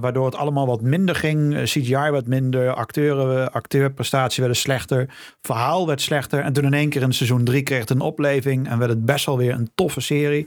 waardoor 0.00 0.24
het 0.24 0.34
allemaal 0.34 0.66
wat 0.66 0.80
minder 0.80 1.14
ging. 1.14 1.62
CGI 1.62 2.10
werd 2.10 2.26
minder. 2.26 2.72
Acteuren, 2.72 3.52
acteurprestatie 3.52 4.40
werden 4.40 4.60
slechter. 4.60 5.08
Verhaal 5.40 5.86
werd 5.86 6.00
slechter. 6.00 6.40
En 6.40 6.52
toen 6.52 6.64
in 6.64 6.74
één 6.74 6.88
keer 6.88 7.02
in 7.02 7.12
seizoen 7.12 7.44
drie 7.44 7.62
kreeg 7.62 7.80
het 7.80 7.90
een 7.90 8.00
opleving. 8.00 8.68
En 8.68 8.78
werd 8.78 8.90
het 8.90 9.04
best 9.04 9.26
wel 9.26 9.38
weer 9.38 9.52
een 9.52 9.70
toffe 9.74 10.00
serie. 10.00 10.46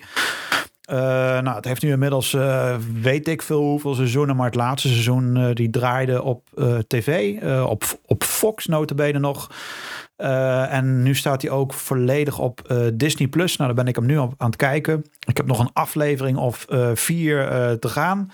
Uh, 0.91 0.97
nou, 1.41 1.55
het 1.55 1.65
heeft 1.65 1.81
nu 1.81 1.91
inmiddels, 1.91 2.33
uh, 2.33 2.75
weet 3.01 3.27
ik 3.27 3.41
veel 3.41 3.61
hoeveel 3.61 3.93
seizoenen, 3.93 4.35
maar 4.35 4.45
het 4.45 4.55
laatste 4.55 4.87
seizoen 4.87 5.37
uh, 5.37 5.49
die 5.53 5.69
draaide 5.69 6.23
op 6.23 6.49
tv, 6.87 7.41
op, 7.65 7.83
op 8.05 8.23
Fox 8.23 8.65
notabene 8.65 9.19
nog. 9.19 9.49
en 10.15 11.03
nu 11.03 11.15
staat 11.15 11.41
hij 11.41 11.51
ook 11.51 11.73
volledig 11.73 12.39
op 12.39 12.73
Disney+. 12.93 13.27
Plus. 13.27 13.57
Nou, 13.57 13.73
daar 13.73 13.83
ben 13.83 13.93
ik 13.93 13.95
hem 13.95 14.05
nu 14.05 14.17
op 14.17 14.33
aan 14.37 14.47
het 14.47 14.55
kijken. 14.55 15.05
Ik 15.27 15.37
heb 15.37 15.45
nog 15.45 15.59
een 15.59 15.73
aflevering 15.73 16.37
of 16.37 16.65
vier 16.93 17.47
te 17.79 17.87
gaan. 17.87 18.31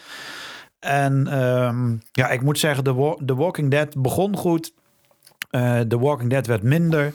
En 0.80 1.44
um, 1.44 2.02
ja, 2.12 2.30
ik 2.30 2.42
moet 2.42 2.60
zeggen, 2.60 2.84
The, 2.84 3.18
The 3.26 3.36
Walking 3.36 3.72
Dead 3.72 4.02
begon 4.02 4.38
goed. 4.38 4.74
The 5.88 5.98
Walking 6.00 6.30
Dead 6.30 6.48
werd 6.48 6.64
minder. 6.64 7.14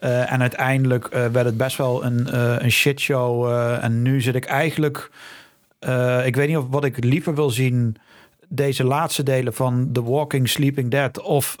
Uh, 0.00 0.32
en 0.32 0.40
uiteindelijk 0.40 1.04
uh, 1.04 1.26
werd 1.26 1.46
het 1.46 1.56
best 1.56 1.76
wel 1.76 2.04
een, 2.04 2.28
uh, 2.32 2.54
een 2.58 2.70
shitshow. 2.70 3.52
en 3.82 4.02
nu 4.02 4.20
zit 4.20 4.34
ik 4.34 4.44
eigenlijk. 4.44 5.10
ik 6.24 6.36
weet 6.36 6.48
niet 6.48 6.56
of 6.56 6.66
wat 6.70 6.84
ik 6.84 7.04
liever 7.04 7.34
wil 7.34 7.50
zien. 7.50 7.96
Deze 8.48 8.84
laatste 8.84 9.22
delen 9.22 9.54
van 9.54 9.88
The 9.92 10.02
Walking 10.02 10.48
Sleeping 10.48 10.90
Dead 10.90 11.20
of 11.20 11.56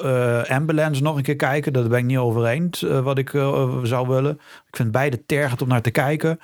Ambulance 0.48 1.02
nog 1.02 1.16
een 1.16 1.22
keer 1.22 1.36
kijken. 1.36 1.72
Daar 1.72 1.88
ben 1.88 1.98
ik 1.98 2.04
niet 2.04 2.18
over 2.18 2.46
eens 2.46 2.80
wat 2.80 3.18
ik 3.18 3.30
zou 3.82 4.08
willen. 4.08 4.40
Ik 4.68 4.76
vind 4.76 4.90
beide 4.90 5.26
tergend 5.26 5.62
om 5.62 5.68
naar 5.68 5.82
te 5.82 5.90
kijken. 5.90 6.40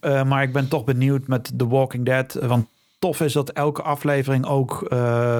maar 0.00 0.42
ik 0.42 0.52
ben 0.52 0.68
toch 0.68 0.84
benieuwd 0.84 1.26
met 1.26 1.52
The 1.58 1.68
Walking 1.68 2.04
Dead. 2.04 2.32
Want 2.32 2.66
tof 2.98 3.20
is 3.20 3.32
dat 3.32 3.50
elke 3.50 3.82
aflevering 3.82 4.46
ook 4.46 4.88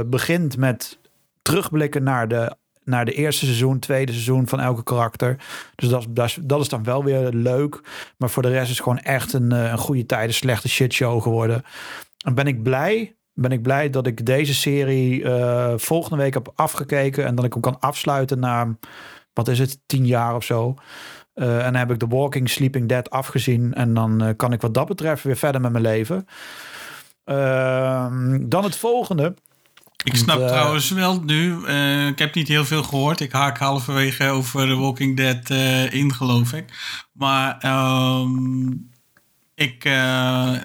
begint 0.07 0.57
met 0.57 0.99
terugblikken 1.43 2.03
naar 2.03 2.29
de 2.29 2.57
naar 2.89 3.05
de 3.05 3.13
eerste 3.13 3.45
seizoen, 3.45 3.79
tweede 3.79 4.13
seizoen 4.13 4.49
van 4.49 4.61
elke 4.61 4.83
karakter. 4.83 5.37
Dus 5.75 5.89
dat, 5.89 6.07
dat, 6.41 6.61
is 6.61 6.69
dan 6.69 6.85
wel 6.85 7.05
weer 7.05 7.29
leuk. 7.33 7.81
Maar 8.17 8.31
voor 8.31 8.43
de 8.43 8.49
rest 8.49 8.63
is 8.63 8.69
het 8.69 8.83
gewoon 8.83 8.99
echt 8.99 9.33
een, 9.33 9.53
eh, 9.53 9.71
een 9.71 9.79
goede 9.79 10.07
tijden 10.07 10.35
slechte 10.35 10.69
shitshow 10.69 11.23
geworden. 11.23 11.63
En 12.25 12.35
ben 12.35 12.47
ik 12.47 12.63
blij 12.63 13.13
ben 13.41 13.53
ik 13.53 13.63
blij 13.63 13.91
dat 13.91 14.07
ik 14.07 14.27
deze 14.27 14.55
serie 14.55 15.23
uh, 15.23 15.73
volgende 15.77 16.23
week 16.23 16.35
heb 16.35 16.53
afgekeken. 16.55 17.25
En 17.25 17.35
dat 17.35 17.45
ik 17.45 17.53
hem 17.53 17.63
kan 17.63 17.81
afsluiten 17.81 18.39
na, 18.39 18.77
wat 19.33 19.49
is 19.49 19.59
het, 19.59 19.81
tien 19.87 20.07
jaar 20.07 20.35
of 20.35 20.45
zo. 20.45 20.75
Uh, 21.35 21.57
en 21.57 21.73
dan 21.73 21.75
heb 21.75 21.91
ik 21.91 21.99
The 21.99 22.09
Walking 22.09 22.51
Sleeping 22.51 22.89
Dead 22.89 23.11
afgezien. 23.11 23.75
En 23.75 23.95
dan 23.95 24.35
kan 24.37 24.53
ik 24.53 24.61
wat 24.61 24.75
dat 24.75 24.87
betreft 24.87 25.23
weer 25.23 25.37
verder 25.37 25.61
met 25.61 25.73
mijn 25.73 25.85
leven. 25.85 26.27
Ehm, 27.25 28.49
dan 28.49 28.65
het 28.65 28.77
volgende. 28.77 29.35
Ik 30.09 30.17
snap 30.17 30.39
uh, 30.39 30.47
trouwens 30.47 30.91
wel 30.91 31.23
nu, 31.23 31.57
uh, 31.67 32.07
ik 32.07 32.19
heb 32.19 32.35
niet 32.35 32.49
heel 32.49 32.65
veel 32.65 32.83
gehoord. 32.83 33.21
Ik 33.21 33.33
haak 33.33 33.59
halverwege 33.59 34.29
over 34.29 34.67
The 34.67 34.77
Walking 34.77 35.17
Dead 35.17 35.51
uh, 35.51 35.93
in, 35.93 36.15
geloof 36.15 36.53
ik. 36.53 36.65
Maar 37.13 37.65
um, 38.21 38.91
ik, 39.55 39.91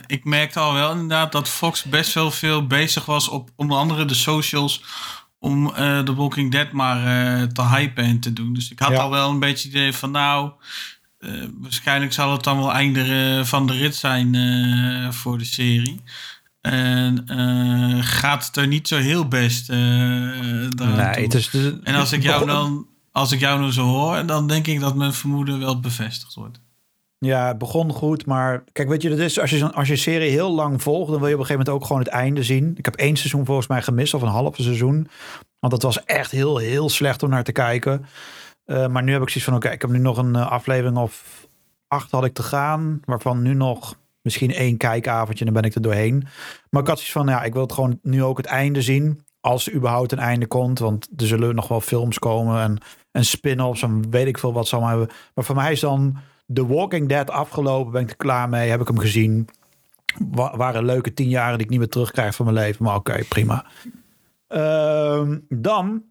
ik 0.08 0.26
merkte 0.26 0.60
al 0.60 0.74
wel 0.74 0.91
inderdaad 0.91 1.32
dat 1.32 1.50
Fox 1.50 1.84
best 1.84 2.14
wel 2.14 2.32
veel 2.32 2.68
bezig 2.68 3.06
was 3.06 3.28
op 3.28 3.50
onder 3.56 3.78
andere 3.78 4.06
de 4.06 4.14
socials 4.14 4.84
om 5.39 5.74
The 5.76 6.14
Walking 6.16 6.52
Dead 6.52 6.72
maar 6.72 6.98
te 7.48 7.68
hypen 7.68 8.04
en 8.04 8.20
te 8.20 8.34
doen. 8.34 8.54
Dus 8.54 8.72
ik 8.72 8.80
had 8.80 8.91
ja. 8.91 8.98
al 8.98 9.10
wel 9.10 9.30
een 9.30 9.39
beetje 9.39 9.68
het 9.68 9.78
idee 9.78 9.94
van 9.94 10.12
nou, 10.12 10.52
waarschijnlijk 11.60 12.14
zal 12.14 12.32
het 12.32 12.44
dan 12.44 12.58
wel 12.58 12.74
einde 12.74 13.41
van 13.46 13.68
de 13.68 13.74
rit 13.74 13.96
zijn 13.96 14.34
voor 15.14 15.38
de 15.38 15.46
serie. 15.46 16.02
En 16.64 17.24
uh, 17.28 17.97
gaat 18.03 18.45
het 18.45 18.55
er 18.55 18.68
niet 18.68 18.88
zo 18.88 18.97
heel 18.97 19.28
best. 19.28 19.70
Uh, 19.70 19.78
nee, 19.78 21.24
het 21.24 21.34
is 21.34 21.49
de, 21.49 21.80
en 21.84 21.95
als 21.95 22.11
ik, 22.11 22.24
jou 22.24 22.45
dan, 22.45 22.88
als 23.11 23.32
ik 23.32 23.39
jou 23.39 23.59
nou 23.59 23.72
zo 23.72 23.84
hoor, 23.84 24.26
dan 24.26 24.47
denk 24.47 24.68
ik 24.68 24.80
dat 24.80 24.95
mijn 24.95 25.14
vermoeden 25.14 25.59
wel 25.59 25.80
bevestigd 25.80 26.34
wordt. 26.34 26.59
Ja, 27.18 27.47
het 27.47 27.57
begon 27.57 27.91
goed, 27.91 28.26
maar 28.26 28.64
kijk, 28.72 28.89
weet 28.89 29.01
je, 29.01 29.09
dat 29.09 29.18
is 29.18 29.39
als 29.39 29.49
je, 29.49 29.72
als 29.72 29.88
je 29.88 29.93
een 29.93 29.99
serie 29.99 30.30
heel 30.30 30.51
lang 30.51 30.82
volgt, 30.82 31.11
dan 31.11 31.20
wil 31.20 31.28
je 31.28 31.34
op 31.34 31.39
een 31.39 31.45
gegeven 31.45 31.66
moment 31.66 31.82
ook 31.82 31.88
gewoon 31.88 32.01
het 32.01 32.11
einde 32.11 32.43
zien. 32.43 32.74
Ik 32.78 32.86
heb 32.86 32.95
één 32.95 33.16
seizoen 33.16 33.45
volgens 33.45 33.68
mij 33.68 33.82
gemist, 33.82 34.14
of 34.14 34.22
een 34.22 34.28
half 34.28 34.55
seizoen. 34.55 35.07
Want 35.59 35.74
dat 35.74 35.82
was 35.84 36.03
echt 36.05 36.32
heel, 36.32 36.57
heel 36.57 36.89
slecht 36.89 37.24
om 37.24 37.30
naar 37.30 37.43
te 37.43 37.51
kijken. 37.51 38.05
Uh, 38.66 38.88
maar 38.88 39.03
nu 39.03 39.11
heb 39.11 39.22
ik 39.22 39.30
zoiets 39.30 39.45
van, 39.45 39.53
oké, 39.53 39.64
okay, 39.64 39.76
ik 39.76 39.82
heb 39.82 39.91
nu 39.91 39.99
nog 39.99 40.18
een 40.18 40.36
aflevering 40.36 40.97
of 40.97 41.47
acht 41.88 42.11
had 42.11 42.26
ik 42.26 42.34
te 42.34 42.43
gaan, 42.43 42.99
waarvan 43.05 43.41
nu 43.41 43.53
nog 43.53 43.95
misschien 44.24 44.53
één 44.53 44.78
kijkavondje 44.78 45.45
en 45.45 45.53
dan 45.53 45.61
ben 45.61 45.69
ik 45.69 45.76
er 45.76 45.82
doorheen. 45.82 46.28
Maar 46.69 46.82
ik 46.82 46.88
had 46.88 46.97
zoiets 46.97 47.11
van, 47.11 47.28
ja, 47.28 47.43
ik 47.43 47.53
wil 47.53 47.61
het 47.61 47.74
gewoon 47.74 47.99
nu 48.01 48.24
ook 48.24 48.38
het 48.38 48.45
einde 48.45 48.82
zien. 48.82 49.26
Als 49.39 49.67
er 49.67 49.74
überhaupt 49.74 50.11
een 50.11 50.19
einde 50.19 50.47
komt. 50.47 50.80
Want 50.80 51.09
er 51.17 51.28
zullen 51.28 51.55
nog 51.55 51.67
wel 51.67 51.82
films 51.82 52.19
komen 52.19 52.61
en, 52.61 52.78
en 53.11 53.26
spin-offs 53.26 53.82
en 53.82 54.09
weet 54.09 54.28
ik 54.28 54.38
veel 54.38 54.53
wat 54.53 54.67
ze 54.67 54.76
allemaal 54.76 54.97
hebben. 54.97 55.15
Maar 55.34 55.45
voor 55.45 55.55
mij 55.55 55.71
is 55.71 55.80
dan 55.80 56.17
The 56.53 56.67
Walking 56.67 57.09
Dead 57.09 57.30
afgelopen. 57.30 57.91
Ben 57.91 58.01
ik 58.01 58.09
er 58.09 58.15
klaar 58.15 58.49
mee. 58.49 58.69
Heb 58.69 58.82
ik 58.82 58.88
hem 58.88 58.99
gezien. 58.99 59.49
Wa 60.32 60.57
waren 60.57 60.86
leuke 60.86 61.13
tien 61.13 61.30
jaren 61.30 61.57
die 61.57 61.65
ik 61.65 61.69
niet 61.69 61.80
meer 61.80 61.89
terugkrijg 61.89 62.36
van 62.36 62.45
mijn 62.45 62.57
leven. 62.57 62.84
Maar 62.84 62.95
oké, 62.95 63.24
prima. 63.30 63.65
Uh, 64.49 65.30
dan 65.49 66.03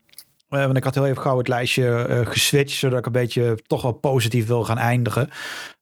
uh, 0.54 0.64
want 0.64 0.76
ik 0.76 0.84
had 0.84 0.94
heel 0.94 1.06
even 1.06 1.22
gauw 1.22 1.38
het 1.38 1.48
lijstje 1.48 2.06
uh, 2.08 2.26
geswitcht, 2.26 2.76
zodat 2.76 2.98
ik 2.98 3.06
een 3.06 3.12
beetje 3.12 3.58
toch 3.66 3.82
wel 3.82 3.92
positief 3.92 4.46
wil 4.46 4.64
gaan 4.64 4.78
eindigen. 4.78 5.30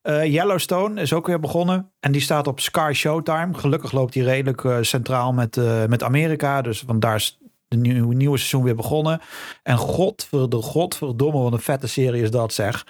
Uh, 0.03 0.25
Yellowstone 0.25 1.01
is 1.01 1.13
ook 1.13 1.27
weer 1.27 1.39
begonnen 1.39 1.91
en 1.99 2.11
die 2.11 2.21
staat 2.21 2.47
op 2.47 2.59
Sky 2.59 2.91
Showtime. 2.95 3.53
Gelukkig 3.53 3.91
loopt 3.91 4.13
die 4.13 4.23
redelijk 4.23 4.85
centraal 4.85 5.33
met, 5.33 5.59
met 5.87 6.03
Amerika, 6.03 6.61
dus 6.61 6.81
want 6.81 7.01
daar 7.01 7.15
is 7.15 7.39
de 7.67 7.77
nieuwe, 7.77 8.15
nieuwe 8.15 8.37
seizoen 8.37 8.63
weer 8.63 8.75
begonnen. 8.75 9.21
En 9.63 9.77
godverdomme, 9.77 11.41
wat 11.41 11.53
een 11.53 11.59
vette 11.59 11.87
serie 11.87 12.21
is 12.21 12.31
dat 12.31 12.53
zeg. 12.53 12.85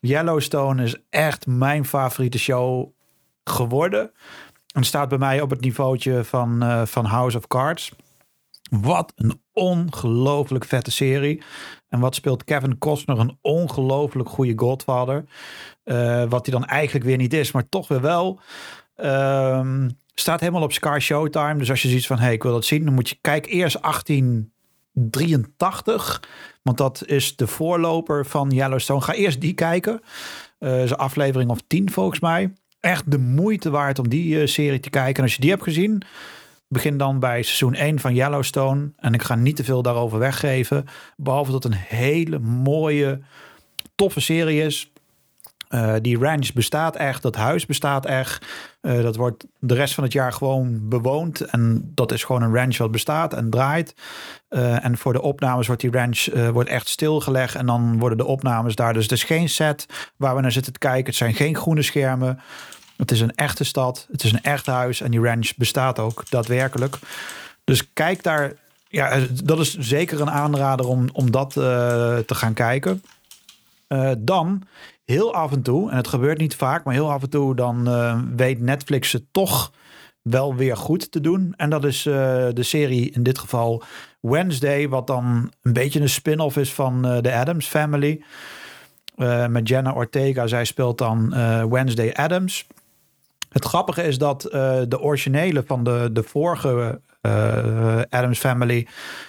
Yellowstone 0.00 0.82
is 0.82 0.96
echt 1.10 1.46
mijn 1.46 1.84
favoriete 1.84 2.38
show 2.38 2.88
geworden. 3.44 4.10
En 4.72 4.84
staat 4.84 5.08
bij 5.08 5.18
mij 5.18 5.40
op 5.40 5.50
het 5.50 5.60
niveautje 5.60 6.24
van, 6.24 6.82
van 6.86 7.04
House 7.04 7.36
of 7.36 7.46
Cards. 7.46 7.92
Wat 8.70 9.12
een 9.16 9.40
ongelooflijk 9.52 10.64
vette 10.64 10.90
serie. 10.90 11.42
En 11.88 12.00
wat 12.00 12.14
speelt 12.14 12.44
Kevin 12.44 12.78
Costner 12.78 13.18
een 13.18 13.38
ongelooflijk 13.40 14.28
goede 14.28 14.52
Godfather. 14.56 15.24
Uh, 15.84 16.24
wat 16.28 16.46
hij 16.46 16.58
dan 16.58 16.64
eigenlijk 16.64 17.04
weer 17.04 17.16
niet 17.16 17.32
is, 17.32 17.52
maar 17.52 17.68
toch 17.68 17.88
weer 17.88 18.00
wel. 18.00 18.40
Um, 18.96 19.90
staat 20.14 20.40
helemaal 20.40 20.62
op 20.62 20.72
Sky 20.72 20.98
Showtime. 21.00 21.58
Dus 21.58 21.70
als 21.70 21.82
je 21.82 21.88
ziet 21.88 22.06
van, 22.06 22.18
hey, 22.18 22.32
ik 22.32 22.42
wil 22.42 22.52
dat 22.52 22.64
zien, 22.64 22.84
dan 22.84 22.94
moet 22.94 23.08
je 23.08 23.18
kijk 23.20 23.46
eerst 23.46 23.82
1883. 23.82 26.22
Want 26.62 26.78
dat 26.78 27.02
is 27.06 27.36
de 27.36 27.46
voorloper 27.46 28.26
van 28.26 28.50
Yellowstone. 28.50 29.00
Ga 29.00 29.12
eerst 29.12 29.40
die 29.40 29.54
kijken. 29.54 30.00
Uh, 30.60 30.82
is 30.82 30.90
een 30.90 30.96
aflevering 30.96 31.50
of 31.50 31.58
10 31.66 31.90
volgens 31.90 32.20
mij. 32.20 32.52
Echt 32.80 33.10
de 33.10 33.18
moeite 33.18 33.70
waard 33.70 33.98
om 33.98 34.08
die 34.08 34.40
uh, 34.40 34.46
serie 34.46 34.80
te 34.80 34.90
kijken. 34.90 35.14
En 35.14 35.22
als 35.22 35.34
je 35.34 35.40
die 35.40 35.50
hebt 35.50 35.62
gezien, 35.62 36.02
begin 36.68 36.98
dan 36.98 37.18
bij 37.18 37.42
seizoen 37.42 37.74
1 37.74 37.98
van 37.98 38.14
Yellowstone. 38.14 38.90
En 38.96 39.14
ik 39.14 39.22
ga 39.22 39.34
niet 39.34 39.56
te 39.56 39.64
veel 39.64 39.82
daarover 39.82 40.18
weggeven. 40.18 40.84
Behalve 41.16 41.50
dat 41.50 41.62
het 41.62 41.72
een 41.72 41.78
hele 41.78 42.38
mooie, 42.38 43.20
toffe 43.94 44.20
serie 44.20 44.62
is. 44.62 44.92
Uh, 45.68 45.94
die 46.02 46.18
ranch 46.18 46.52
bestaat 46.52 46.96
echt, 46.96 47.22
dat 47.22 47.36
huis 47.36 47.66
bestaat 47.66 48.06
echt. 48.06 48.46
Uh, 48.82 49.02
dat 49.02 49.16
wordt 49.16 49.46
de 49.58 49.74
rest 49.74 49.94
van 49.94 50.04
het 50.04 50.12
jaar 50.12 50.32
gewoon 50.32 50.88
bewoond. 50.88 51.40
En 51.40 51.92
dat 51.94 52.12
is 52.12 52.24
gewoon 52.24 52.42
een 52.42 52.54
ranch 52.54 52.76
wat 52.76 52.90
bestaat 52.90 53.34
en 53.34 53.50
draait. 53.50 53.94
Uh, 54.50 54.84
en 54.84 54.98
voor 54.98 55.12
de 55.12 55.22
opnames 55.22 55.66
wordt 55.66 55.82
die 55.82 55.90
ranch 55.90 56.26
wordt 56.52 56.68
echt 56.68 56.88
stilgelegd. 56.88 57.54
En 57.54 57.66
dan 57.66 57.98
worden 57.98 58.18
de 58.18 58.24
opnames 58.24 58.74
daar. 58.74 58.92
Dus 58.92 59.02
het 59.02 59.12
is 59.12 59.24
geen 59.24 59.48
set 59.48 59.86
waar 60.16 60.34
we 60.34 60.40
naar 60.40 60.52
zitten 60.52 60.72
te 60.72 60.78
kijken. 60.78 61.06
Het 61.06 61.14
zijn 61.14 61.34
geen 61.34 61.56
groene 61.56 61.82
schermen. 61.82 62.40
Het 62.98 63.10
is 63.10 63.20
een 63.20 63.34
echte 63.34 63.64
stad. 63.64 64.06
Het 64.10 64.24
is 64.24 64.32
een 64.32 64.42
echt 64.42 64.66
huis. 64.66 65.00
En 65.00 65.10
die 65.10 65.20
ranch 65.20 65.50
bestaat 65.56 65.98
ook 65.98 66.24
daadwerkelijk. 66.30 66.98
Dus 67.64 67.92
kijk 67.92 68.22
daar. 68.22 68.52
Ja, 68.88 69.20
dat 69.44 69.58
is 69.58 69.78
zeker 69.78 70.20
een 70.20 70.30
aanrader 70.30 70.86
om, 70.86 71.08
om 71.12 71.30
dat 71.30 71.56
uh, 71.56 71.64
te 72.18 72.34
gaan 72.34 72.54
kijken. 72.54 73.02
Uh, 73.88 74.10
dan 74.18 74.62
heel 75.04 75.34
af 75.34 75.52
en 75.52 75.62
toe, 75.62 75.90
en 75.90 75.96
het 75.96 76.08
gebeurt 76.08 76.38
niet 76.38 76.56
vaak, 76.56 76.84
maar 76.84 76.94
heel 76.94 77.12
af 77.12 77.22
en 77.22 77.30
toe, 77.30 77.54
dan 77.54 77.88
weet 78.36 78.60
Netflix 78.60 79.12
het 79.12 79.24
toch 79.30 79.72
wel 80.22 80.54
weer 80.54 80.76
goed 80.76 81.12
te 81.12 81.20
doen. 81.20 81.54
En 81.56 81.70
dat 81.70 81.84
is 81.84 82.02
de 82.02 82.52
serie 82.62 83.10
in 83.10 83.22
dit 83.22 83.38
geval 83.38 83.82
Wednesday, 84.20 84.88
wat 84.88 85.06
dan 85.06 85.52
een 85.62 85.72
beetje 85.72 86.00
een 86.00 86.08
spin-off 86.08 86.56
is 86.56 86.72
van 86.72 87.02
de 87.02 87.34
Adams 87.34 87.66
Family. 87.66 88.22
met 89.48 89.68
Jenna 89.68 89.92
Ortega. 89.92 90.46
Zij 90.46 90.64
speelt 90.64 90.98
dan 90.98 91.30
Wednesday 91.70 92.12
Adams. 92.12 92.66
Het 93.48 93.64
grappige 93.64 94.02
is 94.02 94.18
dat 94.18 94.44
uh, 94.44 94.52
de 94.88 95.00
originele 95.00 95.62
van 95.66 95.84
de, 95.84 96.10
de 96.12 96.22
vorige 96.22 97.00
eh, 97.20 98.00
Adams 98.08 98.38
Family. 98.38 98.86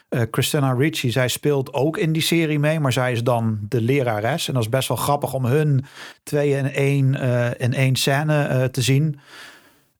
Uh, 0.09 0.21
Christina 0.31 0.73
Ricci, 0.73 1.11
zij 1.11 1.27
speelt 1.27 1.73
ook 1.73 1.97
in 1.97 2.11
die 2.11 2.21
serie 2.21 2.59
mee, 2.59 2.79
maar 2.79 2.93
zij 2.93 3.11
is 3.11 3.23
dan 3.23 3.59
de 3.69 3.81
lerares. 3.81 4.47
En 4.47 4.53
dat 4.53 4.63
is 4.63 4.69
best 4.69 4.87
wel 4.87 4.97
grappig 4.97 5.33
om 5.33 5.45
hun 5.45 5.85
twee 6.23 6.49
in 6.49 6.71
één, 6.71 7.13
in 7.57 7.73
één 7.73 7.95
scène 7.95 8.69
te 8.71 8.81
zien. 8.81 9.19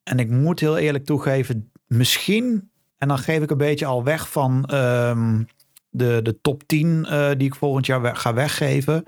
En 0.03 0.19
ik 0.19 0.29
moet 0.29 0.59
heel 0.59 0.77
eerlijk 0.77 1.05
toegeven, 1.05 1.71
misschien, 1.87 2.69
en 2.97 3.07
dan 3.07 3.17
geef 3.17 3.41
ik 3.41 3.51
een 3.51 3.57
beetje 3.57 3.85
al 3.85 4.03
weg 4.03 4.29
van 4.29 4.65
ehm, 4.65 5.43
de, 5.89 6.19
de 6.23 6.41
top 6.41 6.63
10 6.63 7.07
die 7.37 7.47
ik 7.47 7.55
volgend 7.55 7.85
jaar 7.85 8.15
ga 8.15 8.33
weggeven. 8.33 9.03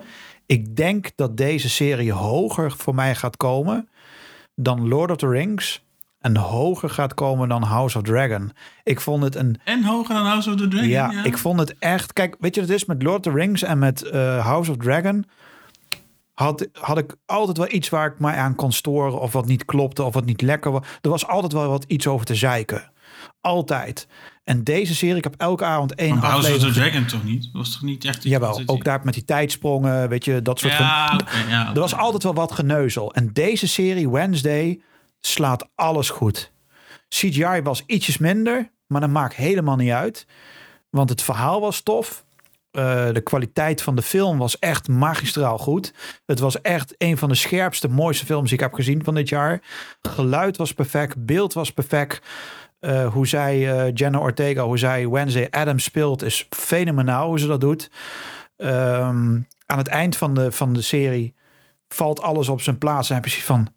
Ik 0.45 0.75
denk 0.75 1.11
dat 1.15 1.37
deze 1.37 1.69
serie 1.69 2.11
hoger 2.11 2.71
voor 2.71 2.95
mij 2.95 3.15
gaat 3.15 3.37
komen 3.37 3.89
dan 4.55 4.87
Lord 4.87 5.11
of 5.11 5.17
the 5.17 5.27
Rings. 5.27 5.83
En 6.19 6.37
hoger 6.37 6.89
gaat 6.89 7.13
komen 7.13 7.49
dan 7.49 7.63
House 7.63 7.97
of 7.97 8.03
Dragon. 8.03 8.51
Ik 8.83 8.99
vond 8.99 9.23
het 9.23 9.35
een. 9.35 9.59
En 9.63 9.83
hoger 9.83 10.15
dan 10.15 10.25
House 10.25 10.49
of 10.49 10.55
the 10.55 10.67
Dragon? 10.67 10.89
Ja, 10.89 11.23
ik 11.23 11.37
vond 11.37 11.59
het 11.59 11.75
echt. 11.79 12.13
Kijk, 12.13 12.35
weet 12.39 12.55
je 12.55 12.61
wat 12.61 12.69
het 12.69 12.79
is 12.79 12.85
met 12.85 13.03
Lord 13.03 13.27
of 13.27 13.33
the 13.33 13.39
Rings 13.39 13.63
en 13.63 13.79
met 13.79 14.03
uh, 14.03 14.45
House 14.45 14.71
of 14.71 14.77
Dragon? 14.77 15.25
Had, 16.33 16.67
had 16.73 16.97
ik 16.97 17.15
altijd 17.25 17.57
wel 17.57 17.71
iets 17.71 17.89
waar 17.89 18.07
ik 18.07 18.19
mij 18.19 18.35
aan 18.35 18.55
kon 18.55 18.71
storen. 18.71 19.19
Of 19.19 19.31
wat 19.31 19.45
niet 19.45 19.65
klopte, 19.65 20.03
of 20.03 20.13
wat 20.13 20.25
niet 20.25 20.41
lekker 20.41 20.71
was. 20.71 20.87
Er 21.01 21.09
was 21.09 21.27
altijd 21.27 21.53
wel 21.53 21.69
wat 21.69 21.85
iets 21.87 22.07
over 22.07 22.25
te 22.25 22.35
zeiken. 22.35 22.90
Altijd. 23.41 24.07
En 24.43 24.63
deze 24.63 24.95
serie, 24.95 25.15
ik 25.15 25.23
heb 25.23 25.35
elke 25.37 25.63
avond 25.65 25.95
één 25.95 26.15
maar 26.15 26.23
aflevering. 26.23 26.61
House 26.61 26.67
of 26.67 26.73
the 26.73 26.79
Dragon 26.79 27.05
toch 27.05 27.23
niet? 27.23 27.43
Dat 27.43 27.51
was 27.51 27.71
toch 27.71 27.81
niet 27.81 28.05
echt... 28.05 28.23
Jawel, 28.23 28.61
ook 28.65 28.83
daar 28.83 28.99
met 29.03 29.13
die 29.13 29.25
tijdsprongen, 29.25 30.09
weet 30.09 30.25
je, 30.25 30.41
dat 30.41 30.59
soort 30.59 30.73
ja, 30.73 31.07
van... 31.07 31.21
Okay, 31.21 31.47
ja, 31.49 31.67
Er 31.73 31.79
was 31.79 31.95
altijd 31.95 32.23
wel 32.23 32.33
wat 32.33 32.51
geneuzel. 32.51 33.13
En 33.13 33.33
deze 33.33 33.67
serie, 33.67 34.09
Wednesday, 34.09 34.81
slaat 35.19 35.69
alles 35.75 36.09
goed. 36.09 36.51
CGI 37.07 37.61
was 37.63 37.83
ietsjes 37.85 38.17
minder, 38.17 38.71
maar 38.87 39.01
dat 39.01 39.09
maakt 39.09 39.35
helemaal 39.35 39.75
niet 39.75 39.91
uit. 39.91 40.25
Want 40.89 41.09
het 41.09 41.21
verhaal 41.21 41.61
was 41.61 41.81
tof. 41.81 42.25
Uh, 42.71 43.13
de 43.13 43.21
kwaliteit 43.21 43.81
van 43.81 43.95
de 43.95 44.01
film 44.01 44.37
was 44.37 44.59
echt 44.59 44.87
magistraal 44.87 45.57
goed. 45.57 45.93
Het 46.25 46.39
was 46.39 46.61
echt 46.61 46.95
een 46.97 47.17
van 47.17 47.29
de 47.29 47.35
scherpste, 47.35 47.87
mooiste 47.87 48.25
films 48.25 48.45
die 48.45 48.53
ik 48.53 48.63
heb 48.63 48.73
gezien 48.73 49.03
van 49.03 49.15
dit 49.15 49.29
jaar. 49.29 49.61
Geluid 50.01 50.57
was 50.57 50.73
perfect, 50.73 51.25
beeld 51.25 51.53
was 51.53 51.71
perfect. 51.71 52.21
Uh, 52.81 53.13
hoe 53.13 53.27
zij, 53.27 53.57
uh, 53.57 53.91
Jenna 53.93 54.19
Ortega, 54.19 54.63
hoe 54.63 54.77
zij 54.77 55.09
Wednesday 55.09 55.47
Adams 55.49 55.83
speelt, 55.83 56.23
is 56.23 56.47
fenomenaal 56.49 57.27
hoe 57.27 57.39
ze 57.39 57.47
dat 57.47 57.61
doet. 57.61 57.91
Um, 58.57 59.47
aan 59.65 59.77
het 59.77 59.87
eind 59.87 60.17
van 60.17 60.33
de, 60.33 60.51
van 60.51 60.73
de 60.73 60.81
serie 60.81 61.35
valt 61.87 62.21
alles 62.21 62.49
op 62.49 62.61
zijn 62.61 62.77
plaats. 62.77 63.09
En 63.09 63.15
heb 63.15 63.25
je 63.25 63.41
van, 63.41 63.67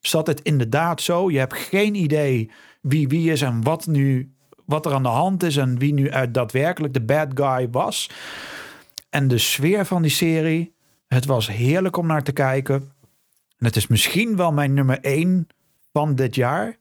zat 0.00 0.26
het 0.26 0.42
inderdaad 0.42 1.00
zo? 1.00 1.30
Je 1.30 1.38
hebt 1.38 1.54
geen 1.54 1.94
idee 1.94 2.50
wie 2.80 3.08
wie 3.08 3.30
is 3.30 3.42
en 3.42 3.62
wat 3.62 3.86
nu, 3.86 4.34
wat 4.66 4.86
er 4.86 4.92
aan 4.92 5.02
de 5.02 5.08
hand 5.08 5.42
is 5.42 5.56
en 5.56 5.78
wie 5.78 5.94
nu 5.94 6.10
uit 6.10 6.34
daadwerkelijk 6.34 6.94
de 6.94 7.04
bad 7.04 7.28
guy 7.34 7.68
was. 7.70 8.10
En 9.10 9.28
de 9.28 9.38
sfeer 9.38 9.86
van 9.86 10.02
die 10.02 10.10
serie, 10.10 10.74
het 11.06 11.26
was 11.26 11.48
heerlijk 11.48 11.96
om 11.96 12.06
naar 12.06 12.22
te 12.22 12.32
kijken. 12.32 12.74
En 13.58 13.66
het 13.66 13.76
is 13.76 13.86
misschien 13.86 14.36
wel 14.36 14.52
mijn 14.52 14.74
nummer 14.74 15.00
één 15.00 15.46
van 15.92 16.14
dit 16.14 16.34
jaar. 16.34 16.76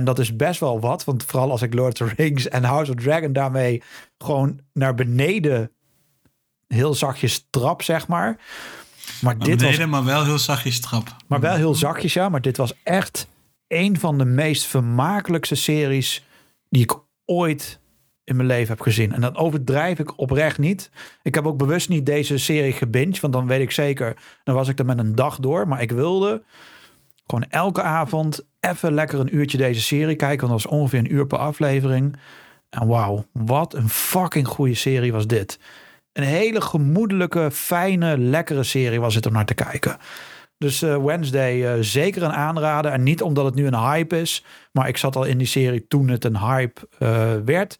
En 0.00 0.06
dat 0.06 0.18
is 0.18 0.36
best 0.36 0.60
wel 0.60 0.80
wat, 0.80 1.04
want 1.04 1.24
vooral 1.24 1.50
als 1.50 1.62
ik 1.62 1.74
Lord 1.74 2.00
of 2.00 2.08
the 2.08 2.14
Rings 2.22 2.48
en 2.48 2.64
House 2.64 2.90
of 2.92 2.96
Dragon 3.02 3.32
daarmee 3.32 3.82
gewoon 4.18 4.60
naar 4.72 4.94
beneden 4.94 5.70
heel 6.66 6.94
zachtjes 6.94 7.46
trap, 7.50 7.82
zeg 7.82 8.08
maar. 8.08 8.36
Maar, 9.20 9.36
maar 9.36 9.46
dit 9.46 9.56
beneden, 9.56 9.78
was, 9.78 9.88
maar 9.88 10.04
wel 10.04 10.24
heel 10.24 10.38
zachtjes 10.38 10.80
trap. 10.80 11.16
Maar 11.26 11.40
wel 11.40 11.54
heel 11.54 11.74
zachtjes, 11.74 12.12
ja. 12.12 12.28
Maar 12.28 12.40
dit 12.40 12.56
was 12.56 12.72
echt 12.82 13.28
een 13.68 13.98
van 13.98 14.18
de 14.18 14.24
meest 14.24 14.66
vermakelijkste 14.66 15.54
series 15.54 16.24
die 16.68 16.82
ik 16.82 16.98
ooit 17.24 17.80
in 18.24 18.36
mijn 18.36 18.48
leven 18.48 18.68
heb 18.68 18.80
gezien. 18.80 19.12
En 19.12 19.20
dat 19.20 19.36
overdrijf 19.36 19.98
ik 19.98 20.18
oprecht 20.18 20.58
niet. 20.58 20.90
Ik 21.22 21.34
heb 21.34 21.46
ook 21.46 21.56
bewust 21.56 21.88
niet 21.88 22.06
deze 22.06 22.38
serie 22.38 22.72
gebinged, 22.72 23.20
want 23.20 23.32
dan 23.32 23.46
weet 23.46 23.60
ik 23.60 23.70
zeker, 23.70 24.16
dan 24.44 24.54
was 24.54 24.68
ik 24.68 24.78
er 24.78 24.84
met 24.84 24.98
een 24.98 25.14
dag 25.14 25.38
door. 25.38 25.68
Maar 25.68 25.82
ik 25.82 25.90
wilde 25.90 26.42
gewoon 27.26 27.44
elke 27.48 27.82
avond 27.82 28.48
even 28.60 28.94
lekker 28.94 29.20
een 29.20 29.36
uurtje 29.36 29.58
deze 29.58 29.80
serie 29.80 30.16
kijken. 30.16 30.48
Want 30.48 30.62
dat 30.62 30.70
was 30.70 30.78
ongeveer 30.80 30.98
een 30.98 31.14
uur 31.14 31.26
per 31.26 31.38
aflevering. 31.38 32.16
En 32.70 32.86
wauw, 32.86 33.24
wat 33.32 33.74
een 33.74 33.88
fucking 33.88 34.48
goede 34.48 34.74
serie 34.74 35.12
was 35.12 35.26
dit. 35.26 35.58
Een 36.12 36.24
hele 36.24 36.60
gemoedelijke, 36.60 37.50
fijne, 37.50 38.18
lekkere 38.18 38.62
serie 38.62 39.00
was 39.00 39.14
het 39.14 39.26
om 39.26 39.32
naar 39.32 39.44
te 39.44 39.54
kijken. 39.54 39.96
Dus 40.58 40.82
uh, 40.82 41.04
Wednesday 41.04 41.76
uh, 41.76 41.82
zeker 41.82 42.22
een 42.22 42.32
aanrader. 42.32 42.92
En 42.92 43.02
niet 43.02 43.22
omdat 43.22 43.44
het 43.44 43.54
nu 43.54 43.66
een 43.66 43.78
hype 43.78 44.20
is. 44.20 44.44
Maar 44.72 44.88
ik 44.88 44.96
zat 44.96 45.16
al 45.16 45.24
in 45.24 45.38
die 45.38 45.46
serie 45.46 45.86
toen 45.88 46.08
het 46.08 46.24
een 46.24 46.38
hype 46.38 46.88
uh, 46.98 47.32
werd. 47.44 47.76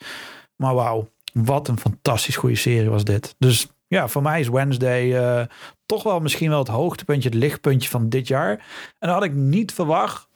Maar 0.57 0.75
wauw, 0.75 1.09
wat 1.33 1.69
een 1.69 1.79
fantastisch 1.79 2.37
goede 2.37 2.57
serie 2.57 2.91
was 2.91 3.05
dit. 3.05 3.35
Dus 3.39 3.69
ja, 3.87 4.09
voor 4.09 4.23
mij 4.23 4.41
is 4.41 4.49
Wednesday 4.49 5.49
toch 5.87 6.03
wel 6.03 6.21
misschien 6.21 6.49
wel 6.51 6.59
het 6.59 6.69
hoogtepuntje, 6.69 7.29
het 7.29 7.39
lichtpuntje 7.39 7.89
van 7.89 8.09
dit 8.09 8.29
jaar. 8.29 8.51
En 8.99 9.09
dat 9.09 9.11
had 9.11 9.25
ik 9.25 9.33
niet 9.33 9.73
verwacht 9.73 10.29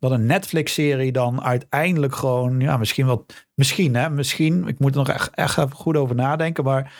dat 0.00 0.10
een 0.10 0.26
Netflix-serie 0.26 1.12
dan 1.12 1.42
uiteindelijk 1.42 2.14
gewoon, 2.14 2.60
ja, 2.60 2.76
misschien 2.76 3.06
wel, 3.06 3.26
misschien 3.54 3.94
hè, 3.94 4.10
misschien, 4.10 4.68
ik 4.68 4.78
moet 4.78 4.90
er 4.90 4.98
nog 4.98 5.08
echt, 5.08 5.30
echt 5.34 5.58
even 5.58 5.76
goed 5.76 5.96
over 5.96 6.14
nadenken, 6.14 6.64
maar 6.64 6.92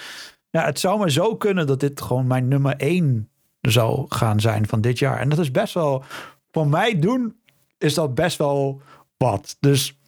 ja, 0.50 0.64
het 0.64 0.80
zou 0.80 0.98
maar 0.98 1.10
zo 1.10 1.36
kunnen 1.36 1.66
dat 1.66 1.80
dit 1.80 2.00
gewoon 2.00 2.26
mijn 2.26 2.48
nummer 2.48 2.76
één 2.76 3.28
zou 3.60 4.06
gaan 4.08 4.40
zijn 4.40 4.68
van 4.68 4.80
dit 4.80 4.98
jaar. 4.98 5.18
En 5.18 5.28
dat 5.28 5.38
is 5.38 5.50
best 5.50 5.74
wel, 5.74 6.04
voor 6.50 6.68
mij 6.68 6.98
doen, 6.98 7.36
is 7.78 7.94
dat 7.94 8.14
best 8.14 8.38
wel 8.38 8.82
wat. 9.16 9.56
Dus 9.60 9.98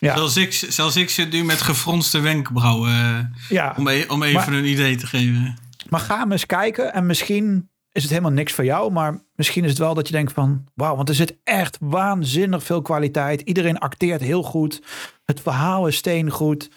ja. 0.00 0.16
Zelfs 0.16 0.36
ik, 0.36 0.52
zelfs 0.52 0.96
ik 0.96 1.10
zit 1.10 1.32
nu 1.32 1.44
met 1.44 1.60
gefronste 1.60 2.20
wenkbrauwen. 2.20 3.34
Ja, 3.48 3.74
om, 3.76 3.88
e 3.88 4.04
om 4.08 4.22
even 4.22 4.52
een 4.52 4.64
idee 4.64 4.96
te 4.96 5.06
geven. 5.06 5.58
Maar 5.88 6.00
ga 6.00 6.30
eens 6.30 6.46
kijken 6.46 6.92
en 6.92 7.06
misschien 7.06 7.70
is 7.98 8.04
het 8.04 8.12
helemaal 8.12 8.38
niks 8.38 8.52
voor 8.52 8.64
jou. 8.64 8.92
Maar 8.92 9.20
misschien 9.34 9.64
is 9.64 9.70
het 9.70 9.78
wel 9.78 9.94
dat 9.94 10.06
je 10.06 10.12
denkt 10.12 10.32
van... 10.32 10.64
Wauw, 10.74 10.96
want 10.96 11.08
er 11.08 11.14
zit 11.14 11.36
echt 11.44 11.76
waanzinnig 11.80 12.62
veel 12.62 12.82
kwaliteit. 12.82 13.40
Iedereen 13.40 13.78
acteert 13.78 14.20
heel 14.20 14.42
goed. 14.42 14.82
Het 15.24 15.40
verhaal 15.40 15.86
is 15.86 15.96
steengoed. 15.96 16.70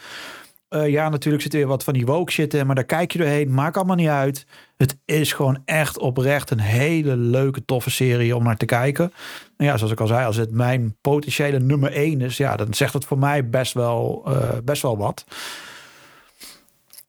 Uh, 0.70 0.90
ja, 0.90 1.10
natuurlijk 1.10 1.44
zit 1.44 1.54
er 1.54 1.60
weer 1.60 1.68
wat 1.68 1.84
van 1.84 1.94
die 1.94 2.06
woke 2.06 2.32
shit 2.32 2.54
in. 2.54 2.66
Maar 2.66 2.76
daar 2.76 2.84
kijk 2.84 3.12
je 3.12 3.18
doorheen. 3.18 3.54
Maakt 3.54 3.78
allemaal 3.78 3.96
niet 3.96 4.08
uit. 4.08 4.46
Het 4.78 4.98
is 5.06 5.34
gewoon 5.34 5.62
echt 5.66 6.00
oprecht 6.00 6.50
een 6.50 6.60
hele 6.60 7.18
leuke, 7.18 7.66
toffe 7.66 7.90
serie 7.90 8.36
om 8.36 8.44
naar 8.44 8.58
te 8.58 8.66
kijken. 8.66 9.14
En 9.58 9.66
ja, 9.66 9.78
zoals 9.78 9.92
ik 9.92 10.00
al 10.00 10.08
zei, 10.08 10.26
als 10.26 10.36
het 10.36 10.52
mijn 10.52 10.96
potentiële 11.02 11.60
nummer 11.60 11.92
één 11.92 12.22
is... 12.22 12.38
Ja, 12.38 12.56
dan 12.56 12.74
zegt 12.74 12.94
het 12.94 13.06
voor 13.06 13.18
mij 13.20 13.50
best 13.50 13.74
wel, 13.74 14.26
uh, 14.28 14.50
best 14.64 14.82
wel 14.82 14.98
wat. 14.98 15.26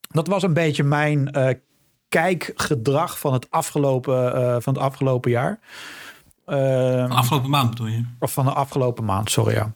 Dat 0.08 0.26
was 0.26 0.42
een 0.42 0.54
beetje 0.54 0.82
mijn 0.82 1.30
uh, 1.36 1.48
kijkgedrag 2.12 3.18
van 3.18 3.32
het 3.32 3.50
afgelopen, 3.50 4.36
uh, 4.36 4.56
van 4.60 4.74
het 4.74 4.82
afgelopen 4.82 5.30
jaar. 5.30 5.58
Uh, 6.46 6.56
van 7.00 7.08
de 7.08 7.14
afgelopen 7.14 7.50
maand 7.50 7.70
bedoel 7.70 7.86
je? 7.86 8.04
Of 8.18 8.32
van 8.32 8.44
de 8.44 8.52
afgelopen 8.52 9.04
maand, 9.04 9.30
sorry 9.30 9.54
ja. 9.54 9.72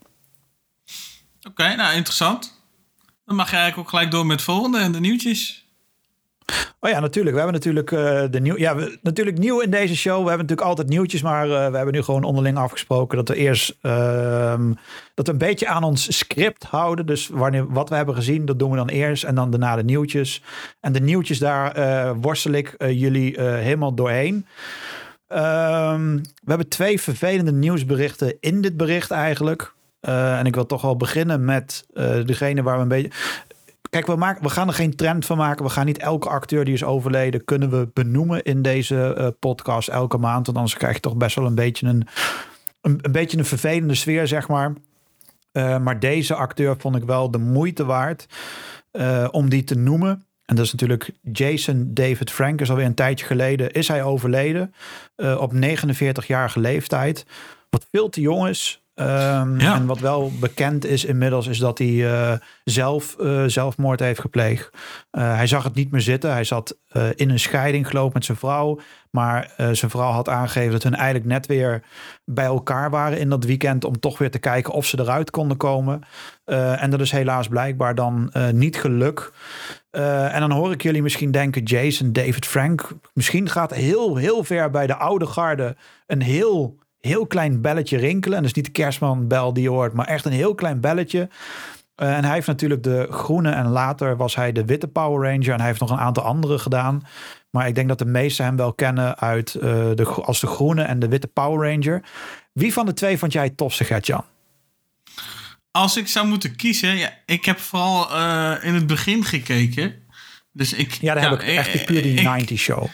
Oké, 1.48 1.74
nou 1.74 1.94
interessant. 1.94 2.60
Dan 3.24 3.36
mag 3.36 3.50
je 3.50 3.56
eigenlijk 3.56 3.86
ook 3.86 3.94
gelijk 3.94 4.10
door 4.10 4.26
met 4.26 4.36
het 4.36 4.44
volgende 4.44 4.78
en 4.78 4.92
de 4.92 5.00
nieuwtjes. 5.00 5.65
Oh 6.80 6.90
ja, 6.90 7.00
natuurlijk. 7.00 7.36
We 7.36 7.42
hebben 7.42 7.60
natuurlijk 7.60 7.90
uh, 7.90 8.22
de 8.30 8.40
nieuw. 8.40 8.58
Ja, 8.58 8.76
we, 8.76 8.98
natuurlijk 9.02 9.38
nieuw 9.38 9.60
in 9.60 9.70
deze 9.70 9.96
show. 9.96 10.22
We 10.22 10.28
hebben 10.28 10.46
natuurlijk 10.46 10.68
altijd 10.68 10.88
nieuwtjes, 10.88 11.22
maar 11.22 11.46
uh, 11.46 11.52
we 11.70 11.76
hebben 11.76 11.94
nu 11.94 12.02
gewoon 12.02 12.24
onderling 12.24 12.56
afgesproken 12.56 13.16
dat 13.16 13.28
we 13.28 13.34
eerst 13.34 13.76
uh, 13.82 14.60
dat 15.14 15.26
we 15.26 15.32
een 15.32 15.38
beetje 15.38 15.66
aan 15.66 15.82
ons 15.82 16.18
script 16.18 16.64
houden. 16.64 17.06
Dus 17.06 17.28
wanneer 17.28 17.72
wat 17.72 17.88
we 17.88 17.94
hebben 17.94 18.14
gezien, 18.14 18.44
dat 18.44 18.58
doen 18.58 18.70
we 18.70 18.76
dan 18.76 18.88
eerst 18.88 19.24
en 19.24 19.34
dan 19.34 19.50
daarna 19.50 19.76
de 19.76 19.84
nieuwtjes. 19.84 20.42
En 20.80 20.92
de 20.92 21.00
nieuwtjes 21.00 21.38
daar 21.38 21.78
uh, 21.78 22.10
worstel 22.20 22.52
ik 22.52 22.74
jullie 22.78 23.40
helemaal 23.40 23.94
doorheen. 23.94 24.46
Ehm, 25.28 26.16
we 26.16 26.48
hebben 26.48 26.68
twee 26.68 27.00
vervelende 27.00 27.52
nieuwsberichten 27.52 28.36
in 28.40 28.60
dit 28.60 28.76
bericht 28.76 29.10
eigenlijk. 29.10 29.74
en 30.00 30.46
ik 30.46 30.54
wil 30.54 30.66
toch 30.66 30.82
wel 30.82 30.96
beginnen 30.96 31.44
met 31.44 31.86
degene 32.24 32.62
waar 32.62 32.76
we 32.76 32.82
een 32.82 32.88
beetje. 32.88 33.10
Kijk, 33.96 34.08
we, 34.08 34.16
maken, 34.16 34.42
we 34.42 34.48
gaan 34.48 34.68
er 34.68 34.74
geen 34.74 34.96
trend 34.96 35.26
van 35.26 35.36
maken. 35.36 35.64
We 35.64 35.70
gaan 35.70 35.86
niet 35.86 35.98
elke 35.98 36.28
acteur 36.28 36.64
die 36.64 36.74
is 36.74 36.84
overleden 36.84 37.44
kunnen 37.44 37.70
we 37.70 37.88
benoemen 37.92 38.42
in 38.42 38.62
deze 38.62 39.14
uh, 39.18 39.28
podcast 39.40 39.88
elke 39.88 40.18
maand. 40.18 40.46
Want 40.46 40.58
anders 40.58 40.76
krijg 40.76 40.94
je 40.94 41.00
toch 41.00 41.16
best 41.16 41.36
wel 41.36 41.46
een 41.46 41.54
beetje 41.54 41.86
een, 41.86 42.06
een, 42.80 43.12
beetje 43.12 43.38
een 43.38 43.44
vervelende 43.44 43.94
sfeer, 43.94 44.26
zeg 44.26 44.48
maar. 44.48 44.72
Uh, 45.52 45.78
maar 45.78 46.00
deze 46.00 46.34
acteur 46.34 46.76
vond 46.78 46.96
ik 46.96 47.04
wel 47.04 47.30
de 47.30 47.38
moeite 47.38 47.84
waard 47.84 48.26
uh, 48.92 49.28
om 49.30 49.48
die 49.48 49.64
te 49.64 49.76
noemen. 49.76 50.24
En 50.44 50.56
dat 50.56 50.64
is 50.64 50.72
natuurlijk 50.72 51.10
Jason 51.32 51.90
David 51.94 52.30
Frank. 52.30 52.60
Is 52.60 52.70
alweer 52.70 52.86
een 52.86 52.94
tijdje 52.94 53.26
geleden 53.26 53.70
is 53.72 53.88
hij 53.88 54.02
overleden. 54.02 54.74
op 55.16 55.52
49-jarige 55.54 56.60
leeftijd. 56.60 57.26
Wat 57.70 57.86
veel 57.90 58.08
te 58.08 58.20
jong 58.20 58.48
is. 58.48 58.85
Ehm, 58.96 59.60
Ja. 59.60 59.74
En 59.74 59.86
wat 59.86 59.98
wel 59.98 60.32
bekend 60.40 60.86
is 60.86 61.04
inmiddels, 61.04 61.46
is 61.46 61.58
dat 61.58 61.78
hij 61.78 62.12
eh, 62.12 62.32
zelf 62.64 63.16
eh, 63.18 63.44
zelfmoord 63.46 64.00
heeft 64.00 64.20
gepleegd. 64.20 64.70
Eh, 65.10 65.34
hij 65.34 65.46
zag 65.46 65.64
het 65.64 65.74
niet 65.74 65.90
meer 65.90 66.00
zitten. 66.00 66.30
Hij 66.30 66.44
zat 66.44 66.76
in 67.14 67.30
een 67.30 67.38
scheiding, 67.40 67.88
geloof 67.88 68.12
met 68.12 68.24
zijn 68.24 68.38
vrouw. 68.38 68.80
Maar 69.10 69.52
zijn 69.56 69.90
vrouw 69.90 70.10
had 70.10 70.28
aangegeven 70.28 70.72
dat 70.72 70.82
hun 70.82 70.94
eigenlijk 70.94 71.26
net 71.26 71.46
weer 71.46 71.82
bij 72.24 72.44
elkaar 72.44 72.90
waren 72.90 73.18
in 73.18 73.28
dat 73.28 73.44
weekend. 73.44 73.84
Om 73.84 74.00
toch 74.00 74.18
weer 74.18 74.30
te 74.30 74.38
kijken 74.38 74.72
of 74.72 74.86
ze 74.86 75.00
eruit 75.00 75.30
konden 75.30 75.56
komen. 75.56 76.00
En 76.44 76.90
dat 76.90 77.00
is 77.00 77.10
helaas 77.10 77.48
blijkbaar 77.48 77.94
dan 77.94 78.32
niet 78.52 78.76
gelukt. 78.76 79.32
Eh, 79.96 80.34
en 80.34 80.40
dan 80.40 80.50
hoor 80.50 80.72
ik 80.72 80.82
jullie 80.82 81.02
misschien 81.02 81.30
denken, 81.30 81.62
Jason, 81.62 82.12
David, 82.12 82.46
Frank. 82.46 82.88
Misschien 83.12 83.48
gaat 83.48 83.74
heel, 83.74 84.16
heel 84.16 84.44
ver 84.44 84.70
bij 84.70 84.86
de 84.86 84.96
oude 84.96 85.26
garde 85.26 85.76
een 86.06 86.22
heel, 86.22 86.78
heel 87.00 87.26
klein 87.26 87.60
belletje 87.60 87.96
rinkelen. 87.98 88.38
En 88.38 88.44
is 88.44 88.52
niet 88.52 88.64
de 88.64 88.70
kerstmanbel 88.70 89.52
die 89.52 89.62
je 89.62 89.68
hoort, 89.68 89.92
maar 89.92 90.06
echt 90.06 90.24
een 90.24 90.32
heel 90.32 90.54
klein 90.54 90.80
belletje. 90.80 91.28
Eh, 91.94 92.16
en 92.16 92.24
hij 92.24 92.34
heeft 92.34 92.46
natuurlijk 92.46 92.82
de 92.82 93.06
groene 93.10 93.50
en 93.50 93.66
later 93.68 94.16
was 94.16 94.34
hij 94.34 94.52
de 94.52 94.64
witte 94.64 94.88
Power 94.88 95.30
Ranger. 95.30 95.52
En 95.52 95.58
hij 95.58 95.66
heeft 95.66 95.80
nog 95.80 95.90
een 95.90 95.98
aantal 95.98 96.22
andere 96.24 96.58
gedaan. 96.58 97.02
Maar 97.50 97.68
ik 97.68 97.74
denk 97.74 97.88
dat 97.88 97.98
de 97.98 98.04
meesten 98.04 98.44
hem 98.44 98.56
wel 98.56 98.72
kennen 98.72 99.18
uit, 99.18 99.54
eh, 99.54 99.60
de, 99.94 100.04
als 100.24 100.40
de 100.40 100.46
groene 100.46 100.82
en 100.82 100.98
de 100.98 101.08
witte 101.08 101.26
Power 101.26 101.70
Ranger. 101.70 102.02
Wie 102.52 102.72
van 102.72 102.86
de 102.86 102.92
twee 102.92 103.18
vond 103.18 103.32
jij 103.32 103.44
het 103.44 103.56
tofste, 103.56 103.84
Gert-Jan? 103.84 104.24
Als 105.70 105.96
ik 105.96 106.08
zou 106.08 106.26
moeten 106.26 106.56
kiezen, 106.56 106.96
ja, 106.96 107.10
ik 107.26 107.44
heb 107.44 107.58
vooral 107.58 108.10
eh, 108.10 108.54
in 108.62 108.74
het 108.74 108.86
begin 108.86 109.24
gekeken. 109.24 109.94
Dus 110.52 110.72
ik, 110.72 110.92
Ja, 110.92 111.14
daar 111.14 111.30
heb 111.30 111.40
ik 111.40 111.46
echt 111.46 111.72
die 111.72 111.84
puur 111.84 112.02
die 112.02 112.14
ik- 112.14 112.22
90 112.22 112.58
show. 112.58 112.86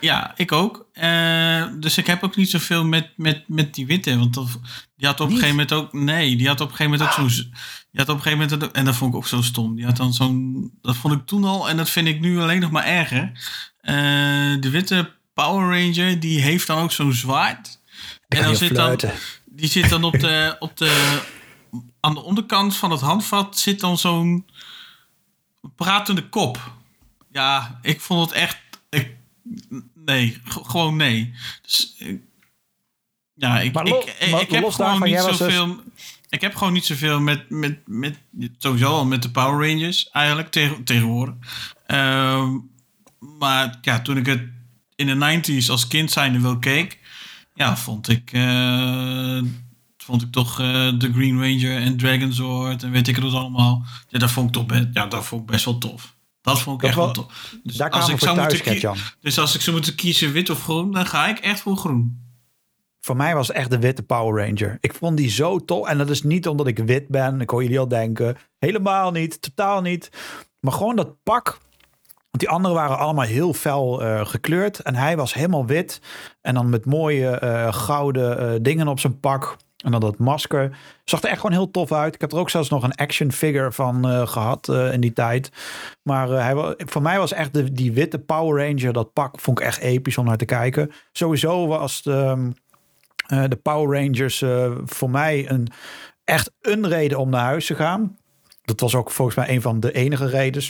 Ja, 0.00 0.32
ik 0.36 0.52
ook. 0.52 0.88
Eh, 0.92 1.64
dus 1.80 1.98
ik 1.98 2.06
heb 2.06 2.22
ook 2.24 2.36
niet 2.36 2.50
zoveel 2.50 2.84
met, 2.84 3.10
met, 3.16 3.44
met 3.48 3.74
die 3.74 3.86
witte. 3.86 4.18
Want 4.18 4.34
dat, 4.34 4.46
die 4.96 5.06
had 5.06 5.20
op 5.20 5.26
een 5.26 5.32
gegeven 5.34 5.54
moment 5.54 5.72
ook... 5.72 5.92
Nee, 5.92 6.36
die 6.36 6.46
had 6.46 6.60
op 6.60 6.70
een 6.70 6.76
gegeven 6.76 6.98
moment 6.98 7.18
ook 7.20 7.30
zo'n... 7.30 7.54
Die 7.90 8.00
had 8.00 8.08
op 8.08 8.16
een 8.16 8.22
gegeven 8.22 8.38
moment... 8.44 8.64
ook- 8.64 8.74
En 8.76 8.84
dat 8.84 8.96
vond 8.96 9.10
ik 9.12 9.16
ook 9.16 9.26
zo 9.26 9.42
stom. 9.42 9.74
Die 9.76 9.84
had 9.84 9.96
dan 9.96 10.12
zo'n... 10.12 10.70
Dat 10.82 10.96
vond 10.96 11.14
ik 11.14 11.26
toen 11.26 11.44
al. 11.44 11.68
En 11.68 11.76
dat 11.76 11.90
vind 11.90 12.08
ik 12.08 12.20
nu 12.20 12.40
alleen 12.40 12.60
nog 12.60 12.70
maar 12.70 12.84
erger. 12.84 13.32
Eh, 13.80 13.94
de 14.60 14.70
witte 14.70 15.12
Power 15.34 15.80
Ranger, 15.82 16.20
die 16.20 16.40
heeft 16.40 16.66
dan 16.66 16.78
ook 16.82 16.92
zo'n 16.92 17.12
zwaard. 17.12 17.80
En 18.28 18.42
dan 18.42 18.56
zit 18.56 18.74
dan... 18.74 18.90
Die 19.46 19.68
zit 19.68 19.88
dan 19.88 20.04
op 20.04 20.20
de, 20.20 20.56
op 20.58 20.76
de... 20.76 21.20
Aan 22.00 22.14
de 22.14 22.22
onderkant 22.22 22.76
van 22.76 22.90
het 22.90 23.00
handvat 23.00 23.58
zit 23.58 23.80
dan 23.80 23.98
zo'n... 23.98 24.46
Pratende 25.76 26.28
kop. 26.28 26.72
Ja, 27.32 27.78
ik 27.82 28.00
vond 28.00 28.30
het 28.30 28.38
echt... 28.38 28.58
Nee, 29.94 30.40
gewoon 30.44 30.96
nee. 30.96 31.34
Dus, 31.62 31.96
ja, 33.34 33.60
ik, 33.60 33.72
Maar 33.72 33.84
lo- 33.84 33.98
ik, 34.00 34.16
ik, 34.18 34.30
maar 34.30 34.40
ik 34.40 34.50
heb 34.50 34.70
gewoon 34.70 35.02
niet 35.02 35.14
was 35.14 35.38
dus- 35.38 35.54
zoveel... 35.54 35.82
Ik 36.28 36.40
heb 36.40 36.54
gewoon 36.54 36.72
niet 36.72 36.84
zoveel 36.84 37.20
met, 37.20 37.50
met, 37.50 37.78
met 37.86 38.18
sowieso 38.58 38.86
al 38.86 39.06
met 39.06 39.22
de 39.22 39.30
Power 39.30 39.68
Rangers 39.68 40.10
eigenlijk 40.10 40.50
tegen, 40.50 40.84
tegenwoordig. 40.84 41.34
Ehm, 41.86 42.58
maar 43.38 43.78
ja, 43.82 44.00
toen 44.00 44.16
ik 44.16 44.26
het 44.26 44.42
in 44.94 45.06
de 45.06 45.40
90s 45.62 45.70
als 45.70 45.88
kind 45.88 46.10
zijnde 46.10 46.40
wel 46.40 46.58
keek, 46.58 46.98
ja, 47.54 47.76
vond 47.76 48.08
ik, 48.08 48.32
eh, 48.32 49.42
vond 49.96 50.22
ik 50.22 50.32
toch 50.32 50.60
eh, 50.60 50.92
de 50.98 51.12
Green 51.12 51.40
Ranger 51.40 51.76
en 51.76 51.96
Dragonzord 51.96 52.82
en 52.82 52.90
weet 52.90 53.08
ik 53.08 53.16
het 53.16 53.24
allemaal. 53.24 53.84
Ja, 54.08 54.18
dat 54.18 54.30
vond 54.30 54.46
ik 54.48 54.52
toch 54.52 54.66
best, 54.66 54.86
ja, 54.92 55.06
dat 55.06 55.26
vond 55.26 55.42
ik 55.42 55.46
best 55.46 55.64
wel 55.64 55.78
tof. 55.78 56.16
Dat 56.48 56.62
vond 56.62 56.76
ik 56.76 56.80
Dat 56.80 56.90
echt 56.90 56.98
wel- 56.98 57.12
tof. 57.12 57.54
Dus 57.62 57.76
Daar 57.76 57.88
kwamen 57.88 58.06
we 58.06 58.12
voor 58.12 58.20
zou 58.28 58.36
thuis, 58.36 58.64
moeten 58.64 59.16
dus 59.20 59.38
als 59.38 59.54
ik 59.54 59.60
zou 59.60 59.76
moeten 59.76 59.94
kiezen 59.94 60.32
wit 60.32 60.50
of 60.50 60.62
groen, 60.62 60.92
dan 60.92 61.06
ga 61.06 61.26
ik 61.28 61.38
echt 61.38 61.60
voor 61.60 61.76
groen. 61.76 62.26
Voor 63.00 63.16
mij 63.16 63.34
was 63.34 63.48
het 63.48 63.56
echt 63.56 63.70
de 63.70 63.78
witte 63.78 64.02
Power 64.02 64.46
Ranger. 64.46 64.78
Ik 64.80 64.94
vond 64.94 65.16
die 65.16 65.30
zo 65.30 65.58
tof. 65.58 65.86
En 65.86 65.98
dat 65.98 66.10
is 66.10 66.22
niet 66.22 66.48
omdat 66.48 66.66
ik 66.66 66.78
wit 66.78 67.08
ben. 67.08 67.40
Ik 67.40 67.50
hoor 67.50 67.62
jullie 67.62 67.78
al 67.78 67.88
denken. 67.88 68.36
Helemaal 68.58 69.10
niet. 69.10 69.42
Totaal 69.42 69.80
niet. 69.80 70.10
Maar 70.60 70.72
gewoon 70.72 70.96
dat 70.96 71.22
pak. 71.22 71.58
Want 72.14 72.38
die 72.38 72.48
anderen 72.48 72.76
waren 72.76 72.98
allemaal 72.98 73.24
heel 73.24 73.52
fel 73.52 74.02
eh, 74.02 74.26
gekleurd. 74.26 74.78
En 74.78 74.94
hij 74.94 75.16
was 75.16 75.34
helemaal 75.34 75.66
wit. 75.66 76.00
En 76.40 76.54
dan 76.54 76.68
met 76.68 76.84
mooie 76.84 77.28
eh, 77.28 77.72
gouden 77.72 78.38
eh, 78.38 78.58
dingen 78.62 78.88
op 78.88 79.00
zijn 79.00 79.20
pak. 79.20 79.56
En 79.84 79.90
dan 79.90 80.00
dat 80.00 80.18
masker. 80.18 80.78
Zag 81.04 81.22
er 81.22 81.28
echt 81.28 81.40
gewoon 81.40 81.56
heel 81.56 81.70
tof 81.70 81.92
uit. 81.92 82.14
Ik 82.14 82.20
heb 82.20 82.32
er 82.32 82.38
ook 82.38 82.50
zelfs 82.50 82.68
nog 82.68 82.82
een 82.82 82.94
action 82.94 83.32
figure 83.32 83.72
van 83.72 84.08
eh, 84.08 84.26
gehad 84.26 84.68
eh, 84.68 84.92
in 84.92 85.00
die 85.00 85.12
tijd. 85.12 85.50
Maar 86.02 86.30
eh, 86.32 86.42
hij, 86.42 86.74
voor 86.86 87.02
mij 87.02 87.18
was 87.18 87.32
echt 87.32 87.54
de, 87.54 87.72
die 87.72 87.92
witte 87.92 88.18
Power 88.18 88.66
Ranger. 88.66 88.92
Dat 88.92 89.12
pak 89.12 89.40
vond 89.40 89.60
ik 89.60 89.66
echt 89.66 89.80
episch 89.80 90.18
om 90.18 90.24
naar 90.24 90.36
te 90.36 90.44
kijken. 90.44 90.90
Sowieso 91.12 91.66
was 91.66 92.02
de, 92.02 92.12
ehm, 92.12 92.50
eh, 93.26 93.48
de 93.48 93.56
Power 93.56 94.00
Rangers 94.02 94.44
voor 94.84 95.10
mij 95.10 95.50
een, 95.50 95.68
echt 96.24 96.50
een 96.60 96.88
reden 96.88 97.18
om 97.18 97.30
naar 97.30 97.44
huis 97.44 97.66
te 97.66 97.74
gaan. 97.74 98.16
Dat 98.62 98.80
was 98.80 98.94
ook 98.94 99.10
volgens 99.10 99.36
mij 99.36 99.48
een 99.48 99.62
van 99.62 99.80
de 99.80 99.92
enige 99.92 100.26
redenen. 100.26 100.68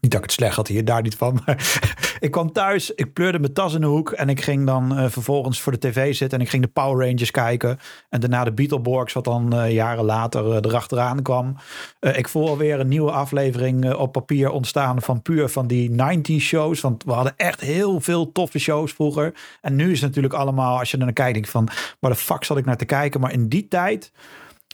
Niet 0.00 0.10
dat 0.10 0.20
ik 0.20 0.26
het 0.26 0.36
slecht 0.36 0.56
had 0.56 0.68
hier, 0.68 0.84
daar 0.84 1.02
niet 1.02 1.14
van. 1.14 1.40
Maar 1.44 1.86
ik 2.20 2.30
kwam 2.30 2.52
thuis, 2.52 2.94
ik 2.94 3.12
pleurde 3.12 3.38
mijn 3.38 3.52
tas 3.52 3.74
in 3.74 3.80
de 3.80 3.86
hoek. 3.86 4.10
En 4.10 4.28
ik 4.28 4.40
ging 4.40 4.66
dan 4.66 4.96
eh, 4.96 5.08
vervolgens 5.08 5.60
voor 5.60 5.72
de 5.72 5.78
tv 5.78 6.14
zitten. 6.14 6.38
En 6.38 6.44
ik 6.44 6.50
ging 6.50 6.62
de 6.62 6.68
Power 6.68 7.06
Rangers 7.06 7.30
kijken. 7.30 7.78
En 8.08 8.20
daarna 8.20 8.44
de 8.44 8.52
Beetleborgs, 8.52 9.12
wat 9.12 9.24
dan 9.24 9.52
eh, 9.52 9.72
jaren 9.72 10.04
later 10.04 10.50
eh, 10.50 10.56
erachteraan 10.56 11.22
kwam. 11.22 11.56
Ik 12.00 12.28
voel 12.28 12.48
alweer 12.48 12.80
een 12.80 12.88
nieuwe 12.88 13.10
aflevering 13.10 13.94
op 13.94 14.12
papier 14.12 14.50
ontstaan. 14.50 15.02
Van 15.02 15.22
puur 15.22 15.48
van 15.48 15.66
die 15.66 15.90
90 15.90 16.40
shows. 16.40 16.80
Want 16.80 17.04
we 17.04 17.12
hadden 17.12 17.34
echt 17.36 17.60
heel 17.60 18.00
veel 18.00 18.32
toffe 18.32 18.58
shows 18.58 18.92
vroeger. 18.92 19.34
En 19.60 19.76
nu 19.76 19.90
is 19.90 20.00
het 20.00 20.08
natuurlijk 20.08 20.34
allemaal, 20.34 20.78
als 20.78 20.90
je 20.90 20.96
naar 20.96 21.12
kijkt, 21.12 21.34
denk 21.34 21.46
van... 21.46 21.68
waar 21.98 22.10
de 22.10 22.16
fuck 22.16 22.44
zat 22.44 22.58
ik 22.58 22.64
naar 22.64 22.76
te 22.76 22.84
kijken? 22.84 23.20
Maar 23.20 23.32
in 23.32 23.48
die 23.48 23.68
tijd 23.68 24.12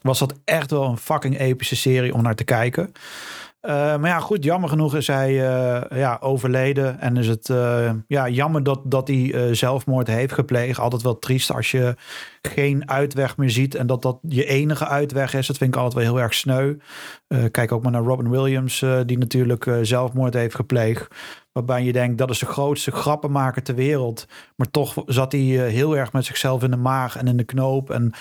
was 0.02 0.18
dat 0.18 0.34
echt 0.44 0.70
wel 0.70 0.84
een 0.84 0.96
fucking 0.96 1.38
epische 1.38 1.76
serie 1.76 2.14
om 2.14 2.22
naar 2.22 2.34
te 2.34 2.44
kijken. 2.44 2.92
Eh, 3.66 3.74
maar 3.74 4.10
ja, 4.10 4.18
goed, 4.18 4.44
jammer 4.44 4.68
genoeg 4.68 4.96
is 4.96 5.06
hij 5.06 5.28
eh, 5.28 5.98
ja, 5.98 6.18
overleden. 6.20 7.00
En 7.00 7.16
is 7.16 7.28
het 7.28 7.50
eh, 7.50 7.90
ja, 8.06 8.28
jammer 8.28 8.62
dat, 8.62 8.80
dat 8.84 9.08
hij 9.08 9.54
zelfmoord 9.54 10.06
heeft 10.06 10.32
gepleegd. 10.32 10.78
Altijd 10.78 11.02
wel 11.02 11.18
triest 11.18 11.52
als 11.52 11.70
je 11.70 11.94
geen 12.42 12.90
uitweg 12.90 13.36
meer 13.36 13.50
ziet. 13.50 13.74
En 13.74 13.86
dat 13.86 14.02
dat 14.02 14.18
je 14.28 14.44
enige 14.44 14.86
uitweg 14.86 15.34
is. 15.34 15.46
Dat 15.46 15.56
vind 15.56 15.74
ik 15.74 15.80
altijd 15.80 16.04
wel 16.04 16.12
heel 16.12 16.22
erg 16.22 16.34
sneu. 16.34 16.76
Kijk 17.50 17.72
ook 17.72 17.82
maar 17.82 17.92
naar 17.92 18.02
Robin 18.02 18.30
Williams, 18.30 18.84
die 19.06 19.18
natuurlijk 19.18 19.70
zelfmoord 19.82 20.34
heeft 20.34 20.54
gepleegd. 20.54 21.06
Waarbij 21.52 21.84
je 21.84 21.92
denkt, 21.92 22.18
dat 22.18 22.30
is 22.30 22.38
de 22.38 22.46
grootste 22.46 22.90
grappenmaker 22.90 23.62
ter 23.62 23.74
wereld. 23.74 24.26
Maar 24.56 24.70
toch 24.70 25.02
zat 25.06 25.32
hij 25.32 25.40
heel 25.40 25.96
erg 25.96 26.12
met 26.12 26.24
zichzelf 26.24 26.62
in 26.62 26.70
de 26.70 26.76
maag 26.76 27.16
en 27.16 27.26
in 27.26 27.36
de 27.36 27.44
knoop. 27.44 27.90
En 27.90 28.12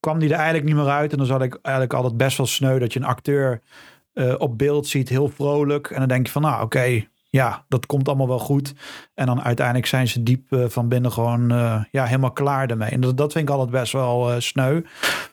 kwam 0.00 0.18
hij 0.18 0.28
er 0.28 0.34
eigenlijk 0.34 0.64
niet 0.64 0.76
meer 0.76 0.88
uit. 0.88 1.12
En 1.12 1.18
dan 1.18 1.26
zat 1.26 1.42
ik 1.42 1.58
eigenlijk 1.62 1.94
altijd 1.94 2.16
best 2.16 2.36
wel 2.36 2.46
sneu 2.46 2.78
dat 2.78 2.92
je 2.92 2.98
een 2.98 3.06
acteur 3.06 3.60
eh, 4.14 4.34
op 4.38 4.58
beeld 4.58 4.86
ziet, 4.86 5.08
heel 5.08 5.28
vrolijk. 5.28 5.90
En 5.90 5.98
dan 5.98 6.08
denk 6.08 6.26
je 6.26 6.32
van, 6.32 6.42
nou 6.42 6.62
oké, 6.62 7.06
ja, 7.30 7.64
dat 7.68 7.86
komt 7.86 8.08
allemaal 8.08 8.28
wel 8.28 8.38
goed. 8.38 8.74
En 9.14 9.26
dan 9.26 9.42
uiteindelijk 9.42 9.86
zijn 9.86 10.08
ze 10.08 10.22
diep 10.22 10.52
eh, 10.52 10.64
van 10.68 10.88
binnen 10.88 11.12
gewoon 11.12 11.50
eh, 11.50 11.82
ja, 11.90 12.04
helemaal 12.04 12.32
klaar 12.32 12.70
ermee. 12.70 12.90
En 12.90 13.00
dat, 13.00 13.16
dat 13.16 13.32
vind 13.32 13.48
ik 13.48 13.54
altijd 13.54 13.70
best 13.70 13.92
wel 13.92 14.40
sneu. 14.40 14.80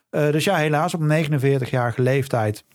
Dus 0.09 0.43
ja, 0.43 0.55
helaas 0.55 0.93
op 0.93 1.01
49-jarige 1.01 2.01
leeftijd 2.01 2.65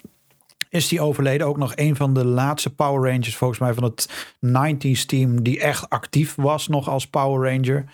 is 0.68 0.88
die 0.88 1.00
overleden. 1.00 1.46
Ook 1.46 1.57
nog 1.57 1.72
een 1.74 1.96
van 1.96 2.14
de 2.14 2.24
laatste 2.24 2.74
Power 2.74 3.11
Rangers, 3.11 3.36
volgens 3.36 3.59
mij 3.59 3.74
van 3.74 3.84
het 3.84 4.09
90s 4.46 5.04
team, 5.07 5.42
die 5.42 5.61
echt 5.61 5.90
actief 5.90 6.34
was 6.34 6.68
nog 6.68 6.88
als 6.88 7.07
Power 7.07 7.52
Ranger. 7.52 7.84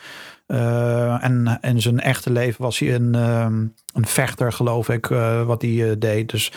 En 1.20 1.58
in 1.60 1.80
zijn 1.80 2.00
echte 2.00 2.30
leven 2.30 2.62
was 2.62 2.78
hij 2.78 2.94
een, 2.94 3.14
ehm, 3.14 3.66
een 3.94 4.06
vechter, 4.06 4.52
geloof 4.52 4.88
ik, 4.88 5.06
wat 5.46 5.62
hij 5.62 5.98
deed. 5.98 6.30
Dus 6.30 6.52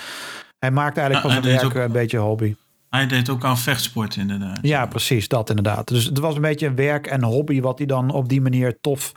hij 0.66 0.74
maakte 0.74 1.00
eigenlijk 1.02 1.34
van 1.34 1.44
zijn 1.44 1.56
werk 1.56 1.66
ook- 1.66 1.84
een 1.84 1.92
beetje 1.92 2.18
hobby. 2.18 2.56
Hij 2.90 3.08
deed 3.08 3.30
ook 3.30 3.44
aan 3.44 3.58
vechtsport 3.58 4.16
inderdaad. 4.16 4.60
Ja, 4.62 4.86
precies, 4.86 5.28
dat 5.28 5.50
inderdaad. 5.50 5.88
Dus 5.88 6.06
het 6.06 6.20
was 6.20 6.36
een 6.36 6.42
beetje 6.42 6.68
een 6.68 6.76
werk 6.76 7.08
en 7.08 7.24
hobby 7.24 7.62
wat 7.62 7.78
hij 7.78 7.88
dan 7.88 8.10
op 8.12 8.30
die 8.30 8.42
manier 8.42 8.78
tof 8.82 9.12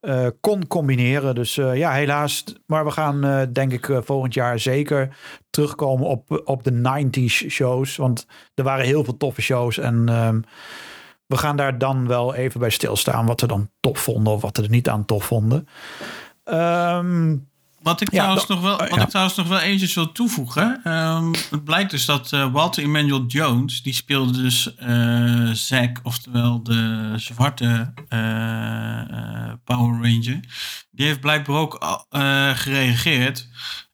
eh, 0.00 0.26
kon 0.40 0.66
combineren. 0.66 1.34
Dus 1.34 1.58
eh, 1.58 1.76
ja, 1.76 1.92
helaas. 1.92 2.44
Maar 2.66 2.84
we 2.84 2.90
gaan 2.90 3.24
eh, 3.24 3.40
denk 3.52 3.72
ik 3.72 3.90
volgend 4.04 4.34
jaar 4.34 4.58
zeker 4.58 5.16
terugkomen 5.50 6.06
op, 6.06 6.42
op 6.44 6.64
de 6.64 6.72
90s 6.72 7.46
shows. 7.48 7.96
Want 7.96 8.26
er 8.54 8.64
waren 8.64 8.84
heel 8.84 9.04
veel 9.04 9.16
toffe 9.16 9.42
shows 9.42 9.78
en 9.78 10.08
ehm, 10.08 10.40
we 11.26 11.36
gaan 11.36 11.56
daar 11.56 11.78
dan 11.78 12.06
wel 12.06 12.34
even 12.34 12.60
bij 12.60 12.70
stilstaan 12.70 13.26
wat 13.26 13.40
we 13.40 13.46
dan 13.46 13.70
tof 13.80 13.98
vonden 13.98 14.32
of 14.32 14.42
wat 14.42 14.56
we 14.56 14.62
er 14.62 14.70
niet 14.70 14.88
aan 14.88 15.04
tof 15.04 15.24
vonden. 15.24 15.68
Ehm, 16.44 17.36
Wat 17.82 18.00
ik, 18.00 18.10
Ja, 18.10 18.18
trouwens 18.18 18.46
nog 18.46 18.60
wel, 18.60 18.76
wat 18.78 18.94
ja. 18.94 19.02
ik 19.02 19.08
trouwens 19.08 19.36
nog 19.36 19.48
wel 19.48 19.58
eventjes 19.58 19.94
wil 19.94 20.12
toevoegen. 20.12 20.80
ehm, 20.84 21.32
het 21.50 21.64
blijkt 21.64 21.90
dus 21.90 22.04
dat 22.04 22.32
eh, 22.32 22.52
Walter 22.52 22.82
Emmanuel 22.82 23.26
Jones, 23.26 23.82
die 23.82 23.94
speelde 23.94 24.42
dus 24.42 24.74
eh 24.74 25.50
Zack, 25.50 26.00
oftewel 26.02 26.62
de 26.62 27.12
zwarte 27.16 27.92
eh, 28.08 29.00
eh, 29.00 29.52
Power 29.64 29.94
Ranger. 29.94 30.40
Die 30.90 31.06
heeft 31.06 31.20
blijkbaar 31.20 31.56
ook 31.56 32.04
eh, 32.10 32.50
gereageerd. 32.50 33.48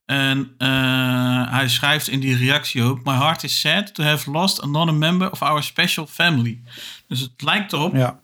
En 0.05 0.55
eh, 0.59 1.51
hij 1.51 1.69
schrijft 1.69 2.09
in 2.09 2.21
die 2.21 2.37
reactie 2.37 2.83
ook: 2.83 3.05
My 3.05 3.13
heart 3.15 3.43
is 3.45 3.61
sad 3.61 3.95
to 3.95 4.03
have 4.05 4.31
lost 4.31 4.63
another 4.63 4.95
member 4.95 5.31
of 5.31 5.43
our 5.43 5.63
special 5.63 6.07
family. 6.07 6.61
Dus 7.09 7.21
het 7.21 7.43
lijkt 7.43 7.73
erop 7.73 7.95
ja. 7.95 8.21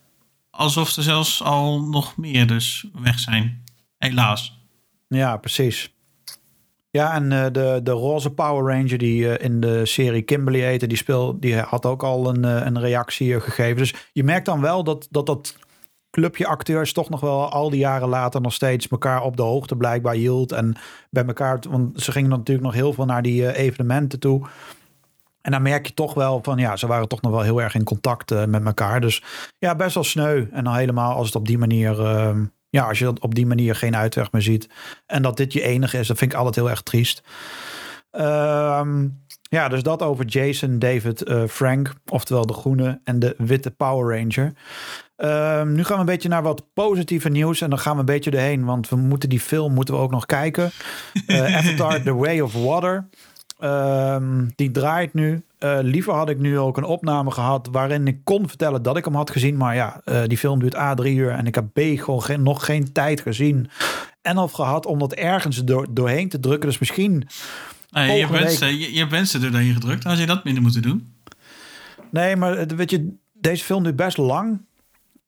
alsof 0.50 0.96
er 0.96 1.02
zelfs 1.02 1.42
al 1.42 1.82
nog 1.82 2.16
meer 2.16 2.46
dus 2.46 2.84
weg 2.92 3.18
zijn. 3.18 3.62
Helaas. 3.98 4.53
Ja, 5.14 5.36
precies. 5.36 5.94
Ja, 6.90 7.14
en 7.14 7.30
uh, 7.30 7.44
de, 7.52 7.80
de 7.82 7.90
roze 7.90 8.30
Power 8.30 8.74
Ranger 8.74 8.98
die 8.98 9.22
uh, 9.22 9.34
in 9.38 9.60
de 9.60 9.86
serie 9.86 10.22
Kimberly 10.22 10.60
heette, 10.60 10.86
die, 10.86 10.96
speel, 10.96 11.40
die 11.40 11.56
had 11.56 11.86
ook 11.86 12.02
al 12.02 12.28
een, 12.28 12.44
uh, 12.44 12.64
een 12.64 12.80
reactie 12.80 13.40
gegeven. 13.40 13.76
Dus 13.76 13.94
je 14.12 14.24
merkt 14.24 14.46
dan 14.46 14.60
wel 14.60 14.84
dat 14.84 15.06
dat, 15.10 15.26
dat 15.26 15.56
clubje 16.10 16.46
acteurs 16.46 16.92
toch 16.92 17.10
nog 17.10 17.20
wel 17.20 17.50
al 17.50 17.70
die 17.70 17.78
jaren 17.78 18.08
later 18.08 18.40
nog 18.40 18.52
steeds 18.52 18.88
elkaar 18.88 19.22
op 19.22 19.36
de 19.36 19.42
hoogte 19.42 19.76
blijkbaar 19.76 20.14
hield. 20.14 20.52
En 20.52 20.76
bij 21.10 21.24
elkaar, 21.24 21.58
want 21.68 22.02
ze 22.02 22.12
gingen 22.12 22.30
natuurlijk 22.30 22.66
nog 22.66 22.74
heel 22.74 22.92
veel 22.92 23.04
naar 23.04 23.22
die 23.22 23.54
evenementen 23.54 24.20
toe. 24.20 24.46
En 25.40 25.50
dan 25.50 25.62
merk 25.62 25.86
je 25.86 25.94
toch 25.94 26.14
wel 26.14 26.40
van 26.42 26.58
ja, 26.58 26.76
ze 26.76 26.86
waren 26.86 27.08
toch 27.08 27.20
nog 27.20 27.32
wel 27.32 27.42
heel 27.42 27.62
erg 27.62 27.74
in 27.74 27.84
contact 27.84 28.46
met 28.46 28.64
elkaar. 28.64 29.00
Dus 29.00 29.22
ja, 29.58 29.74
best 29.74 29.94
wel 29.94 30.04
sneu. 30.04 30.46
En 30.50 30.64
dan 30.64 30.74
helemaal 30.74 31.14
als 31.14 31.26
het 31.26 31.36
op 31.36 31.46
die 31.46 31.58
manier 31.58 32.00
ehm, 32.00 32.44
ja, 32.74 32.84
als 32.88 32.98
je 32.98 33.04
dat 33.04 33.20
op 33.20 33.34
die 33.34 33.46
manier 33.46 33.74
geen 33.74 33.96
uitweg 33.96 34.32
meer 34.32 34.42
ziet. 34.42 34.68
En 35.06 35.22
dat 35.22 35.36
dit 35.36 35.52
je 35.52 35.62
enige 35.62 35.98
is, 35.98 36.06
dat 36.06 36.18
vind 36.18 36.32
ik 36.32 36.38
altijd 36.38 36.54
heel 36.54 36.70
erg 36.70 36.82
triest. 36.82 37.22
Ehm, 38.10 39.08
ja, 39.42 39.68
dus 39.68 39.82
dat 39.82 40.02
over 40.02 40.24
Jason, 40.24 40.78
David, 40.78 41.28
uh, 41.28 41.42
Frank, 41.48 41.92
oftewel 42.06 42.46
de 42.46 42.52
groene 42.52 43.00
en 43.04 43.18
de 43.18 43.34
witte 43.38 43.70
Power 43.70 44.18
Ranger. 44.18 44.52
Ehm, 45.16 45.72
nu 45.72 45.84
gaan 45.84 45.94
we 45.94 46.00
een 46.00 46.06
beetje 46.06 46.28
naar 46.28 46.42
wat 46.42 46.66
positieve 46.72 47.28
nieuws 47.28 47.60
en 47.60 47.70
dan 47.70 47.78
gaan 47.78 47.92
we 47.92 47.98
een 47.98 48.04
beetje 48.04 48.30
erheen, 48.30 48.64
want 48.64 48.88
we 48.88 48.96
moeten 48.96 49.28
die 49.28 49.40
film 49.40 49.72
moeten 49.72 49.94
we 49.94 50.00
ook 50.00 50.10
nog 50.10 50.26
kijken. 50.26 50.70
Uh, 51.26 51.56
Avatar: 51.56 52.02
The 52.02 52.14
Way 52.14 52.40
of 52.40 52.52
Water. 52.52 53.08
Um, 53.64 54.52
die 54.56 54.70
draait 54.70 55.14
nu. 55.14 55.42
Uh, 55.58 55.78
liever 55.82 56.12
had 56.12 56.28
ik 56.28 56.38
nu 56.38 56.58
ook 56.58 56.76
een 56.76 56.84
opname 56.84 57.30
gehad 57.30 57.68
waarin 57.72 58.06
ik 58.06 58.18
kon 58.24 58.48
vertellen 58.48 58.82
dat 58.82 58.96
ik 58.96 59.04
hem 59.04 59.14
had 59.14 59.30
gezien. 59.30 59.56
Maar 59.56 59.74
ja, 59.74 60.00
uh, 60.04 60.22
die 60.26 60.38
film 60.38 60.58
duurt 60.58 60.76
A 60.76 60.94
drie 60.94 61.16
uur 61.16 61.30
en 61.30 61.46
ik 61.46 61.54
heb 61.54 61.64
B 61.72 61.80
gewoon 61.80 62.22
geen, 62.22 62.42
nog 62.42 62.64
geen 62.64 62.92
tijd 62.92 63.20
gezien. 63.20 63.70
En 64.22 64.38
of 64.38 64.52
gehad 64.52 64.86
om 64.86 64.98
dat 64.98 65.12
ergens 65.12 65.64
door, 65.64 65.86
doorheen 65.90 66.28
te 66.28 66.40
drukken. 66.40 66.68
Dus 66.68 66.78
misschien. 66.78 67.28
Nee, 67.90 68.18
je, 68.18 68.26
bent, 68.26 68.58
week... 68.58 68.70
je, 68.70 68.94
je 68.94 69.06
bent 69.06 69.28
ze 69.28 69.40
er 69.40 69.50
doorheen 69.50 69.74
gedrukt. 69.74 70.06
Als 70.06 70.18
je 70.18 70.26
dat 70.26 70.44
minder 70.44 70.62
moeten 70.62 70.82
doen. 70.82 71.12
Nee, 72.10 72.36
maar 72.36 72.66
weet 72.66 72.90
je, 72.90 73.14
deze 73.32 73.64
film 73.64 73.82
duurt 73.82 73.96
best 73.96 74.16
lang. 74.16 74.60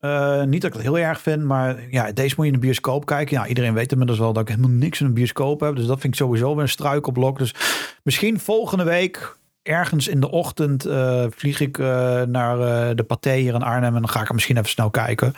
Uh, 0.07 0.43
niet 0.43 0.61
dat 0.61 0.71
ik 0.71 0.77
het 0.77 0.87
heel 0.87 0.99
erg 0.99 1.21
vind, 1.21 1.43
maar 1.43 1.77
ja, 1.91 2.13
deze 2.13 2.35
moet 2.37 2.47
je 2.47 2.53
in 2.53 2.59
de 2.59 2.67
bioscoop 2.67 3.07
kijken. 3.07 3.37
Ja, 3.37 3.47
iedereen 3.47 3.75
weet 3.75 3.93
inmiddels 3.93 4.19
wel 4.19 4.33
dat 4.33 4.43
ik 4.43 4.49
helemaal 4.49 4.77
niks 4.77 5.01
in 5.01 5.07
een 5.07 5.15
bioscoop 5.15 5.61
heb. 5.61 5.77
Dus 5.77 5.87
dat 5.87 6.01
vind 6.01 6.13
ik 6.13 6.19
sowieso 6.19 6.55
weer 6.55 6.63
een 6.63 6.69
struikelblok. 6.69 7.39
Dus 7.39 7.55
misschien 8.03 8.41
volgende 8.41 8.85
week, 8.85 9.37
ergens 9.63 10.09
in 10.09 10.21
de 10.21 10.31
ochtend, 10.31 10.87
uh, 10.87 11.25
vlieg 11.31 11.61
ik 11.61 11.79
uh, 11.79 11.87
naar 12.23 12.57
de 12.97 13.05
Pathé 13.07 13.35
hier 13.35 13.55
in 13.55 13.63
Arnhem. 13.63 13.95
En 13.95 14.01
dan 14.01 14.09
ga 14.09 14.21
ik 14.21 14.27
hem 14.27 14.35
misschien 14.35 14.57
even 14.57 14.69
snel 14.69 14.91
kijken. 14.91 15.35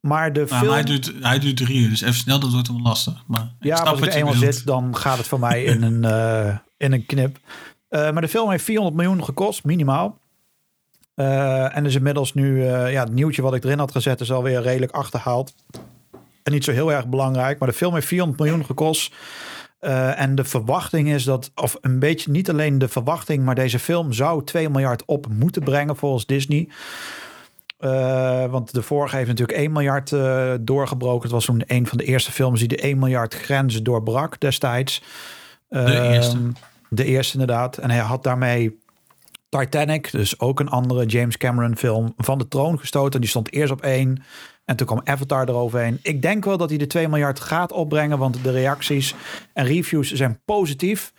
Maar 0.00 0.32
de 0.32 0.44
nou, 0.48 0.62
film... 0.62 0.72
hij, 0.72 0.84
duurt, 0.84 1.12
hij 1.20 1.38
duurt 1.38 1.56
drie 1.56 1.80
uur, 1.80 1.88
dus 1.88 2.00
even 2.00 2.14
snel, 2.14 2.38
dat 2.38 2.52
wordt 2.52 2.68
hem 2.68 2.82
lastig. 2.82 3.22
Maar 3.26 3.52
ja, 3.60 3.76
als 3.76 4.00
ik 4.00 4.14
eenmaal 4.14 4.34
zit, 4.34 4.66
dan 4.66 4.96
gaat 4.96 5.18
het 5.18 5.26
voor 5.26 5.40
mij 5.40 5.64
in 5.64 5.82
een, 5.82 6.04
in 6.76 6.92
een 6.92 7.06
knip. 7.06 7.38
maar 7.88 8.20
de 8.20 8.28
film 8.28 8.50
heeft 8.50 8.64
400 8.64 8.96
miljoen 8.96 9.24
gekost, 9.24 9.64
minimaal. 9.64 10.18
Uh, 11.16 11.76
en 11.76 11.86
is 11.86 11.94
inmiddels 11.94 12.34
nu, 12.34 12.56
uh, 12.56 12.92
ja, 12.92 13.00
het 13.02 13.12
nieuwtje 13.12 13.42
wat 13.42 13.54
ik 13.54 13.64
erin 13.64 13.78
had 13.78 13.92
gezet 13.92 14.20
is 14.20 14.32
alweer 14.32 14.62
redelijk 14.62 14.92
achterhaald. 14.92 15.54
En 16.42 16.52
niet 16.52 16.64
zo 16.64 16.72
heel 16.72 16.92
erg 16.92 17.06
belangrijk, 17.06 17.58
maar 17.58 17.68
de 17.68 17.74
film 17.74 17.94
heeft 17.94 18.06
400 18.06 18.40
miljoen 18.40 18.64
gekost. 18.64 19.14
Uh, 19.80 20.20
en 20.20 20.34
de 20.34 20.44
verwachting 20.44 21.08
is 21.08 21.24
dat, 21.24 21.50
of 21.54 21.76
een 21.80 21.98
beetje 21.98 22.30
niet 22.30 22.50
alleen 22.50 22.78
de 22.78 22.88
verwachting, 22.88 23.44
maar 23.44 23.54
deze 23.54 23.78
film 23.78 24.12
zou 24.12 24.44
2 24.44 24.68
miljard 24.68 25.04
op 25.04 25.26
moeten 25.28 25.62
brengen 25.62 25.96
volgens 25.96 26.26
Disney. 26.26 26.68
want 28.50 28.72
de 28.72 28.82
vorige 28.82 29.16
heeft 29.16 29.28
natuurlijk 29.28 29.58
1 29.58 29.72
miljard 29.72 30.10
doorgebroken. 30.66 31.22
Het 31.22 31.30
was 31.30 31.44
toen 31.44 31.62
een 31.66 31.86
van 31.86 31.98
de 31.98 32.04
eerste 32.04 32.32
films 32.32 32.58
die 32.58 32.68
de 32.68 32.76
1 32.76 32.98
miljard 32.98 33.34
grens 33.34 33.82
doorbrak 33.82 34.40
destijds. 34.40 35.02
De 35.68 36.00
eerste. 36.00 36.36
Ehm, 36.36 36.50
de 36.88 37.04
eerste 37.04 37.32
inderdaad. 37.32 37.78
En 37.78 37.90
hij 37.90 37.98
had 37.98 38.22
daarmee 38.22 38.78
Titanic, 39.60 40.10
dus 40.10 40.40
ook 40.40 40.60
een 40.60 40.68
andere 40.68 41.06
James 41.06 41.36
Cameron 41.36 41.76
film, 41.76 42.14
van 42.16 42.38
de 42.38 42.48
troon 42.48 42.78
gestoten. 42.78 43.20
Die 43.20 43.30
stond 43.30 43.52
eerst 43.52 43.72
op 43.72 43.82
één. 43.82 44.22
En 44.64 44.76
toen 44.76 44.86
kwam 44.86 45.00
Avatar 45.04 45.48
eroverheen. 45.48 45.98
Ik 46.02 46.22
denk 46.22 46.44
wel 46.44 46.56
dat 46.56 46.68
hij 46.68 46.78
de 46.78 46.86
2 46.86 47.08
miljard 47.08 47.40
gaat 47.40 47.72
opbrengen, 47.72 48.18
want 48.18 48.42
de 48.42 48.50
reacties 48.50 49.14
en 49.52 49.66
reviews 49.66 50.12
zijn 50.12 50.40
positief. 50.44 51.12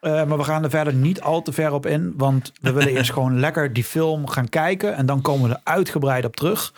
Uh, 0.00 0.12
maar 0.24 0.38
we 0.38 0.44
gaan 0.44 0.64
er 0.64 0.70
verder 0.70 0.94
niet 0.94 1.20
al 1.20 1.42
te 1.42 1.52
ver 1.52 1.72
op 1.72 1.86
in, 1.86 2.12
want 2.16 2.52
we 2.60 2.72
willen 2.72 2.96
eerst 2.96 3.12
gewoon 3.16 3.40
lekker 3.40 3.72
die 3.72 3.84
film 3.84 4.28
gaan 4.28 4.48
kijken. 4.48 4.96
En 4.96 5.06
dan 5.06 5.20
komen 5.20 5.48
we 5.48 5.54
er 5.54 5.60
uitgebreid 5.64 6.24
op 6.24 6.36
terug. 6.36 6.72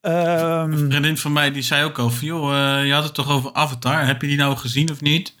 Um, 0.00 0.12
een 0.12 0.90
vriendin 0.90 1.18
van 1.18 1.32
mij 1.32 1.52
die 1.52 1.62
zei 1.62 1.84
ook 1.84 1.98
al 1.98 2.10
van, 2.10 2.26
joh, 2.26 2.52
uh, 2.52 2.86
je 2.86 2.92
had 2.92 3.04
het 3.04 3.14
toch 3.14 3.30
over 3.30 3.52
Avatar. 3.52 4.06
Heb 4.06 4.20
je 4.20 4.26
die 4.26 4.36
nou 4.36 4.56
gezien 4.56 4.90
of 4.90 5.00
niet? 5.00 5.34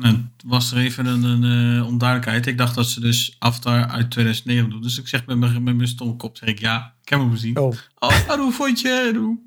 En 0.00 0.32
was 0.44 0.72
er 0.72 0.78
even 0.78 1.06
een, 1.06 1.22
een 1.22 1.76
uh, 1.76 1.86
onduidelijkheid. 1.86 2.46
Ik 2.46 2.58
dacht 2.58 2.74
dat 2.74 2.88
ze 2.88 3.00
dus 3.00 3.36
Avatar 3.38 3.86
uit 3.88 4.10
2009 4.10 4.70
doen. 4.70 4.82
Dus 4.82 4.98
ik 4.98 5.08
zeg 5.08 5.26
met 5.26 5.38
mijn, 5.38 5.62
met 5.62 5.76
mijn 5.76 5.88
stomme 5.88 6.16
kop, 6.16 6.36
zeg 6.36 6.48
ik 6.48 6.58
ja, 6.58 6.94
ik 7.02 7.08
heb 7.08 7.18
hem 7.18 7.30
gezien. 7.30 7.58
Oh, 7.58 7.74
oh 7.98 8.30
hoe 8.30 8.52
vond 8.52 8.80
je? 8.80 9.10
Doe. 9.12 9.38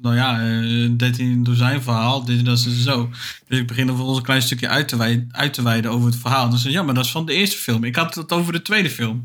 Nou 0.00 0.16
ja, 0.16 0.40
uh, 0.42 0.90
13 0.96 1.42
door 1.42 1.54
zijn 1.54 1.82
verhaal, 1.82 2.24
dit 2.24 2.38
en 2.38 2.44
dat 2.44 2.58
is 2.58 2.82
zo. 2.82 3.10
Dus 3.46 3.58
ik 3.58 3.66
begin 3.66 3.86
vervolgens 3.86 4.18
een 4.18 4.24
klein 4.24 4.42
stukje 4.42 4.68
uit 4.68 4.88
te, 4.88 4.96
wijden, 4.96 5.28
uit 5.30 5.54
te 5.54 5.62
wijden 5.62 5.90
over 5.90 6.06
het 6.06 6.16
verhaal. 6.16 6.50
Dus 6.50 6.62
ja, 6.62 6.82
maar 6.82 6.94
dat 6.94 7.04
is 7.04 7.10
van 7.10 7.26
de 7.26 7.32
eerste 7.32 7.56
film. 7.56 7.84
Ik 7.84 7.96
had 7.96 8.14
het 8.14 8.32
over 8.32 8.52
de 8.52 8.62
tweede 8.62 8.90
film. 8.90 9.24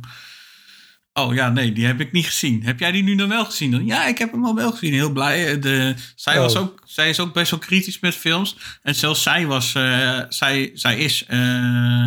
Oh 1.18 1.34
ja, 1.34 1.50
nee, 1.50 1.72
die 1.72 1.86
heb 1.86 2.00
ik 2.00 2.12
niet 2.12 2.26
gezien. 2.26 2.64
Heb 2.64 2.80
jij 2.80 2.92
die 2.92 3.04
nu 3.04 3.16
dan 3.16 3.30
wel 3.30 3.46
gezien? 3.46 3.86
Ja, 3.86 4.08
ik 4.08 4.18
heb 4.18 4.32
hem 4.32 4.46
al 4.46 4.56
wel 4.56 4.72
gezien. 4.72 4.94
Heel 4.94 5.12
blij. 5.12 5.60
De, 5.60 5.96
zij, 6.16 6.40
was 6.40 6.56
oh. 6.56 6.62
ook, 6.62 6.82
zij 6.86 7.10
is 7.10 7.20
ook 7.20 7.34
best 7.34 7.52
wel 7.52 7.60
kritisch 7.60 8.00
met 8.00 8.16
films. 8.16 8.58
En 8.82 8.96
zelfs 8.96 9.24
zij, 9.24 9.46
was, 9.46 9.74
uh, 9.74 10.20
zij, 10.30 10.72
zij 10.74 10.98
is 10.98 11.26
uh, 11.30 12.06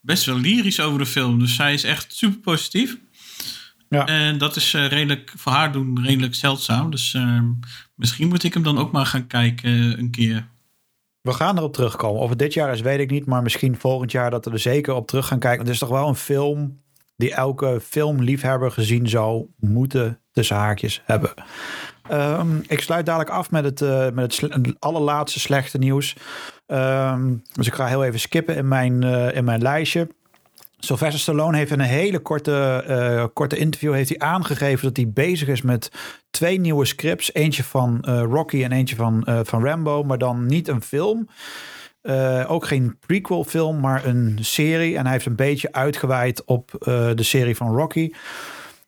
best 0.00 0.24
wel 0.24 0.38
lyrisch 0.38 0.80
over 0.80 0.98
de 0.98 1.06
film. 1.06 1.38
Dus 1.38 1.54
zij 1.54 1.72
is 1.72 1.84
echt 1.84 2.14
super 2.14 2.38
positief. 2.38 2.96
Ja. 3.88 4.06
En 4.06 4.38
dat 4.38 4.56
is 4.56 4.74
uh, 4.74 4.86
redelijk 4.86 5.32
voor 5.36 5.52
haar 5.52 5.72
doen 5.72 6.04
redelijk 6.04 6.34
zeldzaam. 6.34 6.90
Dus 6.90 7.16
misschien 7.94 8.28
moet 8.28 8.44
ik 8.44 8.54
hem 8.54 8.62
dan 8.62 8.78
ook 8.78 8.92
maar 8.92 9.06
gaan 9.06 9.26
kijken 9.26 9.98
een 9.98 10.10
keer. 10.10 10.48
We 11.20 11.32
gaan 11.32 11.56
erop 11.56 11.72
terugkomen. 11.72 12.20
Of 12.20 12.28
het 12.28 12.38
dit 12.38 12.54
jaar 12.54 12.72
is, 12.72 12.80
weet 12.80 13.00
ik 13.00 13.10
niet. 13.10 13.26
Maar 13.26 13.42
misschien 13.42 13.76
volgend 13.76 14.12
jaar 14.12 14.30
dat 14.30 14.44
we 14.44 14.50
er 14.50 14.58
zeker 14.58 14.94
op 14.94 15.06
terug 15.06 15.26
gaan 15.26 15.38
kijken. 15.38 15.56
Want 15.58 15.68
het 15.68 15.82
is 15.82 15.88
toch 15.88 15.98
wel 15.98 16.08
een 16.08 16.14
film 16.14 16.86
die 17.18 17.34
elke 17.34 17.80
filmliefhebber 17.82 18.70
gezien 18.70 19.08
zou 19.08 19.46
moeten 19.56 20.20
tussen 20.32 20.56
haakjes 20.56 21.02
hebben. 21.04 21.30
Um, 22.12 22.62
ik 22.66 22.80
sluit 22.80 23.06
dadelijk 23.06 23.30
af 23.30 23.50
met 23.50 23.64
het, 23.64 23.80
uh, 23.80 24.10
met 24.10 24.40
het, 24.40 24.76
allerlaatste 24.78 25.40
slechte 25.40 25.78
nieuws. 25.78 26.16
Um, 26.66 27.42
dus 27.52 27.66
ik 27.66 27.74
ga 27.74 27.86
heel 27.86 28.04
even 28.04 28.20
skippen 28.20 28.56
in 28.56 28.68
mijn, 28.68 29.02
uh, 29.04 29.36
in 29.36 29.44
mijn 29.44 29.62
lijstje. 29.62 30.08
Sylvester 30.78 31.20
Stallone 31.20 31.56
heeft 31.56 31.70
in 31.70 31.80
een 31.80 31.86
hele 31.86 32.18
korte, 32.18 32.84
uh, 32.88 33.24
korte 33.32 33.56
interview 33.56 33.92
heeft 33.92 34.08
hij 34.08 34.18
aangegeven 34.18 34.84
dat 34.86 34.96
hij 34.96 35.10
bezig 35.10 35.48
is 35.48 35.62
met 35.62 35.90
twee 36.30 36.60
nieuwe 36.60 36.84
scripts. 36.84 37.34
Eentje 37.34 37.64
van 37.64 38.00
Rocky 38.06 38.64
en 38.64 38.72
eentje 38.72 38.96
van, 38.96 39.26
van 39.42 39.64
Rambo, 39.64 40.02
maar 40.02 40.18
dan 40.18 40.46
niet 40.46 40.68
een 40.68 40.82
film. 40.82 41.28
Uh, 42.02 42.50
ook 42.50 42.66
geen 42.66 42.98
prequel 43.06 43.44
film, 43.44 43.80
maar 43.80 44.06
een 44.06 44.38
serie. 44.40 44.96
En 44.96 45.02
hij 45.02 45.12
heeft 45.12 45.26
een 45.26 45.36
beetje 45.36 45.72
uitgeweid 45.72 46.44
op 46.44 46.70
uh, 46.72 47.10
de 47.14 47.22
serie 47.22 47.56
van 47.56 47.76
Rocky. 47.76 48.10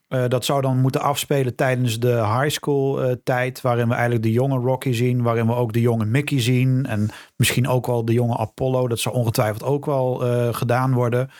Uh, 0.08 0.24
dat 0.28 0.44
zou 0.44 0.60
dan 0.60 0.78
moeten 0.78 1.00
afspelen 1.00 1.54
tijdens 1.54 2.00
de 2.00 2.12
high 2.12 2.48
school 2.48 3.16
tijd, 3.24 3.60
waarin 3.60 3.88
we 3.88 3.94
eigenlijk 3.94 4.22
de 4.22 4.32
jonge 4.32 4.58
Rocky 4.58 4.92
zien, 4.92 5.22
waarin 5.22 5.46
we 5.46 5.54
ook 5.54 5.72
de 5.72 5.80
jonge 5.80 6.04
Mickey 6.04 6.40
zien 6.40 6.86
en 6.86 7.08
misschien 7.36 7.68
ook 7.68 7.86
wel 7.86 8.04
de 8.04 8.12
jonge 8.12 8.36
Apollo. 8.36 8.88
Dat 8.88 9.00
zou 9.00 9.14
ongetwijfeld 9.14 9.62
ook 9.62 9.86
wel 9.86 10.14
gedaan 10.52 10.92
worden. 10.94 11.30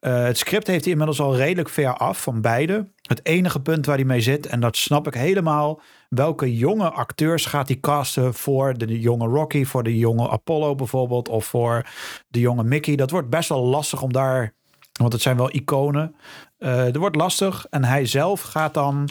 het 0.00 0.38
script 0.38 0.66
heeft 0.66 0.82
hij 0.82 0.92
inmiddels 0.92 1.20
al 1.20 1.36
redelijk 1.36 1.68
ver 1.68 1.96
af 1.96 2.22
van 2.22 2.40
beide. 2.40 2.88
Het 3.02 3.20
enige 3.26 3.60
punt 3.60 3.86
waar 3.86 3.96
hij 3.96 4.04
mee 4.04 4.20
zit, 4.20 4.46
en 4.46 4.60
dat 4.60 4.76
snap 4.76 5.06
ik 5.06 5.14
helemaal, 5.14 5.80
welke 6.14 6.56
jonge 6.56 6.90
acteurs 6.90 7.46
gaat 7.46 7.68
hij 7.68 7.76
casten 7.80 8.34
voor 8.34 8.78
de 8.78 9.00
jonge 9.00 9.26
Rocky, 9.26 9.64
voor 9.64 9.82
de 9.82 9.98
jonge 9.98 10.30
Apollo 10.30 10.74
bijvoorbeeld, 10.74 11.28
of 11.28 11.44
voor 11.44 11.86
de 12.28 12.40
jonge 12.40 12.64
Mickey. 12.64 12.96
Dat 12.96 13.10
wordt 13.10 13.30
best 13.30 13.48
wel 13.48 13.64
lastig 13.64 14.02
om 14.02 14.12
daar, 14.12 14.54
want 14.92 15.12
het 15.12 15.22
zijn 15.22 15.36
wel 15.36 15.54
iconen. 15.54 16.14
Uh, 16.58 16.82
dat 16.82 16.96
wordt 16.96 17.16
lastig 17.16 17.66
en 17.70 17.84
hij 17.84 18.06
zelf 18.06 18.40
gaat 18.40 18.74
dan 18.74 19.08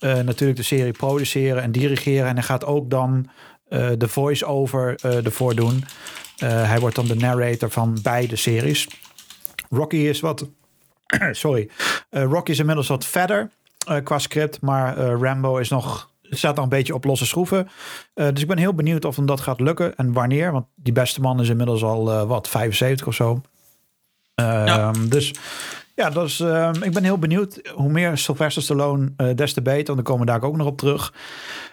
uh, 0.00 0.14
natuurlijk 0.14 0.58
de 0.58 0.64
serie 0.64 0.92
produceren 0.92 1.62
en 1.62 1.72
dirigeren 1.72 2.28
en 2.28 2.34
hij 2.34 2.44
gaat 2.44 2.64
ook 2.64 2.90
dan 2.90 3.30
uh, 3.68 3.90
de 3.98 4.08
voice-over 4.08 5.04
ervoor 5.04 5.54
doen. 5.54 5.84
hij 6.44 6.80
wordt 6.80 6.96
dan 6.96 7.06
de 7.06 7.16
narrator 7.16 7.70
van 7.70 7.98
beide 8.02 8.36
series. 8.36 8.88
Rocky 9.70 9.96
is 9.96 10.20
wat. 10.20 10.48
Sorry. 11.30 11.70
Rocky 12.10 12.50
is 12.50 12.58
inmiddels 12.58 12.88
wat 12.88 13.04
verder 13.04 13.50
qua 14.02 14.18
script, 14.18 14.60
maar 14.60 14.96
Rambo 14.96 15.56
is 15.56 15.68
nog 15.68 16.11
het 16.32 16.40
staat 16.40 16.54
nog 16.54 16.64
een 16.64 16.70
beetje 16.70 16.94
op 16.94 17.04
losse 17.04 17.26
schroeven. 17.26 17.68
Uh, 18.14 18.28
dus 18.32 18.42
ik 18.42 18.48
ben 18.48 18.58
heel 18.58 18.74
benieuwd 18.74 19.04
of 19.04 19.16
hem 19.16 19.26
dat 19.26 19.40
gaat 19.40 19.60
lukken 19.60 19.96
en 19.96 20.12
wanneer. 20.12 20.52
Want 20.52 20.66
die 20.74 20.92
beste 20.92 21.20
man 21.20 21.40
is 21.40 21.48
inmiddels 21.48 21.82
al 21.82 22.12
uh, 22.12 22.22
wat, 22.22 22.48
75 22.48 23.06
of 23.06 23.14
zo. 23.14 23.40
Ja. 24.34 24.92
Dus 25.08 25.34
Ja, 25.94 26.10
dat 26.10 26.26
is, 26.26 26.40
ehm, 26.40 26.82
ik 26.82 26.92
ben 26.92 27.04
heel 27.04 27.18
benieuwd. 27.18 27.60
Hoe 27.74 27.90
meer 27.90 28.18
Sylvester 28.18 28.62
Stallone, 28.62 29.12
eh, 29.16 29.34
des 29.34 29.52
te 29.52 29.62
beter. 29.62 29.94
Want 29.94 29.96
dan 29.96 30.04
komen 30.04 30.26
we 30.26 30.32
daar 30.32 30.42
ook 30.42 30.56
nog 30.56 30.66
op 30.66 30.78
terug. 30.78 31.14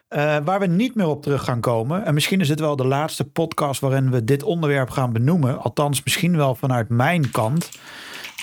Eh, 0.08 0.38
waar 0.44 0.60
we 0.60 0.66
niet 0.66 0.96
meer 0.96 1.08
op 1.08 1.22
terug 1.24 1.44
gaan 1.44 1.60
komen. 1.60 2.06
En 2.06 2.14
misschien 2.14 2.40
is 2.40 2.48
dit 2.48 2.60
wel 2.60 2.76
de 2.76 2.86
laatste 2.88 3.24
podcast 3.26 3.82
waarin 3.82 4.12
we 4.12 4.24
dit 4.24 4.44
onderwerp 4.44 4.90
gaan 4.90 5.14
benoemen. 5.14 5.60
Althans, 5.62 6.04
misschien 6.04 6.38
wel 6.38 6.56
vanuit 6.56 6.90
mijn 6.90 7.32
kant. 7.32 7.70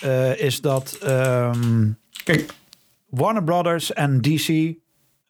eh, 0.02 0.40
is 0.40 0.60
dat. 0.60 0.98
ehm, 1.02 1.90
kijk, 2.24 2.52
Warner 3.08 3.44
Brothers 3.44 3.92
en 3.92 4.20
DC 4.20 4.74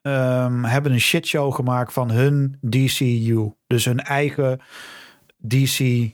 ehm, 0.07 0.63
hebben 0.63 0.91
een 0.91 0.99
shitshow 0.99 1.53
gemaakt 1.53 1.93
van 1.93 2.11
hun 2.11 2.57
DCU. 2.69 3.51
Dus 3.67 3.85
hun 3.85 3.99
eigen 3.99 4.59
DC 5.47 6.09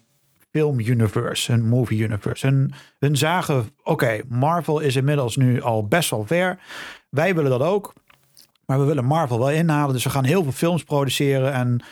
film 0.52 0.80
universe, 0.80 1.52
hun 1.52 1.68
movie 1.68 2.04
universe. 2.04 2.48
Hun, 2.48 2.74
hun 3.00 3.18
zagen, 3.18 3.70
oké, 3.84 4.22
Marvel 4.28 4.80
is 4.80 4.96
inmiddels 4.96 5.36
nu 5.36 5.62
al 5.62 5.88
best 5.88 6.10
wel 6.10 6.26
ver. 6.26 6.60
Wij 7.10 7.36
willen 7.36 7.52
dat 7.52 7.62
ook. 7.62 7.94
Maar 8.66 8.80
we 8.80 8.86
willen 8.86 9.06
Marvel 9.06 9.40
wel 9.40 9.52
inhalen. 9.52 9.94
Dus 9.94 10.04
we 10.04 10.10
gaan 10.10 10.24
heel 10.24 10.44
veel 10.44 10.52
films 10.52 10.84
produceren. 10.84 11.54
En 11.54 11.84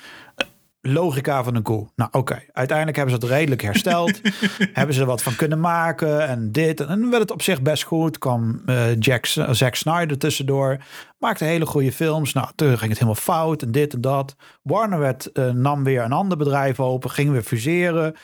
logica 0.81 1.43
van 1.43 1.55
een 1.55 1.61
koe. 1.61 1.87
Nou, 1.95 2.09
oké. 2.11 2.43
Uiteindelijk 2.51 2.97
hebben 2.97 3.15
ze 3.15 3.21
het 3.21 3.31
redelijk 3.35 3.61
hersteld. 3.61 4.21
hebben 4.73 4.95
ze 4.95 5.01
er 5.01 5.07
wat 5.07 5.23
van 5.23 5.35
kunnen 5.35 5.59
maken. 5.59 6.27
En 6.27 6.51
dit. 6.51 6.79
En 6.79 6.87
dan 6.87 7.09
werd 7.09 7.21
het 7.21 7.31
op 7.31 7.41
zich 7.41 7.61
best 7.61 7.83
goed. 7.83 8.17
Kwam 8.17 8.61
Jack, 8.99 9.25
Zack 9.51 9.75
Snyder 9.75 10.17
tussendoor. 10.17 10.77
Maakte 11.17 11.43
hele 11.43 11.65
goede 11.65 11.91
films. 11.91 12.33
Nou, 12.33 12.47
toen 12.55 12.77
ging 12.77 12.89
het 12.89 12.99
helemaal 12.99 13.15
fout. 13.15 13.61
En 13.61 13.71
dit 13.71 13.93
en 13.93 14.01
dat. 14.01 14.35
Warner 14.61 14.99
werd, 14.99 15.31
eh, 15.31 15.49
nam 15.49 15.83
weer 15.83 16.03
een 16.03 16.11
ander 16.11 16.37
bedrijf 16.37 16.79
open. 16.79 17.09
Gingen 17.09 17.33
weer 17.33 17.43
fuseren 17.43 18.15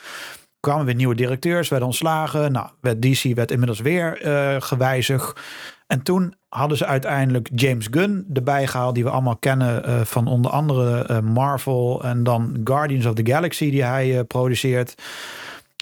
kwamen 0.60 0.86
weer 0.86 0.96
nieuwe 0.96 1.16
directeurs, 1.16 1.70
werden 1.70 1.88
ontslagen. 1.88 2.52
Nou, 2.52 2.70
werd 2.82 3.02
DC 3.02 3.36
werd 3.36 3.52
inmiddels 3.52 3.80
weer 3.80 4.18
gewijzigd. 4.60 5.40
En 5.88 6.02
toen 6.02 6.34
hadden 6.50 6.78
ze 6.78 6.86
uiteindelijk 6.86 7.50
James 7.56 7.88
Gunn 7.92 8.26
erbij 8.34 8.68
gehaald, 8.68 8.96
die 8.96 9.04
we 9.04 9.10
allemaal 9.10 9.38
kennen 9.38 9.84
eh, 9.84 10.02
van 10.02 10.28
onder 10.28 10.52
andere 10.52 11.04
eh, 11.04 11.20
Marvel 11.20 12.04
en 12.04 12.24
dan 12.24 12.62
Guardians 12.64 13.06
of 13.06 13.14
the 13.14 13.26
Galaxy, 13.26 13.72
die 13.72 13.84
hij 13.84 14.18
eh, 14.18 14.26
produceert. 14.28 14.96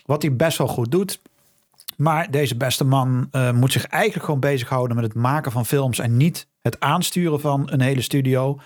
Wat 0.06 0.22
hij 0.22 0.36
best 0.36 0.58
wel 0.58 0.68
goed 0.68 0.92
doet. 0.92 1.22
Maar 1.98 2.32
deze 2.32 2.58
beste 2.58 2.84
man 2.84 3.30
moet 3.54 3.72
zich 3.72 3.86
eigenlijk 3.86 4.26
gewoon 4.26 4.40
bezighouden 4.40 4.96
met 4.96 5.06
het 5.06 5.16
maken 5.16 5.52
van 5.52 5.66
films 5.66 6.00
en 6.00 6.18
niet 6.18 6.48
het 6.62 6.80
aansturen 6.80 7.40
van 7.40 7.72
een 7.72 7.82
hele 7.82 8.02
studio. 8.02 8.60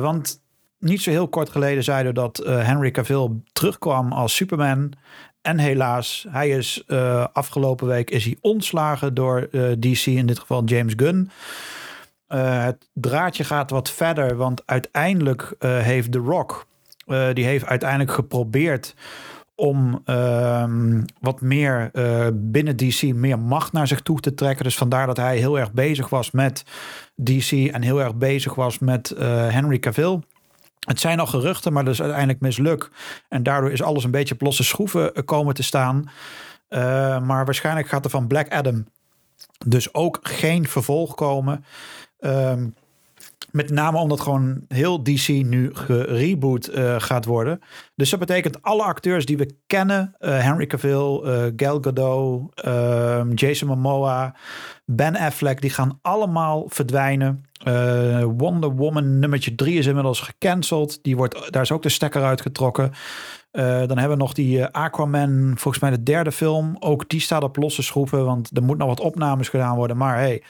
Want 0.00 0.40
niet 0.78 1.02
zo 1.02 1.10
heel 1.10 1.28
kort 1.28 1.48
geleden 1.48 1.84
zeiden 1.84 2.14
we 2.14 2.20
dat 2.20 2.36
Henry 2.46 2.90
Cavill 2.90 3.28
terugkwam 3.52 4.12
als 4.12 4.34
Superman. 4.34 4.92
En 5.42 5.58
helaas, 5.58 6.26
hij 6.28 6.48
is 6.48 6.84
eh, 6.86 7.26
afgelopen 7.32 7.86
week 7.86 8.10
is 8.10 8.24
hij 8.24 8.36
ontslagen 8.40 9.14
door 9.14 9.48
eh, 9.52 9.62
DC, 9.78 10.06
in 10.06 10.26
dit 10.26 10.38
geval 10.38 10.64
James 10.64 10.92
Gunn. 10.96 11.30
Eh, 12.26 12.64
het 12.64 12.88
draadje 12.92 13.44
gaat 13.44 13.70
wat 13.70 13.90
verder, 13.90 14.36
want 14.36 14.62
uiteindelijk 14.66 15.54
heeft 15.58 16.12
The 16.12 16.18
Rock, 16.18 16.66
die 17.32 17.44
heeft 17.44 17.66
uiteindelijk 17.66 18.12
geprobeerd 18.12 18.94
om 19.54 20.02
ehm, 20.04 21.02
wat 21.20 21.40
meer 21.40 21.90
binnen 22.34 22.76
DC 22.76 23.02
meer 23.02 23.38
macht 23.38 23.72
naar 23.72 23.86
zich 23.86 24.00
toe 24.00 24.20
te 24.20 24.34
trekken. 24.34 24.64
Dus 24.64 24.76
vandaar 24.76 25.06
dat 25.06 25.16
hij 25.16 25.36
heel 25.36 25.58
erg 25.58 25.72
bezig 25.72 26.08
was 26.08 26.30
met 26.30 26.64
DC 27.14 27.52
en 27.52 27.82
heel 27.82 28.00
erg 28.00 28.14
bezig 28.14 28.54
was 28.54 28.78
met 28.78 29.14
Henry 29.18 29.78
Cavill. 29.78 30.20
Het 30.86 31.00
zijn 31.00 31.20
al 31.20 31.26
geruchten, 31.26 31.72
maar 31.72 31.84
dat 31.84 31.92
is 31.92 32.00
uiteindelijk 32.00 32.40
mislukt. 32.40 32.90
En 33.28 33.42
daardoor 33.42 33.70
is 33.70 33.82
alles 33.82 34.04
een 34.04 34.10
beetje 34.10 34.34
op 34.34 34.40
losse 34.40 34.64
schroeven 34.64 35.14
eh, 35.14 35.24
komen 35.24 35.54
te 35.54 35.62
staan. 35.62 36.10
Eh, 36.68 36.80
maar 37.20 37.44
waarschijnlijk 37.44 37.88
gaat 37.88 38.04
er 38.04 38.10
van 38.10 38.26
Black 38.26 38.52
Adam 38.52 38.86
dus 39.66 39.94
ook 39.94 40.18
geen 40.22 40.68
vervolg 40.68 41.14
komen. 41.14 41.64
Ehm, 42.18 42.66
met 43.50 43.70
name 43.70 43.98
omdat 43.98 44.20
gewoon 44.20 44.64
heel 44.68 45.02
DC 45.02 45.28
nu 45.28 45.70
gereboot 45.72 46.66
eh, 46.66 46.94
gaat 46.98 47.24
worden. 47.24 47.60
Dus 47.94 48.10
dat 48.10 48.18
betekent 48.18 48.62
alle 48.62 48.82
acteurs 48.82 49.26
die 49.26 49.36
we 49.36 49.54
kennen. 49.66 50.14
Henry 50.18 50.66
Cavill, 50.66 51.20
eh, 51.24 51.52
Gal 51.56 51.78
Gadot, 51.80 52.54
ehm, 52.54 53.32
Jason 53.34 53.68
Momoa, 53.68 54.36
Ben 54.96 55.16
Affleck. 55.16 55.60
Die 55.60 55.70
gaan 55.70 55.98
allemaal 56.02 56.64
verdwijnen. 56.68 57.44
Eh, 57.64 58.24
Wonder 58.36 58.70
Woman 58.70 59.18
nummertje 59.18 59.54
3 59.54 59.78
is 59.78 59.86
inmiddels 59.86 60.20
gecanceld. 60.20 60.98
Die 61.02 61.16
wordt, 61.16 61.52
daar 61.52 61.62
is 61.62 61.72
ook 61.72 61.82
de 61.82 61.88
stekker 61.88 62.22
uitgetrokken. 62.22 62.92
Eh, 63.50 63.64
dan 63.64 63.98
hebben 63.98 64.16
we 64.16 64.22
nog 64.22 64.32
die 64.32 64.60
eh, 64.60 64.82
Aquaman, 64.82 65.52
volgens 65.56 65.82
mij 65.82 65.90
de 65.90 66.02
derde 66.02 66.32
film. 66.32 66.76
Ook 66.80 67.08
die 67.08 67.20
staat 67.20 67.42
op 67.42 67.56
losse 67.56 67.82
schroeven, 67.82 68.24
want 68.24 68.56
er 68.56 68.62
moet 68.62 68.78
nog 68.78 68.88
wat 68.88 69.00
opnames 69.00 69.48
gedaan 69.48 69.76
worden. 69.76 69.96
Maar 69.96 70.16
hey, 70.16 70.42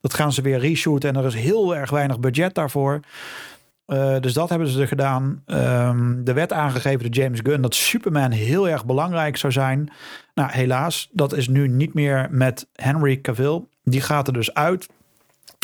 dat 0.00 0.14
gaan 0.14 0.32
ze 0.32 0.42
weer 0.42 0.58
reshooten 0.58 1.08
en 1.08 1.16
er 1.16 1.26
is 1.26 1.34
heel 1.34 1.76
erg 1.76 1.90
weinig 1.90 2.20
budget 2.20 2.54
daarvoor. 2.54 3.00
Dus 4.20 4.32
dat 4.32 4.48
hebben 4.48 4.68
ze 4.68 4.80
er 4.80 4.88
gedaan. 4.88 5.42
Ehm 5.46 6.20
er 6.24 6.34
werd 6.34 6.52
aangegeven 6.52 7.00
door 7.00 7.22
James 7.22 7.40
Gunn 7.42 7.62
dat 7.62 7.74
Superman 7.74 8.30
heel 8.30 8.68
erg 8.68 8.86
belangrijk 8.86 9.36
zou 9.36 9.52
zijn. 9.52 9.92
Nou, 10.34 10.50
helaas, 10.50 11.08
dat 11.12 11.32
is 11.32 11.48
nu 11.48 11.68
niet 11.68 11.94
meer 11.94 12.28
met 12.30 12.68
Henry 12.72 13.20
Cavill. 13.20 13.62
Die 13.90 14.00
gaat 14.00 14.26
er 14.26 14.32
dus 14.32 14.54
uit. 14.54 14.88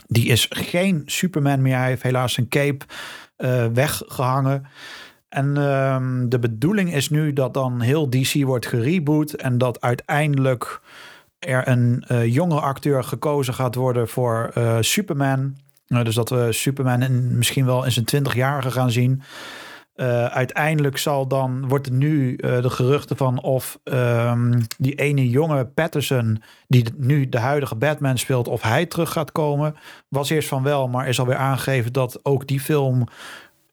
Die 0.07 0.27
is 0.27 0.47
geen 0.51 1.03
Superman 1.07 1.63
meer. 1.63 1.77
Hij 1.77 1.89
heeft 1.89 2.03
helaas 2.03 2.33
zijn 2.33 2.49
cape 2.49 2.85
eh, 3.37 3.67
weggehangen. 3.67 4.67
En 5.29 5.57
ehm, 5.57 6.29
de 6.29 6.39
bedoeling 6.39 6.95
is 6.95 7.11
nu 7.11 7.33
dat 7.33 7.55
dan 7.55 7.81
heel 7.81 8.11
DC 8.11 8.43
wordt 8.45 8.67
gereboot. 8.67 9.33
En 9.33 9.59
dat 9.59 9.81
uiteindelijk 9.81 10.81
er 11.39 11.69
een 11.69 12.05
eh, 12.07 12.35
jonge 12.35 12.61
acteur 12.61 13.05
gekozen 13.05 13.55
gaat 13.55 13.75
worden 13.75 14.09
voor 14.09 14.51
eh, 14.55 14.77
Superman. 14.81 15.57
Nou, 15.87 16.05
dus 16.05 16.15
dat 16.15 16.31
we 16.31 16.53
Superman 16.53 17.03
in, 17.03 17.37
misschien 17.37 17.67
wel 17.67 17.85
in 17.85 17.93
zijn 17.93 18.27
20-jarige 18.27 18.71
gaan 18.71 18.91
zien. 18.91 19.23
Eh, 19.95 20.27
uiteindelijk 20.27 20.99
zal 20.99 21.27
dan, 21.27 21.69
wordt 21.69 21.87
er 21.87 21.93
nu 21.93 22.37
eh, 22.37 22.63
de 22.63 22.71
geruchten 22.71 23.17
van 23.17 23.43
of 23.43 23.79
ehm, 23.85 24.61
die 24.79 24.95
ene 24.95 25.31
jonge 25.31 25.67
Patterson, 25.67 26.43
die 26.69 26.85
nu 26.97 27.29
de 27.29 27.39
huidige 27.39 27.75
Batman 27.75 28.19
speelt, 28.19 28.49
of 28.49 28.63
hij 28.63 28.87
terug 28.87 29.13
gaat 29.13 29.33
komen. 29.33 29.77
Was 30.09 30.31
eerst 30.31 30.49
van 30.49 30.63
wel, 30.63 30.89
maar 30.89 31.09
is 31.09 31.19
alweer 31.19 31.37
aangegeven 31.37 31.93
dat 31.93 32.21
ook 32.23 32.47
die 32.47 32.61
film 32.61 33.07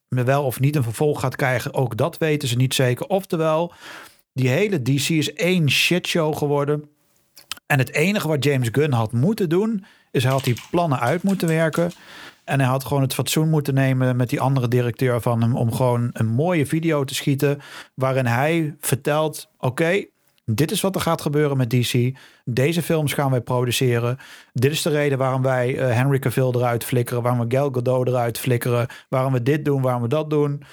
wel 0.10 0.44
of 0.44 0.60
niet 0.60 0.76
een 0.76 0.84
vervolg 0.84 1.20
gaat 1.20 1.36
krijgen. 1.36 1.74
Ook 1.74 1.98
dat 1.98 2.18
weten 2.18 2.48
ze 2.48 2.56
niet 2.56 2.74
zeker. 2.74 3.08
Oftewel, 3.08 3.74
die 4.34 4.50
hele 4.50 4.82
DC 4.82 5.10
is 5.10 5.34
één 5.34 5.70
shitshow 5.70 6.38
geworden. 6.38 6.90
En 7.66 7.78
het 7.78 7.94
enige 7.94 8.28
wat 8.28 8.44
James 8.44 8.70
Gunn 8.72 8.94
had 8.94 9.12
moeten 9.12 9.50
doen, 9.50 9.86
is 10.12 10.24
hij 10.24 10.32
had 10.32 10.44
die 10.44 10.62
plannen 10.72 11.00
uit 11.00 11.24
moeten 11.24 11.48
werken. 11.48 11.92
En 12.44 12.60
hij 12.60 12.70
had 12.70 12.86
gewoon 12.86 13.04
het 13.04 13.14
fatsoen 13.14 13.50
moeten 13.50 13.74
nemen 13.74 14.16
met 14.16 14.30
die 14.30 14.42
andere 14.42 14.68
directeur 14.68 15.22
van 15.22 15.42
hem 15.42 15.56
om 15.56 15.74
gewoon 15.74 16.10
een 16.14 16.28
mooie 16.28 16.66
video 16.66 17.04
te 17.04 17.16
schieten. 17.16 17.60
Waarin 17.96 18.26
hij 18.26 18.76
vertelt: 18.80 19.50
Oké, 19.58 20.06
dit 20.46 20.72
is 20.72 20.82
wat 20.82 20.96
er 20.96 21.02
gaat 21.02 21.22
gebeuren 21.22 21.58
met 21.58 21.70
DC. 21.70 22.18
Deze 22.46 22.82
films 22.82 23.14
gaan 23.14 23.32
wij 23.32 23.42
produceren. 23.42 24.18
Dit 24.54 24.72
is 24.72 24.82
de 24.82 24.90
reden 24.90 25.18
waarom 25.18 25.42
wij 25.42 25.78
eh, 25.78 25.96
Henry 25.96 26.20
Cavill 26.20 26.52
eruit 26.52 26.84
flikkeren. 26.84 27.24
Waarom 27.24 27.48
we 27.48 27.56
Gal 27.56 27.70
Gadot 27.72 28.08
eruit 28.08 28.40
flikkeren. 28.40 28.88
Waarom 29.10 29.34
we 29.34 29.44
dit 29.44 29.66
doen, 29.66 29.82
waarom 29.82 30.02
we 30.02 30.08
dat 30.08 30.30
doen. 30.30 30.64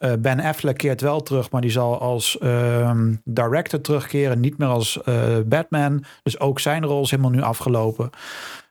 Uh, 0.00 0.12
ben 0.18 0.40
Affleck 0.40 0.76
keert 0.76 1.00
wel 1.00 1.22
terug, 1.22 1.50
maar 1.50 1.60
die 1.60 1.70
zal 1.70 2.00
als 2.00 2.38
ehm, 2.38 3.14
director 3.24 3.80
terugkeren. 3.80 4.40
Niet 4.40 4.58
meer 4.58 4.68
als 4.68 4.98
uh, 5.08 5.36
Batman. 5.46 6.04
Dus 6.22 6.40
ook 6.40 6.60
zijn 6.60 6.84
rol 6.84 7.02
is 7.02 7.10
helemaal 7.10 7.30
nu 7.30 7.42
afgelopen. 7.42 8.10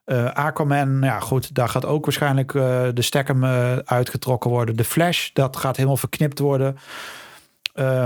Uh, 0.07 0.31
Aquaman, 0.31 1.01
ja 1.01 1.19
goed, 1.19 1.55
daar 1.55 1.69
gaat 1.69 1.85
ook 1.85 2.05
waarschijnlijk 2.05 2.53
uh, 2.53 2.87
de 2.93 3.01
stekker 3.01 3.35
uh, 3.35 3.75
uitgetrokken 3.77 4.49
worden. 4.49 4.75
De 4.75 4.83
Flash, 4.83 5.29
dat 5.33 5.57
gaat 5.57 5.75
helemaal 5.75 5.97
verknipt 5.97 6.39
worden. 6.39 6.77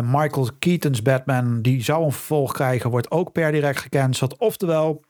Michael 0.04 0.50
Keaton's 0.60 1.02
Batman, 1.02 1.62
die 1.62 1.84
zou 1.84 2.04
een 2.04 2.12
vervolg 2.12 2.54
krijgen, 2.54 2.90
wordt 2.90 3.12
ook 3.12 3.32
per 3.32 3.52
direct 3.52 3.80
gecanceld. 3.80 4.38
Oftewel, 4.38 5.04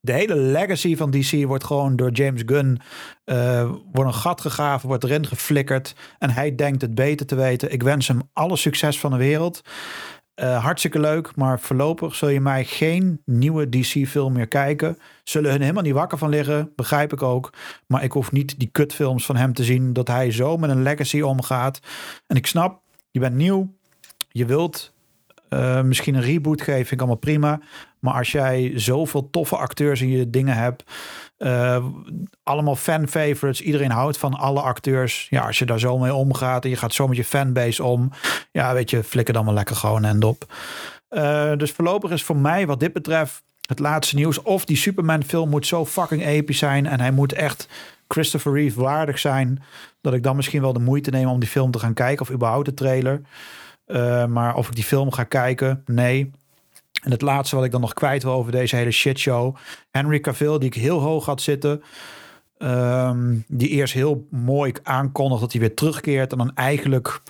de 0.00 0.12
hele 0.12 0.36
legacy 0.36 0.96
van 0.96 1.10
DC 1.10 1.46
wordt 1.46 1.64
gewoon 1.64 1.96
door 1.96 2.10
James 2.10 2.42
Gunn 2.46 2.80
wordt 3.92 4.10
een 4.10 4.14
gat 4.14 4.40
gegraven, 4.40 4.88
wordt 4.88 5.04
erin 5.04 5.26
geflikkerd. 5.26 5.94
En 6.18 6.30
hij 6.30 6.54
denkt 6.54 6.82
het 6.82 6.94
beter 6.94 7.26
te 7.26 7.34
weten. 7.34 7.72
Ik 7.72 7.82
wens 7.82 8.08
hem 8.08 8.22
alle 8.32 8.56
succes 8.56 9.00
van 9.00 9.10
de 9.10 9.16
wereld. 9.16 9.62
Uh, 10.42 10.62
hartstikke 10.64 11.00
leuk, 11.00 11.36
maar 11.36 11.60
voorlopig 11.60 12.14
zul 12.14 12.28
je 12.28 12.40
mij 12.40 12.64
geen 12.64 13.22
nieuwe 13.24 13.68
DC-film 13.68 14.32
meer 14.32 14.48
kijken. 14.48 14.98
Zullen 15.24 15.50
hun 15.50 15.60
helemaal 15.60 15.82
niet 15.82 15.92
wakker 15.92 16.18
van 16.18 16.28
liggen, 16.28 16.72
begrijp 16.76 17.12
ik 17.12 17.22
ook. 17.22 17.52
Maar 17.86 18.04
ik 18.04 18.12
hoef 18.12 18.32
niet 18.32 18.58
die 18.58 18.68
kutfilms 18.72 19.26
van 19.26 19.36
hem 19.36 19.52
te 19.52 19.64
zien, 19.64 19.92
dat 19.92 20.08
hij 20.08 20.30
zo 20.30 20.56
met 20.56 20.70
een 20.70 20.82
legacy 20.82 21.20
omgaat. 21.20 21.80
En 22.26 22.36
ik 22.36 22.46
snap, 22.46 22.80
je 23.10 23.20
bent 23.20 23.34
nieuw, 23.34 23.74
je 24.28 24.46
wilt 24.46 24.92
uh, 25.50 25.82
misschien 25.82 26.14
een 26.14 26.22
reboot 26.22 26.62
geven, 26.62 26.76
vind 26.76 26.92
ik 26.92 26.98
allemaal 26.98 27.16
prima. 27.16 27.60
Maar 27.98 28.14
als 28.14 28.32
jij 28.32 28.72
zoveel 28.74 29.30
toffe 29.30 29.56
acteurs 29.56 30.00
in 30.00 30.08
je 30.08 30.30
dingen 30.30 30.56
hebt, 30.56 30.84
uh, 31.42 31.84
allemaal 32.42 32.76
fan 32.76 33.08
favorites, 33.08 33.60
iedereen 33.60 33.90
houdt 33.90 34.18
van 34.18 34.34
alle 34.34 34.60
acteurs. 34.60 35.26
Ja, 35.30 35.46
als 35.46 35.58
je 35.58 35.64
daar 35.64 35.78
zo 35.78 35.98
mee 35.98 36.14
omgaat 36.14 36.64
en 36.64 36.70
je 36.70 36.76
gaat 36.76 36.94
zo 36.94 37.08
met 37.08 37.16
je 37.16 37.24
fanbase 37.24 37.84
om, 37.84 38.10
ja, 38.52 38.74
weet 38.74 38.90
je, 38.90 39.04
flikker 39.04 39.34
dan 39.34 39.44
maar 39.44 39.54
lekker 39.54 39.76
gewoon 39.76 40.04
end 40.04 40.24
op. 40.24 40.54
Uh, 41.10 41.52
dus 41.56 41.70
voorlopig 41.70 42.10
is 42.10 42.22
voor 42.22 42.36
mij, 42.36 42.66
wat 42.66 42.80
dit 42.80 42.92
betreft, 42.92 43.42
het 43.66 43.78
laatste 43.78 44.14
nieuws. 44.14 44.42
Of 44.42 44.64
die 44.64 44.76
Superman 44.76 45.22
film 45.22 45.48
moet 45.48 45.66
zo 45.66 45.86
fucking 45.86 46.24
episch 46.24 46.58
zijn. 46.58 46.86
En 46.86 47.00
hij 47.00 47.10
moet 47.10 47.32
echt 47.32 47.68
Christopher 48.08 48.52
Reeve 48.52 48.80
waardig 48.80 49.18
zijn. 49.18 49.62
Dat 50.00 50.14
ik 50.14 50.22
dan 50.22 50.36
misschien 50.36 50.60
wel 50.60 50.72
de 50.72 50.78
moeite 50.78 51.10
neem 51.10 51.28
om 51.28 51.40
die 51.40 51.48
film 51.48 51.70
te 51.70 51.78
gaan 51.78 51.94
kijken. 51.94 52.22
Of 52.22 52.30
überhaupt 52.30 52.64
de 52.64 52.74
trailer. 52.74 53.20
Uh, 53.86 54.26
maar 54.26 54.54
of 54.54 54.68
ik 54.68 54.74
die 54.74 54.84
film 54.84 55.12
ga 55.12 55.24
kijken, 55.24 55.82
nee. 55.86 56.30
En 57.02 57.10
het 57.10 57.22
laatste 57.22 57.56
wat 57.56 57.64
ik 57.64 57.70
dan 57.70 57.80
nog 57.80 57.92
kwijt 57.92 58.22
wil 58.22 58.32
over 58.32 58.52
deze 58.52 58.76
hele 58.76 58.90
shitshow. 58.90 59.56
Henry 59.90 60.20
Cavill, 60.20 60.58
die 60.58 60.68
ik 60.68 60.74
heel 60.74 61.00
hoog 61.00 61.26
had 61.26 61.42
zitten. 61.42 61.82
Um, 62.58 63.44
die 63.48 63.68
eerst 63.68 63.94
heel 63.94 64.26
mooi 64.30 64.72
aankondigt 64.82 65.40
dat 65.40 65.52
hij 65.52 65.60
weer 65.60 65.74
terugkeert. 65.74 66.32
En 66.32 66.38
dan 66.38 66.54
eigenlijk 66.54 67.20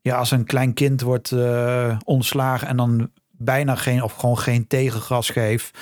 ja, 0.00 0.16
als 0.16 0.30
een 0.30 0.44
klein 0.44 0.74
kind 0.74 1.00
wordt 1.00 1.30
uh, 1.30 1.98
ontslagen. 2.04 2.68
En 2.68 2.76
dan 2.76 3.10
bijna 3.30 3.74
geen 3.74 4.02
of 4.02 4.12
gewoon 4.12 4.38
geen 4.38 4.66
tegengas 4.66 5.30
geeft. 5.30 5.78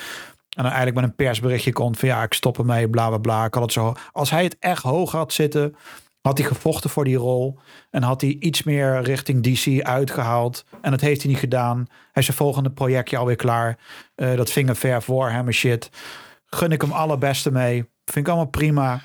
En 0.49 0.63
dan 0.63 0.71
eigenlijk 0.71 0.95
met 0.95 1.03
een 1.03 1.15
persberichtje 1.15 1.73
komt 1.73 1.99
van 1.99 2.09
ja, 2.09 2.23
ik 2.23 2.33
stop 2.33 2.57
ermee, 2.57 2.89
bla 2.89 3.07
bla 3.07 3.17
bla. 3.17 3.45
Ik 3.45 3.53
had 3.53 3.63
het 3.63 3.73
zo. 3.73 3.93
Als 4.11 4.29
hij 4.29 4.43
het 4.43 4.57
echt 4.59 4.83
hoog 4.83 5.11
had 5.11 5.33
zitten, 5.33 5.75
had 6.29 6.37
hij 6.37 6.47
gevochten 6.47 6.89
voor 6.89 7.03
die 7.03 7.17
rol. 7.17 7.59
En 7.89 8.03
had 8.03 8.21
hij 8.21 8.35
iets 8.39 8.63
meer 8.63 9.01
richting 9.01 9.43
DC 9.43 9.83
uitgehaald. 9.83 10.65
En 10.81 10.91
dat 10.91 11.01
heeft 11.01 11.21
hij 11.21 11.31
niet 11.31 11.39
gedaan. 11.39 11.77
Hij 11.87 12.09
is 12.13 12.25
zijn 12.25 12.37
volgende 12.37 12.71
projectje 12.71 13.17
alweer 13.17 13.35
klaar. 13.35 13.77
Uh, 14.15 14.35
dat 14.35 14.51
Vingerverf 14.51 15.05
Warhammer 15.05 15.53
shit. 15.53 15.89
Gun 16.45 16.71
ik 16.71 16.81
hem 16.81 16.91
allerbeste 16.91 17.51
mee. 17.51 17.89
Vind 18.05 18.25
ik 18.25 18.27
allemaal 18.27 18.49
prima. 18.49 19.01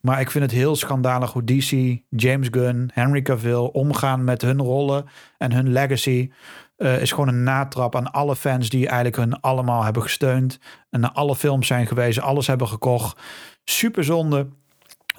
Maar 0.00 0.20
ik 0.20 0.30
vind 0.30 0.44
het 0.44 0.52
heel 0.52 0.76
schandalig 0.76 1.32
hoe 1.32 1.44
DC, 1.44 2.00
James 2.08 2.48
Gunn, 2.50 2.90
Henry 2.94 3.22
Cavill 3.22 3.70
omgaan 3.72 4.24
met 4.24 4.42
hun 4.42 4.60
rollen 4.60 5.04
en 5.38 5.52
hun 5.52 5.72
legacy. 5.72 6.30
Uh, 6.76 7.00
is 7.00 7.10
gewoon 7.10 7.28
een 7.28 7.42
natrap 7.42 7.96
aan 7.96 8.12
alle 8.12 8.36
fans 8.36 8.68
die 8.68 8.86
eigenlijk 8.86 9.16
hun 9.16 9.40
allemaal 9.40 9.84
hebben 9.84 10.02
gesteund. 10.02 10.58
En 10.90 11.00
naar 11.00 11.12
alle 11.12 11.36
films 11.36 11.66
zijn 11.66 11.86
geweest, 11.86 12.20
alles 12.20 12.46
hebben 12.46 12.68
gekocht. 12.68 13.20
Super 13.64 14.04
zonde. 14.04 14.48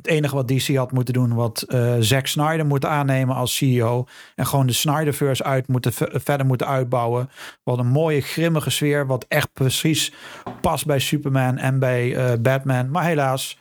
Het 0.01 0.07
enige 0.07 0.35
wat 0.35 0.47
DC 0.47 0.75
had 0.75 0.91
moeten 0.91 1.13
doen, 1.13 1.33
wat 1.33 1.65
uh, 1.67 1.95
Zack 1.99 2.27
Snyder 2.27 2.65
moet 2.65 2.85
aannemen 2.85 3.35
als 3.35 3.55
CEO. 3.55 4.05
En 4.35 4.45
gewoon 4.45 4.67
de 4.67 4.73
Snyderverse 4.73 5.43
uit 5.43 5.67
moeten, 5.67 5.93
verder 6.21 6.45
moeten 6.45 6.67
uitbouwen. 6.67 7.29
Wat 7.63 7.77
een 7.77 7.87
mooie, 7.87 8.21
grimmige 8.21 8.69
sfeer. 8.69 9.07
Wat 9.07 9.25
echt 9.27 9.53
precies 9.53 10.13
past 10.61 10.85
bij 10.85 10.99
Superman 10.99 11.57
en 11.57 11.79
bij 11.79 12.07
uh, 12.07 12.37
Batman. 12.39 12.91
Maar 12.91 13.03
helaas, 13.03 13.57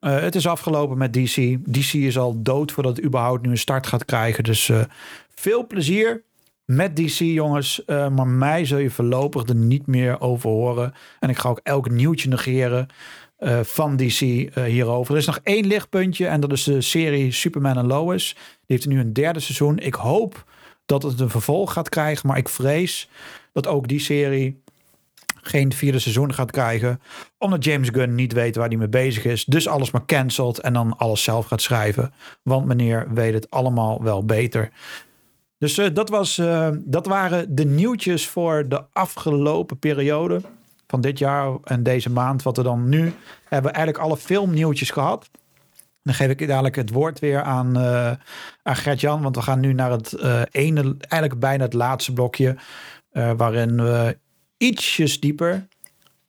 uh, 0.00 0.20
het 0.20 0.34
is 0.34 0.46
afgelopen 0.46 0.98
met 0.98 1.12
DC. 1.12 1.58
DC 1.72 1.92
is 1.92 2.18
al 2.18 2.42
dood 2.42 2.72
voordat 2.72 2.96
het 2.96 3.04
überhaupt 3.04 3.42
nu 3.42 3.50
een 3.50 3.58
start 3.58 3.86
gaat 3.86 4.04
krijgen. 4.04 4.44
Dus 4.44 4.70
veel 5.34 5.66
plezier 5.66 6.22
met 6.64 6.96
DC, 6.96 7.18
jongens. 7.18 7.82
Maar 7.86 8.26
mij 8.26 8.64
zul 8.64 8.78
je 8.78 8.90
voorlopig 8.90 9.48
er 9.48 9.54
niet 9.54 9.86
meer 9.86 10.20
over 10.20 10.50
horen. 10.50 10.94
En 11.20 11.28
ik 11.28 11.38
ga 11.38 11.48
ook 11.48 11.60
elk 11.62 11.90
nieuwtje 11.90 12.28
negeren 12.28 12.88
uh, 13.38 13.60
van 13.60 13.96
DC 13.96 14.20
uh, 14.20 14.64
hierover. 14.64 15.12
Er 15.12 15.20
is 15.20 15.26
nog 15.26 15.40
één 15.42 15.66
lichtpuntje 15.66 16.26
en 16.26 16.40
dat 16.40 16.52
is 16.52 16.64
de 16.64 16.80
serie 16.80 17.32
Superman 17.32 17.78
en 17.78 17.86
Lois. 17.86 18.32
Die 18.34 18.76
heeft 18.76 18.86
nu 18.86 19.00
een 19.00 19.12
derde 19.12 19.40
seizoen. 19.40 19.78
Ik 19.78 19.94
hoop 19.94 20.44
dat 20.86 21.02
het 21.02 21.20
een 21.20 21.30
vervolg 21.30 21.72
gaat 21.72 21.88
krijgen. 21.88 22.28
Maar 22.28 22.36
ik 22.36 22.48
vrees 22.48 23.08
dat 23.52 23.66
ook 23.66 23.88
die 23.88 24.00
serie 24.00 24.62
geen 25.42 25.72
vierde 25.72 25.98
seizoen 25.98 26.34
gaat 26.34 26.50
krijgen. 26.50 27.00
Omdat 27.38 27.64
James 27.64 27.88
Gunn 27.88 28.14
niet 28.14 28.32
weet 28.32 28.56
waar 28.56 28.68
hij 28.68 28.76
mee 28.76 28.88
bezig 28.88 29.24
is. 29.24 29.44
Dus 29.44 29.68
alles 29.68 29.90
maar 29.90 30.06
cancelt 30.06 30.58
en 30.58 30.72
dan 30.72 30.96
alles 30.96 31.22
zelf 31.22 31.46
gaat 31.46 31.62
schrijven. 31.62 32.12
Want 32.42 32.66
meneer 32.66 33.06
weet 33.14 33.34
het 33.34 33.50
allemaal 33.50 34.02
wel 34.02 34.24
beter. 34.24 34.70
Dus 35.58 35.78
uh, 35.78 35.86
dat, 35.92 36.08
was, 36.08 36.40
dat 36.74 37.06
waren 37.06 37.54
de 37.54 37.64
nieuwtjes 37.64 38.28
voor 38.28 38.68
de 38.68 38.84
afgelopen 38.92 39.78
periode 39.78 40.40
van 40.94 41.02
dit 41.02 41.18
jaar 41.18 41.56
en 41.64 41.82
deze 41.82 42.10
maand. 42.10 42.42
Wat 42.42 42.56
we 42.56 42.62
dan 42.62 42.88
nu 42.88 43.12
hebben 43.48 43.72
eigenlijk 43.72 44.04
alle 44.04 44.16
filmnieuwtjes 44.16 44.90
gehad. 44.90 45.30
Dan 46.02 46.14
geef 46.14 46.28
ik 46.28 46.48
dadelijk 46.48 46.76
het 46.76 46.90
woord 46.90 47.18
weer 47.18 47.42
aan, 47.42 47.78
uh, 47.78 48.10
Gert-Jan. 48.62 49.22
Want 49.22 49.36
we 49.36 49.42
gaan 49.42 49.60
nu 49.60 49.72
naar 49.72 49.90
het 49.90 50.12
ene, 50.50 50.96
eigenlijk 50.98 51.40
bijna 51.40 51.64
het 51.64 51.72
laatste 51.72 52.12
blokje. 52.12 52.56
waarin 53.12 53.76
we 53.76 54.18
ietsjes 54.56 55.20
dieper, 55.20 55.66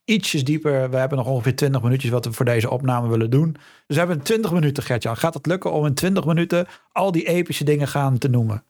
ietsjes 0.05 0.43
dieper. 0.43 0.89
We 0.89 0.97
hebben 0.97 1.17
nog 1.17 1.27
ongeveer 1.27 1.55
20 1.55 1.81
minuutjes 1.81 2.11
wat 2.11 2.25
we 2.25 2.33
voor 2.33 2.45
deze 2.45 2.69
opname 2.69 3.07
willen 3.07 3.29
doen. 3.29 3.51
Dus 3.87 3.97
we 3.97 3.97
hebben 3.97 4.21
20 4.21 4.51
minuten, 4.51 4.83
Gert-Jan. 4.83 5.17
Gaat 5.17 5.33
het 5.33 5.45
lukken 5.45 5.71
om 5.71 5.85
in 5.85 5.93
20 5.93 6.25
minuten 6.25 6.67
al 6.91 7.11
die 7.11 7.27
epische 7.27 7.63
dingen 7.63 7.87
gaan 7.87 8.17
te 8.17 8.29
noemen? 8.29 8.63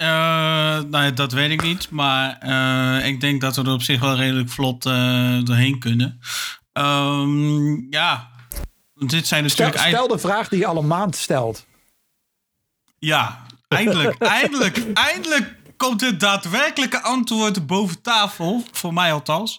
Uh, 0.00 0.06
nou, 0.80 1.12
dat 1.12 1.32
weet 1.32 1.50
ik 1.50 1.62
niet. 1.62 1.90
Maar 1.90 2.38
uh, 2.44 3.06
ik 3.06 3.20
denk 3.20 3.40
dat 3.40 3.56
we 3.56 3.62
er 3.62 3.72
op 3.72 3.82
zich 3.82 4.00
wel 4.00 4.16
redelijk 4.16 4.48
vlot 4.48 4.86
uh, 4.86 5.44
doorheen 5.44 5.78
kunnen. 5.78 6.20
Um, 6.72 7.86
ja, 7.90 8.30
dit 8.94 9.26
zijn 9.26 9.42
natuurlijk... 9.42 9.78
Stel, 9.78 9.88
stel 9.90 10.08
de 10.08 10.18
vraag 10.18 10.48
die 10.48 10.58
je 10.58 10.66
al 10.66 10.76
een 10.76 10.86
maand 10.86 11.16
stelt. 11.16 11.66
Ja, 12.98 13.46
eindelijk, 13.68 14.22
eindelijk, 14.40 14.92
eindelijk 14.94 15.56
komt 15.76 16.00
het 16.00 16.20
daadwerkelijke 16.20 17.02
antwoord 17.02 17.66
boven 17.66 18.02
tafel. 18.02 18.64
Voor 18.72 18.92
mij 18.92 19.12
althans. 19.12 19.58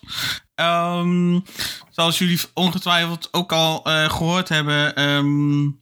Um, 0.55 1.43
zoals 1.89 2.17
jullie 2.17 2.39
ongetwijfeld 2.53 3.27
ook 3.31 3.51
al 3.51 3.81
gehoord 3.83 4.49
hebben... 4.49 5.01
Um, 5.03 5.80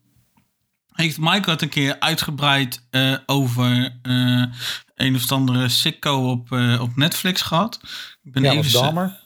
heeft 1.00 1.18
Mike 1.20 1.50
het 1.50 1.62
een 1.62 1.70
keer 1.70 2.00
uitgebreid 2.00 2.86
uh, 2.92 3.18
over 3.26 3.96
uh, 4.04 4.46
een 4.96 5.16
of 5.16 5.32
andere 5.32 5.70
sicko 5.70 6.30
op, 6.30 6.52
uh, 6.52 6.82
op 6.82 6.96
Netflix 6.96 7.42
gehad. 7.42 7.80
Ik 8.24 8.32
ben 8.32 8.44
ja, 8.44 8.52
even 8.52 8.72
Dalmer. 8.72 9.20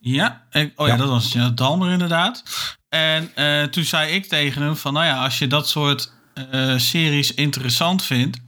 Ja, 0.00 0.46
ik, 0.50 0.72
oh 0.76 0.86
ja. 0.86 0.92
ja, 0.92 0.98
dat 0.98 1.08
was 1.08 1.32
ja, 1.32 1.48
Dalmer 1.48 1.90
inderdaad. 1.90 2.42
En 2.88 3.30
toen 3.70 3.84
zei 3.84 4.12
ik 4.12 4.26
tegen 4.26 4.62
hem 4.62 4.76
van, 4.76 4.92
nou 4.92 5.06
ja, 5.06 5.24
als 5.24 5.38
je 5.38 5.46
dat 5.46 5.68
soort 5.68 6.12
series 6.76 7.34
interessant 7.34 8.02
vindt, 8.02 8.38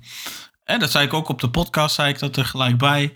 en 0.65 0.79
dat 0.79 0.91
zei 0.91 1.07
ik 1.07 1.13
ook 1.13 1.29
op 1.29 1.41
de 1.41 1.51
podcast, 1.51 1.95
zei 1.95 2.09
ik 2.09 2.19
dat 2.19 2.37
er 2.37 2.45
gelijk 2.45 2.79
bij. 2.79 3.15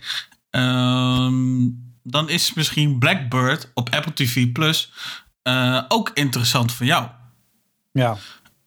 Um, 0.51 1.95
dan 2.03 2.29
is 2.29 2.55
misschien 2.55 2.99
Blackbird 2.99 3.71
op 3.75 3.91
Apple 3.91 4.13
TV 4.13 4.53
Plus 4.53 4.93
ook 5.89 6.11
interessant 6.15 6.73
voor 6.73 6.87
jou. 6.87 7.09
Ja. 7.93 8.17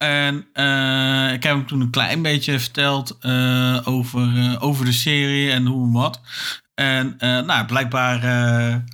En 0.05 0.35
uh, 0.53 1.33
ik 1.33 1.43
heb 1.43 1.55
hem 1.55 1.67
toen 1.67 1.81
een 1.81 1.89
klein 1.89 2.21
beetje 2.21 2.59
verteld 2.59 3.17
uh, 3.21 3.87
over, 3.87 4.33
uh, 4.35 4.63
over 4.63 4.85
de 4.85 4.91
serie 4.91 5.51
en 5.51 5.65
hoe 5.65 5.85
en 5.85 5.91
wat. 5.91 6.21
En 6.75 7.15
nou, 7.19 7.65
blijkbaar 7.65 8.19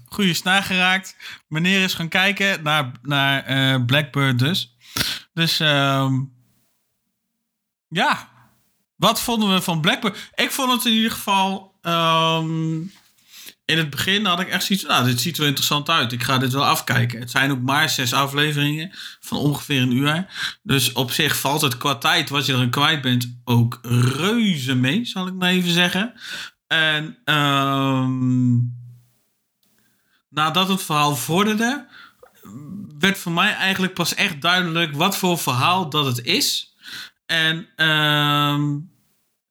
goede 0.05 0.33
snaar 0.33 0.63
geraakt. 0.63 1.15
Meneer 1.47 1.83
is 1.83 1.93
gaan 1.93 2.07
kijken 2.07 2.63
naar, 2.63 2.91
naar 3.01 3.81
Blackbird 3.85 4.39
dus. 4.39 4.75
Dus 5.33 5.59
um, 5.59 6.33
ja, 7.87 8.29
wat 8.95 9.21
vonden 9.21 9.53
we 9.53 9.61
van 9.61 9.81
Blackbird? 9.81 10.31
Ik 10.35 10.51
vond 10.51 10.71
het 10.71 10.85
in 10.85 10.91
ieder 10.91 11.11
geval... 11.11 11.75
Um, 11.81 12.91
in 13.65 13.77
het 13.77 13.89
begin 13.89 14.25
had 14.25 14.39
ik 14.39 14.49
echt 14.49 14.63
zoiets 14.63 14.85
nou, 14.85 15.05
dit 15.05 15.21
ziet 15.21 15.37
er 15.37 15.45
interessant 15.45 15.89
uit. 15.89 16.11
Ik 16.11 16.23
ga 16.23 16.37
dit 16.37 16.53
wel 16.53 16.65
afkijken. 16.65 17.19
Het 17.19 17.31
zijn 17.31 17.51
ook 17.51 17.61
maar 17.61 17.89
zes 17.89 18.13
afleveringen 18.13 18.91
van 19.19 19.37
ongeveer 19.37 19.81
een 19.81 19.91
uur. 19.91 20.25
Dus 20.63 20.91
op 20.91 21.11
zich 21.11 21.37
valt 21.37 21.61
het 21.61 21.77
qua 21.77 21.95
tijd, 21.95 22.29
wat 22.29 22.45
je 22.45 22.53
erin 22.53 22.69
kwijt 22.69 23.01
bent, 23.01 23.39
ook 23.43 23.79
reuze 23.81 24.75
mee, 24.75 25.05
zal 25.05 25.27
ik 25.27 25.33
maar 25.33 25.49
even 25.49 25.71
zeggen. 25.71 26.13
En 26.67 27.17
um, 27.35 28.79
nadat 30.29 30.67
het 30.67 30.83
verhaal 30.83 31.15
vorderde, 31.15 31.87
werd 32.99 33.17
voor 33.17 33.31
mij 33.31 33.53
eigenlijk 33.53 33.93
pas 33.93 34.15
echt 34.15 34.41
duidelijk 34.41 34.95
wat 34.95 35.17
voor 35.17 35.37
verhaal 35.37 35.89
dat 35.89 36.05
het 36.05 36.21
is. 36.25 36.75
En 37.25 37.85
um, 37.87 38.91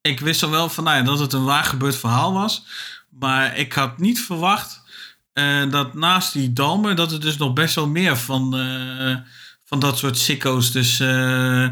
ik 0.01 0.21
wist 0.21 0.43
al 0.43 0.51
wel 0.51 0.69
van, 0.69 0.85
nou 0.85 0.97
ja, 0.97 1.03
dat 1.03 1.19
het 1.19 1.33
een 1.33 1.45
waar 1.45 1.65
gebeurd 1.65 1.97
verhaal 1.97 2.33
was. 2.33 2.65
Maar 3.11 3.57
ik 3.57 3.73
had 3.73 3.99
niet 3.99 4.21
verwacht 4.21 4.83
uh, 5.35 5.71
dat 5.71 5.95
naast 5.95 6.33
die 6.33 6.53
Dalmer, 6.53 6.95
dat 6.95 7.13
er 7.13 7.21
dus 7.21 7.37
nog 7.37 7.53
best 7.53 7.75
wel 7.75 7.89
meer 7.89 8.17
van, 8.17 8.59
uh, 8.59 9.17
van 9.65 9.81
dat 9.81 9.99
soort 9.99 10.19
sicko's 10.19 10.73
dus 10.73 11.01
uh, 11.01 11.69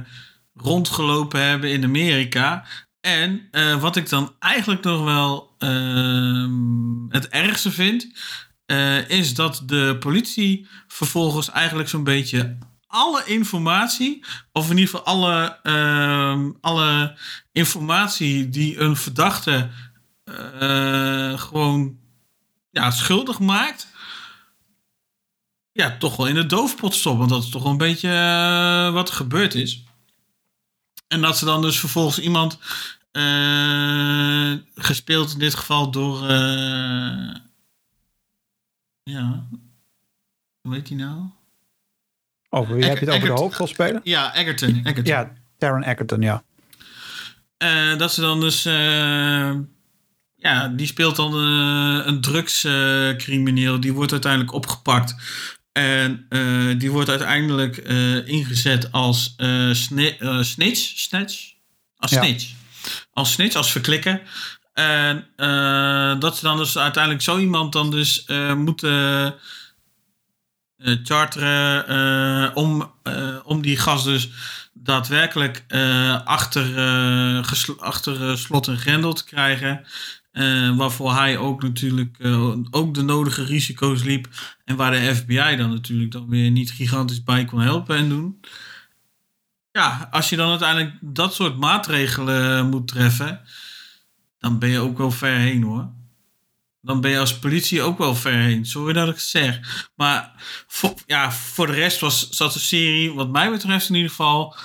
rondgelopen 0.54 1.42
hebben 1.42 1.70
in 1.70 1.84
Amerika. 1.84 2.64
En 3.00 3.48
wat 3.80 3.96
ik 3.96 4.08
dan 4.08 4.34
eigenlijk 4.38 4.82
nog 4.82 5.04
wel 5.04 5.54
ehm, 5.58 7.08
het 7.08 7.28
ergste 7.28 7.70
vind, 7.70 8.08
is 9.08 9.34
dat 9.34 9.62
de 9.66 9.96
politie 10.00 10.66
vervolgens 10.86 11.50
eigenlijk 11.50 11.88
zo'n 11.88 12.04
beetje 12.04 12.58
alle 12.88 13.22
informatie, 13.24 14.24
of 14.52 14.70
in 14.70 14.78
ieder 14.78 14.94
geval 14.94 15.06
alle, 15.06 15.58
ehm, 15.62 16.50
alle 16.60 17.18
informatie 17.52 18.48
die 18.48 18.78
een 18.78 18.96
verdachte 18.96 19.70
uh, 20.28 21.38
gewoon 21.38 21.98
ja, 22.70 22.90
schuldig 22.90 23.38
maakt. 23.38 23.88
Ja, 25.72 25.96
toch 25.96 26.16
wel 26.16 26.26
in 26.26 26.34
de 26.34 26.46
doofpot 26.46 26.94
stoppen. 26.94 27.20
Want 27.20 27.30
dat 27.30 27.42
is 27.42 27.50
toch 27.50 27.62
wel 27.62 27.72
een 27.72 27.78
beetje 27.78 28.08
uh, 28.08 28.92
wat 28.92 29.08
er 29.08 29.14
gebeurd 29.14 29.54
is. 29.54 29.84
En 31.08 31.20
dat 31.20 31.38
ze 31.38 31.44
dan 31.44 31.62
dus 31.62 31.78
vervolgens 31.78 32.18
iemand, 32.18 32.58
uh, 33.12 34.54
gespeeld 34.74 35.32
in 35.32 35.38
dit 35.38 35.54
geval 35.54 35.90
door 35.90 36.26
Ja. 39.02 39.46
Hoe 40.60 40.74
heet 40.74 40.88
hij 40.88 40.96
nou? 40.96 41.30
Over 42.50 42.74
wie 42.74 42.84
heb 42.84 42.98
je 42.98 43.04
het 43.04 43.14
over 43.14 43.28
de 43.28 43.40
hoofdrolspeler? 43.40 44.00
Ja, 44.04 44.34
Egerton. 44.34 44.80
Egerton. 44.84 45.04
Ja, 45.04 45.32
Taron 45.58 45.82
Egerton, 45.82 46.20
ja. 46.20 46.42
Eh, 47.58 47.96
dat 47.96 48.12
ze 48.12 48.20
dan 48.20 48.40
dus. 48.40 48.64
Ja, 50.40 50.68
die 50.68 50.86
speelt 50.86 51.16
dan 51.16 51.32
eh, 51.34 52.06
een 52.06 52.20
drugscrimineel. 52.20 53.80
die 53.80 53.92
wordt 53.92 54.12
uiteindelijk 54.12 54.52
opgepakt. 54.52 55.14
En 55.72 56.26
eh, 56.28 56.78
die 56.78 56.90
wordt 56.90 57.08
uiteindelijk 57.10 57.76
eh, 57.76 58.28
ingezet 58.28 58.92
als 58.92 59.34
sni- 59.72 60.16
snitch. 60.40 60.98
Snatch? 60.98 61.52
Als 61.96 62.10
Ja. 62.10 62.22
snitch. 62.22 62.46
Als 63.12 63.32
snitch, 63.32 63.56
als 63.56 63.72
verklikker. 63.72 64.22
En 64.72 65.26
dat 66.20 66.36
ze 66.36 66.42
dan 66.44 66.56
dus 66.56 66.78
uiteindelijk 66.78 67.22
zo 67.24 67.38
iemand 67.38 67.72
dan 67.72 67.90
dus 67.90 68.24
moeten 68.56 69.34
charteren 71.02 72.56
om, 72.56 72.92
om 73.44 73.62
die 73.62 73.76
gast 73.76 74.04
dus 74.04 74.28
daadwerkelijk 74.72 75.64
achter, 76.24 76.64
gesl- 77.44 77.78
achter 77.78 78.38
slot 78.38 78.68
en 78.68 78.78
grendel 78.78 79.12
te 79.12 79.24
krijgen. 79.24 79.86
Eh, 80.38 80.76
waarvoor 80.76 81.14
hij 81.14 81.38
ook 81.38 81.62
natuurlijk 81.62 82.16
eh, 82.18 82.52
ook 82.70 82.94
de 82.94 83.02
nodige 83.02 83.44
risico's 83.44 84.02
liep. 84.02 84.28
En 84.64 84.76
waar 84.76 84.90
de 84.90 85.14
FBI 85.14 85.56
dan 85.56 85.70
natuurlijk 85.70 86.12
dan 86.12 86.28
weer 86.28 86.50
niet 86.50 86.70
gigantisch 86.70 87.22
bij 87.22 87.44
kon 87.44 87.60
helpen 87.60 87.96
en 87.96 88.08
doen. 88.08 88.40
Ja, 89.72 90.08
als 90.10 90.28
je 90.28 90.36
dan 90.36 90.50
uiteindelijk 90.50 90.94
dat 91.00 91.34
soort 91.34 91.56
maatregelen 91.56 92.68
moet 92.68 92.88
treffen, 92.88 93.40
dan 94.38 94.58
ben 94.58 94.68
je 94.68 94.78
ook 94.78 94.98
wel 94.98 95.10
ver 95.10 95.36
heen 95.36 95.62
hoor. 95.62 95.90
Dan 96.82 97.00
ben 97.00 97.10
je 97.10 97.18
als 97.18 97.38
politie 97.38 97.82
ook 97.82 97.98
wel 97.98 98.14
ver 98.14 98.38
heen. 98.38 98.66
Sorry 98.66 98.92
dat 98.92 99.08
ik 99.08 99.14
het 99.14 99.22
zeg. 99.22 99.88
Maar 99.94 100.32
voor, 100.66 100.94
ja, 101.06 101.32
voor 101.32 101.66
de 101.66 101.72
rest 101.72 102.00
was, 102.00 102.28
zat 102.28 102.52
de 102.52 102.58
serie, 102.58 103.12
wat 103.12 103.30
mij 103.30 103.50
betreft 103.50 103.88
in 103.88 103.94
ieder 103.94 104.10
geval, 104.10 104.56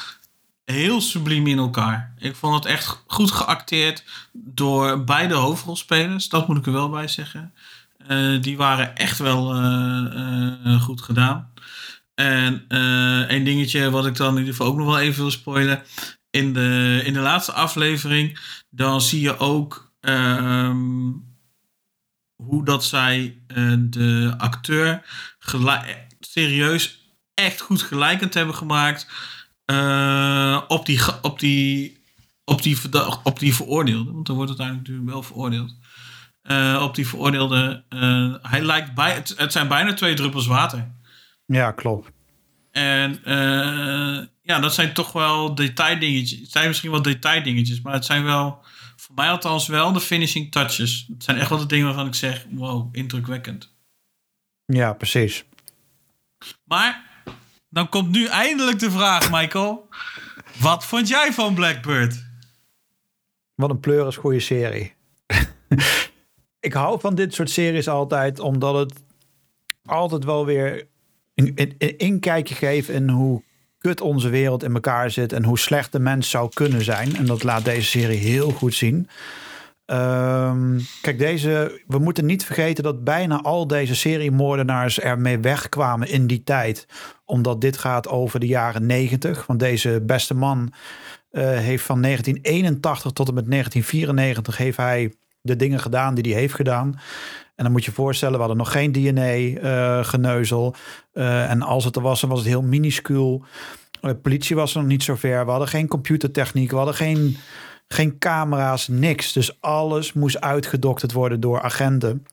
heel 0.65 1.01
subliem 1.01 1.47
in 1.47 1.57
elkaar. 1.57 2.13
Ik 2.17 2.35
vond 2.35 2.55
het 2.55 2.65
echt 2.65 3.03
goed 3.07 3.31
geacteerd 3.31 4.03
door 4.31 5.03
beide 5.03 5.33
hoofdrolspelers. 5.33 6.29
Dat 6.29 6.47
moet 6.47 6.57
ik 6.57 6.65
er 6.65 6.71
wel 6.71 6.89
bij 6.89 7.07
zeggen. 7.07 7.53
Eh, 8.07 8.41
die 8.41 8.57
waren 8.57 8.95
echt 8.95 9.17
wel 9.17 9.53
eh, 9.55 10.53
eh, 10.65 10.81
goed 10.81 11.01
gedaan. 11.01 11.51
En 12.15 12.65
een 13.33 13.43
dingetje 13.43 13.89
wat 13.89 14.05
ik 14.05 14.15
dan 14.15 14.31
in 14.31 14.37
ieder 14.37 14.53
geval 14.53 14.67
ook 14.67 14.77
nog 14.77 14.85
wel 14.85 14.99
even 14.99 15.21
wil 15.21 15.31
spoilen. 15.31 15.83
In 16.29 16.53
de, 16.53 17.01
in 17.03 17.13
de 17.13 17.19
laatste 17.19 17.51
aflevering, 17.51 18.39
dan 18.69 19.01
zie 19.01 19.21
je 19.21 19.37
ook 19.37 19.91
ehm, 19.99 21.11
hoe 22.35 22.65
dat 22.65 22.83
zij 22.85 23.37
de 23.79 24.33
acteur 24.37 25.05
serieus 26.19 27.15
echt 27.33 27.61
goed 27.61 27.81
gelijkend 27.81 28.33
hebben 28.33 28.55
gemaakt 28.55 29.07
eh, 29.73 30.61
op, 30.67 30.85
die, 30.85 30.99
op, 31.21 31.39
die, 31.39 31.97
op, 32.45 32.61
die, 32.61 32.77
op 33.23 33.39
die 33.39 33.55
veroordeelde. 33.55 34.11
Want 34.11 34.25
dan 34.25 34.35
wordt 34.35 34.51
het 34.51 34.59
uiteindelijk 34.59 34.87
natuurlijk 34.87 35.09
wel 35.09 35.23
veroordeeld. 35.23 35.75
Eh, 36.41 36.81
op 36.83 36.95
die 36.95 37.07
veroordeelde. 37.07 37.83
eh, 37.89 38.33
hij 38.41 38.61
lijkt 38.61 38.93
bij, 38.93 39.13
het, 39.13 39.33
het 39.37 39.51
zijn 39.51 39.67
bijna 39.67 39.93
twee 39.93 40.13
druppels 40.13 40.47
water. 40.47 40.91
Ja, 41.45 41.71
klopt. 41.71 42.11
En 42.71 43.19
ja, 44.41 44.59
dat 44.59 44.73
zijn 44.73 44.93
toch 44.93 45.11
wel 45.11 45.55
detaildingetjes. 45.55 46.39
Het 46.39 46.51
zijn 46.51 46.67
misschien 46.67 46.91
wel 46.91 47.01
detaildingetjes, 47.01 47.81
maar 47.81 47.93
het 47.93 48.05
zijn 48.05 48.23
wel, 48.23 48.63
voor 48.95 49.15
mij 49.15 49.29
althans 49.29 49.67
wel, 49.67 49.93
de 49.93 49.99
finishing 49.99 50.51
touches. 50.51 51.05
Het 51.13 51.23
zijn 51.23 51.37
echt 51.37 51.49
wel 51.49 51.57
de 51.57 51.65
dingen 51.65 51.85
waarvan 51.85 52.07
ik 52.07 52.15
zeg, 52.15 52.45
wow, 52.49 52.95
indrukwekkend. 52.95 53.75
Ja, 54.65 54.93
precies. 54.93 55.43
Maar 56.63 57.12
dan 57.73 57.89
komt 57.89 58.11
nu 58.11 58.25
eindelijk 58.25 58.79
de 58.79 58.91
vraag, 58.91 59.31
Michael. 59.31 59.87
Wat 60.59 60.85
vond 60.85 61.07
jij 61.07 61.33
van 61.33 61.53
Blackbird? 61.53 62.25
Wat 63.55 63.69
een 63.69 63.79
pleuris 63.79 64.17
goede 64.17 64.39
serie. 64.39 64.93
ik 66.59 66.73
hou 66.73 66.99
van 66.99 67.15
dit 67.15 67.33
soort 67.33 67.49
series 67.49 67.87
altijd, 67.87 68.39
omdat 68.39 68.75
het 68.75 69.03
altijd 69.85 70.23
wel 70.23 70.45
weer 70.45 70.87
een, 71.35 71.51
een, 71.55 71.75
een 71.77 71.97
inkijkje 71.97 72.55
geeft 72.55 72.89
in 72.89 73.09
hoe 73.09 73.43
kut 73.77 74.01
onze 74.01 74.29
wereld 74.29 74.63
in 74.63 74.73
elkaar 74.73 75.11
zit 75.11 75.33
en 75.33 75.43
hoe 75.43 75.59
slecht 75.59 75.91
de 75.91 75.99
mens 75.99 76.29
zou 76.29 76.49
kunnen 76.53 76.83
zijn. 76.83 77.15
En 77.15 77.25
dat 77.25 77.43
laat 77.43 77.65
deze 77.65 77.87
serie 77.87 78.19
heel 78.19 78.51
goed 78.51 78.73
zien. 78.73 79.09
Ehm, 79.85 80.79
kijk, 81.01 81.17
deze, 81.17 81.81
we 81.87 81.99
moeten 81.99 82.25
niet 82.25 82.45
vergeten 82.45 82.83
dat 82.83 83.03
bijna 83.03 83.41
al 83.41 83.67
deze 83.67 83.95
seriemoordenaars 83.95 84.99
ermee 84.99 85.39
wegkwamen 85.39 86.09
in 86.09 86.27
die 86.27 86.43
tijd. 86.43 86.87
Omdat 87.25 87.61
dit 87.61 87.77
gaat 87.77 88.07
over 88.07 88.39
de 88.39 88.47
jaren 88.47 88.85
90. 88.85 89.45
Want 89.45 89.59
deze 89.59 90.01
beste 90.05 90.33
man 90.33 90.73
eh, 91.31 91.43
heeft 91.43 91.83
van 91.83 92.01
1981 92.01 93.11
tot 93.11 93.27
en 93.27 93.33
met 93.33 93.49
1994 93.49 94.57
heeft 94.57 94.77
hij 94.77 95.13
de 95.41 95.55
dingen 95.55 95.79
gedaan 95.79 96.15
die 96.15 96.31
hij 96.31 96.41
heeft 96.41 96.53
gedaan. 96.53 96.99
En 97.55 97.63
dan 97.63 97.71
moet 97.71 97.85
je 97.85 97.91
voorstellen, 97.91 98.33
we 98.33 98.39
hadden 98.39 98.57
nog 98.57 98.71
geen 98.71 98.91
DNA-geneuzel. 98.91 100.75
Eh, 101.13 101.49
en 101.49 101.61
als 101.61 101.85
het 101.85 101.95
er 101.95 102.01
was, 102.01 102.21
dan 102.21 102.29
was 102.29 102.39
het 102.39 102.47
heel 102.47 102.61
minuscuul. 102.61 103.43
Politie 104.21 104.55
was 104.55 104.73
er 104.73 104.79
nog 104.79 104.89
niet 104.89 105.03
zo 105.03 105.15
ver. 105.15 105.45
We 105.45 105.51
hadden 105.51 105.69
geen 105.69 105.87
computertechniek. 105.87 106.69
We 106.69 106.75
hadden 106.75 106.95
geen, 106.95 107.37
geen 107.93 108.17
camera's, 108.17 108.87
niks. 108.87 109.33
Dus 109.33 109.61
alles 109.61 110.13
moest 110.13 110.41
uitgedokterd 110.41 111.11
worden 111.11 111.39
door 111.39 111.61
agenten. 111.61 112.25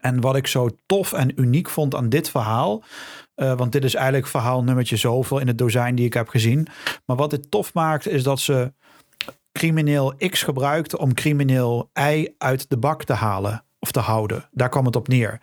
En 0.00 0.20
wat 0.20 0.36
ik 0.36 0.46
zo 0.46 0.68
tof 0.86 1.12
en 1.12 1.40
uniek 1.40 1.68
vond 1.68 1.94
aan 1.94 2.08
dit 2.08 2.30
verhaal. 2.30 2.82
eh, 3.34 3.56
want 3.56 3.72
dit 3.72 3.84
is 3.84 3.94
eigenlijk 3.94 4.26
verhaal 4.26 4.64
nummertje 4.64 4.96
zoveel 4.96 5.38
in 5.38 5.46
het 5.46 5.58
dozijn 5.58 5.94
die 5.94 6.06
ik 6.06 6.14
heb 6.14 6.28
gezien. 6.28 6.66
Maar 7.06 7.16
wat 7.16 7.30
dit 7.30 7.50
tof 7.50 7.74
maakt 7.74 8.08
is 8.08 8.22
dat 8.22 8.40
ze 8.40 8.72
crimineel 9.52 10.14
X 10.30 10.42
gebruikte 10.42 10.98
om 10.98 11.14
crimineel 11.14 11.90
Y 11.94 12.28
uit 12.38 12.70
de 12.70 12.76
bak 12.76 13.04
te 13.04 13.12
halen 13.12 13.64
of 13.78 13.92
te 13.92 14.00
houden. 14.00 14.48
Daar 14.50 14.68
kwam 14.68 14.84
het 14.84 14.96
op 14.96 15.08
neer. 15.08 15.40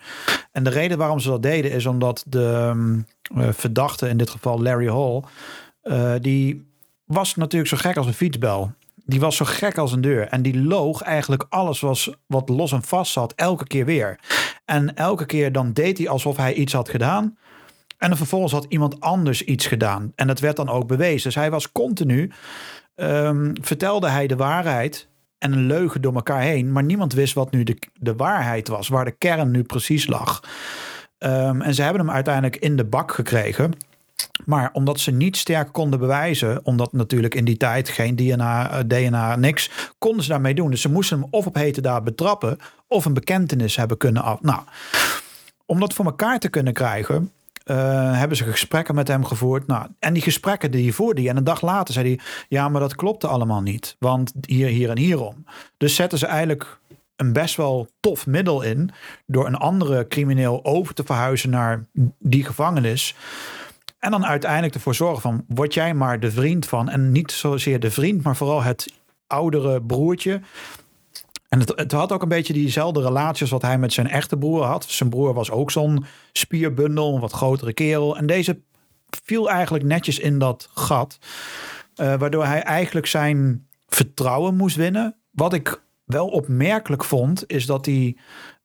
En 0.52 0.64
de 0.64 0.70
reden 0.70 0.98
waarom 0.98 1.20
ze 1.20 1.30
dat 1.30 1.44
deden 1.44 1.72
is 1.72 1.86
omdat 1.86 2.24
de 2.28 2.54
ehm, 2.54 3.00
eh, 3.42 3.54
verdachte, 3.54 4.10
in 4.10 4.18
dit 4.18 4.30
geval 4.30 4.62
Larry 4.62 4.88
Hall, 4.88 5.24
eh, 5.82 6.14
die 6.22 6.72
was 7.06 7.36
natuurlijk 7.36 7.70
zo 7.70 7.78
gek 7.78 7.98
als 7.98 8.06
een 8.06 8.14
fietsbel. 8.14 8.72
Die 9.08 9.20
was 9.20 9.36
zo 9.36 9.46
gek 9.46 9.78
als 9.78 9.92
een 9.92 10.02
deur. 10.02 10.28
En 10.28 10.42
die 10.42 10.64
loog 10.64 11.02
eigenlijk 11.02 11.46
alles 11.50 11.80
was 11.80 12.14
wat 12.26 12.50
los 12.50 12.72
en 12.72 12.84
vast 12.84 13.12
zat, 13.12 13.34
elke 13.36 13.68
keer 13.68 13.86
weer. 13.86 14.20
En 14.66 14.96
elke 14.96 15.26
keer 15.26 15.52
dan 15.52 15.74
deed 15.74 15.98
hij 15.98 16.10
alsof 16.10 16.38
hij 16.38 16.54
iets 16.54 16.74
had 16.74 16.90
gedaan. 16.90 17.38
En 17.98 18.18
vervolgens 18.18 18.52
had 18.52 18.66
iemand 18.70 19.00
anders 19.00 19.42
iets 19.42 19.66
gedaan. 19.66 20.12
En 20.16 20.28
dat 20.28 20.40
werd 20.40 20.56
dan 20.56 20.70
ook 20.70 20.88
bewezen. 20.88 21.24
Dus 21.24 21.36
hij 21.36 21.52
was 21.52 21.72
continu, 21.72 22.32
ehm, 22.96 23.56
vertelde 23.62 24.10
hij 24.10 24.28
de 24.28 24.36
waarheid 24.36 25.08
en 25.38 25.52
een 25.52 25.66
leugen 25.66 26.02
door 26.02 26.14
elkaar 26.14 26.42
heen. 26.42 26.72
Maar 26.72 26.84
niemand 26.84 27.14
wist 27.14 27.34
wat 27.34 27.52
nu 27.52 27.64
de, 27.64 27.78
de 27.94 28.16
waarheid 28.16 28.68
was, 28.68 28.88
waar 28.88 29.06
de 29.06 29.18
kern 29.18 29.52
nu 29.52 29.64
precies 29.64 30.08
lag. 30.08 30.44
Ehm, 31.18 31.62
en 31.62 31.74
ze 31.74 31.82
hebben 31.82 32.02
hem 32.06 32.16
uiteindelijk 32.16 32.56
in 32.56 32.76
de 32.76 32.86
bak 32.86 33.12
gekregen. 33.12 33.72
Maar 34.46 34.70
omdat 34.74 35.00
ze 35.00 35.12
niet 35.12 35.38
sterk 35.38 35.74
konden 35.74 36.00
bewijzen, 36.00 36.66
omdat 36.66 36.94
natuurlijk 36.94 37.36
in 37.36 37.46
die 37.46 37.58
tijd 37.58 37.90
geen 37.90 38.16
DNA, 38.16 38.70
eh, 38.70 38.80
DNA, 38.88 39.36
niks, 39.36 39.72
konden 39.98 40.24
ze 40.24 40.30
daarmee 40.30 40.54
doen. 40.54 40.72
Dus 40.72 40.82
ze 40.82 40.92
moesten 40.92 41.20
hem 41.20 41.28
of 41.32 41.46
op 41.46 41.56
hete 41.56 41.82
daad 41.82 42.04
betrappen 42.04 42.58
of 42.88 43.06
een 43.06 43.14
bekentenis 43.14 43.76
hebben 43.76 43.98
kunnen 43.98 44.22
af. 44.24 44.42
Nou, 44.42 44.62
om 45.66 45.80
dat 45.80 45.94
voor 45.94 46.06
elkaar 46.06 46.40
te 46.40 46.50
kunnen 46.50 46.74
krijgen, 46.74 47.32
eh, 47.64 48.18
hebben 48.18 48.38
ze 48.38 48.44
gesprekken 48.44 48.96
met 48.96 49.08
hem 49.08 49.26
gevoerd. 49.26 49.68
Nou, 49.68 49.88
en 50.00 50.14
die 50.14 50.24
gesprekken 50.24 50.72
die 50.72 50.94
hij. 50.98 51.28
En 51.28 51.38
een 51.38 51.44
dag 51.44 51.62
later 51.62 51.94
zei 51.94 52.08
hij: 52.08 52.20
Ja, 52.50 52.70
maar 52.70 52.82
dat 52.82 52.96
klopte 52.96 53.28
allemaal 53.28 53.62
niet. 53.62 53.96
Want 54.00 54.34
hier, 54.46 54.68
hier 54.68 54.90
en 54.90 54.98
hierom. 54.98 55.46
Dus 55.78 55.96
zetten 55.96 56.18
ze 56.20 56.26
eigenlijk 56.26 56.80
een 57.16 57.34
best 57.34 57.56
wel 57.56 57.88
tof 58.00 58.26
middel 58.28 58.62
in. 58.62 58.92
door 59.26 59.46
een 59.48 59.56
andere 59.56 60.08
crimineel 60.08 60.66
over 60.66 60.94
te 60.94 61.04
verhuizen 61.04 61.50
naar 61.50 61.86
die 62.20 62.44
gevangenis. 62.44 63.16
En 64.00 64.12
dan 64.12 64.26
uiteindelijk 64.26 64.74
ervoor 64.74 64.96
zorgen 64.96 65.22
van: 65.22 65.46
word 65.48 65.74
jij 65.74 65.94
maar 65.94 66.20
de 66.20 66.32
vriend 66.32 66.66
van. 66.66 66.90
En 66.90 67.12
niet 67.12 67.32
zozeer 67.32 67.80
de 67.80 67.92
vriend, 67.92 68.24
maar 68.24 68.36
vooral 68.36 68.64
het 68.64 68.94
oudere 69.28 69.82
broertje. 69.82 70.42
En 71.50 71.60
het, 71.60 71.74
het 71.76 71.92
had 71.92 72.12
ook 72.12 72.22
een 72.22 72.28
beetje 72.30 72.54
diezelfde 72.54 73.02
relatie 73.02 73.42
als 73.42 73.52
wat 73.52 73.62
hij 73.62 73.78
met 73.78 73.94
zijn 73.94 74.08
echte 74.08 74.38
broer 74.38 74.64
had. 74.64 74.84
Zijn 74.84 75.10
broer 75.10 75.34
was 75.34 75.52
ook 75.52 75.72
zo'n 75.72 76.06
spierbundel, 76.32 77.14
een 77.14 77.22
wat 77.22 77.32
grotere 77.32 77.74
kerel. 77.74 78.18
En 78.18 78.26
deze 78.26 78.62
viel 79.24 79.50
eigenlijk 79.50 79.84
netjes 79.84 80.20
in 80.20 80.40
dat 80.40 80.70
gat. 80.74 81.18
eh, 81.96 82.16
waardoor 82.16 82.46
hij 82.46 82.62
eigenlijk 82.62 83.06
zijn 83.06 83.68
vertrouwen 83.88 84.56
moest 84.56 84.76
winnen. 84.76 85.16
Wat 85.32 85.54
ik 85.54 85.82
wel 86.04 86.28
opmerkelijk 86.28 87.04
vond, 87.04 87.44
is 87.48 87.66
dat 87.66 87.86
hij 87.86 88.18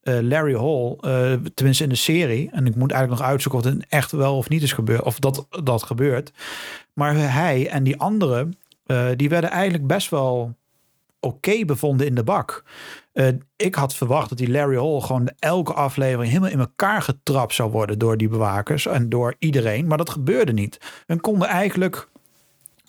eh, 0.02 0.18
Larry 0.20 0.54
Hall, 0.54 0.96
eh, 1.00 1.32
tenminste 1.54 1.82
in 1.82 1.88
de 1.88 1.94
serie, 1.94 2.50
en 2.52 2.66
ik 2.66 2.74
moet 2.74 2.90
eigenlijk 2.90 3.20
nog 3.20 3.30
uitzoeken 3.30 3.60
of 3.60 3.74
het 3.74 3.86
echt 3.88 4.12
wel 4.12 4.36
of 4.36 4.48
niet 4.48 4.62
is 4.62 4.72
gebeurd, 4.72 5.02
of 5.02 5.18
dat 5.18 5.46
dat 5.64 5.82
gebeurt. 5.82 6.32
Maar 6.92 7.14
hij 7.14 7.68
en 7.68 7.84
die 7.84 7.96
anderen, 7.96 8.58
eh, 8.86 9.06
die 9.16 9.28
werden 9.28 9.50
eigenlijk 9.50 9.86
best 9.86 10.10
wel 10.10 10.54
oké 11.20 11.64
bevonden 11.64 12.06
in 12.06 12.14
de 12.14 12.24
bak. 12.24 12.64
Ik 13.56 13.74
had 13.74 13.94
verwacht 13.94 14.28
dat 14.28 14.38
die 14.38 14.50
Larry 14.50 14.76
Hall 14.76 15.00
gewoon 15.00 15.30
elke 15.38 15.72
aflevering 15.72 16.28
helemaal 16.28 16.50
in 16.50 16.58
elkaar 16.58 17.02
getrapt 17.02 17.54
zou 17.54 17.70
worden 17.70 17.98
door 17.98 18.16
die 18.16 18.28
bewakers 18.28 18.86
en 18.86 19.08
door 19.08 19.34
iedereen. 19.38 19.86
Maar 19.86 19.98
dat 19.98 20.10
gebeurde 20.10 20.52
niet. 20.52 20.78
En 21.06 21.20
konden 21.20 21.48
eigenlijk, 21.48 22.08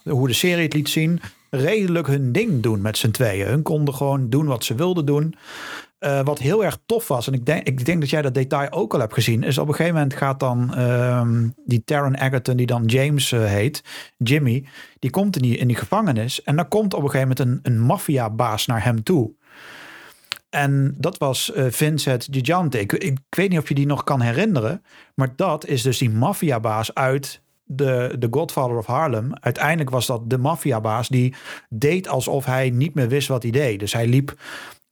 hoe 0.04 0.28
de 0.28 0.34
serie 0.34 0.64
het 0.64 0.74
liet 0.74 0.90
zien, 0.90 1.22
redelijk 1.50 2.08
hun 2.08 2.32
ding 2.32 2.62
doen 2.62 2.82
met 2.82 2.98
z'n 2.98 3.12
tweeën. 3.12 3.48
Hun 3.48 3.62
konden 3.62 3.94
gewoon 3.94 4.30
doen 4.30 4.46
wat 4.46 4.64
ze 4.64 4.76
wilden 4.76 5.06
doen. 5.06 5.36
Uh, 6.06 6.22
wat 6.24 6.40
heel 6.40 6.64
erg 6.64 6.78
tof 6.86 7.08
was, 7.08 7.28
en 7.28 7.34
ik 7.34 7.46
denk, 7.46 7.68
ik 7.68 7.86
denk 7.86 8.00
dat 8.00 8.10
jij 8.10 8.22
dat 8.22 8.34
detail 8.34 8.72
ook 8.72 8.94
al 8.94 9.00
hebt 9.00 9.14
gezien, 9.14 9.44
is 9.44 9.58
op 9.58 9.68
een 9.68 9.74
gegeven 9.74 9.96
moment 9.96 10.16
gaat 10.16 10.40
dan 10.40 10.74
uh, 10.78 11.28
die 11.66 11.84
Taron 11.84 12.16
Egerton, 12.16 12.56
die 12.56 12.66
dan 12.66 12.86
James 12.86 13.32
uh, 13.32 13.46
heet, 13.46 13.84
Jimmy, 14.18 14.66
die 15.00 15.10
komt 15.10 15.36
in 15.36 15.42
die, 15.42 15.58
in 15.58 15.76
gevangenis 15.76 16.44
en 16.44 16.56
dan 16.56 16.68
komt 16.68 16.94
op 16.94 17.04
een 17.04 17.10
gegeven 17.10 17.36
moment 17.38 17.66
een, 17.66 17.74
een 17.74 17.80
maffiabaas 17.82 18.66
naar 18.66 18.84
hem 18.84 19.04
toe. 19.04 19.34
En 20.50 20.96
dat 20.98 21.18
was 21.18 21.52
uh, 21.56 21.66
Vincent 21.70 22.28
Gigante. 22.32 22.80
Ik, 22.80 22.94
ik, 22.94 23.18
weet 23.30 23.50
niet 23.50 23.60
of 23.60 23.68
je 23.68 23.76
die 23.76 23.86
nog 23.86 24.04
kan 24.04 24.22
herinneren, 24.22 24.84
maar 25.16 25.34
dat 25.36 25.66
is 25.66 25.82
dus 25.82 25.98
die 25.98 26.10
maffiabaas 26.10 26.94
uit 26.94 27.42
de, 27.64 28.16
de 28.20 28.28
Godfather 28.32 28.78
of 28.78 28.86
Harlem. 28.86 29.34
Uiteindelijk 29.40 29.90
was 29.90 30.06
dat 30.06 30.30
de 30.30 30.38
maffiabaas 30.38 31.08
die 31.08 31.34
deed 31.70 32.08
alsof 32.08 32.46
hij 32.46 32.70
niet 32.70 32.94
meer 32.94 33.08
wist 33.08 33.28
wat 33.28 33.44
hij 33.44 33.52
deed. 33.52 33.80
Dus 33.80 33.94
hij 33.94 34.08
liep 34.08 34.36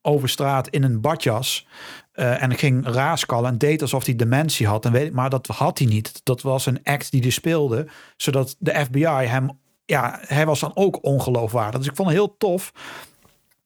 over 0.02 0.28
straat 0.28 0.68
in 0.68 0.82
een 0.82 1.00
badjas. 1.00 1.66
Uh, 2.14 2.42
en 2.42 2.54
ging 2.54 2.86
raaskallen 2.86 3.50
en 3.50 3.58
deed 3.58 3.82
alsof 3.82 4.04
hij 4.04 4.16
dementie 4.16 4.66
had. 4.66 4.84
En 4.84 4.92
weet, 4.92 5.12
maar 5.12 5.30
dat 5.30 5.46
had 5.46 5.78
hij 5.78 5.86
niet. 5.86 6.20
Dat 6.24 6.42
was 6.42 6.66
een 6.66 6.80
act 6.84 7.10
die 7.10 7.20
hij 7.20 7.30
speelde. 7.30 7.86
Zodat 8.16 8.56
de 8.58 8.84
FBI 8.84 9.04
hem... 9.04 9.60
Ja, 9.84 10.18
hij 10.22 10.46
was 10.46 10.60
dan 10.60 10.70
ook 10.74 11.04
ongeloofwaardig. 11.04 11.80
Dus 11.80 11.88
ik 11.88 11.96
vond 11.96 12.08
het 12.08 12.16
heel 12.16 12.36
tof 12.38 12.72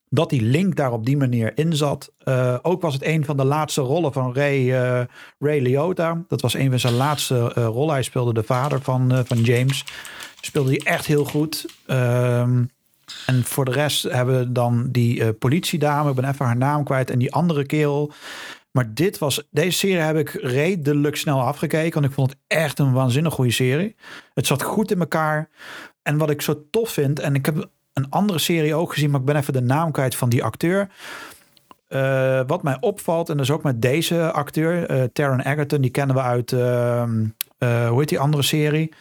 dat 0.09 0.31
die 0.31 0.43
link 0.43 0.77
daar 0.77 0.93
op 0.93 1.07
die 1.07 1.17
manier 1.17 1.59
in 1.59 1.77
zat. 1.77 2.13
Uh, 2.25 2.57
ook 2.63 2.83
was 2.83 2.95
het 2.95 3.05
een 3.05 3.25
van 3.25 3.37
de 3.37 3.45
laatste 3.45 3.81
rollen 3.81 4.13
van 4.13 4.35
Ray, 4.35 4.59
uh, 4.59 5.05
Ray 5.39 5.61
Liotta. 5.61 6.25
Dat 6.29 6.41
was 6.41 6.55
een 6.55 6.71
van 6.71 6.79
zijn 6.79 6.95
laatste 6.95 7.49
rollen. 7.49 7.95
Hij 7.95 8.03
speelde 8.03 8.35
de 8.35 8.43
vader 8.43 8.81
van, 8.81 9.25
van 9.27 9.41
James. 9.41 9.85
Speelde 10.41 10.71
hij 10.71 10.81
echt 10.85 11.07
heel 11.07 11.25
goed. 11.25 11.67
Ehm, 11.87 12.65
en 13.27 13.45
voor 13.45 13.65
de 13.65 13.71
rest 13.71 14.03
hebben 14.03 14.39
we 14.39 14.53
dan 14.53 14.89
die 14.91 15.21
uh, 15.21 15.29
politiedame, 15.39 16.11
ik 16.11 16.17
ben 16.17 16.29
even 16.29 16.47
haar 16.47 16.57
naam 16.57 16.85
kwijt, 16.85 17.11
en 17.11 17.19
die 17.19 17.33
andere 17.33 17.67
kerel. 17.67 18.13
Maar 18.71 18.95
dit 18.95 19.19
was, 19.19 19.49
deze 19.51 19.79
serie 19.79 19.97
heb 19.97 20.17
ik 20.17 20.31
redelijk 20.31 21.17
snel 21.17 21.41
afgekeken, 21.41 21.95
want 21.95 22.07
ik 22.07 22.13
vond 22.13 22.31
het 22.31 22.39
echt 22.47 22.79
een 22.79 22.93
waanzinnig 22.93 23.35
goede 23.35 23.51
serie. 23.51 23.97
Het 24.35 24.47
zat 24.47 24.63
goed 24.63 24.91
in 24.91 25.01
elkaar. 25.01 25.49
En 26.03 26.19
wat 26.19 26.31
ik 26.31 26.43
zo 26.43 26.65
tof 26.71 26.91
vind, 26.91 27.21
en 27.21 27.35
ik 27.35 27.47
heb 27.47 27.69
een 27.93 28.11
andere 28.11 28.39
serie 28.39 28.75
ook 28.75 28.93
gezien, 28.93 29.11
maar 29.11 29.21
ik 29.21 29.27
ben 29.27 29.37
even 29.37 29.53
de 29.53 29.61
naam 29.61 29.93
kwijt 29.93 30.15
van 30.15 30.29
die 30.29 30.45
acteur. 30.45 30.89
Uh, 31.89 32.41
wat 32.47 32.63
mij 32.63 32.77
opvalt, 32.81 33.29
en 33.29 33.37
dat 33.37 33.47
is 33.47 33.53
ook 33.53 33.63
met 33.63 33.83
deze 33.83 34.33
acteur, 34.33 34.91
uh, 34.91 35.03
Taron 35.13 35.41
Egerton, 35.41 35.81
die 35.81 35.91
kennen 35.91 36.17
we 36.17 36.23
uit, 36.23 36.53
ehm, 36.53 37.27
hoe 37.59 37.99
heet 37.99 38.09
die 38.09 38.19
andere 38.19 38.43
serie? 38.43 38.93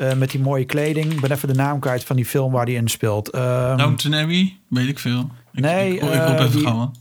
Uh, 0.00 0.12
met 0.12 0.30
die 0.30 0.40
mooie 0.40 0.64
kleding. 0.64 1.12
Ik 1.12 1.20
ben 1.20 1.30
even 1.30 1.48
de 1.48 1.54
naam 1.54 1.78
kwijt 1.78 2.04
van 2.04 2.16
die 2.16 2.24
film 2.24 2.52
waar 2.52 2.64
hij 2.64 2.74
in 2.74 2.88
speelt. 2.88 3.34
Um, 3.34 3.76
Downton 3.76 4.14
Abbey? 4.14 4.60
Weet 4.68 4.88
ik 4.88 4.98
veel. 4.98 5.30
Ik, 5.52 5.60
nee, 5.60 5.94
ik, 5.94 6.02
ik, 6.02 6.08
ik 6.08 6.14
uh, 6.14 6.40
even 6.40 6.60
gaan. 6.60 6.92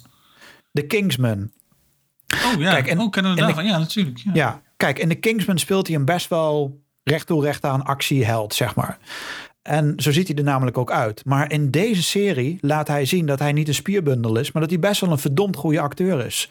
The 0.73 0.81
Kingsman. 0.81 1.51
Oh 2.45 2.59
ja, 2.61 2.71
kijk, 2.71 2.87
en, 2.87 2.99
oh, 2.99 3.09
kennen 3.09 3.35
we 3.35 3.41
daarvan? 3.41 3.65
Ja, 3.65 3.77
natuurlijk. 3.77 4.17
Ja. 4.17 4.31
ja, 4.33 4.61
kijk, 4.77 4.99
in 4.99 5.09
The 5.09 5.15
Kingsman 5.15 5.57
speelt 5.57 5.87
hij 5.87 5.95
een 5.95 6.05
best 6.05 6.27
wel 6.27 6.81
recht 7.03 7.27
toe 7.27 7.43
recht 7.43 7.63
aan 7.63 7.83
actieheld, 7.83 8.53
zeg 8.53 8.75
maar. 8.75 8.97
En 9.61 9.93
zo 9.97 10.11
ziet 10.11 10.27
hij 10.27 10.37
er 10.37 10.43
namelijk 10.43 10.77
ook 10.77 10.91
uit. 10.91 11.25
Maar 11.25 11.51
in 11.51 11.71
deze 11.71 12.03
serie 12.03 12.57
laat 12.61 12.87
hij 12.87 13.05
zien 13.05 13.25
dat 13.25 13.39
hij 13.39 13.51
niet 13.51 13.67
een 13.67 13.73
spierbundel 13.73 14.37
is, 14.37 14.51
maar 14.51 14.61
dat 14.61 14.71
hij 14.71 14.79
best 14.79 15.01
wel 15.01 15.11
een 15.11 15.17
verdomd 15.19 15.55
goede 15.55 15.79
acteur 15.79 16.25
is. 16.25 16.49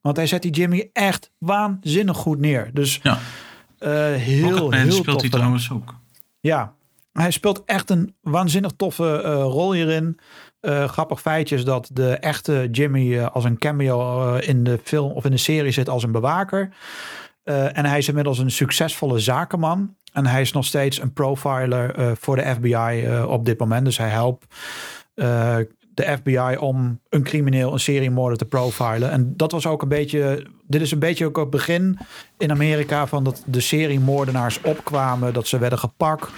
Want 0.00 0.16
hij 0.16 0.26
zet 0.26 0.42
die 0.42 0.50
Jimmy 0.50 0.90
echt 0.92 1.30
waanzinnig 1.38 2.16
goed 2.16 2.38
neer. 2.38 2.70
Dus 2.72 3.00
ja. 3.02 3.18
Uh, 3.80 3.90
heel, 4.14 4.70
heel 4.70 4.92
speelt 4.92 5.04
tof 5.04 5.20
hij 5.20 5.30
trouwens 5.30 5.70
ook. 5.70 5.94
Ja, 6.40 6.74
hij 7.12 7.30
speelt 7.30 7.62
echt 7.64 7.90
een 7.90 8.14
waanzinnig 8.20 8.72
toffe 8.76 9.22
uh, 9.24 9.32
rol 9.32 9.72
hierin. 9.72 10.18
Uh, 10.60 10.88
grappig 10.88 11.20
feitje 11.20 11.56
is 11.56 11.64
dat 11.64 11.90
de 11.92 12.10
echte 12.10 12.68
Jimmy 12.70 13.20
als 13.20 13.44
een 13.44 13.58
cameo 13.58 14.34
in 14.36 14.64
de 14.64 14.80
film 14.82 15.12
of 15.12 15.24
in 15.24 15.30
de 15.30 15.36
serie 15.36 15.72
zit 15.72 15.88
als 15.88 16.02
een 16.02 16.12
bewaker. 16.12 16.74
en 17.44 17.84
hij 17.84 17.98
is 17.98 18.08
inmiddels 18.08 18.38
een 18.38 18.50
succesvolle 18.50 19.18
zakenman. 19.18 19.96
En 20.12 20.26
hij 20.26 20.40
is 20.40 20.52
nog 20.52 20.64
steeds 20.64 21.00
een 21.00 21.12
profiler 21.12 22.16
voor 22.16 22.36
de 22.36 22.54
FBI 22.54 23.08
op 23.26 23.44
dit 23.44 23.58
moment. 23.58 23.84
Dus 23.84 23.98
hij 23.98 24.08
helpt 24.08 24.46
de 25.94 26.16
FBI 26.16 26.56
om 26.56 27.00
een 27.08 27.22
crimineel, 27.22 27.72
een 27.72 27.80
seriemoorder 27.80 28.38
te 28.38 28.44
profilen. 28.44 29.10
En 29.10 29.36
dat 29.36 29.52
was 29.52 29.66
ook 29.66 29.82
een 29.82 29.88
beetje. 29.88 30.46
Dit 30.66 30.80
is 30.80 30.90
een 30.90 30.98
beetje 30.98 31.26
ook 31.26 31.36
het 31.36 31.50
begin 31.50 31.98
in 32.38 32.50
Amerika 32.50 33.06
van 33.06 33.24
dat 33.24 33.42
de 33.46 33.60
seriemoordenaars 33.60 34.60
opkwamen, 34.60 35.32
dat 35.32 35.46
ze 35.46 35.58
werden 35.58 35.78
gepakt. 35.78 36.30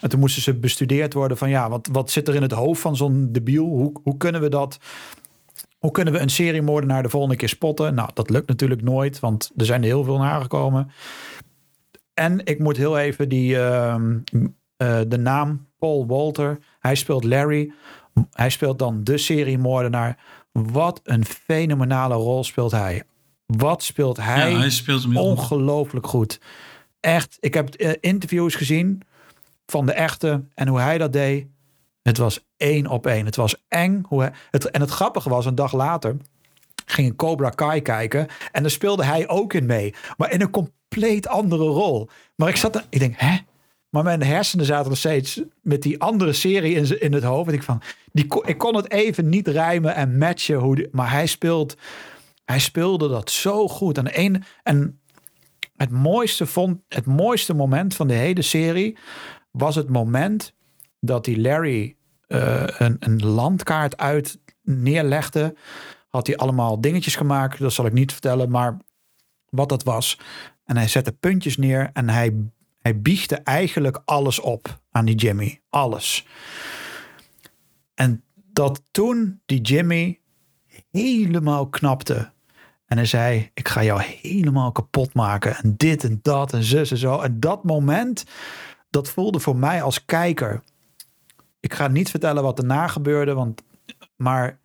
En 0.00 0.08
toen 0.08 0.20
moesten 0.20 0.42
ze 0.42 0.54
bestudeerd 0.54 1.12
worden 1.12 1.36
van 1.36 1.48
ja, 1.48 1.68
wat, 1.68 1.88
wat 1.92 2.10
zit 2.10 2.28
er 2.28 2.34
in 2.34 2.42
het 2.42 2.52
hoofd 2.52 2.80
van 2.80 2.96
zo'n 2.96 3.28
debiel? 3.32 3.64
Hoe, 3.64 3.92
hoe 4.02 4.16
kunnen 4.16 4.40
we 4.40 4.48
dat? 4.48 4.78
Hoe 5.78 5.90
kunnen 5.90 6.12
we 6.12 6.20
een 6.20 6.30
seriemoordenaar 6.30 7.02
de 7.02 7.08
volgende 7.08 7.36
keer 7.36 7.48
spotten? 7.48 7.94
Nou, 7.94 8.10
dat 8.14 8.30
lukt 8.30 8.48
natuurlijk 8.48 8.82
nooit, 8.82 9.20
want 9.20 9.52
er 9.56 9.64
zijn 9.64 9.80
er 9.80 9.86
heel 9.86 10.04
veel 10.04 10.18
nagekomen. 10.18 10.90
En 12.14 12.44
ik 12.44 12.58
moet 12.58 12.76
heel 12.76 12.98
even 12.98 13.28
die, 13.28 13.54
uh, 13.54 13.94
uh, 14.32 15.00
de 15.08 15.18
naam 15.18 15.66
Paul 15.78 16.06
Walter. 16.06 16.58
Hij 16.78 16.94
speelt 16.94 17.24
Larry 17.24 17.72
hij 18.32 18.50
speelt 18.50 18.78
dan 18.78 19.04
de 19.04 19.18
seriemoordenaar. 19.18 20.18
Wat 20.52 21.00
een 21.04 21.24
fenomenale 21.24 22.14
rol 22.14 22.44
speelt 22.44 22.70
hij. 22.70 23.02
Wat 23.46 23.82
speelt 23.82 24.16
hij? 24.16 24.50
Ja, 24.50 24.58
hij 24.58 24.70
speelt 24.70 25.14
ongelooflijk 25.14 26.06
goed. 26.06 26.40
Echt, 27.00 27.36
ik 27.40 27.54
heb 27.54 27.80
uh, 27.80 27.92
interviews 28.00 28.54
gezien 28.54 29.02
van 29.66 29.86
de 29.86 29.92
echte 29.92 30.44
en 30.54 30.68
hoe 30.68 30.80
hij 30.80 30.98
dat 30.98 31.12
deed. 31.12 31.46
Het 32.02 32.18
was 32.18 32.46
één 32.56 32.86
op 32.86 33.06
één. 33.06 33.24
Het 33.24 33.36
was 33.36 33.64
eng. 33.68 34.02
Hoe 34.08 34.20
hij, 34.20 34.32
het, 34.50 34.70
en 34.70 34.80
het 34.80 34.90
grappige 34.90 35.28
was, 35.28 35.46
een 35.46 35.54
dag 35.54 35.72
later 35.72 36.16
ging 36.86 37.08
ik 37.08 37.16
Cobra 37.16 37.50
Kai 37.50 37.82
kijken. 37.82 38.26
En 38.52 38.62
daar 38.62 38.70
speelde 38.70 39.04
hij 39.04 39.28
ook 39.28 39.52
in 39.52 39.66
mee. 39.66 39.94
Maar 40.16 40.32
in 40.32 40.40
een 40.40 40.50
compleet 40.50 41.28
andere 41.28 41.64
rol. 41.64 42.08
Maar 42.36 42.48
ik 42.48 42.56
zat 42.56 42.74
er, 42.74 42.84
ik 42.88 42.98
denk, 42.98 43.14
hè? 43.16 43.36
Maar 43.96 44.04
mijn 44.04 44.22
hersenen 44.22 44.66
zaten 44.66 44.88
nog 44.88 44.98
steeds 44.98 45.42
met 45.62 45.82
die 45.82 46.00
andere 46.00 46.32
serie 46.32 46.74
in, 46.74 47.00
in 47.00 47.12
het 47.12 47.22
hoofd. 47.22 47.48
En 47.48 47.54
ik, 47.54 47.62
van, 47.62 47.82
die, 48.12 48.26
ik 48.44 48.58
kon 48.58 48.76
het 48.76 48.90
even 48.90 49.28
niet 49.28 49.48
rijmen 49.48 49.94
en 49.94 50.18
matchen. 50.18 50.58
Hoe 50.58 50.88
maar 50.92 51.10
hij, 51.10 51.26
speelt, 51.26 51.76
hij 52.44 52.58
speelde 52.58 53.08
dat 53.08 53.30
zo 53.30 53.68
goed. 53.68 53.98
En, 53.98 54.20
een, 54.20 54.44
en 54.62 55.00
het, 55.76 55.90
mooiste 55.90 56.46
vond, 56.46 56.80
het 56.88 57.06
mooiste 57.06 57.54
moment 57.54 57.94
van 57.94 58.08
de 58.08 58.14
hele 58.14 58.42
serie 58.42 58.96
was 59.50 59.74
het 59.74 59.88
moment 59.88 60.54
dat 61.00 61.24
die 61.24 61.40
Larry 61.40 61.96
uh, 62.28 62.64
een, 62.66 62.96
een 62.98 63.24
landkaart 63.24 63.96
uit 63.96 64.40
neerlegde. 64.62 65.54
Had 66.08 66.26
hij 66.26 66.36
allemaal 66.36 66.80
dingetjes 66.80 67.16
gemaakt. 67.16 67.58
Dat 67.58 67.72
zal 67.72 67.86
ik 67.86 67.92
niet 67.92 68.12
vertellen. 68.12 68.50
Maar 68.50 68.76
wat 69.48 69.68
dat 69.68 69.82
was. 69.82 70.18
En 70.64 70.76
hij 70.76 70.88
zette 70.88 71.12
puntjes 71.12 71.56
neer 71.56 71.90
en 71.92 72.08
hij 72.08 72.34
hij 72.86 73.00
biechtte 73.00 73.36
eigenlijk 73.36 74.02
alles 74.04 74.40
op 74.40 74.80
aan 74.90 75.04
die 75.04 75.14
Jimmy. 75.14 75.60
Alles. 75.70 76.26
En 77.94 78.24
dat 78.34 78.82
toen 78.90 79.40
die 79.46 79.60
Jimmy 79.60 80.20
helemaal 80.90 81.68
knapte. 81.68 82.30
En 82.86 82.96
hij 82.96 83.06
zei: 83.06 83.50
Ik 83.54 83.68
ga 83.68 83.82
jou 83.82 84.02
helemaal 84.02 84.72
kapot 84.72 85.14
maken. 85.14 85.56
En 85.56 85.76
dit 85.76 86.04
en 86.04 86.18
dat 86.22 86.52
en 86.52 86.62
zus 86.62 86.90
en 86.90 86.96
zo. 86.96 87.20
En 87.20 87.40
dat 87.40 87.64
moment, 87.64 88.24
dat 88.90 89.08
voelde 89.08 89.40
voor 89.40 89.56
mij 89.56 89.82
als 89.82 90.04
kijker. 90.04 90.62
Ik 91.60 91.74
ga 91.74 91.88
niet 91.88 92.10
vertellen 92.10 92.42
wat 92.42 92.58
erna 92.58 92.88
gebeurde, 92.88 93.34
want. 93.34 93.62
Maar 94.16 94.58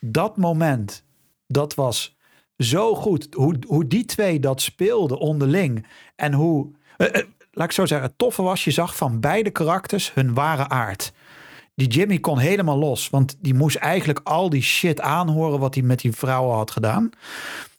dat 0.00 0.36
moment, 0.36 1.04
dat 1.46 1.74
was 1.74 2.16
zo 2.56 2.94
goed. 2.94 3.28
Hoe, 3.34 3.56
hoe 3.66 3.86
die 3.86 4.04
twee 4.04 4.40
dat 4.40 4.60
speelden 4.60 5.18
onderling. 5.18 5.86
En 6.16 6.32
hoe. 6.32 6.70
Uh, 6.98 7.08
uh, 7.12 7.22
laat 7.56 7.66
ik 7.66 7.72
zo 7.72 7.86
zeggen, 7.86 8.08
het 8.08 8.18
toffe 8.18 8.42
was, 8.42 8.64
je 8.64 8.70
zag 8.70 8.96
van 8.96 9.20
beide 9.20 9.50
karakters 9.50 10.14
hun 10.14 10.34
ware 10.34 10.68
aard. 10.68 11.12
Die 11.74 11.88
Jimmy 11.88 12.18
kon 12.18 12.38
helemaal 12.38 12.78
los, 12.78 13.10
want 13.10 13.36
die 13.40 13.54
moest 13.54 13.76
eigenlijk 13.76 14.20
al 14.24 14.50
die 14.50 14.62
shit 14.62 15.00
aanhoren 15.00 15.58
wat 15.58 15.74
hij 15.74 15.82
met 15.82 16.00
die 16.00 16.12
vrouwen 16.12 16.56
had 16.56 16.70
gedaan. 16.70 17.10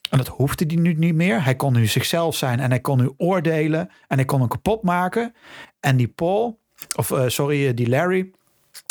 En 0.10 0.18
dat 0.18 0.28
hoefde 0.28 0.66
hij 0.68 0.76
nu 0.76 0.94
niet 0.94 1.16
meer. 1.16 1.44
Hij 1.44 1.56
kon 1.56 1.74
nu 1.74 1.86
zichzelf 1.86 2.36
zijn 2.36 2.60
en 2.60 2.70
hij 2.70 2.80
kon 2.80 2.98
nu 2.98 3.12
oordelen 3.18 3.90
en 4.08 4.16
hij 4.16 4.26
kon 4.26 4.40
hem 4.40 4.48
kapot 4.48 4.84
maken. 4.84 5.34
En 5.80 5.98
die 5.98 6.08
Paul, 6.08 6.60
of 6.95 7.10
uh, 7.10 7.24
sorry, 7.28 7.74
die 7.74 7.90
Larry, 7.90 8.32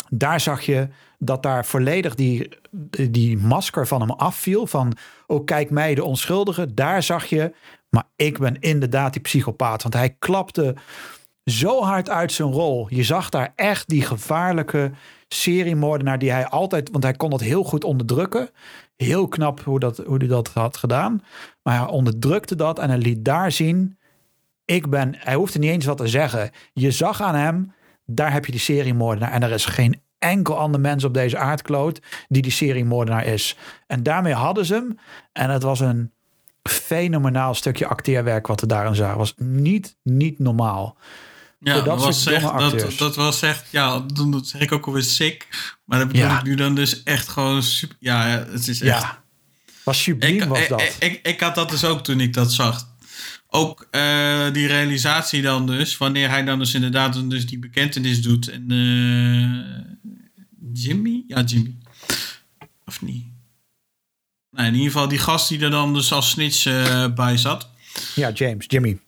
daar 0.09 0.39
zag 0.39 0.61
je 0.61 0.87
dat 1.19 1.43
daar 1.43 1.65
volledig 1.65 2.15
die, 2.15 2.49
die 3.09 3.37
masker 3.37 3.87
van 3.87 4.01
hem 4.01 4.11
afviel. 4.11 4.67
Van, 4.67 4.93
oh 5.27 5.45
kijk 5.45 5.69
mij 5.69 5.95
de 5.95 6.03
onschuldige. 6.03 6.73
Daar 6.73 7.03
zag 7.03 7.25
je 7.25 7.53
maar 7.97 8.09
ik 8.15 8.39
ben 8.39 8.59
inderdaad 8.59 9.13
die 9.13 9.21
psychopaat. 9.21 9.81
Want 9.81 9.93
hij 9.93 10.15
klapte 10.19 10.75
zo 11.43 11.83
hard 11.83 12.09
uit 12.09 12.31
zijn 12.31 12.51
rol. 12.51 12.87
Je 12.89 13.03
zag 13.03 13.29
daar 13.29 13.53
echt 13.55 13.89
die 13.89 14.01
gevaarlijke 14.01 14.91
seriemoordenaar 15.27 16.19
die 16.19 16.31
hij 16.31 16.47
altijd... 16.47 16.91
Want 16.91 17.03
hij 17.03 17.13
kon 17.13 17.29
dat 17.29 17.41
heel 17.41 17.63
goed 17.63 17.83
onderdrukken. 17.83 18.49
Heel 18.95 19.27
knap 19.27 19.61
hoe, 19.63 19.79
dat, 19.79 19.97
hoe 19.97 20.17
hij 20.17 20.27
dat 20.27 20.47
had 20.47 20.77
gedaan. 20.77 21.23
Maar 21.63 21.79
hij 21.79 21.87
onderdrukte 21.87 22.55
dat 22.55 22.79
en 22.79 22.89
hij 22.89 22.97
liet 22.97 23.25
daar 23.25 23.51
zien... 23.51 23.97
Ik 24.65 24.89
ben... 24.89 25.15
Hij 25.17 25.35
hoefde 25.35 25.59
niet 25.59 25.71
eens 25.71 25.85
wat 25.85 25.97
te 25.97 26.07
zeggen. 26.07 26.51
Je 26.73 26.91
zag 26.91 27.21
aan 27.21 27.35
hem, 27.35 27.73
daar 28.05 28.33
heb 28.33 28.45
je 28.45 28.51
die 28.51 28.61
seriemoordenaar. 28.61 29.31
En 29.31 29.43
er 29.43 29.51
is 29.51 29.65
geen 29.65 30.01
enkel 30.19 30.57
ander 30.57 30.81
mens 30.81 31.03
op 31.03 31.13
deze 31.13 31.37
aardkloot 31.37 32.01
die 32.27 32.41
die 32.41 32.51
seriemoordenaar 32.51 33.25
is. 33.25 33.57
En 33.87 34.03
daarmee 34.03 34.33
hadden 34.33 34.65
ze 34.65 34.73
hem. 34.73 34.97
En 35.31 35.49
het 35.49 35.63
was 35.63 35.79
een 35.79 36.11
fenomenaal 36.67 37.53
stukje 37.55 37.87
acteerwerk 37.87 38.47
wat 38.47 38.61
we 38.61 38.67
daarin 38.67 38.95
zagen. 38.95 39.17
was 39.17 39.33
niet, 39.37 39.97
niet 40.03 40.39
normaal. 40.39 40.97
Ja, 41.59 41.73
dat, 41.73 41.85
dat 41.85 41.99
was 41.99 42.25
echt, 42.25 42.43
dat, 42.43 42.93
dat 42.97 43.15
was 43.15 43.41
echt, 43.41 43.65
ja, 43.71 43.99
dan 43.99 44.31
dat 44.31 44.47
zeg 44.47 44.61
ik 44.61 44.71
ook 44.71 44.85
alweer 44.85 45.03
sick. 45.03 45.47
Maar 45.85 45.99
dat 45.99 46.07
bedoel 46.07 46.23
Ja. 46.23 46.37
ik 46.37 46.43
nu 46.43 46.55
dan 46.55 46.75
dus 46.75 47.03
echt 47.03 47.27
gewoon 47.27 47.63
super, 47.63 47.97
ja, 47.99 48.45
het 48.49 48.67
is 48.67 48.81
echt... 48.81 49.01
Ja, 49.01 49.23
was 49.83 50.01
subliem 50.03 50.35
Ik, 50.41 50.43
was 50.43 50.67
dat. 50.67 50.81
ik, 50.81 50.95
ik, 50.99 51.27
ik 51.27 51.39
had 51.39 51.55
dat 51.55 51.69
dus 51.69 51.83
ook 51.85 52.03
toen 52.03 52.19
ik 52.19 52.33
dat 52.33 52.53
zag. 52.53 52.95
Ook 53.49 53.87
eh, 53.91 54.51
die 54.51 54.67
realisatie 54.67 55.41
dan 55.41 55.65
dus, 55.65 55.97
wanneer 55.97 56.29
hij 56.29 56.43
dan 56.43 56.59
dus 56.59 56.73
inderdaad 56.73 57.13
dan 57.13 57.29
dus 57.29 57.45
die 57.45 57.59
bekentenis 57.59 58.21
doet. 58.21 58.49
En 58.49 58.65
eh, 58.71 60.11
Jimmy? 60.73 61.23
Ja, 61.27 61.41
Jimmy. 61.41 61.75
Of 62.85 63.01
niet? 63.01 63.25
Nou, 64.57 64.69
in 64.69 64.75
ieder 64.75 64.91
geval 64.91 65.07
die 65.07 65.17
gast 65.19 65.49
die 65.49 65.59
er 65.59 65.69
dan 65.69 65.93
dus 65.93 66.11
als 66.11 66.29
snitch 66.29 66.65
eh, 66.65 67.05
bij 67.15 67.37
zat. 67.37 67.69
ja, 68.15 68.29
James, 68.31 68.65
Jimmy. 68.67 68.99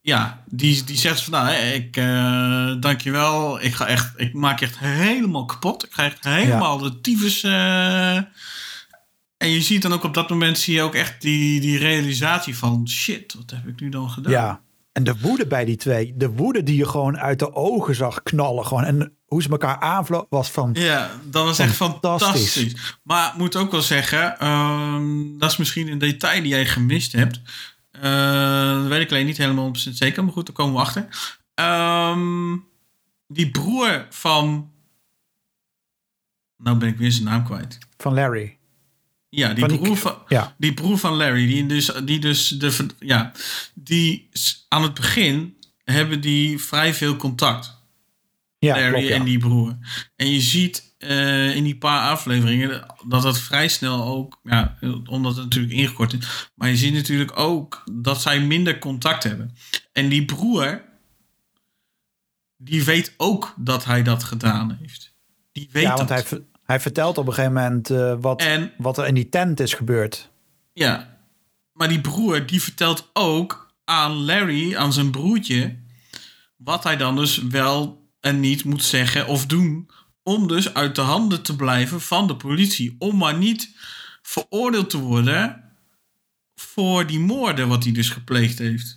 Ja, 0.00 0.42
die, 0.46 0.84
die 0.84 0.96
zegt 0.96 1.22
van 1.22 1.32
nou, 1.32 1.52
ik 1.54 1.96
uh, 1.96 2.74
dankjewel. 2.80 3.62
Ik 3.62 3.74
ga 3.74 3.86
echt, 3.86 4.12
ik 4.16 4.34
maak 4.34 4.60
je 4.60 4.66
echt 4.66 4.78
helemaal 4.78 5.44
kapot. 5.44 5.84
Ik 5.84 5.92
ga 5.92 6.04
echt 6.04 6.24
helemaal 6.24 6.78
de 6.78 7.00
tyfus. 7.00 7.42
eh. 7.42 8.16
en 9.36 9.48
je 9.50 9.60
ziet 9.60 9.82
dan 9.82 9.92
ook 9.92 10.04
op 10.04 10.14
dat 10.14 10.28
moment 10.28 10.58
zie 10.58 10.74
je 10.74 10.82
ook 10.82 10.94
echt 10.94 11.20
die, 11.20 11.60
die 11.60 11.78
realisatie 11.78 12.56
van 12.56 12.88
shit, 12.88 13.34
wat 13.34 13.50
heb 13.50 13.66
ik 13.66 13.80
nu 13.80 13.88
dan 13.88 14.10
gedaan? 14.10 14.32
Ja. 14.32 14.60
En 14.92 15.04
de 15.04 15.14
woede 15.20 15.46
bij 15.46 15.64
die 15.64 15.76
twee, 15.76 16.14
de 16.16 16.30
woede 16.30 16.62
die 16.62 16.76
je 16.76 16.86
gewoon 16.88 17.18
uit 17.18 17.38
de 17.38 17.54
ogen 17.54 17.94
zag 17.94 18.22
knallen. 18.22 18.66
Gewoon. 18.66 18.84
En 18.84 19.12
hoe 19.32 19.42
ze 19.42 19.48
elkaar 19.48 19.80
aanvlogen 19.80 20.26
was 20.30 20.50
van. 20.50 20.70
Ja, 20.72 21.10
dat 21.24 21.44
was 21.44 21.58
echt 21.58 21.74
Fantastisch. 21.74 22.28
fantastisch. 22.52 22.98
Maar 23.02 23.28
ik 23.32 23.38
moet 23.38 23.56
ook 23.56 23.70
wel 23.70 23.82
zeggen, 23.82 24.38
ehm, 24.38 25.38
dat 25.38 25.50
is 25.50 25.56
misschien 25.56 25.88
een 25.88 25.98
detail 25.98 26.40
die 26.42 26.50
jij 26.50 26.66
gemist 26.66 27.12
hebt. 27.12 27.40
Uh, 27.96 28.02
dat 28.80 28.86
weet 28.86 29.00
ik 29.00 29.10
alleen 29.10 29.26
niet 29.26 29.36
helemaal 29.36 29.64
100% 29.64 29.96
zeker, 29.96 30.24
maar 30.24 30.32
goed, 30.32 30.46
daar 30.46 30.54
komen 30.54 30.74
we 30.74 30.80
achter. 30.80 31.08
Ehm, 31.54 32.56
die 33.26 33.50
broer 33.50 34.06
van. 34.10 34.70
Nou 36.56 36.76
ben 36.78 36.88
ik 36.88 36.96
weer 36.96 37.12
zijn 37.12 37.24
naam 37.24 37.44
kwijt. 37.44 37.78
Van 37.96 38.14
Larry. 38.14 38.56
Ja, 39.28 39.48
die, 39.48 39.58
Van 39.58 39.68
die- 39.68 39.78
broer, 39.78 39.96
van, 39.96 40.16
Ja. 40.28 40.54
die 40.58 40.74
broer 40.74 40.98
van 40.98 41.12
Larry, 41.14 41.46
die 41.46 41.66
dus, 41.66 41.92
die 42.04 42.18
dus 42.18 42.48
de, 42.48 42.86
ja, 42.98 43.32
die 43.74 44.28
aan 44.68 44.82
het 44.82 44.94
begin 44.94 45.56
hebben 45.84 46.20
die 46.20 46.58
vrij 46.58 46.94
veel 46.94 47.16
contact. 47.16 47.80
Ja, 48.66 48.74
Larry 48.74 48.90
klopt, 48.90 49.08
ja. 49.08 49.14
en 49.14 49.24
die 49.24 49.38
broer. 49.38 49.76
En 50.16 50.30
je 50.30 50.40
ziet 50.40 50.94
eh, 50.98 51.56
in 51.56 51.64
die 51.64 51.76
paar 51.76 52.10
afleveringen 52.10 52.86
dat 53.06 53.22
dat 53.22 53.38
vrij 53.38 53.68
snel 53.68 54.04
ook, 54.04 54.40
ja, 54.42 54.78
omdat 55.08 55.34
het 55.34 55.44
natuurlijk 55.44 55.72
ingekort 55.72 56.12
is, 56.12 56.50
maar 56.54 56.68
je 56.68 56.76
ziet 56.76 56.94
natuurlijk 56.94 57.38
ook 57.38 57.84
dat 57.92 58.20
zij 58.22 58.40
minder 58.40 58.78
contact 58.78 59.22
hebben. 59.22 59.56
En 59.92 60.08
die 60.08 60.24
broer, 60.24 60.82
die 62.56 62.84
weet 62.84 63.14
ook 63.16 63.54
dat 63.56 63.84
hij 63.84 64.02
dat 64.02 64.24
gedaan 64.24 64.78
heeft. 64.80 65.14
Die 65.52 65.68
weet 65.72 65.82
ja, 65.82 65.96
dat. 65.96 66.08
want 66.08 66.30
hij, 66.30 66.40
hij 66.64 66.80
vertelt 66.80 67.18
op 67.18 67.26
een 67.26 67.34
gegeven 67.34 67.54
moment 67.54 67.90
eh, 67.90 68.14
wat, 68.20 68.40
En 68.40 68.72
wat 68.78 68.98
er 68.98 69.06
in 69.06 69.14
die 69.14 69.28
tent 69.28 69.60
is 69.60 69.74
gebeurd. 69.74 70.30
Ja, 70.72 71.18
maar 71.72 71.88
die 71.88 72.00
broer 72.00 72.46
die 72.46 72.62
vertelt 72.62 73.10
ook 73.12 73.74
aan 73.84 74.12
Larry, 74.12 74.76
aan 74.76 74.92
zijn 74.92 75.10
broertje, 75.10 75.76
wat 76.56 76.84
hij 76.84 76.96
dan 76.96 77.16
dus 77.16 77.42
wel 77.42 78.01
en 78.22 78.40
niet 78.40 78.64
moet 78.64 78.82
zeggen 78.84 79.26
of 79.26 79.46
doen. 79.46 79.90
Om 80.22 80.48
dus 80.48 80.74
uit 80.74 80.94
de 80.94 81.00
handen 81.00 81.42
te 81.42 81.56
blijven 81.56 82.00
van 82.00 82.26
de 82.26 82.36
politie. 82.36 82.96
Om 82.98 83.16
maar 83.16 83.36
niet 83.36 83.76
veroordeeld 84.22 84.90
te 84.90 84.98
worden 84.98 85.62
voor 86.54 87.06
die 87.06 87.20
moorden 87.20 87.68
wat 87.68 87.84
hij 87.84 87.92
dus 87.92 88.10
gepleegd 88.10 88.58
heeft. 88.58 88.96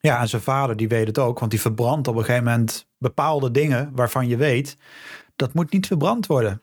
Ja, 0.00 0.20
en 0.20 0.28
zijn 0.28 0.42
vader 0.42 0.76
die 0.76 0.88
weet 0.88 1.06
het 1.06 1.18
ook, 1.18 1.38
want 1.38 1.50
die 1.50 1.60
verbrandt 1.60 2.08
op 2.08 2.16
een 2.16 2.24
gegeven 2.24 2.44
moment 2.44 2.86
bepaalde 2.98 3.50
dingen 3.50 3.90
waarvan 3.94 4.28
je 4.28 4.36
weet 4.36 4.76
dat 5.36 5.54
moet 5.54 5.72
niet 5.72 5.86
verbrand 5.86 6.26
worden. 6.26 6.62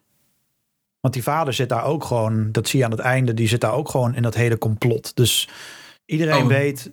Want 0.99 1.13
die 1.13 1.23
vader 1.23 1.53
zit 1.53 1.69
daar 1.69 1.83
ook 1.83 2.03
gewoon, 2.03 2.51
dat 2.51 2.67
zie 2.67 2.79
je 2.79 2.85
aan 2.85 2.91
het 2.91 2.99
einde, 2.99 3.33
die 3.33 3.47
zit 3.47 3.61
daar 3.61 3.73
ook 3.73 3.89
gewoon 3.89 4.15
in 4.15 4.21
dat 4.21 4.35
hele 4.35 4.57
complot. 4.57 5.15
Dus 5.15 5.49
iedereen 6.05 6.43
Oh. 6.43 6.47
weet, 6.47 6.91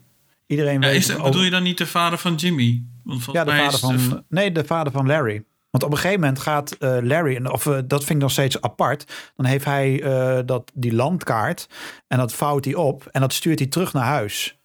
iedereen 0.49 0.81
Ja, 0.81 0.89
weet. 0.89 0.97
is 0.97 1.07
dat, 1.07 1.23
bedoel 1.23 1.43
je 1.43 1.51
dan 1.51 1.63
niet 1.63 1.79
de 1.79 1.87
vader 1.87 2.19
van 2.19 2.35
Jimmy? 2.35 2.83
Want 3.05 3.25
ja, 3.33 3.45
de 3.45 3.51
vader 3.51 3.79
van, 3.79 4.25
nee, 4.29 4.53
de 4.53 4.65
vader 4.65 4.93
van 4.93 5.07
Larry. 5.07 5.45
Want 5.71 5.85
op 5.85 5.91
een 5.91 5.97
gegeven 5.97 6.21
moment 6.21 6.39
gaat 6.39 6.73
eh, 6.73 6.97
Larry, 7.03 7.37
en 7.37 7.53
of 7.53 7.67
eh, 7.67 7.79
dat 7.85 8.01
vind 8.05 8.11
ik 8.11 8.23
nog 8.23 8.31
steeds 8.31 8.61
apart, 8.61 9.33
dan 9.37 9.47
heeft 9.47 9.65
hij 9.65 10.03
eh, 10.03 10.39
dat, 10.47 10.71
die 10.75 10.95
landkaart 10.95 11.69
en 12.07 12.19
dat 12.19 12.33
vouwt 12.33 12.65
hij 12.65 12.75
op 12.75 13.09
en 13.13 13.21
dat 13.21 13.33
stuurt 13.33 13.59
hij 13.59 13.69
terug 13.69 13.93
naar 13.93 14.05
huis. 14.05 14.59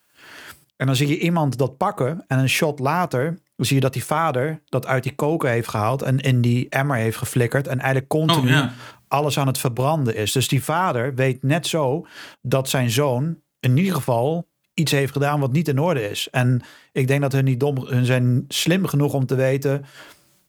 En 0.76 0.85
dan 0.85 0.95
zie 0.95 1.07
je 1.07 1.19
iemand 1.19 1.57
dat 1.57 1.77
pakken 1.77 2.23
en 2.27 2.39
een 2.39 2.49
shot 2.49 2.80
later 2.80 3.39
zie 3.55 3.76
je 3.76 3.81
dat 3.81 3.93
die 3.93 4.05
vader 4.05 4.61
dat 4.65 4.85
uit 4.85 5.03
die 5.03 5.15
koker 5.15 5.49
heeft 5.49 5.68
gehaald 5.68 6.01
en 6.01 6.19
in 6.19 6.41
die 6.41 6.69
emmer 6.69 6.97
heeft 6.97 7.18
geflikkerd 7.18 7.68
en 7.68 7.77
eigenlijk 7.77 8.07
continu 8.07 8.47
Oh, 8.47 8.49
ja. 8.49 8.73
alles 9.07 9.39
aan 9.39 9.47
het 9.47 9.57
verbranden 9.57 10.15
is. 10.15 10.31
Dus 10.31 10.47
die 10.47 10.64
vader 10.64 11.15
weet 11.15 11.43
net 11.43 11.68
zo 11.68 12.07
dat 12.41 12.69
zijn 12.69 12.89
zoon 12.89 13.38
in 13.60 13.77
ieder 13.77 13.93
geval 13.93 14.47
iets 14.74 14.91
heeft 14.91 15.12
gedaan 15.12 15.40
wat 15.40 15.52
niet 15.52 15.68
in 15.68 15.80
orde 15.80 16.10
is. 16.10 16.28
En 16.32 16.62
ik 16.91 17.08
denk 17.08 17.22
dat 17.22 17.32
hun 17.32 17.44
niet 17.44 17.60
dom, 17.60 17.78
hun 17.86 18.06
zijn 18.06 18.45
slim 18.48 18.86
genoeg 18.86 19.14
om 19.14 19.26
te 19.26 19.36
weten 19.36 19.86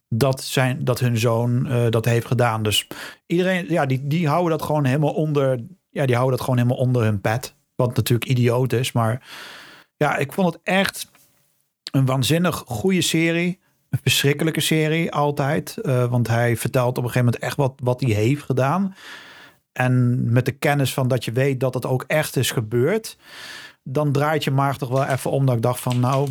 dat, 0.09 0.43
zijn, 0.43 0.85
dat 0.85 1.01
hun 1.01 1.19
zoon 1.19 1.67
eh, 1.67 1.87
dat 1.91 2.05
heeft 2.05 2.27
gedaan. 2.27 2.63
Dus 2.63 2.87
iedereen, 3.27 3.67
ja, 3.69 3.87
die, 3.87 4.07
die 4.07 4.29
houden 4.29 4.51
dat 4.51 4.67
gewoon 4.67 4.85
helemaal 4.85 5.15
onder, 5.15 5.61
ja, 5.91 6.07
die 6.07 6.15
houden 6.17 6.37
dat 6.37 6.45
gewoon 6.45 6.61
helemaal 6.61 6.85
onder 6.85 7.03
hun 7.03 7.21
pet. 7.21 7.55
Wat 7.75 7.97
natuurlijk 7.97 8.31
idioot 8.31 8.73
is, 8.73 8.93
maar 8.93 9.27
ja, 9.97 10.17
ik 10.17 10.33
vond 10.33 10.53
het 10.55 10.63
echt 10.63 11.11
een 11.93 12.07
waanzinnig 12.07 12.63
goede 12.67 13.01
serie. 13.03 13.63
Een 13.91 13.99
verschrikkelijke 14.03 14.61
serie 14.61 15.13
altijd. 15.13 15.77
eh, 15.77 16.11
want 16.11 16.29
hij 16.29 16.57
vertelt 16.57 16.99
op 16.99 17.05
een 17.05 17.11
gegeven 17.11 17.25
moment 17.25 17.43
echt 17.43 17.57
wat, 17.57 17.73
wat 17.83 18.01
hij 18.01 18.11
heeft 18.11 18.43
gedaan. 18.43 18.95
En 19.73 20.23
met 20.33 20.45
de 20.45 20.53
kennis 20.53 20.95
van 20.95 21.09
dat 21.09 21.25
je 21.25 21.33
weet 21.33 21.61
dat 21.61 21.75
het 21.75 21.87
ook 21.87 22.05
echt 22.07 22.37
is 22.37 22.51
gebeurd. 22.51 23.17
Dan 23.85 24.13
draait 24.13 24.45
je 24.45 24.51
maag 24.51 24.79
toch 24.79 24.89
wel 24.89 25.05
even 25.05 25.31
om. 25.31 25.47
Dat 25.47 25.57
ik 25.57 25.63
dacht 25.63 25.81
van 25.81 26.01
nou, 26.01 26.29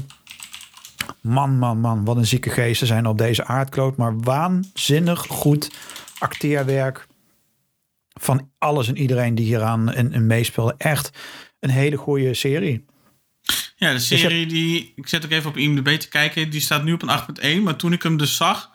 man, 1.22 1.58
man, 1.58 1.80
man. 1.80 2.06
Wat 2.06 2.18
een 2.18 2.26
zieke 2.26 2.50
geesten 2.50 2.88
zijn 2.88 3.06
op 3.06 3.18
deze 3.18 3.46
aardkloot. 3.46 3.98
Maar 3.98 4.20
waanzinnig 4.20 5.26
goed 5.28 5.72
acteerwerk. 6.20 7.08
Van 8.20 8.52
alles 8.58 8.88
en 8.88 8.98
iedereen 8.98 9.36
die 9.36 9.46
hieraan 9.46 9.94
in, 9.94 10.14
in 10.14 10.28
meespeelde. 10.28 10.76
Echt 10.78 11.10
een 11.60 11.70
hele 11.70 11.98
goede 11.98 12.34
serie. 12.34 12.86
Ja, 13.76 13.88
de 13.88 13.94
je 13.94 14.00
serie 14.00 14.46
die... 14.46 14.94
Ik 14.96 15.08
zet 15.08 15.26
ook 15.26 15.32
even 15.32 15.50
op 15.50 15.58
IMDb 15.58 16.00
te 16.00 16.10
kijken. 16.10 16.50
Die 16.50 16.62
staat 16.62 16.84
nu 16.84 16.94
op 16.94 17.02
een 17.02 17.58
8.1. 17.60 17.64
Maar 17.64 17.76
toen 17.76 17.94
ik 17.94 18.04
hem 18.04 18.18
dus 18.18 18.36
zag... 18.36 18.72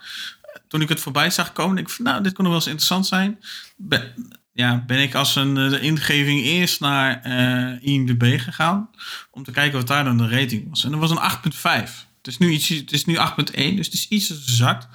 Toen 0.69 0.81
ik 0.81 0.89
het 0.89 1.01
voorbij 1.01 1.31
zag 1.31 1.53
komen... 1.53 1.79
ik 1.79 1.89
van, 1.89 2.05
nou, 2.05 2.23
dit 2.23 2.33
kon 2.33 2.45
nog 2.45 2.53
wel 2.53 2.63
eens 2.63 2.71
interessant 2.71 3.07
zijn. 3.07 3.39
Ben, 3.77 4.15
ja, 4.59 4.85
ben 4.87 4.99
ik 4.99 5.15
als 5.15 5.37
een 5.37 5.57
eh, 5.57 5.71
de 5.71 5.81
ingeving 5.81 6.41
eerst 6.45 6.81
naar 6.81 7.21
eh, 7.23 7.93
IMDb 7.93 8.39
gegaan. 8.41 8.91
Om 9.31 9.45
te 9.45 9.51
kijken 9.51 9.79
wat 9.79 9.87
daar 9.87 10.05
dan 10.05 10.19
de 10.19 10.29
rating 10.29 10.69
was. 10.69 10.85
En 10.85 10.91
dat 10.91 11.01
was 11.01 11.11
een 11.11 11.51
8.5. 11.87 11.91
Het 12.17 12.27
is 12.27 12.39
nu, 12.39 12.51
iets, 12.51 12.69
het 12.69 12.93
is 12.93 13.05
nu 13.05 13.17
8.1. 13.17 13.23
Dus 13.53 13.87
het 13.87 13.95
is 13.95 14.09
iets 14.09 14.27
gezakt. 14.27 14.89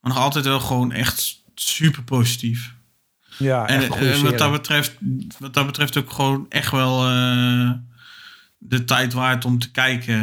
Maar 0.00 0.12
nog 0.12 0.22
altijd 0.22 0.44
wel 0.44 0.60
gewoon 0.60 0.92
echt 0.92 1.42
super 1.54 2.02
positief. 2.02 2.74
Ja, 3.36 3.66
echt 3.66 3.94
En 3.94 4.12
eh, 4.12 4.20
wat, 4.20 4.38
dat 4.38 4.52
betreft, 4.52 4.96
wat 5.38 5.54
dat 5.54 5.66
betreft 5.66 5.96
ook 5.96 6.10
gewoon 6.10 6.46
echt 6.48 6.70
wel 6.70 7.08
eh, 7.08 7.70
de 8.58 8.84
tijd 8.84 9.12
waard 9.12 9.44
om 9.44 9.58
te 9.58 9.70
kijken. 9.70 10.18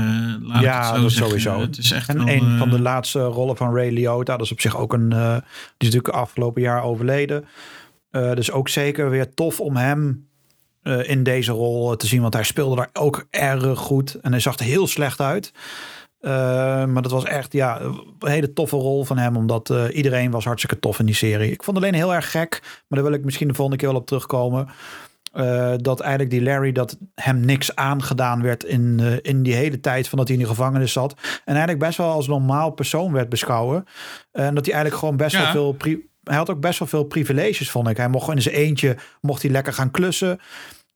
Laat 0.46 0.62
Ja, 0.62 0.78
het 0.78 0.96
zo 0.96 1.02
dat 1.02 1.12
zeggen. 1.12 1.28
sowieso. 1.28 1.62
Het 1.62 1.78
is 1.78 1.92
echt 1.92 2.10
En 2.10 2.18
wel, 2.18 2.28
een 2.28 2.58
van 2.58 2.70
de 2.70 2.82
laatste 2.82 3.20
rollen 3.20 3.58
van 3.58 3.76
Ray 3.76 3.90
Liotta, 3.90 4.38
dat 4.38 4.46
is 4.46 4.52
op 4.52 4.62
zich 4.62 4.78
ook 4.78 4.94
een. 4.94 5.10
die 5.10 5.42
is 5.78 5.86
natuurlijk 5.94 6.14
afgelopen 6.14 6.62
jaar 6.62 6.84
overleden. 6.84 7.46
Eh, 8.10 8.34
dus 8.34 8.52
ook 8.52 8.70
zeker 8.70 9.10
weer 9.10 9.34
tof 9.34 9.60
om 9.60 9.76
hem 9.76 10.28
eh, 10.82 11.10
in 11.10 11.24
deze 11.24 11.52
rol 11.52 11.96
te 11.96 12.08
zien, 12.08 12.22
want 12.22 12.34
hij 12.34 12.44
speelde 12.44 12.76
daar 12.76 12.90
ook 12.94 13.28
erg 13.30 13.80
goed 13.80 14.16
en 14.16 14.32
hij 14.32 14.40
zag 14.40 14.58
er 14.60 14.66
heel 14.66 14.88
slecht 14.88 15.22
uit. 15.22 15.52
Eh, 16.20 16.32
maar 16.86 17.02
dat 17.02 17.12
was 17.12 17.24
echt 17.24 17.54
ja, 17.54 17.82
een 17.82 18.30
hele 18.30 18.54
toffe 18.54 18.76
rol 18.76 19.04
van 19.06 19.18
hem, 19.18 19.36
omdat 19.36 19.70
eh, 19.70 19.84
iedereen 19.92 20.32
was 20.32 20.46
hartstikke 20.46 20.80
tof 20.80 21.00
in 21.00 21.06
die 21.06 21.16
serie. 21.16 21.52
Ik 21.52 21.64
vond 21.64 21.78
alleen 21.78 21.94
heel 21.94 22.14
erg 22.14 22.32
gek, 22.32 22.60
maar 22.62 23.00
daar 23.00 23.10
wil 23.10 23.18
ik 23.20 23.26
misschien 23.26 23.48
de 23.48 23.54
volgende 23.54 23.80
keer 23.80 23.92
wel 23.92 24.00
op 24.02 24.08
terugkomen. 24.08 24.68
Eh, 25.34 25.74
dat 25.78 26.00
eigenlijk 26.00 26.30
die 26.32 26.42
Larry, 26.44 26.72
dat 26.72 26.98
hem 27.16 27.40
niks 27.40 27.76
aangedaan 27.76 28.42
werd 28.42 28.64
in, 28.64 29.00
eh, 29.00 29.14
in 29.22 29.44
die 29.44 29.54
hele 29.56 29.80
tijd 29.80 30.08
van 30.10 30.18
dat 30.18 30.28
hij 30.28 30.38
in 30.38 30.44
de 30.44 30.50
gevangenis 30.50 30.92
zat. 30.92 31.14
En 31.22 31.42
eigenlijk 31.56 31.80
best 31.80 31.98
wel 31.98 32.12
als 32.12 32.28
normaal 32.28 32.70
persoon 32.72 33.12
werd 33.12 33.30
beschouwen. 33.30 33.84
En 34.32 34.56
dat 34.56 34.66
hij 34.66 34.74
eigenlijk 34.74 34.96
gewoon 35.04 35.18
best 35.18 35.36
Ja. 35.36 35.42
wel 35.42 35.52
veel... 35.52 35.72
pri- 35.74 36.06
hij 36.28 36.38
had 36.38 36.50
ook 36.50 36.60
best 36.60 36.80
wel 36.80 36.88
veel 36.88 37.04
privileges, 37.04 37.70
vond 37.70 37.88
ik. 37.88 37.98
Hij 37.98 38.10
mocht 38.10 38.36
in 38.36 38.42
zijn 38.42 38.56
eentje 38.56 38.98
mocht 39.22 39.42
hij 39.42 39.52
lekker 39.52 39.74
gaan 39.74 39.92
klussen. 39.92 40.40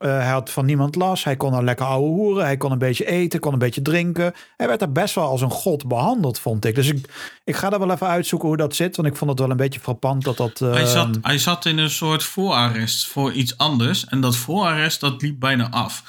Eh, 0.01 0.09
hij 0.09 0.29
had 0.29 0.49
van 0.49 0.65
niemand 0.65 0.95
last. 0.95 1.23
Hij 1.23 1.35
kon 1.35 1.51
dan 1.51 1.63
lekker 1.63 1.85
ouwe 1.85 2.07
hoeren. 2.07 2.43
Hij 2.43 2.57
kon 2.57 2.71
een 2.71 2.77
beetje 2.77 3.05
eten, 3.05 3.39
kon 3.39 3.53
een 3.53 3.59
beetje 3.59 3.81
drinken. 3.81 4.33
Hij 4.57 4.67
werd 4.67 4.81
er 4.81 4.91
best 4.91 5.15
wel 5.15 5.25
als 5.25 5.41
een 5.41 5.51
god 5.51 5.87
behandeld, 5.87 6.39
vond 6.39 6.65
ik. 6.65 6.75
Dus 6.75 6.87
ik, 6.87 7.09
ik 7.43 7.55
ga 7.55 7.69
daar 7.69 7.79
wel 7.79 7.91
even 7.91 8.07
uitzoeken 8.07 8.47
hoe 8.47 8.57
dat 8.57 8.75
zit. 8.75 8.95
Want 8.95 9.07
ik 9.07 9.15
vond 9.15 9.29
het 9.29 9.39
wel 9.39 9.49
een 9.49 9.57
beetje 9.57 9.79
frappant 9.79 10.23
dat 10.23 10.37
dat... 10.37 10.59
Hij, 10.59 10.81
eh, 10.81 10.87
zat, 10.87 11.17
hij 11.21 11.37
zat 11.37 11.65
in 11.65 11.77
een 11.77 11.89
soort 11.89 12.23
voorarrest 12.23 13.07
voor 13.07 13.31
iets 13.31 13.57
anders. 13.57 14.05
En 14.05 14.21
dat 14.21 14.35
voorarrest 14.35 14.99
dat 14.99 15.21
liep 15.21 15.39
bijna 15.39 15.69
af. 15.69 16.03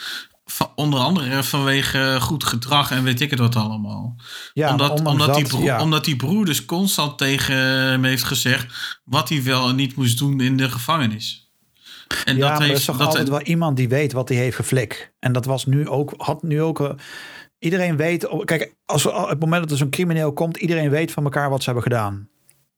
Onder 0.74 1.00
andere 1.00 1.42
vanwege 1.42 2.16
goed 2.20 2.44
gedrag 2.44 2.90
en 2.90 3.02
weet 3.02 3.20
ik 3.20 3.30
het 3.30 3.38
wat 3.38 3.56
allemaal. 3.56 4.16
ja, 4.52 4.70
omdat, 4.70 5.02
omdat, 5.02 5.34
die 5.34 5.46
broer, 5.46 5.62
ja. 5.62 5.80
omdat 5.80 6.04
die 6.04 6.16
broer 6.16 6.44
dus 6.44 6.64
constant 6.64 7.18
tegen 7.18 7.56
hem 7.56 8.04
heeft 8.04 8.24
gezegd... 8.24 9.00
wat 9.04 9.28
hij 9.28 9.42
wel 9.42 9.68
en 9.68 9.76
niet 9.76 9.96
moest 9.96 10.18
doen 10.18 10.40
in 10.40 10.56
de 10.56 10.70
gevangenis. 10.70 11.52
En 12.24 12.36
ja, 12.36 12.40
dat 12.40 12.50
maar 12.50 12.60
er 12.60 12.66
heeft, 12.66 12.78
is 12.78 12.84
toch 12.84 12.96
dat, 12.96 13.06
altijd 13.06 13.28
wel 13.28 13.40
iemand 13.40 13.76
die 13.76 13.88
weet 13.88 14.12
wat 14.12 14.28
hij 14.28 14.38
heeft 14.38 14.56
geflikt. 14.56 15.12
En 15.18 15.32
dat 15.32 15.44
was 15.44 15.66
nu 15.66 15.88
ook, 15.88 16.14
had 16.16 16.42
nu 16.42 16.62
ook... 16.62 16.80
eh, 16.80 16.90
iedereen 17.58 17.96
weet... 17.96 18.28
Kijk, 18.44 18.74
als 18.84 19.06
op 19.06 19.28
het 19.28 19.40
moment 19.40 19.62
dat 19.62 19.70
er 19.70 19.76
zo'n 19.76 19.90
crimineel 19.90 20.32
komt... 20.32 20.56
iedereen 20.56 20.90
weet 20.90 21.12
van 21.12 21.24
elkaar 21.24 21.50
wat 21.50 21.58
ze 21.58 21.64
hebben 21.64 21.82
gedaan. 21.82 22.28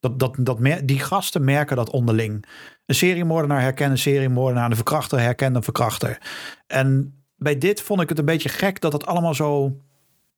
Dat, 0.00 0.18
dat, 0.18 0.36
dat, 0.38 0.58
mer- 0.58 0.86
die 0.86 1.00
gasten 1.00 1.44
merken 1.44 1.76
dat 1.76 1.90
onderling. 1.90 2.46
Een 2.86 2.94
seriemoordenaar 2.94 3.60
herkent 3.60 3.90
een 3.90 3.98
seriemoordenaar. 3.98 4.70
Een 4.70 4.76
verkrachter 4.76 5.20
herkent 5.20 5.56
een 5.56 5.62
verkrachter. 5.62 6.18
En 6.66 7.18
bij 7.36 7.58
dit 7.58 7.80
vond 7.82 8.00
ik 8.00 8.08
het 8.08 8.18
een 8.18 8.24
beetje 8.24 8.48
gek 8.48 8.80
dat 8.80 8.92
het 8.92 9.06
allemaal 9.06 9.34
zo... 9.34 9.76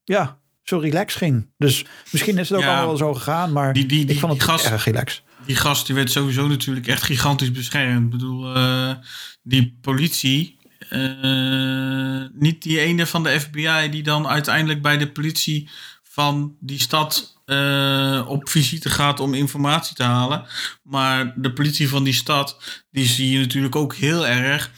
Ja, 0.04 0.38
zo 0.62 0.78
relaxed 0.78 1.18
ging. 1.18 1.48
Dus 1.58 1.84
misschien 2.12 2.38
is 2.38 2.48
het 2.48 2.58
ook 2.58 2.64
Ja, 2.64 2.68
allemaal 2.70 2.86
wel 2.86 2.96
zo 2.96 3.14
gegaan. 3.14 3.52
Maar 3.52 3.72
die- 3.72 3.86
die- 3.86 4.04
die- 4.04 4.14
ik 4.14 4.20
vond 4.20 4.32
het 4.32 4.42
gast- 4.42 4.66
erg 4.66 4.84
relaxed. 4.84 5.22
die 5.46 5.56
gast 5.56 5.86
die 5.86 5.94
werd 5.94 6.10
sowieso 6.10 6.46
natuurlijk 6.46 6.86
echt 6.86 7.02
gigantisch 7.02 7.50
beschermd. 7.52 8.04
Ik 8.04 8.10
bedoel, 8.10 8.54
eh, 8.54 8.90
die 9.42 9.78
politie... 9.80 10.54
eh, 10.88 12.24
niet 12.32 12.62
die 12.62 12.80
ene 12.80 13.06
van 13.06 13.22
de 13.22 13.40
FBI 13.40 13.88
die 13.90 14.02
dan 14.02 14.26
uiteindelijk 14.28 14.82
bij 14.82 14.96
de 14.98 15.10
politie 15.12 15.68
van 16.02 16.56
die 16.60 16.80
stad 16.80 17.34
eh, 17.44 18.24
op 18.28 18.48
visite 18.48 18.90
gaat 18.90 19.20
om 19.20 19.34
informatie 19.34 19.96
te 19.96 20.02
halen. 20.02 20.46
Maar 20.82 21.32
de 21.36 21.52
politie 21.52 21.88
van 21.88 22.04
die 22.04 22.12
stad, 22.12 22.56
die 22.90 23.06
zie 23.06 23.30
je 23.30 23.38
natuurlijk 23.38 23.76
ook 23.76 23.94
heel 23.94 24.26
erg, 24.26 24.70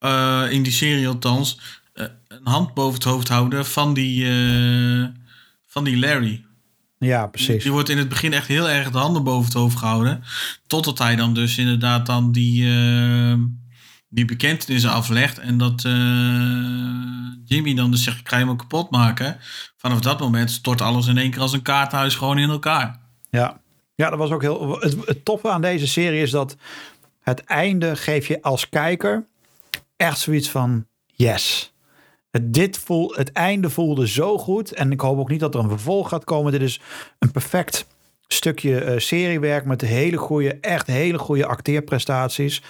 eh, 0.00 0.46
in 0.50 0.62
die 0.62 0.72
serie 0.72 1.08
althans, 1.08 1.60
eh, 1.92 2.04
een 2.28 2.46
hand 2.46 2.74
boven 2.74 2.94
het 2.94 3.04
hoofd 3.04 3.28
houden 3.28 3.66
van 3.66 3.94
die, 3.94 4.28
eh, 4.28 5.04
van 5.66 5.84
die 5.84 5.98
Larry. 5.98 6.44
Ja, 6.98 7.26
precies. 7.26 7.62
Die 7.62 7.72
wordt 7.72 7.88
in 7.88 7.98
het 7.98 8.08
begin 8.08 8.32
echt 8.32 8.46
heel 8.46 8.68
erg 8.68 8.90
de 8.90 8.98
handen 8.98 9.24
boven 9.24 9.44
het 9.44 9.54
hoofd 9.54 9.76
gehouden. 9.76 10.22
Totdat 10.66 10.98
hij 10.98 11.16
dan 11.16 11.34
dus 11.34 11.58
inderdaad 11.58 12.06
dan 12.06 12.32
die, 12.32 12.64
die 14.08 14.24
bekentenissen 14.24 14.90
aflegt. 14.90 15.38
En 15.38 15.58
dat 15.58 15.82
Jimmy 17.44 17.74
dan 17.74 17.90
dus 17.90 18.04
zegt, 18.04 18.20
ik 18.20 18.28
ga 18.28 18.38
hem 18.38 18.50
ook 18.50 18.58
kapot 18.58 18.90
maken. 18.90 19.36
Vanaf 19.76 20.00
dat 20.00 20.20
moment 20.20 20.50
stort 20.50 20.80
alles 20.80 21.06
in 21.06 21.18
één 21.18 21.30
keer 21.30 21.40
als 21.40 21.52
een 21.52 21.62
kaarthuis 21.62 22.14
gewoon 22.14 22.38
in 22.38 22.50
elkaar. 22.50 23.00
Ja. 23.30 23.60
ja, 23.94 24.10
dat 24.10 24.18
was 24.18 24.30
ook 24.30 24.42
heel. 24.42 24.80
Het, 24.80 24.96
het 25.04 25.24
toffe 25.24 25.48
aan 25.48 25.62
deze 25.62 25.86
serie 25.86 26.22
is 26.22 26.30
dat 26.30 26.56
het 27.20 27.44
einde 27.44 27.96
geef 27.96 28.26
je 28.26 28.42
als 28.42 28.68
kijker 28.68 29.28
echt 30.00 30.18
zoiets 30.18 30.50
van 30.50 30.86
yes. 31.06 31.74
Het, 32.30 32.54
dit 32.54 32.78
voel, 32.78 33.12
het 33.16 33.32
einde 33.32 33.70
voelde 33.70 34.08
zo 34.08 34.38
goed. 34.38 34.72
En 34.72 34.92
ik 34.92 35.00
hoop 35.00 35.18
ook 35.18 35.30
niet 35.30 35.40
dat 35.40 35.54
er 35.54 35.60
een 35.60 35.68
vervolg 35.68 36.08
gaat 36.08 36.24
komen. 36.24 36.52
Dit 36.52 36.62
is 36.62 36.80
een 37.18 37.30
perfect 37.30 37.86
stukje 38.26 38.80
eh, 38.80 38.98
seriewerk 38.98 39.64
met 39.64 39.80
hele 39.80 40.16
goede, 40.16 40.58
echt 40.60 40.86
hele 40.86 41.18
goede 41.18 41.46
acteerprestaties. 41.46 42.62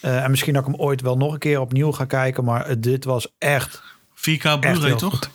Eh, 0.00 0.24
en 0.24 0.30
misschien 0.30 0.52
dat 0.52 0.66
ik 0.66 0.72
hem 0.72 0.80
ooit 0.80 1.00
wel 1.00 1.16
nog 1.16 1.32
een 1.32 1.38
keer 1.38 1.60
opnieuw 1.60 1.92
ga 1.92 2.04
kijken. 2.04 2.44
Maar 2.44 2.66
eh, 2.66 2.76
dit 2.78 3.04
was 3.04 3.34
echt 3.38 3.82
4K 4.14 4.42
Echt 4.42 4.60
Blu-ray 4.60 4.96
toch? 4.96 5.12
goed. 5.12 5.30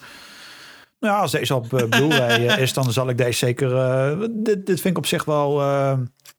Nou, 0.99 1.21
als 1.21 1.31
deze 1.31 1.55
op 1.55 1.67
Blu-ray 1.89 2.59
is, 2.59 2.73
dan 2.73 2.91
zal 2.91 3.09
ik 3.09 3.17
deze 3.17 3.37
zeker. 3.37 3.69
dit, 4.19 4.65
dit 4.65 4.81
vind 4.81 4.85
ik 4.85 4.97
op 4.97 5.05
zich 5.05 5.25
wel 5.25 5.61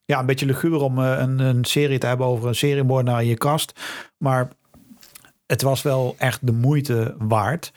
ja, 0.04 0.18
een 0.18 0.26
beetje 0.26 0.46
luguber 0.46 0.80
om 0.80 0.98
een, 0.98 1.38
een 1.38 1.64
serie 1.64 1.98
te 1.98 2.06
hebben 2.06 2.26
over 2.26 2.48
een 2.48 2.54
seriemoordenaar 2.54 3.22
in 3.22 3.28
je 3.28 3.36
kast. 3.36 3.80
Maar 4.18 4.48
het 5.47 5.62
was 5.62 5.82
wel 5.82 6.14
echt 6.19 6.47
de 6.47 6.52
moeite 6.52 7.14
waard. 7.19 7.73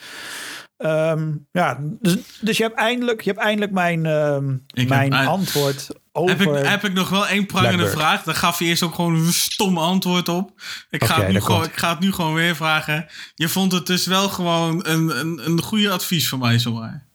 Ehm, 0.77 1.31
ja, 1.51 1.77
dus, 1.81 2.17
dus 2.41 2.57
je 2.57 2.63
hebt 2.63 2.75
eindelijk, 2.75 3.21
je 3.21 3.29
hebt 3.29 3.41
eindelijk 3.43 3.71
mijn, 3.71 4.05
ehm, 4.05 4.57
mijn 4.87 5.13
antwoord 5.13 5.89
over. 6.11 6.37
Heb 6.39 6.57
ik, 6.57 6.65
heb 6.65 6.83
ik 6.83 6.93
nog 6.93 7.09
wel 7.09 7.27
één 7.27 7.45
prangende 7.45 7.75
Blackbird. 7.75 7.99
vraag? 8.01 8.23
Daar 8.23 8.35
gaf 8.35 8.59
je 8.59 8.65
eerst 8.65 8.83
ook 8.83 8.95
gewoon 8.95 9.15
een 9.15 9.33
stom 9.33 9.77
antwoord 9.77 10.29
op. 10.29 10.61
Ik, 10.89 11.03
ga 11.03 11.15
het 11.21 11.27
nu 11.27 11.41
gewoon, 11.41 11.59
komt. 11.59 11.71
ik 11.71 11.77
ga 11.77 11.89
het 11.89 11.99
nu 11.99 12.11
gewoon 12.11 12.33
weer 12.33 12.55
vragen. 12.55 13.07
Je 13.35 13.49
vond 13.49 13.71
het 13.71 13.85
dus 13.85 14.05
wel 14.05 14.29
gewoon 14.29 14.85
een, 14.87 15.19
een, 15.19 15.45
een 15.45 15.61
goede 15.61 15.91
advies 15.91 16.29
van 16.29 16.39
mij, 16.39 16.59
zomaar. 16.59 17.07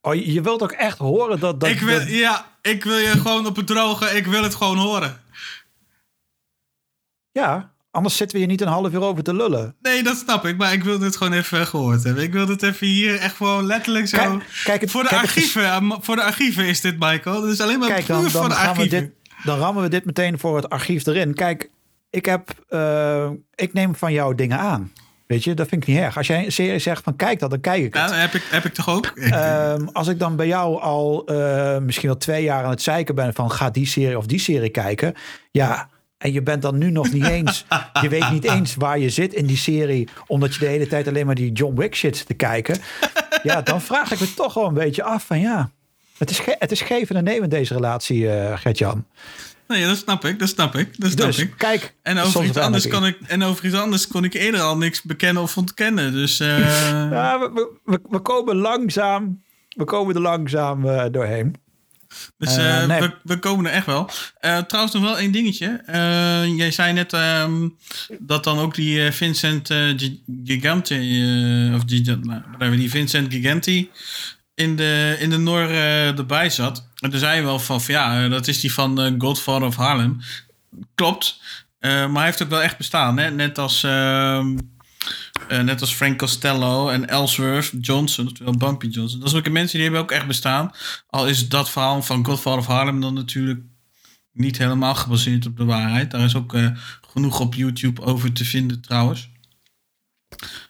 Oh, 0.00 0.14
je 0.14 0.40
wilt 0.40 0.62
ook 0.62 0.72
echt 0.72 0.98
horen 0.98 1.40
dat. 1.40 1.60
dat 1.60 1.68
ik 1.70 1.80
wil, 1.80 1.98
dat- 1.98 2.08
ja, 2.08 2.46
ik 2.62 2.84
wil 2.84 2.98
je 2.98 3.08
gewoon 3.10 3.46
op 3.46 3.56
het 3.56 3.66
droge. 3.66 4.16
Ik 4.16 4.26
wil 4.26 4.42
het 4.42 4.54
gewoon 4.54 4.78
horen. 4.78 5.20
ja, 7.32 7.73
anders 7.94 8.16
zitten 8.16 8.36
we 8.36 8.42
hier 8.42 8.52
niet 8.52 8.60
een 8.60 8.68
half 8.68 8.92
uur 8.92 9.02
over 9.02 9.22
te 9.22 9.34
lullen. 9.34 9.74
Nee, 9.82 10.02
dat 10.02 10.16
snap 10.16 10.44
ik. 10.46 10.56
Maar 10.56 10.72
ik 10.72 10.84
wil 10.84 10.98
dit 10.98 11.16
gewoon 11.16 11.32
even 11.32 11.66
gehoord 11.66 12.04
hebben. 12.04 12.22
Ik 12.22 12.32
wil 12.32 12.46
dit 12.46 12.62
even 12.62 12.86
hier 12.86 13.18
echt 13.18 13.36
gewoon 13.36 13.66
letterlijk 13.66 14.08
zo... 14.08 14.16
Kijk, 14.16 14.42
kijk, 14.64 14.80
het, 14.80 14.90
voor, 14.90 15.02
de 15.02 15.08
kijk, 15.08 15.22
archieven, 15.22 15.64
eh, 15.64 15.90
voor 16.00 16.16
de 16.16 16.22
archieven 16.22 16.66
is 16.66 16.80
dit, 16.80 16.98
Michael. 16.98 17.40
Dat 17.40 17.50
is 17.50 17.60
alleen 17.60 17.78
maar 17.78 17.88
Kijk, 17.88 18.04
puur 18.04 18.14
dan, 18.16 18.30
voor 18.30 18.40
dan, 18.40 18.48
de 18.48 18.54
gaan 18.54 18.64
we 18.64 18.80
archieven. 18.80 19.00
dit, 19.00 19.44
dan 19.44 19.58
rammen 19.58 19.82
we 19.82 19.88
dit 19.88 20.04
meteen 20.04 20.38
voor 20.38 20.56
het 20.56 20.70
archief 20.70 21.06
erin. 21.06 21.34
Kijk, 21.34 21.70
ik, 22.10 22.24
heb, 22.24 22.50
eh, 22.68 23.30
ik 23.54 23.72
neem 23.72 23.94
van 23.94 24.12
jou 24.12 24.34
dingen 24.34 24.58
aan. 24.58 24.92
Weet 25.26 25.44
je, 25.44 25.54
dat 25.54 25.68
vind 25.68 25.82
ik 25.82 25.88
niet 25.88 25.98
erg. 25.98 26.16
Als 26.16 26.26
jij 26.26 26.44
een 26.44 26.52
serie 26.52 26.78
zegt 26.78 27.02
van 27.02 27.16
kijk 27.16 27.38
dat, 27.38 27.50
dan 27.50 27.60
kijk 27.60 27.84
ik 27.84 27.94
Ja, 27.94 28.00
het. 28.00 28.10
dat 28.10 28.18
heb 28.20 28.34
ik, 28.34 28.42
heb 28.50 28.64
ik 28.64 28.74
toch 28.74 28.88
ook? 28.88 29.06
Ehm, 29.06 29.86
als 29.92 30.08
ik 30.08 30.18
dan 30.18 30.36
bij 30.36 30.46
jou 30.46 30.80
al 30.80 31.26
eh, 31.26 31.78
misschien 31.78 32.08
al 32.08 32.16
twee 32.16 32.42
jaar 32.42 32.64
aan 32.64 32.70
het 32.70 32.82
zeiken 32.82 33.14
ben 33.14 33.34
van 33.34 33.50
ga 33.50 33.70
die 33.70 33.86
serie 33.86 34.18
of 34.18 34.26
die 34.26 34.38
serie 34.38 34.70
kijken. 34.70 35.14
Ja, 35.50 35.88
en 36.24 36.32
je 36.32 36.42
bent 36.42 36.62
dan 36.62 36.78
nu 36.78 36.90
nog 36.90 37.12
niet 37.12 37.26
eens, 37.26 37.64
je 38.02 38.08
weet 38.08 38.30
niet 38.30 38.44
eens 38.44 38.74
waar 38.74 38.98
je 38.98 39.10
zit 39.10 39.34
in 39.34 39.46
die 39.46 39.56
serie, 39.56 40.08
omdat 40.26 40.54
je 40.54 40.60
de 40.60 40.66
hele 40.66 40.86
tijd 40.86 41.08
alleen 41.08 41.26
maar 41.26 41.34
die 41.34 41.52
John 41.52 41.76
Wick 41.76 41.94
shit 41.94 42.16
zit 42.16 42.26
te 42.26 42.34
kijken. 42.34 42.76
Ja, 43.42 43.62
dan 43.62 43.80
vraag 43.80 44.12
ik 44.12 44.20
me 44.20 44.34
toch 44.34 44.54
wel 44.54 44.66
een 44.66 44.74
beetje 44.74 45.02
af 45.02 45.24
van 45.26 45.40
ja, 45.40 45.70
het 46.18 46.30
is, 46.30 46.40
het 46.58 46.70
is 46.72 46.80
geven 46.80 47.16
en 47.16 47.24
nemen 47.24 47.50
deze 47.50 47.74
relatie, 47.74 48.30
eh 48.30 48.58
Gert-Jan. 48.58 49.04
nee, 49.68 49.86
dat 49.86 49.96
snap 49.96 50.24
ik. 50.24 50.38
Dat 50.38 50.48
snap 50.48 50.74
ik. 50.74 51.00
Dat 51.00 51.10
snap 51.10 51.26
Dus 51.26 51.38
ik. 51.38 51.54
kijk, 51.56 51.94
En 52.02 52.18
over, 52.18 52.44
iets 52.44 52.56
anders 52.56 52.88
kon 52.88 53.06
ik, 53.06 53.18
en 53.26 53.42
over 53.42 53.64
iets 53.64 53.74
anders 53.74 54.06
kon 54.08 54.24
ik 54.24 54.34
eerder 54.34 54.60
al 54.60 54.76
niks 54.76 55.02
bekennen 55.02 55.42
of 55.42 55.56
ontkennen. 55.56 56.12
Dus 56.12 56.40
eh, 56.40 56.58
Ja, 57.10 57.38
we, 57.38 57.50
we, 57.54 57.70
we, 57.84 58.00
we 58.08 58.18
komen 58.18 58.56
langzaam, 58.56 59.42
we 59.68 59.84
komen 59.84 60.14
er 60.14 60.20
langzaam 60.20 60.88
eh, 60.88 61.04
doorheen. 61.10 61.54
Dus 62.38 62.56
Eh, 62.56 62.82
eh, 62.82 62.88
nee. 62.88 63.00
we, 63.00 63.14
we 63.22 63.38
komen 63.38 63.66
er 63.66 63.72
echt 63.72 63.86
wel. 63.86 64.10
Eh, 64.40 64.58
trouwens, 64.58 64.94
nog 64.94 65.02
wel 65.04 65.18
één 65.18 65.32
dingetje. 65.32 65.82
Jij 66.56 66.70
zei 66.70 66.92
net 66.92 67.12
ehm, 67.12 67.68
dat 68.18 68.44
dan 68.44 68.58
ook 68.58 68.74
die 68.74 69.10
Vincent 69.12 69.66
Gi- 69.96 70.22
Gigante, 70.44 70.94
of 71.74 71.82
Gigi- 71.86 72.18
nou, 72.58 72.76
die 72.76 72.90
Vincent 72.90 73.32
Giganti 73.32 73.90
in 74.54 74.76
de, 74.76 75.16
in 75.18 75.30
de 75.30 75.36
eh, 75.50 76.18
erbij 76.18 76.50
zat. 76.50 76.88
En 76.98 77.10
toen 77.10 77.18
zei 77.18 77.36
je 77.36 77.42
wel 77.42 77.58
van, 77.58 77.82
van 77.82 77.94
ja, 77.94 78.28
dat 78.28 78.48
is 78.48 78.60
die 78.60 78.72
van 78.72 79.14
Godfather 79.18 79.66
of 79.68 79.76
Harlem. 79.76 80.20
Klopt. 80.94 81.40
Maar 81.80 82.12
hij 82.14 82.24
heeft 82.24 82.42
ook 82.42 82.48
wel 82.48 82.62
echt 82.62 82.76
bestaan. 82.76 83.18
Hè? 83.18 83.30
Net 83.30 83.58
als... 83.58 83.82
ehm, 83.82 84.56
eh, 85.48 85.60
net 85.60 85.80
als 85.80 85.94
Frank 85.94 86.18
Costello 86.18 86.88
en 86.88 87.08
Ellsworth 87.08 87.72
Johnson, 87.80 88.26
oftewel 88.26 88.56
Bumpy 88.56 88.86
Johnson. 88.86 89.20
Dat 89.20 89.30
zijn 89.30 89.46
ook 89.46 89.52
mensen 89.52 89.74
die 89.74 89.82
hebben 89.82 90.02
ook 90.02 90.10
echt 90.10 90.26
bestaan. 90.26 90.70
Al 91.06 91.28
is 91.28 91.48
dat 91.48 91.70
verhaal 91.70 92.02
van 92.02 92.24
Godfather 92.24 92.60
of 92.60 92.66
Harlem 92.66 93.00
dan 93.00 93.14
natuurlijk 93.14 93.60
niet 94.32 94.58
helemaal 94.58 94.94
gebaseerd 94.94 95.46
op 95.46 95.56
de 95.56 95.64
waarheid. 95.64 96.10
Daar 96.10 96.24
is 96.24 96.34
ook 96.34 96.54
eh, 96.54 96.70
genoeg 97.12 97.40
op 97.40 97.54
YouTube 97.54 98.02
over 98.02 98.32
te 98.32 98.44
vinden 98.44 98.80
trouwens. 98.80 99.28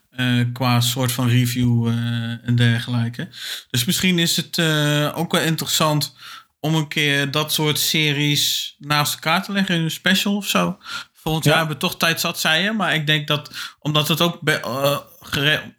Eh, 0.09 0.39
qua 0.53 0.81
soort 0.81 1.11
van 1.11 1.27
review 1.27 1.87
en 2.43 2.55
dergelijke. 2.55 3.29
Dus 3.69 3.85
misschien 3.85 4.19
is 4.19 4.35
het 4.35 4.59
ook 5.13 5.31
wel 5.31 5.41
interessant 5.41 6.15
om 6.59 6.75
een 6.75 6.87
keer 6.87 7.31
dat 7.31 7.53
soort 7.53 7.79
series 7.79 8.75
naast 8.77 9.13
elkaar 9.13 9.43
te 9.43 9.51
leggen 9.51 9.75
in 9.75 9.81
een 9.81 9.91
special 9.91 10.35
of 10.35 10.47
zo. 10.47 10.77
Volgend 11.25 11.45
Ja. 11.45 11.51
jaar 11.51 11.59
hebben 11.59 11.77
we 11.79 11.87
toch 11.87 11.97
tijd 11.97 12.19
zat, 12.19 12.39
zei 12.39 12.63
je. 12.63 12.71
Maar 12.71 12.95
ik 12.95 13.07
denk 13.07 13.27
dat, 13.27 13.51
omdat 13.79 14.07
het 14.07 14.21
ook, 14.21 14.39
eh, 14.49 14.97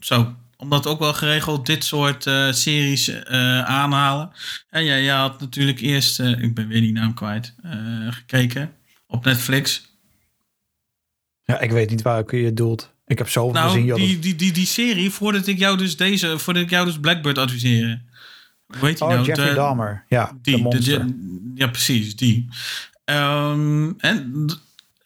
zo, 0.01 0.35
omdat 0.56 0.86
ook 0.86 0.98
wel 0.98 1.14
geregeld 1.14 1.66
dit 1.66 1.85
soort 1.85 2.27
eh, 2.27 2.52
series 2.52 3.09
eh, 3.09 3.62
aanhalen. 3.64 4.31
En 4.70 4.85
ja, 4.85 4.98
jij 4.98 5.14
had 5.16 5.40
natuurlijk 5.40 5.81
eerst, 5.81 6.18
ik 6.20 6.55
ben 6.55 6.68
weer 6.68 6.81
die 6.81 6.93
naam 6.93 7.14
kwijt, 7.14 7.55
gekeken 8.10 8.73
op 9.06 9.24
Netflix. 9.24 9.90
Ja, 11.43 11.60
ik 11.60 11.70
weet 11.70 11.90
niet 11.90 12.02
waar 12.02 12.18
ik 12.20 12.31
je 12.31 12.52
doelt. 12.52 12.94
Ik 13.06 13.18
heb 13.18 13.28
zoveel 13.28 13.52
Nou, 13.52 13.68
gezien. 13.70 13.85
joh. 13.85 13.97
die, 13.97 14.18
die, 14.18 14.36
die, 14.36 14.52
die 14.52 14.66
serie, 14.66 15.10
voordat 15.10 15.47
ik 15.47 15.59
jou 15.59 15.77
dus 15.77 15.97
deze, 15.97 16.39
voordat 16.39 16.62
ik 16.62 16.70
jou 16.70 16.86
dus 16.86 16.98
Blackbird 17.01 17.39
adviseer. 17.39 18.02
Hoe 18.78 18.89
heet 18.89 18.98
die 18.98 19.06
oh, 19.06 19.12
nou? 19.12 19.24
Jeffrey 19.27 19.48
De- 19.48 19.55
Dahmer. 19.55 20.05
Ja, 20.09 20.32
Die, 20.43 20.68
de. 20.68 20.85
Je- 20.85 21.51
ja, 21.55 21.66
precies, 21.66 22.16
die. 22.16 22.48
Ehm, 23.05 23.93
en 23.98 24.48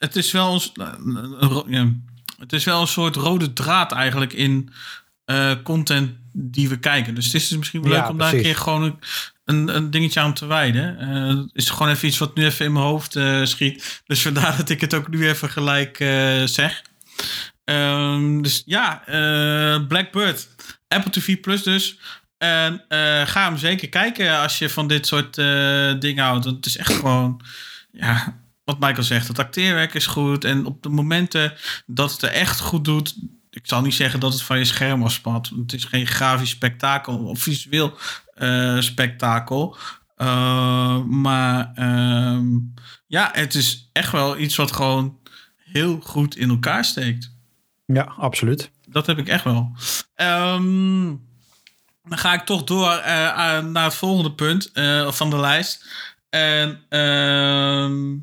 het 0.01 0.15
is 0.15 0.31
wel 0.31 0.61
een, 0.73 1.63
ja, 1.67 1.93
het 2.37 2.53
is 2.53 2.63
wel 2.63 2.81
een 2.81 2.87
soort 2.87 3.15
rode 3.15 3.53
draad 3.53 3.91
eigenlijk 3.91 4.33
in 4.33 4.69
eh, 5.25 5.51
content 5.63 6.11
die 6.33 6.69
we 6.69 6.79
kijken. 6.79 7.15
Dus 7.15 7.25
het 7.25 7.33
is 7.33 7.47
dus 7.47 7.57
misschien 7.57 7.81
wel 7.81 7.91
Ja, 7.91 7.99
leuk 8.01 8.09
om 8.09 8.17
daar 8.17 8.33
een 8.33 8.41
keer 8.41 8.55
gewoon 8.55 8.99
een, 9.45 9.75
een, 9.75 9.91
dingetje 9.91 10.19
aan 10.19 10.33
te 10.33 10.45
wijden. 10.45 10.97
Het 10.97 11.49
is 11.53 11.69
gewoon 11.69 11.91
even 11.91 12.07
iets 12.07 12.17
wat 12.17 12.35
nu 12.35 12.45
even 12.45 12.65
in 12.65 12.73
mijn 12.73 12.85
hoofd 12.85 13.15
eh, 13.15 13.45
schiet. 13.45 14.01
Dus 14.05 14.21
vandaar 14.21 14.57
dat 14.57 14.69
ik 14.69 14.81
het 14.81 14.93
ook 14.93 15.07
nu 15.07 15.27
even 15.27 15.49
gelijk 15.49 15.97
zeg. 16.45 16.81
Ehm, 17.63 18.41
dus 18.41 18.63
ja, 18.65 19.03
Blackbird. 19.87 20.47
Apple 20.87 21.11
TV 21.11 21.39
Plus 21.39 21.63
dus. 21.63 21.99
En 22.37 22.85
ga 23.25 23.43
hem 23.43 23.57
zeker 23.57 23.89
kijken 23.89 24.39
als 24.39 24.57
je 24.57 24.69
van 24.69 24.87
dit 24.87 25.07
soort 25.07 25.35
dingen 26.01 26.23
houdt. 26.23 26.45
Want 26.45 26.55
het 26.55 26.65
is 26.65 26.77
echt 26.77 26.93
gewoon, 26.93 27.41
ja, 27.91 28.41
wat 28.71 28.79
Michael 28.87 29.03
zegt, 29.03 29.27
het 29.27 29.39
acteerwerk 29.39 29.93
is 29.93 30.05
goed. 30.05 30.43
En 30.43 30.65
op 30.65 30.83
de 30.83 30.89
momenten 30.89 31.53
dat 31.85 32.11
het 32.11 32.21
er 32.21 32.31
echt 32.31 32.59
goed 32.59 32.85
doet, 32.85 33.15
ik 33.49 33.67
zal 33.67 33.81
niet 33.81 33.93
zeggen 33.93 34.19
dat 34.19 34.33
het 34.33 34.41
van 34.41 34.57
je 34.57 34.65
scherm 34.65 35.03
afspat. 35.03 35.51
Het 35.55 35.73
is 35.73 35.85
geen 35.85 36.07
grafisch 36.07 36.49
spektakel 36.49 37.17
of 37.17 37.39
visueel 37.39 37.97
eh, 38.35 38.79
spektakel. 38.79 39.77
Eh, 40.15 41.03
maar 41.03 41.71
ehm, 41.75 42.47
ja, 43.07 43.29
het 43.33 43.55
is 43.55 43.89
echt 43.91 44.11
wel 44.11 44.37
iets 44.37 44.55
wat 44.55 44.71
gewoon 44.71 45.19
heel 45.57 45.99
goed 45.99 46.35
in 46.35 46.49
elkaar 46.49 46.85
steekt. 46.85 47.35
Ja, 47.85 48.13
absoluut. 48.17 48.71
Dat 48.87 49.05
heb 49.05 49.17
ik 49.17 49.27
echt 49.27 49.43
wel. 49.43 49.75
Ehm, 50.15 51.05
dan 52.03 52.17
ga 52.17 52.33
ik 52.33 52.41
toch 52.41 52.63
door 52.63 52.91
eh, 52.91 53.63
naar 53.63 53.83
het 53.83 53.95
volgende 53.95 54.31
punt 54.33 54.71
van 55.07 55.29
de 55.29 55.37
lijst. 55.39 55.85
En 56.29 56.81
ehm, 56.89 58.17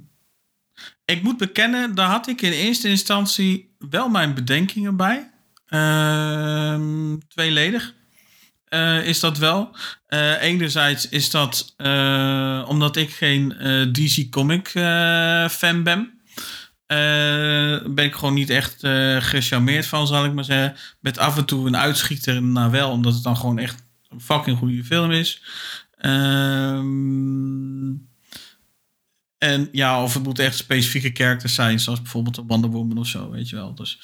ik 1.11 1.23
moet 1.23 1.37
bekennen, 1.37 1.95
daar 1.95 2.09
had 2.09 2.29
ik 2.29 2.43
in 2.43 2.53
eerste 2.53 2.89
instantie 2.89 3.75
wel 3.79 4.09
mijn 4.09 4.35
bedenkingen 4.35 4.97
bij. 4.97 5.31
Ehm, 5.67 7.19
tweeledig 7.29 7.95
eh, 8.69 9.07
is 9.07 9.21
dat 9.21 9.39
wel. 9.39 9.77
Eh, 10.07 10.43
enerzijds 10.43 11.09
is 11.09 11.31
dat 11.31 11.75
eh, 11.77 12.65
omdat 12.69 12.97
ik 12.97 13.11
geen 13.11 13.49
DC 13.93 14.31
Comic 14.31 14.69
fan 15.51 15.83
ben. 15.83 16.21
Ben 17.95 18.05
ik 18.05 18.15
gewoon 18.15 18.35
niet 18.35 18.51
echt 18.51 18.87
gecharmeerd 19.19 19.87
van, 19.87 20.07
zal 20.07 20.25
ik 20.25 20.33
maar 20.33 20.45
zeggen. 20.45 20.77
Met 21.01 21.19
af 21.19 21.37
en 21.37 21.45
toe 21.45 21.67
een 21.67 21.77
uitschieter 21.77 22.43
naar 22.43 22.71
wel, 22.71 22.91
omdat 22.91 23.15
het 23.15 23.23
dan 23.23 23.37
gewoon 23.37 23.59
echt 23.59 23.83
een 24.09 24.21
fucking 24.21 24.59
goede 24.59 24.85
film 24.85 25.11
is. 25.11 25.43
Ehm, 25.99 27.91
en 29.39 29.69
ja, 29.73 30.03
of 30.03 30.15
het 30.15 30.23
moeten 30.23 30.45
echt 30.45 30.57
specifieke 30.57 31.11
characters 31.13 31.55
zijn, 31.55 31.81
zoals 31.81 32.03
bijvoorbeeld 32.03 32.37
een 32.37 32.47
Wonder 32.47 32.71
Woman 32.71 32.99
of 32.99 33.07
zo, 33.07 33.31
weet 33.31 33.49
je 33.49 33.57
wel. 33.57 33.75
Dus 33.75 34.01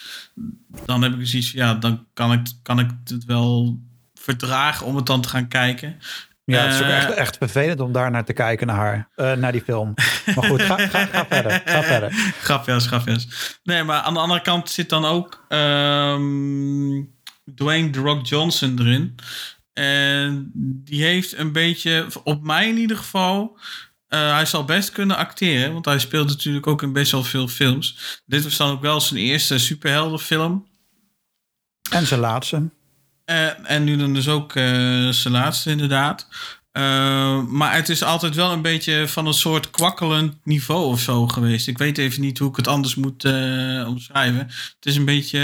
dan 0.85 1.03
heb 1.03 1.15
ik 1.19 1.27
zoiets 1.27 1.51
van, 1.51 1.61
ja, 1.61 1.75
dan 1.75 2.07
kan 2.15 2.33
ik, 2.33 2.41
kan 2.63 2.79
ik 2.79 2.91
het 3.05 3.25
wel 3.25 3.79
verdragen 4.15 4.87
om 4.87 4.97
het 4.97 5.07
dan 5.07 5.21
te 5.21 5.29
gaan 5.29 5.49
kijken. 5.49 5.97
Ja, 6.45 6.63
het 6.63 6.73
is 6.75 6.81
ook 6.81 6.87
Eh, 6.87 6.97
echt, 6.97 7.11
echt 7.15 7.37
vervelend 7.37 7.81
om 7.81 7.93
daar 7.93 8.11
naar 8.11 8.25
te 8.25 8.33
kijken, 8.33 8.67
naar 8.67 8.77
haar. 8.77 9.09
eh, 9.17 9.33
naar 9.33 9.53
die 9.53 9.63
film. 9.63 9.95
Maar 10.35 10.45
goed, 10.45 10.63
ga, 10.63 10.77
ga, 10.79 11.07
ga 11.07 11.27
verder. 11.27 11.63
Ga 11.65 11.83
verder. 11.83 12.11
grapjes, 12.43 12.87
grapjes. 12.87 13.27
Nee, 13.63 13.83
maar 13.83 14.01
aan 14.01 14.15
de 14.15 14.21
andere 14.21 14.41
kant 14.43 14.71
zit 14.71 14.89
dan 14.89 15.05
ook 15.05 15.45
ehm, 15.49 17.03
Dwayne 17.55 17.91
The 17.91 17.99
Rock 18.01 18.27
Johnson 18.27 18.79
erin. 18.81 19.15
En 19.73 20.51
die 20.85 21.03
heeft 21.03 21.37
een 21.39 21.53
beetje, 21.53 22.07
op 22.25 22.43
mij 22.43 22.69
in 22.69 22.77
ieder 22.77 22.97
geval, 22.97 23.59
eh, 24.15 24.35
hij 24.35 24.47
zal 24.47 24.65
best 24.65 24.91
kunnen 24.91 25.17
acteren. 25.17 25.73
Want 25.73 25.85
hij 25.85 25.99
speelt 25.99 26.29
natuurlijk 26.29 26.67
ook 26.67 26.83
in 26.83 26.93
best 26.93 27.13
wel 27.13 27.25
veel 27.25 27.49
films. 27.49 28.21
Dit 28.27 28.45
was 28.45 28.57
dan 28.57 28.71
ook 28.71 28.81
wel 28.81 29.01
zijn 29.01 29.21
eerste 29.21 29.59
superheldenfilm. 29.59 30.67
En 31.91 32.07
zijn 32.07 32.21
laatste. 32.21 32.71
Eh, 33.25 33.71
en 33.71 33.85
nu 33.85 33.97
dan 33.97 34.15
dus 34.15 34.29
ook 34.29 34.55
eh, 34.55 34.65
zijn 35.09 35.35
laatste, 35.35 35.71
inderdaad. 35.71 36.29
Maar 37.49 37.75
het 37.75 37.89
is 37.89 38.03
altijd 38.03 38.35
wel 38.35 38.53
een 38.53 38.63
beetje 38.63 39.09
van 39.09 39.27
een 39.27 39.35
soort 39.35 39.71
kwakkelend 39.71 40.35
niveau 40.45 40.87
of 40.87 41.01
zo 41.01 41.27
geweest. 41.27 41.67
Ik 41.69 41.79
weet 41.79 41.99
even 41.99 42.21
niet 42.21 42.39
hoe 42.39 42.49
ik 42.49 42.57
het 42.57 42.69
anders 42.69 42.95
moet 42.95 43.25
omschrijven. 43.87 44.47
Het 44.47 44.87
is 44.87 44.97
een 44.97 45.05
beetje 45.05 45.41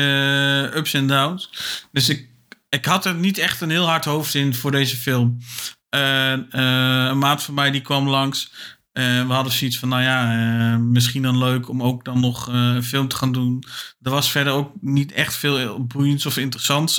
ups 0.74 0.94
en 0.94 1.06
downs. 1.06 1.50
Dus 1.92 2.08
ik, 2.08 2.28
ik 2.68 2.84
had 2.84 3.04
er 3.04 3.14
niet 3.14 3.38
echt 3.38 3.60
een 3.60 3.70
heel 3.70 3.88
hard 3.88 4.04
hoofd 4.04 4.34
in 4.34 4.54
voor 4.54 4.70
deze 4.70 4.96
film. 4.96 5.38
Eh, 5.90 6.32
een 7.10 7.18
maat 7.18 7.42
van 7.42 7.54
mij 7.54 7.70
die 7.70 7.80
kwam 7.80 8.08
langs. 8.08 8.52
We 8.92 9.26
hadden 9.28 9.52
zoiets 9.52 9.78
van, 9.78 9.88
nou 9.88 10.02
ja, 10.02 10.32
eh, 10.72 10.78
misschien 10.78 11.22
dan 11.22 11.38
leuk 11.38 11.68
om 11.68 11.82
ook 11.82 12.04
dan 12.04 12.20
nog 12.20 12.48
eh, 12.48 12.54
een 12.54 12.82
film 12.82 13.08
te 13.08 13.16
gaan 13.16 13.32
doen. 13.32 13.64
Er 14.02 14.10
was 14.10 14.30
verder 14.30 14.52
ook 14.52 14.72
niet 14.80 15.12
echt 15.12 15.34
veel 15.34 15.86
boeiends 15.86 16.26
of 16.26 16.36
interessants 16.36 16.98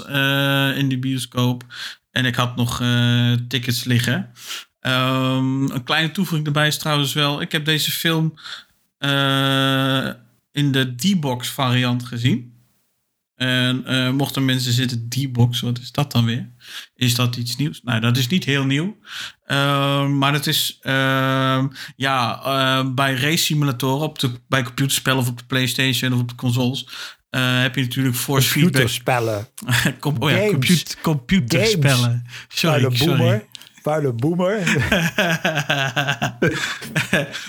in 0.75 0.89
de 0.89 0.97
bioscoop. 0.99 1.63
En 2.11 2.25
ik 2.25 2.35
had 2.35 2.55
nog 2.55 2.83
tickets 3.47 3.83
liggen. 3.83 4.31
Ehm, 4.79 5.71
een 5.71 5.83
kleine 5.83 6.11
toevoeging 6.11 6.47
erbij 6.47 6.67
is 6.67 6.77
trouwens 6.77 7.13
wel, 7.13 7.41
ik 7.41 7.51
heb 7.51 7.65
deze 7.65 7.91
film 7.91 8.33
in 10.51 10.71
de 10.71 10.95
D-box 10.95 11.49
variant 11.49 12.05
gezien. 12.05 12.50
En 13.41 13.85
eh, 13.85 14.11
mochten 14.11 14.45
mensen 14.45 14.73
zitten 14.73 15.09
D-box, 15.09 15.61
wat 15.61 15.79
is 15.79 15.91
dat 15.91 16.11
dan 16.11 16.25
weer? 16.25 16.49
Is 16.95 17.15
dat 17.15 17.35
iets 17.35 17.55
nieuws? 17.55 17.81
Nou, 17.83 17.99
dat 17.99 18.17
is 18.17 18.27
niet 18.27 18.43
heel 18.43 18.65
nieuw. 18.65 18.97
Ehm, 19.45 20.17
maar 20.17 20.33
het 20.33 20.47
is 20.47 20.77
ehm, 20.81 21.67
ja, 21.95 22.41
eh, 22.43 22.93
bij 22.93 23.13
race 23.13 23.43
simulatoren, 23.43 24.07
op 24.07 24.19
de, 24.19 24.31
bij 24.47 24.63
computerspellen 24.63 25.19
of 25.19 25.27
op 25.27 25.37
de 25.37 25.43
PlayStation 25.43 26.13
of 26.13 26.19
op 26.19 26.29
de 26.29 26.35
consoles, 26.35 26.87
eh, 27.29 27.61
heb 27.61 27.75
je 27.75 27.81
natuurlijk 27.81 28.15
force 28.15 28.49
feedback. 28.49 28.71
Computerspellen. 28.73 29.47
Kom, 29.99 30.15
oh 30.19 30.29
ja, 30.29 30.47
comput- 30.47 30.97
computerspellen. 31.01 32.25
Sorry, 32.47 32.95
sorry. 32.95 33.47
Vuile 33.81 34.13
boomer. 34.13 34.57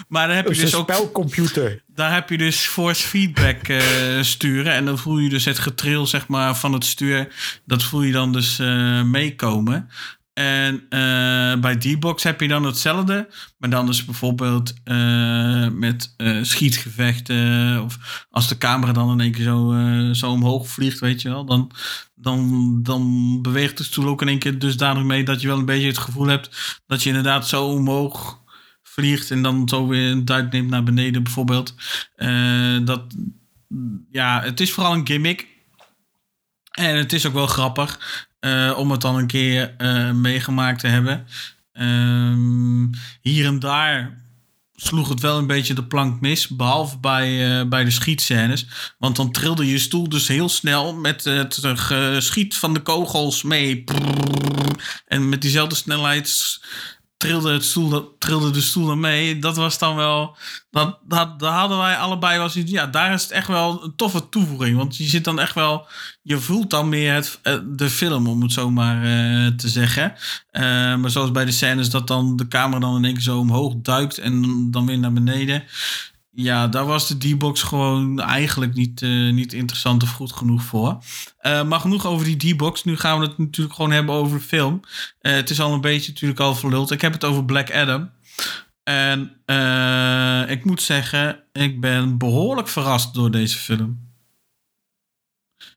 maar 0.09 0.27
dan 0.27 0.37
heb 0.37 0.49
je 0.49 0.55
dus 0.55 0.73
een 0.73 0.79
ook 0.79 0.93
spelcomputer. 0.93 1.83
daar 1.87 2.15
heb 2.15 2.29
je 2.29 2.39
dus 2.39 2.67
force 2.67 3.09
feedback 3.09 3.69
eh, 3.69 3.81
sturen. 4.21 4.73
En 4.73 4.85
dan 4.85 4.99
voel 4.99 5.19
je 5.19 5.29
dus 5.29 5.45
het 5.45 5.59
getril 5.59 6.07
zeg 6.07 6.29
maar, 6.29 6.57
van 6.57 6.73
het 6.73 6.85
stuur. 6.85 7.35
Dat 7.65 7.83
voel 7.83 8.03
je 8.03 8.13
dan 8.13 8.33
dus 8.33 8.59
eh, 8.59 9.03
meekomen. 9.03 9.91
En 10.33 10.87
eh, 10.89 11.61
bij 11.61 11.77
D-Box 11.77 12.23
heb 12.23 12.41
je 12.41 12.49
dan 12.49 12.65
hetzelfde. 12.65 13.29
Maar 13.59 13.71
dan 13.71 13.87
dus 13.87 14.05
bijvoorbeeld 14.05 14.75
eh, 14.85 15.69
met 15.69 16.15
eh, 16.17 16.39
schietgevechten. 16.43 17.83
Of 17.83 18.27
als 18.31 18.49
de 18.49 18.59
camera 18.59 18.93
dan 18.93 19.11
in 19.11 19.21
één 19.21 19.33
keer 19.33 19.45
zo, 19.45 19.75
zo 20.13 20.31
omhoog 20.31 20.69
vliegt, 20.69 21.01
weet 21.01 21.23
je 21.23 21.29
wel. 21.29 21.45
Dan, 21.45 21.71
dan, 22.15 22.79
dan 22.83 23.39
beweegt 23.43 23.79
de 23.79 23.85
stoel 23.85 24.07
ook 24.07 24.23
in 24.23 24.29
één 24.29 24.39
keer 24.39 24.59
dusdanig 24.59 25.03
mee... 25.03 25.25
dat 25.25 25.41
je 25.41 25.47
wel 25.47 25.59
een 25.59 25.65
beetje 25.65 25.87
het 25.87 25.99
gevoel 25.99 26.27
hebt 26.27 26.81
dat 26.87 27.03
je 27.03 27.09
inderdaad 27.09 27.49
zo 27.49 27.65
omhoog 27.67 28.41
vliegt 28.83 29.31
en 29.31 29.43
dan 29.43 29.69
zo 29.69 29.87
weer 29.87 30.11
een 30.11 30.25
duik 30.25 30.53
neemt 30.53 30.71
naar 30.71 30.83
beneden 30.83 31.23
bijvoorbeeld. 31.23 31.75
Dat, 32.85 33.17
ja, 34.11 34.43
het 34.43 34.61
is 34.61 34.73
vooral 34.73 34.93
een 34.93 35.07
gimmick. 35.07 35.51
En 36.71 36.97
het 36.97 37.13
is 37.13 37.27
ook 37.27 37.33
wel 37.35 37.47
grappig 37.47 37.99
eh, 38.43 38.73
om 38.77 38.91
het 38.91 39.01
dan 39.01 39.17
een 39.17 39.27
keer 39.27 39.75
eh, 39.79 40.11
meegemaakt 40.11 40.81
te 40.81 40.87
hebben. 40.87 41.27
Ehm, 41.73 42.87
hier 43.21 43.47
en 43.47 43.59
daar 43.59 44.21
sloeg 44.75 45.09
het 45.09 45.21
wel 45.21 45.39
een 45.39 45.47
beetje 45.47 45.75
de 45.75 45.85
plank 45.85 46.21
mis. 46.21 46.49
Behalve 46.49 46.99
bij, 46.99 47.61
eh, 47.61 47.69
bij 47.69 47.85
de 47.85 47.91
schietscènes. 47.91 48.67
Want 48.99 49.17
dan 49.17 49.33
trilde 49.33 49.67
je 49.67 49.79
stoel 49.79 50.09
dus 50.09 50.29
heel 50.29 50.49
snel 50.49 50.95
met 50.95 51.25
het 51.25 51.59
geschiet 51.75 52.57
van 52.57 52.75
de 52.75 52.81
kogels 52.81 53.43
mee. 53.43 53.85
En 55.07 55.29
met 55.29 55.43
diezelfde 55.43 55.75
snelheid 55.75 56.61
trilde, 57.23 57.53
het 57.53 57.65
stoel, 57.65 58.17
trilde 58.19 58.51
de 58.51 58.61
stoel 58.61 58.87
dan 58.87 59.01
mee. 59.01 59.39
Dat 59.39 59.57
was 59.57 59.79
dan 59.79 59.97
wel... 59.97 60.37
Dat, 60.71 60.99
dat, 61.09 61.41
hadden 61.41 61.79
wij 61.79 61.97
allebei 61.97 62.39
wel. 62.39 62.51
Ja, 62.53 62.87
daar 62.87 63.13
is 63.13 63.23
het 63.23 63.31
echt 63.31 63.49
wel 63.49 63.85
een 63.85 63.97
toffe 63.97 64.29
toevoeging. 64.29 64.77
Want 64.77 64.97
je 64.97 65.05
zit 65.05 65.25
dan 65.25 65.41
echt 65.41 65.55
wel... 65.55 65.87
Je 66.23 66.39
voelt 66.39 66.71
dan 66.71 66.89
meer 66.89 67.15
het, 67.15 67.39
eh, 67.43 67.59
de 67.65 67.91
film, 67.91 68.27
om 68.27 68.43
het 68.43 68.53
zo 68.53 68.71
maar 68.71 68.97
eh, 68.97 69.47
te 69.47 69.69
zeggen. 69.69 70.15
Eh, 70.51 70.63
maar 70.97 71.11
zoals 71.11 71.31
bij 71.31 71.45
de 71.45 71.51
scènes 71.51 71.91
dat 71.91 72.07
dan 72.07 72.37
de 72.37 72.49
camera 72.49 72.81
dan 72.81 72.97
in 72.97 73.05
één 73.05 73.15
keer 73.15 73.23
zo 73.23 73.39
omhoog 73.39 73.75
duikt... 73.77 74.19
en 74.19 74.71
dan 74.71 74.87
weer 74.87 74.99
naar 74.99 75.13
beneden... 75.13 75.65
Ja, 76.35 76.69
daar 76.69 76.87
was 76.87 77.09
de 77.09 77.19
D-box 77.19 77.63
gewoon 77.63 78.21
eigenlijk 78.21 78.75
niet, 78.75 79.03
eh, 79.03 79.11
niet 79.33 79.53
interessant 79.53 80.03
of 80.03 80.11
goed 80.11 80.33
genoeg 80.33 80.63
voor. 80.63 80.99
Eh, 81.39 81.65
maar 81.65 81.81
genoeg 81.81 82.07
over 82.07 82.25
die 82.39 82.55
D-box. 82.55 82.85
Nu 82.85 82.97
gaan 82.97 83.21
we 83.21 83.27
het 83.27 83.39
natuurlijk 83.39 83.75
gewoon 83.77 83.91
hebben 83.91 84.15
over 84.15 84.39
de 84.39 84.45
film. 84.45 84.81
Eh, 85.21 85.33
het 85.33 85.51
is 85.51 85.61
al 85.61 85.73
een 85.73 85.81
beetje 85.81 86.11
natuurlijk 86.13 86.41
al 86.41 86.55
verluld. 86.55 86.91
Ik 86.91 87.01
heb 87.01 87.13
het 87.13 87.25
over 87.25 87.45
Black 87.45 87.71
Adam. 87.75 88.11
En 88.83 89.21
ik 90.49 90.65
moet 90.65 90.83
zeggen, 90.83 91.43
ik 91.53 91.81
ben 91.81 92.19
behoorlijk 92.19 92.69
verrast 92.69 93.15
door 93.15 93.31
deze 93.31 93.59
film. 93.59 94.11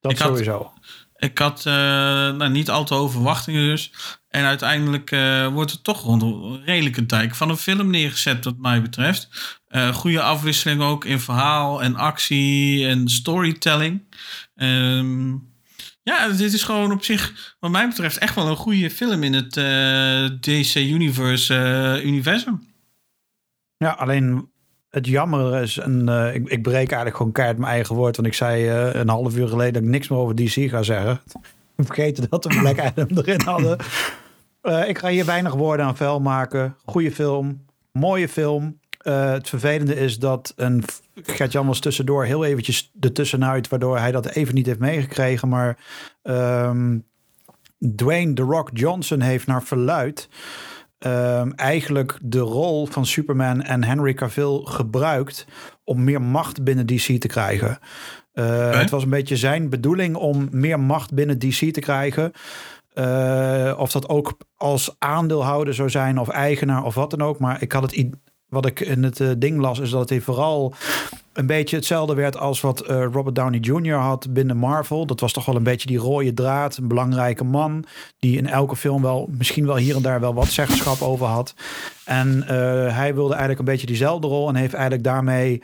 Dat 0.02 0.12
Ik 0.12 0.18
had- 0.18 0.28
sowieso. 0.28 0.74
Ik 1.18 1.38
had 1.38 1.64
nou, 1.64 2.50
niet 2.50 2.70
al 2.70 2.86
te 2.86 2.94
hoge 2.94 3.12
verwachtingen 3.12 3.66
dus. 3.66 3.92
En 4.30 4.44
uiteindelijk 4.44 5.10
wordt 5.54 5.72
het 5.72 5.84
toch 5.84 6.02
rond 6.02 6.22
een 6.22 6.64
redelijke 6.64 7.06
dijk 7.06 7.36
van 7.36 7.50
een 7.50 7.58
film 7.58 7.90
neergezet, 7.90 8.46
wat 8.46 8.58
mij 8.58 8.82
betreft. 8.82 9.28
Eh, 9.76 9.94
goede 9.94 10.22
afwisseling 10.22 10.82
ook 10.82 11.06
in 11.06 11.20
verhaal 11.20 11.82
en 11.82 11.96
actie 11.96 12.88
en 12.88 13.10
storytelling. 13.10 14.02
Ehm, 14.56 15.32
ja, 16.04 16.30
dit 16.30 16.54
is 16.54 16.64
gewoon 16.64 16.92
op 16.92 17.04
zich, 17.04 17.56
wat 17.60 17.72
mij 17.72 17.88
betreft, 17.88 18.18
echt 18.18 18.36
wel 18.36 18.48
een 18.48 18.56
goede 18.56 18.90
film 18.90 19.24
in 19.24 19.34
het 19.34 19.58
eh, 19.58 20.26
DC 20.40 20.76
Universe 20.76 21.56
eh, 21.56 22.06
universum. 22.06 22.64
Ja, 23.78 23.92
alleen 23.92 24.50
het 24.90 25.08
jammer 25.08 25.62
is, 25.62 25.78
en 25.78 26.10
eh, 26.10 26.36
ik, 26.36 26.48
ik 26.48 26.62
breek 26.62 26.88
eigenlijk 26.88 27.16
gewoon 27.16 27.32
keihard 27.32 27.60
mijn 27.60 27.72
eigen 27.72 27.96
woord, 27.96 28.16
want 28.16 28.28
ik 28.28 28.34
zei 28.34 28.70
een 29.00 29.10
half 29.10 29.36
uur 29.36 29.48
geleden 29.48 29.74
dat 29.74 29.84
ik 29.84 29.90
niks 29.90 30.08
meer 30.08 30.20
over 30.20 30.36
DC 30.36 30.70
ga 30.70 30.84
zeggen. 30.84 31.20
Ik 31.78 31.86
vergeten 31.86 32.28
dat 32.30 32.46
we 32.46 32.60
Black 32.60 32.80
Adam 32.80 33.08
erin 33.18 33.42
hadden. 33.42 33.78
Ik 34.88 34.98
ga 34.98 35.08
hier 35.08 35.26
weinig 35.26 35.54
woorden 35.54 35.86
aan 35.86 35.98
vuil 35.98 36.20
maken. 36.20 36.76
Goede 36.86 37.12
film, 37.12 37.66
mooie 37.92 38.30
film. 38.30 38.80
Eh, 39.06 39.32
het 39.32 39.50
vervelende 39.50 39.96
is 39.96 40.20
dat 40.20 40.54
een 40.56 40.84
Gert-Jan 41.24 41.68
was 41.68 41.80
tussendoor 41.80 42.26
heel 42.26 42.46
eventjes 42.46 42.92
ertussenuit, 43.00 43.68
waardoor 43.68 43.98
hij 44.00 44.12
dat 44.12 44.26
even 44.26 44.56
niet 44.56 44.66
heeft 44.66 44.80
meegekregen. 44.80 45.50
Maar 45.50 45.78
ehm, 46.22 46.98
Dwayne 47.96 48.34
The 48.34 48.42
Rock 48.42 48.70
Johnson 48.74 49.22
heeft 49.22 49.48
naar 49.48 49.64
verluid 49.64 50.30
ehm, 50.98 51.52
eigenlijk 51.52 52.18
de 52.22 52.40
rol 52.40 52.86
van 52.86 53.06
Superman 53.06 53.62
en 53.62 53.84
Henry 53.84 54.14
Cavill 54.14 54.62
gebruikt 54.64 55.46
om 55.84 56.04
meer 56.04 56.22
macht 56.22 56.64
binnen 56.64 56.86
DC 56.86 57.20
te 57.22 57.28
krijgen. 57.28 57.80
Eh, 58.34 58.80
Het 58.80 58.90
was 58.90 59.04
een 59.04 59.10
beetje 59.10 59.38
zijn 59.38 59.70
bedoeling 59.70 60.16
om 60.16 60.48
meer 60.52 60.80
macht 60.80 61.14
binnen 61.14 61.40
DC 61.40 61.74
te 61.74 61.80
krijgen. 61.80 62.32
Eh, 62.94 63.74
of 63.78 63.92
dat 63.92 64.10
ook 64.10 64.38
als 64.56 64.96
aandeelhouder 65.00 65.74
zou 65.74 65.90
zijn 65.90 66.18
of 66.18 66.30
eigenaar 66.30 66.84
of 66.84 66.96
wat 66.96 67.10
dan 67.10 67.22
ook. 67.22 67.40
Maar 67.40 67.62
ik 67.62 67.72
had 67.72 67.82
het 67.82 68.06
wat 68.56 68.66
ik 68.66 68.80
in 68.80 69.04
het 69.04 69.20
eh, 69.20 69.30
ding 69.38 69.60
las, 69.60 69.80
is 69.80 69.90
dat 69.90 70.10
hij 70.10 70.22
vooral 70.22 70.74
een 71.34 71.46
beetje 71.46 71.76
hetzelfde 71.76 72.14
werd 72.14 72.38
als 72.38 72.62
wat 72.62 72.82
eh, 72.82 73.06
Robert 73.12 73.36
Downey 73.36 73.60
Jr. 73.60 73.96
had 73.96 74.34
binnen 74.34 74.58
Marvel. 74.58 75.06
Dat 75.06 75.20
was 75.20 75.34
toch 75.34 75.46
wel 75.46 75.56
een 75.56 75.64
beetje 75.64 75.88
die 75.88 75.98
rode 75.98 76.34
draad, 76.34 76.78
een 76.78 76.88
belangrijke 76.88 77.44
man 77.44 77.86
die 78.20 78.38
in 78.38 78.48
elke 78.48 78.76
film 78.76 79.02
wel 79.02 79.30
misschien 79.38 79.66
wel 79.66 79.78
hier 79.78 79.96
en 79.96 80.02
daar 80.02 80.20
wel 80.20 80.34
wat 80.34 80.48
zeggenschap 80.48 81.02
over 81.02 81.26
had. 81.26 81.54
En 82.06 82.44
eh, 82.48 82.96
hij 82.96 83.14
wilde 83.14 83.30
eigenlijk 83.30 83.60
een 83.60 83.66
beetje 83.66 83.88
diezelfde 83.88 84.28
rol 84.28 84.48
en 84.50 84.56
heeft 84.56 84.74
eigenlijk 84.74 85.04
daarmee 85.04 85.64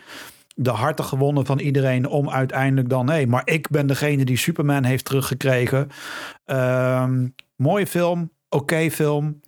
de 0.55 0.69
harten 0.69 1.05
gewonnen 1.05 1.45
van 1.45 1.59
iedereen 1.59 2.07
om 2.07 2.30
uiteindelijk 2.30 2.89
dan, 2.89 3.05
nee, 3.05 3.27
maar 3.27 3.41
ik 3.45 3.69
ben 3.69 3.88
degene 3.88 4.26
die 4.26 4.38
Superman 4.38 4.84
heeft 4.84 5.05
teruggekregen. 5.05 5.89
Ehm, 6.45 7.27
mooie 7.55 7.88
film, 7.88 8.31
oké 8.49 8.89
film. 8.89 9.41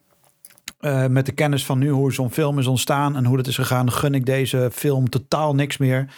Eh, 0.83 1.07
met 1.07 1.25
de 1.25 1.31
kennis 1.31 1.65
van 1.65 1.79
nu 1.79 1.89
hoe 1.89 2.13
zo'n 2.13 2.31
film 2.31 2.59
is 2.59 2.67
ontstaan 2.67 3.15
en 3.15 3.25
hoe 3.25 3.37
dat 3.37 3.47
is 3.47 3.55
gegaan, 3.55 3.91
gun 3.91 4.13
ik 4.13 4.25
deze 4.25 4.69
film 4.73 5.09
totaal 5.09 5.55
niks 5.55 5.77
meer. 5.77 6.13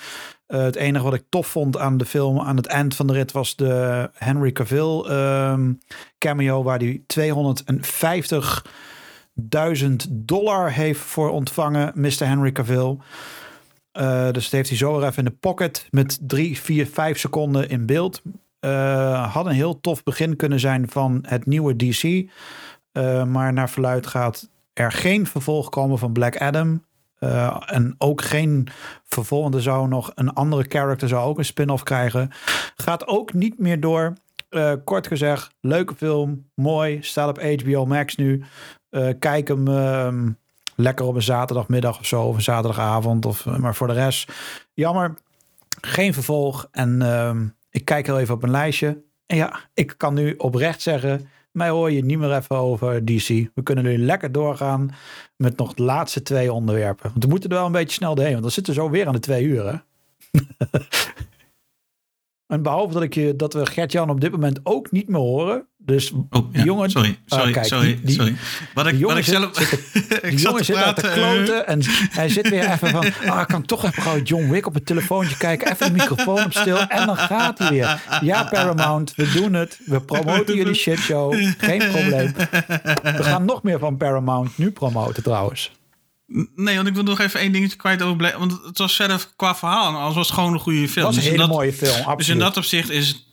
Eh, 0.48 0.62
het 0.62 0.76
enige 0.76 1.04
wat 1.04 1.14
ik 1.14 1.24
tof 1.30 1.48
vond 1.48 1.78
aan 1.78 1.98
de 1.98 2.06
film 2.06 2.40
aan 2.40 2.56
het 2.56 2.66
eind 2.66 2.96
van 2.96 3.08
de 3.08 3.14
rit 3.14 3.32
was 3.32 3.56
de 3.56 4.10
Henry 4.14 4.52
Cavill 4.52 5.02
ehm, 5.02 5.74
cameo, 6.18 6.64
waar 6.64 6.80
hij 6.80 7.02
250.000 7.08 10.08
dollar 10.10 10.72
heeft 10.72 11.00
voor 11.00 11.30
ontvangen, 11.30 11.92
Mr. 11.96 12.28
Henry 12.28 12.52
Cavill. 12.52 12.98
Eh, 13.92 14.32
dus 14.32 14.44
dat 14.44 14.52
heeft 14.52 14.70
hij 14.70 14.78
zo 14.78 15.02
even 15.02 15.18
in 15.18 15.26
de 15.26 15.38
pocket 15.40 15.88
met 15.92 16.20
drie, 16.22 16.60
vier, 16.60 16.88
vijf 16.88 17.20
seconden 17.20 17.70
in 17.70 17.86
beeld. 17.86 18.22
Had 19.30 19.46
een 19.46 19.52
heel 19.52 19.82
tof 19.82 20.04
begin 20.04 20.36
kunnen 20.36 20.60
zijn 20.60 20.90
van 20.90 21.24
het 21.28 21.46
nieuwe 21.46 21.76
DC. 21.76 22.30
Maar 23.26 23.54
naar 23.54 23.70
verluid 23.70 24.08
gaat 24.08 24.50
er 24.76 24.91
geen 24.91 25.27
vervolg 25.27 25.69
komen 25.69 25.97
van 25.97 26.14
Black 26.14 26.38
Adam. 26.38 26.84
Eh, 27.19 27.61
en 27.65 27.95
ook 27.97 28.22
geen 28.22 28.68
vervolg. 29.03 29.41
want 29.41 29.56
Er 29.56 29.61
zou 29.61 29.88
nog 29.88 30.11
een 30.15 30.34
andere 30.34 30.65
character 30.68 31.07
zou 31.07 31.27
ook 31.27 31.38
een 31.38 31.45
spin-off 31.45 31.84
krijgen. 31.84 32.31
Gaat 32.76 33.07
ook 33.07 33.34
niet 33.34 33.60
meer 33.60 33.80
door. 33.80 34.14
Eh, 34.49 34.73
kort 34.84 35.07
gezegd, 35.07 35.52
leuke 35.61 35.95
film. 35.95 36.49
Mooi. 36.56 36.97
Staat 37.02 37.30
op 37.30 37.41
HBO 37.41 37.85
Max 37.85 38.15
nu. 38.15 38.43
Eh, 38.89 39.10
kijk 39.19 39.47
hem 39.47 39.68
ehm, 39.68 40.31
lekker 40.76 41.06
op 41.06 41.15
een 41.15 41.22
zaterdagmiddag 41.22 41.99
of 41.99 42.06
zo. 42.06 42.23
Of 42.23 42.35
een 42.35 42.41
zaterdagavond. 42.41 43.26
Of, 43.26 43.45
maar 43.45 43.76
voor 43.76 43.88
de 43.88 43.93
rest, 43.93 44.31
jammer. 44.73 45.14
Geen 45.81 46.14
vervolg. 46.14 46.68
En 46.72 47.02
ehm, 47.02 47.47
ik 47.69 47.85
kijk 47.85 48.06
heel 48.06 48.19
even 48.19 48.35
op 48.35 48.43
een 48.43 48.52
lijstje. 48.52 49.03
En 49.26 49.38
ja, 49.38 49.60
ik 49.73 49.93
kan 49.97 50.14
nu 50.14 50.34
oprecht 50.38 50.81
zeggen. 50.81 51.30
Mij 51.56 51.69
hoor 51.69 51.91
je 51.91 52.06
niet 52.06 52.18
meer 52.18 52.36
even 52.36 52.56
over 52.56 53.06
DC. 53.06 53.27
We 53.27 53.64
kunnen 53.64 53.84
nu 53.84 53.98
lekker 53.98 54.32
doorgaan 54.32 54.90
met 55.36 55.57
nog 55.57 55.73
de 55.73 55.84
laatste 55.84 56.22
twee 56.22 56.53
onderwerpen. 56.53 57.10
Want 57.10 57.23
we 57.23 57.30
moeten 57.30 57.49
er 57.49 57.56
wel 57.56 57.65
een 57.65 57.72
beetje 57.72 57.95
snel 57.95 58.15
doorheen. 58.15 58.32
Want 58.32 58.44
dan 58.44 58.53
zitten 58.53 58.73
we 58.73 58.80
zo 58.80 58.90
weer 58.90 59.07
aan 59.07 59.14
de 59.14 59.19
twee. 59.19 59.60
Hè? 59.60 59.68
en 62.53 62.61
behalve 62.61 62.94
dat, 62.94 63.03
ik 63.03 63.14
je, 63.14 63.36
dat 63.36 63.53
we 63.53 63.65
Gert-Jan 63.65 64.10
op 64.10 64.22
dit 64.22 64.32
moment 64.32 64.60
ook 64.64 64.91
niet 64.91 65.07
meer 65.07 65.19
horen. 65.19 65.68
Dus 65.86 66.12
Oh, 66.30 66.48
ja, 66.52 66.64
jongen, 66.64 66.90
sorry, 66.90 67.18
Ah, 67.28 67.38
sorry, 67.38 67.53
kijk, 67.53 67.66
sorry, 67.66 67.86
die- 67.86 67.99
die- 68.06 68.16
sorry. 68.16 68.36
Wat 68.74 68.88
ik, 68.88 68.95
die 68.95 69.06
wat 69.06 69.18
ik 69.18 69.24
zelf... 69.26 69.56
zit 69.56 69.72
ik 70.24 70.30
Die 70.30 70.40
zat 70.40 70.57
te 70.57 70.64
zit 70.64 70.76
daar 70.76 70.94
te 70.94 71.02
praten, 71.02 71.24
eh, 71.24 71.30
kloten 71.30 71.68
en 71.68 71.82
hij 72.10 72.30
zit 72.30 72.49
weer 72.49 72.72
even 72.72 72.90
van... 72.90 73.06
Ah, 73.30 73.41
ik 73.41 73.48
kan 73.48 73.66
toch 73.66 73.86
even 73.86 74.03
gauw 74.03 74.20
John 74.22 74.49
Wick 74.49 74.66
op 74.68 74.74
het 74.74 74.86
telefoontje 74.86 75.38
kijken. 75.38 75.72
Even 75.72 75.86
de 75.88 75.91
microfoon 75.94 76.44
op 76.45 76.52
stil 76.53 76.78
en 76.88 77.06
dan 77.06 77.18
gaat 77.18 77.60
hij 77.60 77.70
weer. 77.70 78.02
Ja, 78.22 78.44
Paramount, 78.44 79.14
we 79.16 79.32
doen 79.32 79.53
het. 79.53 79.80
We 79.86 80.02
promoten 80.02 80.56
jullie 80.56 80.74
shitshow. 80.74 81.34
Geen 81.57 81.90
probleem. 81.91 82.34
We 83.03 83.24
gaan 83.24 83.45
nog 83.45 83.64
meer 83.64 83.80
van 83.80 83.98
Paramount 83.98 84.57
nu 84.57 84.72
promoten 84.72 85.24
trouwens. 85.24 85.72
Nee, 86.56 86.76
want 86.76 86.88
ik 86.88 86.94
wil 86.94 87.03
nog 87.03 87.20
even 87.20 87.40
één 87.40 87.52
dingetje 87.52 87.78
kwijt 87.78 88.02
over. 88.02 88.36
Want 88.38 88.60
het 88.66 88.78
was 88.78 88.95
verder 88.95 89.26
qua 89.36 89.56
verhaal 89.56 89.88
en 89.90 89.95
alles 89.95 90.16
was 90.16 90.30
gewoon 90.32 90.53
een 90.53 90.60
goede 90.60 90.88
film. 90.90 91.06
Dat 91.06 91.06
was 91.06 91.16
een 91.16 91.22
Dus 91.22 91.30
hele 91.32 91.38
dat- 91.48 91.49
mooie 91.49 91.74
film, 91.74 91.91
absoluut. 91.95 92.18
Dus 92.18 92.30
in 92.30 92.40
dat 92.40 92.57
opzicht 92.57 92.90
is 92.90 93.07
het 93.07 93.24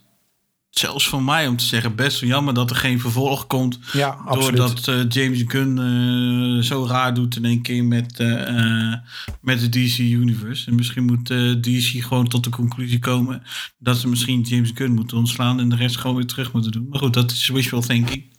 zelfs 0.79 1.07
voor 1.07 1.23
mij 1.23 1.49
om 1.49 1.57
te 1.57 1.65
zeggen 1.65 1.95
best 1.95 2.21
wel 2.21 2.31
jammer 2.31 2.55
dat 2.55 2.71
er 2.71 2.77
geen 2.77 3.01
vervolg 3.01 3.47
komt. 3.47 3.79
Ja, 3.93 4.09
absoluut. 4.09 4.57
Doordat 4.57 4.89
eh, 4.89 5.09
James 5.09 5.43
Gunn 5.47 5.79
eh, 5.79 6.63
zo 6.65 6.87
raar 6.87 7.15
doet 7.15 7.37
in 7.37 7.45
één 7.45 7.63
keer 7.63 7.85
met, 7.85 8.19
eh, 8.19 8.95
met 9.41 9.61
de 9.61 9.69
DC 9.69 9.99
Universe. 9.99 10.71
En 10.71 10.75
misschien 10.75 11.05
moet 11.05 11.27
DC 11.63 12.05
gewoon 12.05 12.29
tot 12.29 12.45
de 12.45 12.51
conclusie 12.51 12.99
komen 12.99 13.43
dat 13.79 13.97
ze 13.97 14.09
misschien 14.09 14.41
James 14.41 14.71
Gunn 14.75 14.95
moeten 14.95 15.17
ontslaan 15.17 15.61
en 15.61 15.69
de 15.69 15.77
rest 15.77 15.97
gewoon 15.97 16.17
weer 16.17 16.27
terug 16.27 16.53
moeten 16.53 16.73
doen. 16.73 16.87
Maar 16.91 16.99
goed, 16.99 17.15
dat 17.15 17.31
is 17.31 17.49
wishful 17.49 17.81
thinking. 17.81 18.32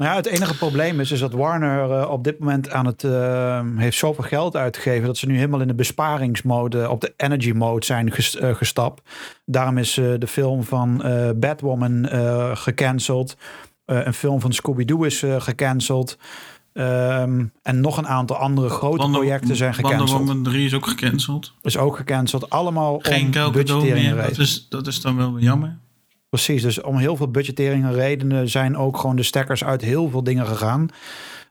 Nou 0.00 0.12
ja, 0.12 0.16
het 0.18 0.26
enige 0.26 0.56
probleem 0.56 1.00
is, 1.00 1.10
is 1.10 1.20
dat 1.20 1.32
Warner 1.32 1.90
eh, 1.90 2.10
op 2.10 2.24
dit 2.24 2.38
moment 2.38 2.70
aan 2.70 2.86
het 2.86 3.04
eh, 3.04 3.60
heeft 3.76 3.96
zoveel 3.98 4.24
geld 4.24 4.56
uitgegeven 4.56 5.06
dat 5.06 5.16
ze 5.16 5.26
nu 5.26 5.36
helemaal 5.36 5.60
in 5.60 5.66
de 5.66 5.74
besparingsmode, 5.74 6.90
op 6.90 7.00
de 7.00 7.14
energy 7.16 7.52
mode 7.52 7.86
zijn 7.86 8.10
ges- 8.10 8.36
eh, 8.36 8.54
gestapt. 8.54 9.02
Daarom 9.44 9.78
is 9.78 9.96
eh, 9.96 10.04
de 10.18 10.26
film 10.26 10.62
van 10.64 11.02
Batwoman 11.36 12.08
gecanceld. 12.56 13.36
Een 13.84 14.14
film 14.14 14.40
van 14.40 14.52
Scooby-Doo 14.52 15.02
is 15.02 15.24
gecanceld. 15.38 16.18
Ehm, 16.72 17.44
en 17.62 17.80
nog 17.80 17.96
een 17.96 18.06
aantal 18.08 18.36
andere 18.36 18.68
grote 18.68 19.10
projecten 19.10 19.56
zijn 19.56 19.72
Wonder 19.74 19.90
gecanceld. 19.90 20.18
Woman 20.20 20.42
3 20.42 20.64
is 20.64 20.74
ook 20.74 20.86
gecanceld. 20.86 21.52
Is 21.62 21.76
ook 21.76 21.96
gecanceld. 21.96 22.50
Allemaal 22.50 22.98
Geen 23.02 23.44
om 23.44 23.52
budgetteringen 23.52 24.16
meer. 24.16 24.24
Dat 24.24 24.38
is, 24.38 24.66
dat 24.68 24.86
is 24.86 25.00
dan 25.00 25.16
wel 25.16 25.34
weer 25.34 25.42
jammer. 25.42 25.78
Precies, 26.30 26.62
dus 26.62 26.80
om 26.80 26.96
heel 26.96 27.16
veel 27.16 27.30
budgetteringen 27.30 27.92
redenen 27.92 28.48
zijn 28.48 28.76
ook 28.76 28.96
gewoon 28.96 29.16
de 29.16 29.22
stekkers 29.22 29.64
uit 29.64 29.82
heel 29.82 30.08
veel 30.08 30.22
dingen 30.22 30.46
gegaan. 30.46 30.88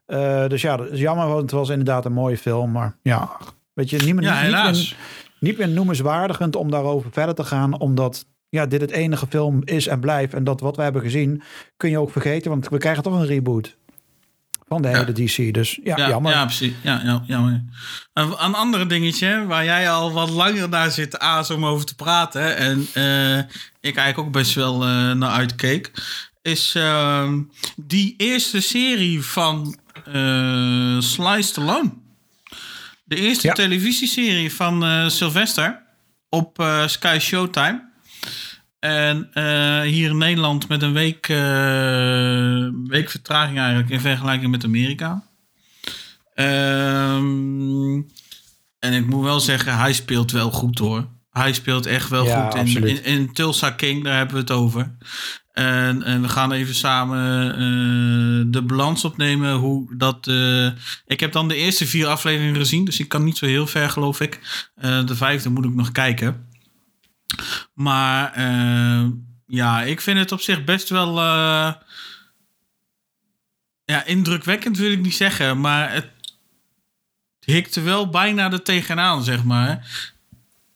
Eh, 0.06 0.48
dus 0.48 0.62
ja, 0.62 0.78
dat 0.78 0.92
is 0.92 1.00
jammer, 1.00 1.28
want 1.28 1.42
het 1.42 1.52
was 1.52 1.70
inderdaad 1.70 2.06
een 2.06 2.14
mooie 2.14 2.38
film. 2.38 2.72
Maar 2.72 2.96
ja, 3.02 3.38
weet 3.74 3.90
je, 3.90 3.98
niet 3.98 4.16
meer, 4.16 4.24
Ja, 4.24 4.42
niet, 4.42 4.52
meer, 4.52 4.96
niet 5.40 5.58
meer 5.58 5.70
noemenswaardigend 5.70 6.56
om 6.56 6.72
daarover 6.72 7.12
verder 7.12 7.36
te 7.36 7.44
gaan. 7.44 7.80
Omdat 7.80 8.26
ja, 8.50 8.66
dit 8.66 8.82
het 8.82 8.92
enige 8.92 9.28
film 9.28 9.62
is 9.64 9.88
en 9.88 10.00
blijft. 10.00 10.34
En 10.34 10.44
dat 10.44 10.62
wat 10.62 10.76
we 10.76 10.82
hebben 10.82 11.02
gezien 11.02 11.42
kun 11.78 11.90
je 11.90 12.00
ook 12.00 12.12
vergeten. 12.12 12.52
Want 12.52 12.70
we 12.70 12.78
krijgen 12.78 13.04
toch 13.04 13.14
een 13.14 13.26
reboot 13.26 13.78
van 14.70 14.82
de 14.82 14.88
Ja. 14.90 14.98
hele 14.98 15.12
DC. 15.14 15.54
Dus 15.54 15.80
ja, 15.84 15.98
Ja, 15.98 16.08
jammer. 16.10 16.32
Ja, 16.32 16.46
precies. 16.46 16.74
Ja, 16.82 17.02
ja, 17.04 17.24
jammer. 17.26 17.64
Een, 18.14 18.28
een 18.44 18.54
ander 18.56 18.88
dingetje 18.88 19.46
waar 19.46 19.64
jij 19.64 19.90
al 19.92 20.12
wat 20.12 20.30
langer 20.30 20.70
naar 20.70 20.92
zit 20.92 21.20
azen 21.20 21.56
om 21.56 21.66
over 21.66 21.86
te 21.86 21.96
praten. 21.96 22.58
En 22.58 22.88
eh, 22.94 23.38
ik 23.80 23.96
eigenlijk 23.96 24.20
ook 24.20 24.32
best 24.32 24.54
wel 24.54 24.84
eh, 24.84 25.12
naar 25.12 25.30
uitkeek. 25.32 25.92
Is 26.42 26.74
ehm, 26.76 27.42
die 27.76 28.14
eerste 28.18 28.62
serie 28.62 29.22
van 29.26 29.78
eh 30.06 31.00
Sly 31.00 31.42
Stallone. 31.42 31.92
De 33.04 33.16
eerste 33.16 33.52
televisieserie 33.52 34.54
van 34.54 35.10
Sylvester 35.12 35.82
op 36.30 36.64
Sky 36.86 37.18
Showtime. 37.20 37.89
En 38.80 39.30
eh, 39.34 39.82
hier 39.82 40.10
in 40.10 40.18
Nederland 40.18 40.68
met 40.68 40.82
een 40.82 40.94
week, 40.94 41.28
eh, 41.30 42.68
week 42.84 43.10
vertraging 43.10 43.58
eigenlijk 43.58 43.90
in 43.90 44.00
vergelijking 44.00 44.52
met 44.52 44.64
Amerika. 44.64 45.24
Ehm, 46.34 47.94
en 48.80 48.94
ik 48.94 49.06
moet 49.06 49.24
wel 49.24 49.40
zeggen, 49.40 49.78
hij 49.78 49.94
speelt 49.94 50.32
wel 50.32 50.52
goed 50.52 50.80
hoor. 50.80 51.08
hij 51.30 51.54
speelt 51.54 51.86
echt 51.86 52.10
wel 52.10 52.26
Ja, 52.26 52.50
goed 52.50 52.76
in, 52.76 52.88
in, 52.88 53.04
in 53.04 53.34
Tulsa 53.34 53.72
King, 53.72 54.04
daar 54.04 54.18
hebben 54.18 54.36
we 54.36 54.42
het 54.42 54.52
over. 54.52 54.98
En, 55.52 56.04
en 56.04 56.22
we 56.22 56.30
gaan 56.30 56.52
even 56.52 56.76
samen 56.76 57.52
eh, 57.52 58.52
de 58.52 58.62
balans 58.62 59.06
opnemen. 59.06 59.54
Hoe 59.56 59.96
dat, 59.98 60.28
ik 61.06 61.20
heb 61.20 61.32
dan 61.32 61.48
de 61.48 61.56
eerste 61.56 61.88
vier 61.88 62.08
afleveringen 62.08 62.56
gezien, 62.56 62.86
dus 62.86 63.00
ik 63.00 63.08
kan 63.08 63.24
niet 63.24 63.38
zo 63.38 63.46
heel 63.46 63.68
ver, 63.68 63.90
geloof 63.90 64.22
ik. 64.22 64.40
De 65.06 65.16
vijfde 65.16 65.50
moet 65.50 65.66
ik 65.66 65.76
nog 65.76 65.92
kijken. 65.92 66.49
Maar 67.74 68.34
eh, 68.34 69.08
ja, 69.48 69.82
ik 69.82 70.02
vind 70.02 70.20
het 70.20 70.32
op 70.32 70.42
zich 70.42 70.64
best 70.64 70.90
wel. 70.90 71.20
eh, 71.20 71.74
ja, 73.86 74.04
indrukwekkend 74.06 74.78
wil 74.78 74.92
ik 74.92 75.00
niet 75.00 75.16
zeggen, 75.16 75.60
maar 75.62 75.92
het 75.94 76.10
hikte 77.40 77.82
wel 77.82 78.10
bijna 78.10 78.52
er 78.52 78.64
tegenaan, 78.64 79.24
zeg 79.24 79.44
maar. 79.44 79.88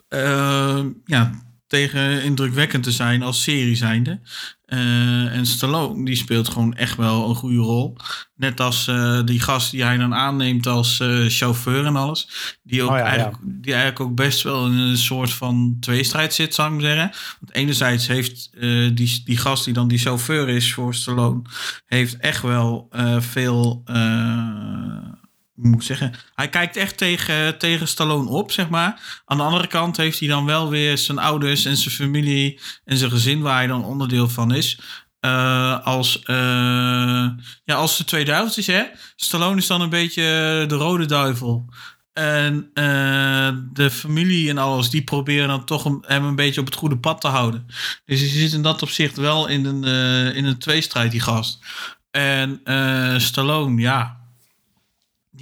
Eh, 0.07 0.85
ja, 1.05 1.31
tegen 1.73 2.23
indrukwekkend 2.23 2.83
te 2.83 2.91
zijn 2.91 3.21
als 3.21 3.43
serie 3.43 3.75
zijnde. 3.75 4.19
Eh, 4.65 5.35
en 5.35 5.45
Stallone, 5.45 6.05
die 6.05 6.15
speelt 6.15 6.49
gewoon 6.49 6.75
echt 6.75 6.97
wel 6.97 7.29
een 7.29 7.35
goede 7.35 7.57
rol. 7.57 7.97
Net 8.35 8.59
als 8.59 8.87
eh, 8.87 9.23
die 9.25 9.39
gast 9.39 9.71
die 9.71 9.83
hij 9.83 9.97
dan 9.97 10.13
aanneemt 10.13 10.67
als 10.67 10.99
eh, 10.99 11.25
chauffeur 11.27 11.85
en 11.85 11.95
alles. 11.95 12.27
Die, 12.63 12.83
ook 12.83 12.89
Oh 12.89 12.95
ja, 12.95 13.01
ja. 13.01 13.07
eigenlijk, 13.07 13.37
die 13.43 13.73
eigenlijk 13.73 14.03
ook 14.09 14.15
best 14.15 14.41
wel 14.41 14.65
in 14.65 14.77
een 14.77 14.97
soort 14.97 15.33
van 15.33 15.77
tweestrijd 15.79 16.33
zit, 16.33 16.53
zou 16.53 16.67
ik 16.67 16.73
maar 16.73 16.91
zeggen. 16.91 17.11
Want 17.39 17.53
enerzijds 17.53 18.07
heeft 18.07 18.49
die, 18.93 19.21
die 19.25 19.37
gast 19.37 19.65
die 19.65 19.73
dan 19.73 19.87
die 19.87 19.99
chauffeur 19.99 20.49
is 20.49 20.73
voor 20.73 20.95
Stallone... 20.95 21.41
heeft 21.85 22.17
echt 22.17 22.41
wel 22.41 22.89
veel... 23.19 23.83
moet 25.55 25.83
zeggen? 25.83 26.13
Hij 26.35 26.49
kijkt 26.49 26.77
echt 26.77 26.97
tegen, 26.97 27.57
tegen 27.57 27.87
Stallone 27.87 28.29
op, 28.29 28.51
zeg 28.51 28.69
maar. 28.69 29.21
Aan 29.25 29.37
de 29.37 29.43
andere 29.43 29.67
kant 29.67 29.97
heeft 29.97 30.19
hij 30.19 30.27
dan 30.27 30.45
wel 30.45 30.69
weer 30.69 30.97
zijn 30.97 31.17
ouders 31.17 31.65
en 31.65 31.77
zijn 31.77 31.95
familie 31.95 32.59
en 32.85 32.97
zijn 32.97 33.11
gezin 33.11 33.41
waar 33.41 33.57
hij 33.57 33.67
dan 33.67 33.85
onderdeel 33.85 34.29
van 34.29 34.53
is. 34.53 34.79
eh, 35.19 35.85
als, 35.85 36.23
eh, 36.23 36.35
ja, 37.63 37.75
als 37.75 37.97
de 37.97 38.03
twee 38.05 38.25
duivels, 38.25 38.65
hè. 38.67 38.83
Stallone 39.15 39.57
is 39.57 39.67
dan 39.67 39.81
een 39.81 39.89
beetje 39.89 40.21
de 40.67 40.75
rode 40.75 41.05
duivel. 41.05 41.69
En 42.13 42.69
eh, 42.73 43.49
de 43.73 43.89
familie 43.91 44.49
en 44.49 44.57
alles, 44.57 44.89
die 44.89 45.03
proberen 45.03 45.47
dan 45.47 45.65
toch 45.65 45.83
hem, 45.83 46.25
een 46.25 46.35
beetje 46.35 46.59
op 46.59 46.65
het 46.65 46.75
goede 46.75 46.97
pad 46.97 47.21
te 47.21 47.27
houden. 47.27 47.65
Dus 48.05 48.19
hij 48.19 48.29
zit 48.29 48.53
in 48.53 48.61
dat 48.61 48.81
opzicht 48.81 49.17
wel 49.17 49.47
in 49.47 49.65
een, 49.65 49.83
in 50.35 50.45
een 50.45 50.57
tweestrijd, 50.57 51.11
die 51.11 51.21
gast. 51.21 51.59
En 52.11 52.61
Stallone, 53.21 53.81
ja, 53.81 54.22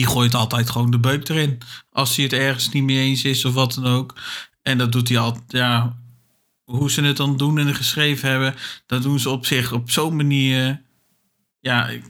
die 0.02 0.10
gooit 0.10 0.36
altijd 0.36 0.70
gewoon 0.70 0.92
de 0.92 1.00
beuk 1.00 1.30
erin. 1.30 1.58
Als 1.92 2.16
hij 2.16 2.26
het 2.26 2.34
ergens 2.34 2.70
niet 2.70 2.84
mee 2.84 2.98
eens 2.98 3.24
is 3.24 3.46
of 3.46 3.54
wat 3.54 3.74
dan 3.74 3.88
ook. 3.88 4.16
En 4.62 4.78
dat 4.78 4.92
doet 4.92 5.10
hij 5.10 5.18
altijd, 5.18 5.52
ja. 5.52 6.00
Hoe 6.64 6.92
ze 6.92 7.02
het 7.02 7.18
dan 7.18 7.38
doen 7.38 7.58
en 7.58 7.76
geschreven 7.76 8.30
hebben, 8.30 8.56
dat 8.86 9.02
doen 9.02 9.20
ze 9.20 9.30
op 9.30 9.46
zich 9.46 9.72
op 9.72 9.92
zo'n 9.92 10.16
manier. 10.16 10.82
Ja, 11.60 11.88
ik, 11.88 12.04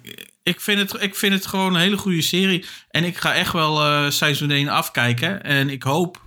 ik, 0.44 0.62
vind 0.62 0.80
het, 0.80 1.02
ik 1.02 1.16
vind 1.16 1.34
het 1.34 1.46
gewoon 1.46 1.74
een 1.74 1.82
hele 1.82 1.98
goede 1.98 2.22
serie. 2.22 2.66
En 2.90 3.04
ik 3.04 3.18
ga 3.18 3.34
echt 3.34 3.54
wel 3.54 3.84
eh, 3.84 4.10
seizoen 4.10 4.52
1 4.52 4.70
afkijken. 4.70 5.44
En 5.44 5.70
ik 5.70 5.84
hoop 5.84 6.22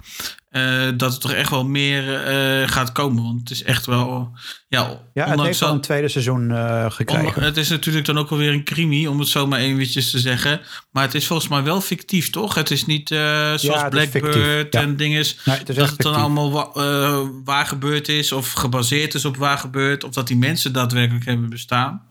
eh, 0.54 0.88
dat 0.96 1.12
er 1.12 1.18
toch 1.20 1.32
echt 1.32 1.50
wel 1.50 1.64
meer 1.64 2.24
eh, 2.24 2.68
gaat 2.68 2.92
komen. 2.92 3.22
Want 3.22 3.40
het 3.40 3.50
is 3.50 3.62
echt 3.62 3.86
wel. 3.86 4.32
Ja, 4.68 5.00
Ja, 5.14 5.28
het 5.28 5.40
heeft 5.40 5.62
al 5.62 5.72
een 5.72 5.80
tweede 5.80 6.08
seizoen 6.08 6.50
eh, 6.50 6.90
gekregen. 6.90 7.42
het 7.42 7.56
is 7.56 7.68
natuurlijk 7.68 8.06
dan 8.06 8.18
ook 8.18 8.30
alweer 8.30 8.52
een 8.52 8.64
crimi, 8.64 9.08
om 9.08 9.18
het 9.18 9.28
zo 9.28 9.46
maar 9.46 9.58
eventjes 9.58 10.10
te 10.10 10.18
zeggen. 10.18 10.60
Maar 10.90 11.02
het 11.04 11.14
is 11.14 11.26
volgens 11.26 11.48
mij 11.48 11.62
wel 11.62 11.80
fictief, 11.80 12.30
toch? 12.30 12.54
Het 12.54 12.70
is 12.70 12.86
niet 12.86 13.08
zoals 13.08 13.62
is 13.64 13.88
Blackbird 13.88 14.72
ja. 14.72 14.80
en 14.80 14.96
dingen. 14.96 15.24
Nee, 15.44 15.62
dat 15.64 15.76
het 15.90 16.00
dan 16.00 16.14
allemaal 16.14 16.50
wa- 16.52 17.22
waar 17.44 17.66
gebeurd 17.66 18.08
is 18.08 18.32
of 18.32 18.52
gebaseerd 18.52 19.14
is 19.14 19.24
op 19.24 19.36
waar 19.36 19.58
gebeurd. 19.58 20.04
Of 20.04 20.10
dat 20.10 20.26
die 20.26 20.36
mensen 20.36 20.72
daadwerkelijk 20.72 21.24
hebben 21.24 21.48
bestaan. 21.50 22.02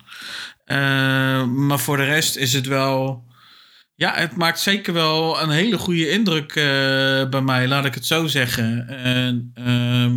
Maar 1.55 1.79
voor 1.79 1.97
de 1.97 2.03
rest 2.05 2.35
is 2.35 2.53
het 2.53 2.67
wel... 2.67 3.23
Ja, 3.95 4.13
het 4.15 4.35
maakt 4.35 4.59
zeker 4.59 4.93
wel 4.93 5.41
een 5.41 5.49
hele 5.49 5.77
goede 5.77 6.09
indruk 6.09 6.55
eh, 6.55 7.29
bij 7.29 7.41
mij, 7.41 7.67
laat 7.67 7.85
ik 7.85 7.93
het 7.93 8.05
zo 8.05 8.27
zeggen. 8.27 8.87
En 8.87 9.51
ehm, 9.53 10.15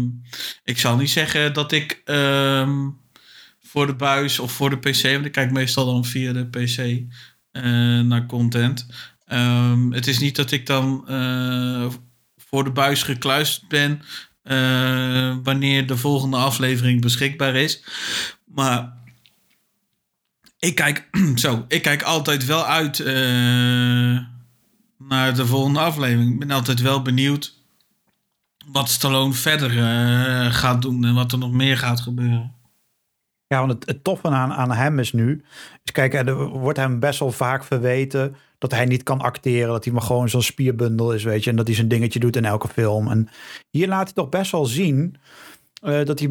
ik 0.65 0.79
zal 0.79 0.97
niet 0.97 1.11
zeggen 1.11 1.53
dat 1.53 1.73
ik 1.73 2.03
ehm, 2.05 2.91
voor 3.61 3.87
de 3.87 3.95
buis 3.95 4.39
of 4.39 4.53
voor 4.53 4.71
de 4.71 4.79
PC, 4.79 5.03
want 5.03 5.25
ik 5.25 5.33
kijk 5.33 5.51
meestal 5.51 5.87
dan 5.87 6.05
via 6.05 6.33
de 6.33 6.49
PC 6.49 6.79
eh, 6.79 7.63
naar 8.01 8.27
content. 8.27 8.87
Ehm, 9.25 9.91
het 9.91 10.07
is 10.07 10.19
niet 10.19 10.37
dat 10.37 10.51
ik 10.51 10.67
dan 10.67 11.09
eh, 11.09 11.87
voor 12.37 12.65
de 12.65 12.73
buis 12.73 13.03
gekluisterd 13.03 13.69
ben 13.69 14.03
wanneer 15.43 15.87
de 15.87 15.97
volgende 15.97 16.37
aflevering 16.37 17.01
beschikbaar 17.01 17.55
is. 17.55 17.85
Maar 18.45 19.06
ik 20.67 20.75
kijk, 20.75 21.09
zo, 21.45 21.65
ik 21.69 21.83
kijk 21.83 22.03
altijd 22.03 22.45
wel 22.45 22.65
uit 22.65 23.01
eh, 23.01 23.15
naar 24.99 25.35
de 25.35 25.47
volgende 25.47 25.81
aflevering. 25.81 26.33
Ik 26.33 26.39
ben 26.39 26.51
altijd 26.51 26.81
wel 26.81 27.03
benieuwd 27.03 27.55
wat 28.67 28.89
Stallone 28.89 29.33
verder 29.33 29.71
eh, 29.79 30.53
gaat 30.53 30.83
doen 30.83 31.05
en 31.05 31.15
wat 31.15 31.33
er 31.33 31.39
nog 31.39 31.53
meer 31.53 31.79
gaat 31.79 32.01
gebeuren. 32.01 32.55
Ja, 33.47 33.67
want 33.67 33.87
het, 33.87 34.05
toffe 34.05 34.29
aan, 34.29 34.53
aan 34.53 34.73
hem 34.73 34.99
is 34.99 35.13
nu... 35.13 35.45
Is 35.85 35.93
kijk, 35.93 36.15
er 36.15 36.49
wordt 36.49 36.79
hem 36.79 37.01
best 37.01 37.19
wel 37.19 37.33
vaak 37.33 37.65
verweten... 37.65 38.37
dat 38.59 38.71
hij 38.71 38.85
niet 38.85 39.03
kan 39.03 39.21
acteren. 39.21 39.69
Dat 39.69 39.85
hij 39.85 39.93
maar 39.93 40.03
gewoon 40.03 40.29
zo'n 40.29 40.43
spierbundel 40.43 41.13
is, 41.13 41.25
weet 41.25 41.45
je. 41.45 41.51
En 41.51 41.57
dat 41.57 41.67
hij 41.67 41.77
zijn 41.77 41.89
dingetje 41.89 42.19
doet 42.19 42.37
in 42.37 42.45
elke 42.45 42.69
film. 42.69 43.11
En 43.11 43.29
hier 43.71 43.89
laat 43.89 44.05
hij 44.05 44.13
toch 44.13 44.29
best 44.29 44.53
wel 44.53 44.65
zien... 44.65 45.17
eh, 45.83 46.05
dat 46.05 46.19
hij 46.19 46.31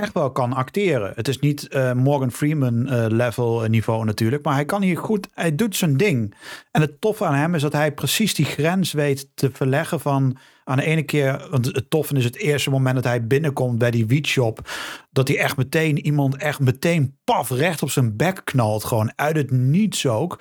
echt 0.00 0.12
wel 0.12 0.30
kan 0.30 0.52
acteren. 0.52 1.12
Het 1.14 1.28
is 1.28 1.38
niet 1.38 1.68
eh, 1.68 1.92
Morgan 1.92 2.32
Freeman 2.32 2.88
eh, 2.88 3.04
level 3.08 3.60
niveau 3.60 4.04
natuurlijk. 4.04 4.44
Maar 4.44 4.54
hij 4.54 4.64
kan 4.64 4.82
hier 4.82 4.98
goed... 4.98 5.28
Hij 5.34 5.54
doet 5.54 5.76
zijn 5.76 5.96
ding. 5.96 6.34
En 6.70 6.80
het 6.80 7.00
toffe 7.00 7.24
aan 7.24 7.34
hem 7.34 7.54
is 7.54 7.62
dat 7.62 7.72
hij 7.72 7.92
precies 7.92 8.34
die 8.34 8.44
grens 8.44 8.92
weet 8.92 9.28
te 9.34 9.50
verleggen 9.52 10.00
van... 10.00 10.36
Aan 10.64 10.76
de 10.76 10.84
ene 10.84 11.02
keer, 11.02 11.46
want 11.50 11.66
het 11.66 11.90
toffe 11.90 12.14
is 12.14 12.24
het 12.24 12.36
eerste 12.36 12.70
moment 12.70 12.94
dat 12.94 13.04
hij 13.04 13.26
binnenkomt 13.26 13.78
bij 13.78 13.90
die 13.90 14.06
wietshop. 14.06 14.70
Dat 15.10 15.28
hij 15.28 15.38
echt 15.38 15.56
meteen 15.56 15.98
iemand 15.98 16.36
echt 16.36 16.60
meteen 16.60 17.18
paf 17.24 17.50
recht 17.50 17.82
op 17.82 17.90
zijn 17.90 18.16
bek 18.16 18.40
knalt. 18.44 18.84
Gewoon 18.84 19.12
uit 19.16 19.36
het 19.36 19.50
niets 19.50 20.06
ook. 20.06 20.40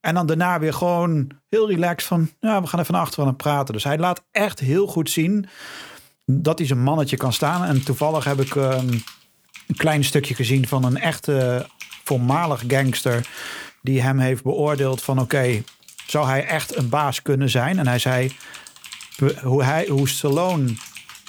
En 0.00 0.14
dan 0.14 0.26
daarna 0.26 0.58
weer 0.58 0.72
gewoon 0.72 1.30
heel 1.48 1.68
relaxed 1.70 2.08
van, 2.08 2.30
ja, 2.40 2.60
we 2.60 2.66
gaan 2.66 2.80
even 2.80 2.92
naar 2.92 3.02
achteren 3.02 3.26
aan 3.26 3.36
praten. 3.36 3.74
Dus 3.74 3.84
hij 3.84 3.98
laat 3.98 4.24
echt 4.30 4.60
heel 4.60 4.86
goed 4.86 5.10
zien 5.10 5.46
dat 6.24 6.58
hij 6.58 6.66
zijn 6.66 6.82
mannetje 6.82 7.16
kan 7.16 7.32
staan. 7.32 7.64
En 7.64 7.84
toevallig 7.84 8.24
heb 8.24 8.40
ik 8.40 8.56
ehm, 8.56 8.88
een 9.66 9.76
klein 9.76 10.04
stukje 10.04 10.34
gezien 10.34 10.68
van 10.68 10.84
een 10.84 10.98
echte 10.98 11.66
voormalig 12.04 12.64
gangster 12.66 13.28
die 13.82 14.02
hem 14.02 14.18
heeft 14.18 14.42
beoordeeld 14.42 15.02
van 15.02 15.20
oké, 15.20 15.62
zou 16.06 16.26
hij 16.26 16.44
echt 16.46 16.76
een 16.76 16.88
baas 16.88 17.22
kunnen 17.22 17.50
zijn? 17.50 17.78
En 17.78 17.86
hij 17.86 17.98
zei 17.98 18.32
hoe, 19.42 19.64
hij, 19.64 19.86
hoe 19.88 20.08
Stallone 20.08 20.74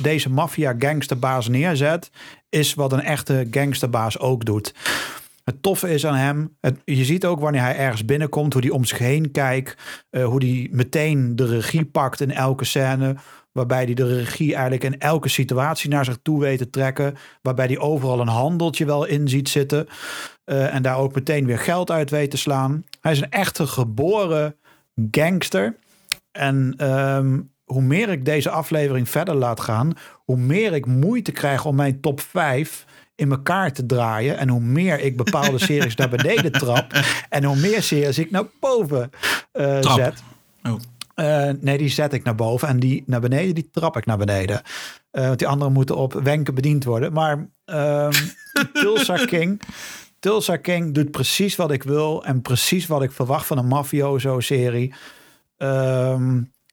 deze 0.01 0.29
maffia 0.29 0.75
gangsterbaas 0.79 1.47
neerzet, 1.47 2.11
is 2.49 2.73
wat 2.73 2.91
een 2.91 3.01
echte 3.01 3.47
gangsterbaas 3.51 4.19
ook 4.19 4.45
doet. 4.45 4.73
Het 5.43 5.61
toffe 5.61 5.89
is 5.89 6.05
aan 6.05 6.15
hem, 6.15 6.57
het, 6.61 6.79
je 6.85 7.05
ziet 7.05 7.25
ook 7.25 7.39
wanneer 7.39 7.61
hij 7.61 7.77
ergens 7.77 8.05
binnenkomt, 8.05 8.53
hoe 8.53 8.61
hij 8.61 8.71
om 8.71 8.85
zich 8.85 8.97
heen 8.97 9.31
kijkt, 9.31 9.81
eh, 10.09 10.25
hoe 10.25 10.45
hij 10.45 10.67
meteen 10.71 11.35
de 11.35 11.45
regie 11.45 11.85
pakt 11.85 12.21
in 12.21 12.31
elke 12.31 12.65
scène, 12.65 13.15
waarbij 13.55 13.83
hij 13.83 13.93
de 13.93 14.15
regie 14.15 14.53
eigenlijk 14.53 14.83
in 14.83 14.99
elke 14.99 15.29
situatie 15.29 15.89
naar 15.89 16.05
zich 16.05 16.17
toe 16.21 16.39
weet 16.39 16.57
te 16.57 16.69
trekken, 16.69 17.15
waarbij 17.41 17.65
hij 17.65 17.79
overal 17.79 18.19
een 18.19 18.27
handeltje 18.27 18.85
wel 18.85 19.05
in 19.05 19.27
ziet 19.27 19.49
zitten 19.49 19.87
eh, 20.43 20.73
en 20.73 20.81
daar 20.81 20.97
ook 20.97 21.15
meteen 21.15 21.45
weer 21.45 21.59
geld 21.59 21.91
uit 21.91 22.09
weet 22.09 22.31
te 22.31 22.37
slaan. 22.37 22.83
Hij 23.01 23.11
is 23.11 23.21
een 23.21 23.31
echte 23.31 23.67
geboren 23.67 24.55
gangster. 25.11 25.75
En 26.31 26.73
ehm, 26.77 27.39
hoe 27.63 27.81
meer 27.81 28.09
ik 28.09 28.25
deze 28.25 28.49
aflevering 28.49 29.09
verder 29.09 29.35
laat 29.35 29.59
gaan, 29.59 29.93
hoe 30.15 30.37
meer 30.37 30.73
ik 30.73 30.85
moeite 30.85 31.31
krijg 31.31 31.65
om 31.65 31.75
mijn 31.75 32.01
top 32.01 32.21
5 32.21 32.85
in 33.15 33.31
elkaar 33.31 33.73
te 33.73 33.85
draaien. 33.85 34.37
En 34.37 34.49
hoe 34.49 34.61
meer 34.61 34.99
ik 34.99 35.17
bepaalde 35.17 35.59
series 35.65 35.95
naar 35.95 36.09
beneden 36.09 36.51
trap. 36.51 36.91
En 37.29 37.43
hoe 37.43 37.55
meer 37.55 37.83
series 37.83 38.17
ik 38.17 38.31
naar 38.31 38.45
boven 38.59 39.09
Trap. 39.51 39.83
zet. 39.83 40.23
Oh. 40.63 40.79
Eh, 41.15 41.49
nee, 41.59 41.77
die 41.77 41.89
zet 41.89 42.13
ik 42.13 42.23
naar 42.23 42.35
boven. 42.35 42.67
En 42.67 42.79
die 42.79 43.03
naar 43.05 43.19
beneden, 43.19 43.55
die 43.55 43.69
trap 43.71 43.97
ik 43.97 44.05
naar 44.05 44.17
beneden. 44.17 44.61
Eh, 45.11 45.25
want 45.25 45.39
die 45.39 45.47
anderen 45.47 45.73
moeten 45.73 45.97
op 45.97 46.13
wenken 46.13 46.55
bediend 46.55 46.83
worden. 46.83 47.13
Maar 47.13 47.49
ehm 47.65 48.11
Tulsa 48.73 49.25
King... 49.25 49.61
Tulsa 50.19 50.57
King 50.57 50.93
doet 50.93 51.11
precies 51.11 51.55
wat 51.55 51.71
ik 51.71 51.83
wil. 51.83 52.25
En 52.25 52.41
precies 52.41 52.87
wat 52.87 53.03
ik 53.03 53.11
verwacht 53.11 53.45
van 53.45 53.57
een 53.57 53.67
mafioso-serie. 53.67 54.93
Ehm, 55.57 56.27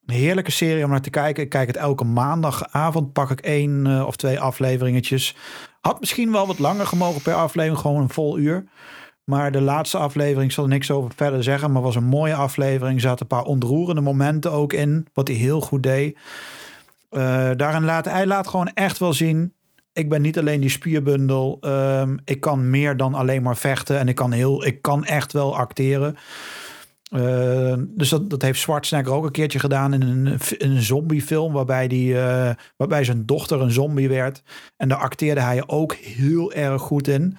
een 0.06 0.14
heerlijke 0.14 0.50
serie 0.50 0.84
om 0.84 0.90
naar 0.90 1.00
te 1.00 1.10
kijken. 1.10 1.42
Ik 1.42 1.48
kijk 1.48 1.66
het 1.66 1.76
elke 1.76 2.04
maandagavond. 2.04 3.12
Pak 3.12 3.30
ik 3.30 3.40
één 3.40 3.86
eh, 3.86 4.06
of 4.06 4.16
twee 4.16 4.40
afleveringetjes. 4.40 5.36
Had 5.80 6.00
misschien 6.00 6.32
wel 6.32 6.46
wat 6.46 6.58
langer 6.58 6.86
gemogen 6.86 7.22
per 7.22 7.34
aflevering. 7.34 7.80
Gewoon 7.80 8.02
een 8.02 8.08
vol 8.08 8.38
uur. 8.38 8.64
Maar 9.32 9.52
de 9.52 9.60
laatste 9.60 9.98
aflevering 9.98 10.52
zal 10.52 10.64
er 10.64 10.70
niks 10.70 10.90
over 10.90 11.10
verder 11.16 11.42
zeggen. 11.42 11.72
Maar 11.72 11.82
was 11.82 11.96
een 11.96 12.04
mooie 12.04 12.34
aflevering. 12.34 12.94
Er 12.94 13.00
zaten 13.00 13.20
een 13.20 13.36
paar 13.36 13.44
ontroerende 13.44 14.00
momenten 14.00 14.52
ook 14.52 14.72
in. 14.72 15.06
Wat 15.12 15.28
hij 15.28 15.36
heel 15.36 15.60
goed 15.60 15.82
deed. 15.82 16.18
Uh, 17.10 17.50
daarin 17.56 17.84
laat 17.84 18.04
hij 18.04 18.26
laat 18.26 18.48
gewoon 18.48 18.70
echt 18.74 18.98
wel 18.98 19.12
zien. 19.12 19.52
Ik 19.92 20.08
ben 20.08 20.22
niet 20.22 20.38
alleen 20.38 20.60
die 20.60 20.70
spierbundel. 20.70 21.58
Um, 21.60 22.18
ik 22.24 22.40
kan 22.40 22.70
meer 22.70 22.96
dan 22.96 23.14
alleen 23.14 23.42
maar 23.42 23.56
vechten. 23.56 23.98
En 23.98 24.08
ik 24.08 24.14
kan, 24.14 24.32
heel, 24.32 24.64
ik 24.64 24.82
kan 24.82 25.04
echt 25.04 25.32
wel 25.32 25.56
acteren. 25.56 26.16
Uh, 27.14 27.74
dus 27.88 28.08
dat, 28.08 28.30
dat 28.30 28.42
heeft 28.42 28.60
Schwarzenegger 28.60 29.14
ook 29.14 29.24
een 29.24 29.30
keertje 29.30 29.58
gedaan 29.58 29.92
in 29.94 30.02
een, 30.02 30.38
een 30.58 30.82
zombiefilm. 30.82 31.52
Waarbij, 31.52 31.88
die, 31.88 32.12
uh, 32.12 32.50
waarbij 32.76 33.04
zijn 33.04 33.26
dochter 33.26 33.60
een 33.60 33.70
zombie 33.70 34.08
werd. 34.08 34.42
En 34.76 34.88
daar 34.88 34.98
acteerde 34.98 35.40
hij 35.40 35.62
ook 35.66 35.94
heel 35.94 36.52
erg 36.52 36.82
goed 36.82 37.08
in. 37.08 37.38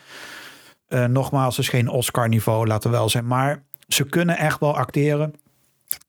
Uh, 0.93 1.05
nogmaals, 1.05 1.57
is 1.57 1.69
geen 1.69 1.89
Oscar-niveau, 1.89 2.67
laten 2.67 2.91
we 2.91 2.97
wel 2.97 3.09
zijn. 3.09 3.27
Maar 3.27 3.63
ze 3.87 4.03
kunnen 4.03 4.37
echt 4.37 4.59
wel 4.59 4.77
acteren. 4.77 5.33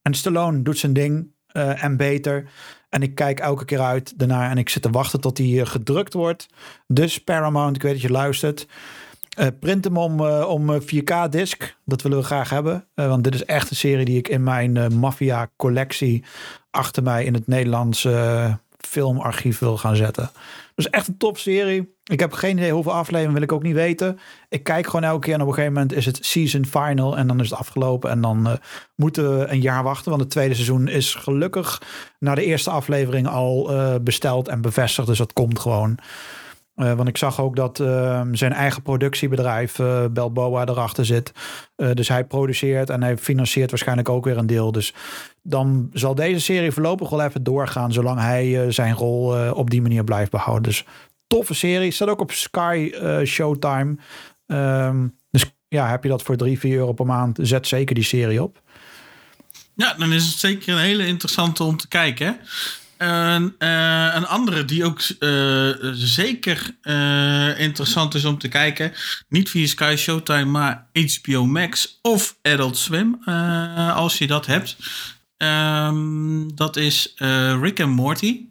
En 0.01 0.13
Stallone 0.13 0.61
doet 0.61 0.77
zijn 0.77 0.93
ding 0.93 1.33
en 1.53 1.97
beter. 1.97 2.49
En 2.89 3.01
ik 3.01 3.15
kijk 3.15 3.39
elke 3.39 3.65
keer 3.65 3.79
uit 3.79 4.19
daarna 4.19 4.49
en 4.49 4.57
ik 4.57 4.69
zit 4.69 4.81
te 4.81 4.89
wachten 4.89 5.21
tot 5.21 5.37
hij 5.37 5.65
gedrukt 5.65 6.13
wordt. 6.13 6.47
Dus 6.87 7.23
Paramount, 7.23 7.75
ik 7.75 7.81
weet 7.81 7.91
dat 7.91 8.01
je 8.01 8.11
luistert. 8.11 8.67
Print 9.59 9.83
hem 9.83 9.97
om, 9.97 10.21
om 10.41 10.81
4K-disc. 10.81 11.75
Dat 11.85 12.01
willen 12.01 12.17
we 12.17 12.23
graag 12.23 12.49
hebben. 12.49 12.87
Want 12.93 13.23
dit 13.23 13.33
is 13.33 13.45
echt 13.45 13.69
een 13.69 13.75
serie 13.75 14.05
die 14.05 14.17
ik 14.17 14.27
in 14.27 14.43
mijn 14.43 14.99
Mafia-collectie 14.99 16.23
achter 16.71 17.03
mij 17.03 17.25
in 17.25 17.33
het 17.33 17.47
Nederlandse 17.47 18.59
filmarchief 18.85 19.59
wil 19.59 19.77
gaan 19.77 19.95
zetten. 19.95 20.29
Dus 20.75 20.89
echt 20.89 21.07
een 21.07 21.17
top 21.17 21.37
serie. 21.37 21.93
Ik 22.03 22.19
heb 22.19 22.33
geen 22.33 22.57
idee 22.57 22.71
hoeveel 22.71 22.93
afleveringen 22.93 23.33
wil 23.33 23.43
ik 23.43 23.51
ook 23.51 23.63
niet 23.63 23.73
weten. 23.73 24.19
Ik 24.49 24.63
kijk 24.63 24.85
gewoon 24.85 25.03
elke 25.03 25.25
keer 25.25 25.33
en 25.33 25.41
op 25.41 25.47
een 25.47 25.53
gegeven 25.53 25.73
moment 25.73 25.93
is 25.93 26.05
het 26.05 26.25
season 26.25 26.65
final 26.65 27.17
en 27.17 27.27
dan 27.27 27.39
is 27.39 27.49
het 27.49 27.59
afgelopen. 27.59 28.09
En 28.09 28.21
dan 28.21 28.59
moeten 28.95 29.39
we 29.39 29.47
een 29.47 29.61
jaar 29.61 29.83
wachten, 29.83 30.09
want 30.09 30.21
het 30.21 30.31
tweede 30.31 30.53
seizoen 30.53 30.87
is 30.87 31.15
gelukkig 31.15 31.81
na 32.19 32.35
de 32.35 32.45
eerste 32.45 32.69
aflevering 32.69 33.27
al 33.27 33.71
besteld 34.01 34.47
en 34.47 34.61
bevestigd. 34.61 35.07
Dus 35.07 35.17
dat 35.17 35.33
komt 35.33 35.59
gewoon. 35.59 35.97
Uh, 36.75 36.93
want 36.93 37.07
ik 37.07 37.17
zag 37.17 37.41
ook 37.41 37.55
dat 37.55 37.79
uh, 37.79 38.21
zijn 38.31 38.53
eigen 38.53 38.81
productiebedrijf 38.81 39.79
uh, 39.79 40.05
Balboa 40.11 40.65
erachter 40.65 41.05
zit. 41.05 41.31
dus 41.93 42.07
hij 42.07 42.23
produceert 42.23 42.89
en 42.89 43.03
hij 43.03 43.17
financiert 43.17 43.69
waarschijnlijk 43.69 44.09
ook 44.09 44.25
weer 44.25 44.37
een 44.37 44.47
deel. 44.47 44.71
Dus 44.71 44.93
dan 45.43 45.89
zal 45.93 46.15
deze 46.15 46.39
serie 46.39 46.71
voorlopig 46.71 47.09
wel 47.09 47.21
even 47.21 47.43
doorgaan, 47.43 47.93
zolang 47.93 48.19
hij 48.19 48.71
zijn 48.71 48.93
rol 48.93 49.51
op 49.51 49.69
die 49.69 49.81
manier 49.81 50.03
blijft 50.03 50.31
behouden. 50.31 50.63
Dus 50.63 50.85
toffe 51.27 51.53
serie. 51.53 51.91
Staat 51.91 52.07
ook 52.07 52.21
op 52.21 52.31
Sky 52.31 52.91
Showtime. 53.25 53.95
Um, 54.47 55.15
dus 55.31 55.45
ja, 55.67 55.89
heb 55.89 56.03
je 56.03 56.09
dat 56.09 56.23
voor 56.23 56.35
3, 56.35 56.59
4 56.59 56.77
euro 56.77 56.93
per 56.93 57.05
maand, 57.05 57.39
zet 57.41 57.67
zeker 57.67 57.95
die 57.95 58.03
serie 58.03 58.43
op. 58.43 58.61
Ja, 59.75 59.93
dan 59.93 60.13
is 60.13 60.25
het 60.25 60.37
zeker 60.37 60.73
een 60.73 60.79
hele 60.79 61.05
interessante 61.05 61.63
om 61.63 61.77
te 61.77 61.87
kijken. 61.87 62.39
Een, 62.97 63.55
uh, 63.59 64.15
een 64.15 64.25
andere 64.25 64.65
die 64.65 64.85
ook 64.85 65.01
uh, 65.19 65.69
zeker 65.93 66.75
uh, 66.83 67.59
interessant 67.59 68.13
is 68.13 68.25
om 68.25 68.37
te 68.37 68.47
kijken. 68.47 68.91
Niet 69.27 69.49
via 69.49 69.67
Sky 69.67 69.95
Showtime, 69.97 70.45
maar 70.45 70.87
HBO 70.93 71.45
Max 71.45 71.99
of 72.01 72.37
Adult 72.41 72.77
Swim. 72.77 73.23
als 73.93 74.17
je 74.17 74.27
dat 74.27 74.45
hebt. 74.45 74.77
Um, 75.37 76.55
dat 76.55 76.75
is 76.75 77.13
Rick 77.61 77.79
and 77.79 77.95
Morty. 77.95 78.45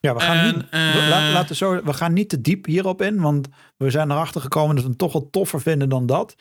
Ja, 0.00 0.14
we 0.14 0.20
gaan, 0.20 0.36
en, 0.36 0.54
niet, 0.54 0.64
we, 0.70 1.30
laten 1.32 1.56
zo, 1.56 1.82
we 1.84 1.92
gaan 1.92 2.12
niet 2.12 2.28
te 2.28 2.40
diep 2.40 2.66
hierop 2.66 3.02
in. 3.02 3.20
Want 3.20 3.48
we 3.84 3.90
zijn 3.90 4.10
erachter 4.10 4.40
gekomen 4.40 4.74
dat 4.74 4.84
we 4.84 4.90
het 4.90 4.98
toch 4.98 5.12
wel 5.12 5.28
toffer 5.30 5.60
vinden 5.60 5.88
dan 5.88 6.06
dat. 6.06 6.34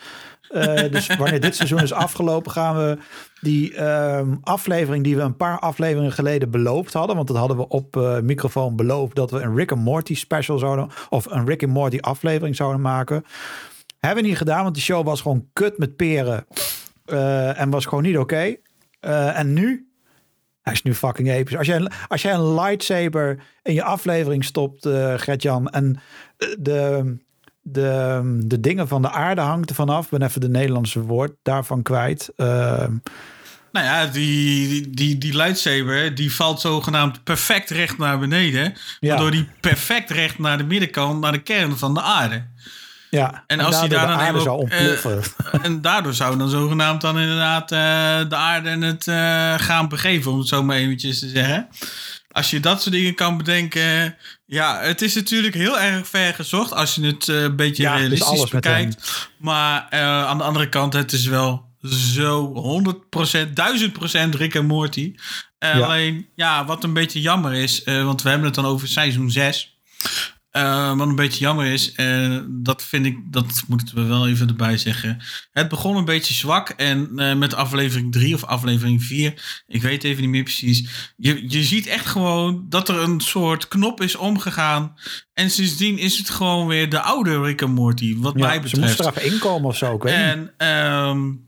Uh, 0.52 0.76
dus 0.92 1.16
wanneer 1.16 1.40
dit 1.40 1.56
seizoen 1.56 1.82
is 1.82 1.94
afgelopen, 1.94 2.52
gaan 2.52 2.76
we 2.76 2.98
die 3.42 3.74
uh, 3.74 4.22
aflevering 4.42 5.04
die 5.04 5.16
we 5.16 5.22
een 5.22 5.36
paar 5.36 5.60
afleveringen 5.60 6.12
geleden 6.12 6.50
beloofd 6.50 6.94
hadden. 6.94 7.16
Want 7.16 7.28
dat 7.28 7.38
hadden 7.38 7.58
we 7.58 7.68
op 7.68 7.96
uh, 7.96 8.20
microfoon 8.20 8.76
beloofd 8.76 9.16
dat 9.16 9.32
we 9.32 9.40
een 9.40 9.56
Rick 9.56 9.72
and 9.72 9.82
Morty 9.82 10.16
special 10.16 10.58
zouden. 10.58 10.90
Of 11.10 11.26
een 11.26 11.46
Rick 11.46 11.64
and 11.64 11.74
Morty 11.74 11.98
aflevering 12.00 12.56
zouden 12.56 12.82
maken. 12.82 13.24
Hebben 14.00 14.24
we 14.24 14.30
niet 14.30 14.38
gedaan, 14.38 14.64
want 14.64 14.76
die 14.76 14.84
show 14.84 15.06
was 15.06 15.22
gewoon 15.22 15.48
kut 15.54 15.78
met 15.78 15.96
peren. 15.96 16.46
Uh, 17.06 17.60
en 17.60 17.70
was 17.70 17.86
gewoon 17.86 18.04
niet 18.04 18.18
oké. 18.18 18.60
Okay. 19.00 19.32
en 19.34 19.54
nu 19.54 19.90
hij 20.62 20.74
is 20.74 20.84
nu 20.84 20.94
fucking 20.94 21.30
episch. 21.30 21.58
Als 21.58 21.68
jij, 21.68 21.92
als 22.08 22.22
jij 22.22 22.34
een 22.34 22.54
lightsaber 22.54 23.44
in 23.64 23.74
je 23.74 23.84
aflevering 23.84 24.46
stopt, 24.46 24.86
uh, 24.86 25.14
Gert-Jan, 25.18 25.70
en 25.70 26.00
de, 26.60 27.18
de, 27.72 28.22
de 28.46 28.60
dingen 28.60 28.88
van 28.88 29.02
de 29.02 29.12
aarde 29.12 29.42
hangt 29.42 29.70
er 29.70 29.76
vanaf. 29.76 30.04
Ik 30.04 30.10
ben 30.10 30.22
even 30.22 30.42
de 30.42 30.50
Nederlandse 30.50 31.02
woord 31.02 31.32
daarvan 31.44 31.82
kwijt. 31.82 32.32
Uh, 32.38 32.48
nou 33.72 33.86
ja, 33.86 34.06
die, 34.06 34.90
die, 34.90 35.18
die 35.18 35.36
lightsaber 35.36 36.16
die 36.16 36.34
valt 36.34 36.62
zogenaamd 36.62 37.24
perfect 37.24 37.70
recht 37.70 37.98
naar 37.98 38.20
beneden. 38.20 38.74
Ja. 39.00 39.10
Waardoor 39.10 39.32
die 39.32 39.48
perfect 39.60 40.10
recht 40.10 40.40
naar 40.40 40.58
de 40.58 40.64
middenkant, 40.64 41.22
naar 41.22 41.32
de 41.32 41.42
kern 41.42 41.78
van 41.78 41.94
de 41.94 42.02
aarde. 42.02 42.48
Ja, 43.10 43.44
en, 43.48 43.60
als 43.60 43.80
hij 43.80 43.88
daar 43.88 44.08
dan 44.08 44.18
aarde 44.18 44.40
zou 44.40 44.60
ontploffen. 44.60 45.18
Uh, 45.18 45.64
en 45.66 45.82
daardoor 45.82 46.14
zou 46.14 46.38
dan 46.38 46.50
zogenaamd 46.50 47.02
dan 47.02 47.20
inderdaad 47.20 47.72
uh, 47.72 48.30
de 48.30 48.36
aarde 48.36 48.70
en 48.70 48.82
het 48.82 49.08
uh, 49.08 49.54
gaan 49.58 49.88
begeven, 49.88 50.32
om 50.32 50.38
het 50.38 50.48
zo 50.48 50.64
maar 50.64 50.76
eventjes 50.76 51.20
te 51.20 51.28
zeggen. 51.28 51.68
Als 52.40 52.50
je 52.50 52.60
dat 52.60 52.82
soort 52.82 52.96
dingen 52.96 53.16
kan 53.16 53.38
bedenken. 53.38 54.16
Ja, 54.46 54.80
het 54.82 55.02
is 55.02 55.16
natuurlijk 55.16 55.54
heel 55.54 55.80
erg 55.80 56.08
ver 56.08 56.34
gezocht 56.34 56.74
als 56.74 56.96
je 56.96 57.06
het 57.06 57.28
een 57.28 57.56
beetje 57.56 57.84
ja, 57.84 57.96
realistisch 57.96 58.50
bekijkt. 58.50 59.30
Maar 59.38 59.88
aan 59.92 60.38
de 60.38 60.44
andere 60.44 60.70
kant, 60.70 60.94
het 60.94 61.12
is 61.12 61.26
wel 61.26 61.68
zo 61.82 62.54
100%, 63.18 63.48
1000% 64.30 64.30
Rick 64.30 64.56
en 64.56 64.66
Morty. 64.66 65.16
Ja. 65.60 65.80
Alleen, 65.80 66.28
ja, 66.36 66.66
wat 66.66 66.84
een 66.84 66.94
beetje 66.94 67.22
jammer 67.22 67.54
is, 67.54 67.82
want 67.84 68.22
we 68.22 68.30
hebben 68.30 68.48
het 68.48 68.56
dan 68.56 68.66
over 68.66 68.88
seizoen 68.88 69.32
6. 69.32 69.78
Uh, 70.52 70.98
wat 70.98 71.08
een 71.08 71.16
beetje 71.16 71.40
jammer 71.40 71.66
is, 71.66 71.94
uh, 71.96 72.40
dat 72.48 72.84
vind 72.84 73.06
ik, 73.06 73.18
dat 73.26 73.64
moeten 73.68 73.96
we 73.96 74.04
wel 74.04 74.28
even 74.28 74.48
erbij 74.48 74.78
zeggen. 74.78 75.22
Het 75.52 75.68
begon 75.68 75.96
een 75.96 76.06
beetje 76.06 76.34
zwak 76.34 76.70
en 76.70 77.10
uh, 77.16 77.36
met 77.36 77.54
aflevering 77.54 78.12
3 78.12 78.34
of 78.34 78.44
aflevering 78.44 79.04
4, 79.04 79.62
ik 79.68 79.82
weet 79.82 80.04
even 80.04 80.22
niet 80.22 80.32
meer 80.32 80.44
precies. 80.44 81.12
Je, 81.18 81.50
je 81.50 81.64
ziet 81.64 81.88
echt 81.88 82.06
gewoon 82.06 82.66
dat 82.70 82.90
er 82.90 83.00
een 83.00 83.22
soort 83.22 83.68
knop 83.68 84.02
is 84.02 84.16
omgegaan. 84.16 84.96
En 85.34 85.50
sindsdien 85.50 85.98
is 85.98 86.18
het 86.18 86.30
gewoon 86.30 86.68
weer 86.68 86.90
de 86.90 87.02
oude 87.02 87.42
Rick 87.42 87.62
and 87.62 87.76
Morty, 87.76 88.18
wat 88.18 88.34
ja, 88.36 88.46
mij 88.48 88.62
betreft. 88.62 88.76
Ze 88.76 88.80
moesten 88.80 89.06
er 89.06 89.18
even 89.18 89.34
inkomen 89.34 89.70
of 89.70 89.78
zo, 89.78 89.96
ik 89.96 90.04
weet 90.04 90.14
en. 90.14 90.68
Um, 90.68 91.48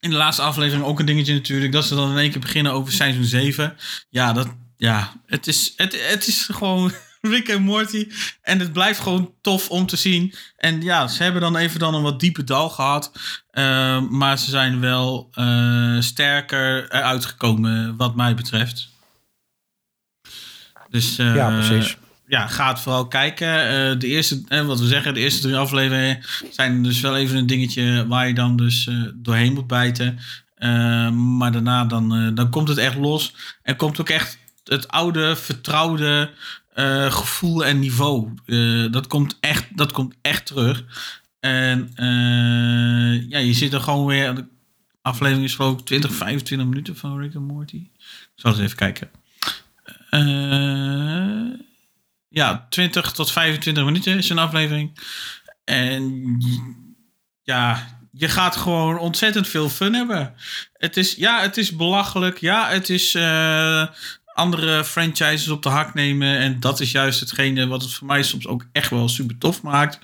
in 0.00 0.10
de 0.10 0.16
laatste 0.16 0.42
aflevering 0.42 0.84
ook 0.84 0.98
een 0.98 1.06
dingetje 1.06 1.34
natuurlijk, 1.34 1.72
dat 1.72 1.84
ze 1.84 1.94
dan 1.94 2.10
in 2.10 2.18
één 2.18 2.30
keer 2.30 2.40
beginnen 2.40 2.72
over 2.72 2.92
seizoen 2.92 3.24
7. 3.24 3.76
Ja, 4.08 4.32
dat, 4.32 4.48
ja, 4.76 5.12
het 5.26 5.46
is, 5.46 5.72
het, 5.76 6.08
het 6.10 6.26
is 6.26 6.48
gewoon 6.52 6.92
Rick 7.30 7.48
en 7.48 7.62
Morty. 7.62 8.08
En 8.42 8.58
het 8.58 8.72
blijft 8.72 9.00
gewoon 9.00 9.34
tof 9.40 9.70
om 9.70 9.86
te 9.86 9.96
zien. 9.96 10.34
En 10.56 10.82
ja, 10.82 11.08
ze 11.08 11.22
hebben 11.22 11.40
dan 11.40 11.56
even 11.56 11.80
dan 11.80 11.94
een 11.94 12.02
wat 12.02 12.20
diepe 12.20 12.44
dal 12.44 12.70
gehad. 12.70 13.12
Uh, 13.52 14.00
maar 14.00 14.38
ze 14.38 14.50
zijn 14.50 14.80
wel 14.80 15.30
uh, 15.34 16.00
sterker 16.00 16.92
eruit 16.92 17.24
gekomen, 17.24 17.96
wat 17.96 18.14
mij 18.14 18.34
betreft. 18.34 18.88
Dus 20.88 21.18
uh, 21.18 21.34
ja, 21.34 21.50
precies. 21.50 21.96
Ja, 22.26 22.46
ga 22.46 22.68
het 22.68 22.80
vooral 22.80 23.08
kijken. 23.08 23.98
de 23.98 24.06
eerste, 24.06 24.64
wat 24.64 24.80
we 24.80 24.86
zeggen, 24.86 25.14
de 25.14 25.20
eerste 25.20 25.40
drie 25.40 25.56
afleveringen 25.56 26.24
zijn 26.50 26.82
dus 26.82 27.00
wel 27.00 27.16
even 27.16 27.36
een 27.36 27.46
dingetje 27.46 28.06
waar 28.06 28.28
je 28.28 28.34
dan 28.34 28.56
dus 28.56 28.90
doorheen 29.14 29.52
moet 29.52 29.66
bijten. 29.66 30.18
maar 31.38 31.52
daarna 31.52 31.84
dan, 31.84 32.34
dan 32.34 32.50
komt 32.50 32.68
het 32.68 32.78
echt 32.78 32.96
los. 32.96 33.34
En 33.62 33.76
komt 33.76 34.00
ook 34.00 34.08
echt 34.08 34.38
het 34.64 34.88
oude, 34.88 35.36
vertrouwde 35.36 36.30
uh, 36.74 37.12
gevoel 37.12 37.64
en 37.64 37.78
niveau. 37.78 38.34
Uh, 38.46 38.92
dat, 38.92 39.06
komt 39.06 39.36
echt, 39.40 39.76
dat 39.76 39.92
komt 39.92 40.14
echt 40.22 40.46
terug. 40.46 40.84
En 41.40 41.92
uh, 41.96 43.30
ja, 43.30 43.38
je 43.38 43.52
zit 43.52 43.72
er 43.72 43.80
gewoon 43.80 44.06
weer. 44.06 44.34
De 44.34 44.44
aflevering 45.02 45.44
is 45.44 45.54
geloof 45.54 45.82
20, 45.82 46.12
25 46.12 46.68
minuten 46.68 46.96
van 46.96 47.18
Rick 47.18 47.34
and 47.34 47.46
Morty. 47.46 47.88
Ik 47.96 48.30
zal 48.34 48.50
eens 48.50 48.60
even 48.60 48.76
kijken. 48.76 49.10
ja, 52.28 52.66
20 52.68 53.12
tot 53.12 53.32
25 53.32 53.84
minuten 53.84 54.18
is 54.18 54.28
een 54.28 54.38
aflevering. 54.38 54.98
En 55.64 56.36
ja, 57.42 57.86
je 58.12 58.28
gaat 58.28 58.56
gewoon 58.56 58.98
ontzettend 58.98 59.48
veel 59.48 59.68
fun 59.68 59.94
hebben. 59.94 60.34
Het 60.72 60.96
is, 60.96 61.14
ja, 61.14 61.40
het 61.40 61.56
is 61.56 61.76
belachelijk. 61.76 62.38
Ja, 62.38 62.68
het 62.68 62.90
is 62.90 63.12
andere 64.34 64.84
franchises 64.84 65.48
op 65.48 65.62
de 65.62 65.68
hak 65.68 65.94
nemen. 65.94 66.38
En 66.38 66.60
dat 66.60 66.80
is 66.80 66.90
juist 66.90 67.20
hetgene 67.20 67.66
wat 67.66 67.82
het 67.82 67.92
voor 67.92 68.06
mij 68.06 68.22
soms 68.22 68.46
ook 68.46 68.66
echt 68.72 68.90
wel 68.90 69.08
super 69.08 69.38
tof 69.38 69.62
maakt. 69.62 69.98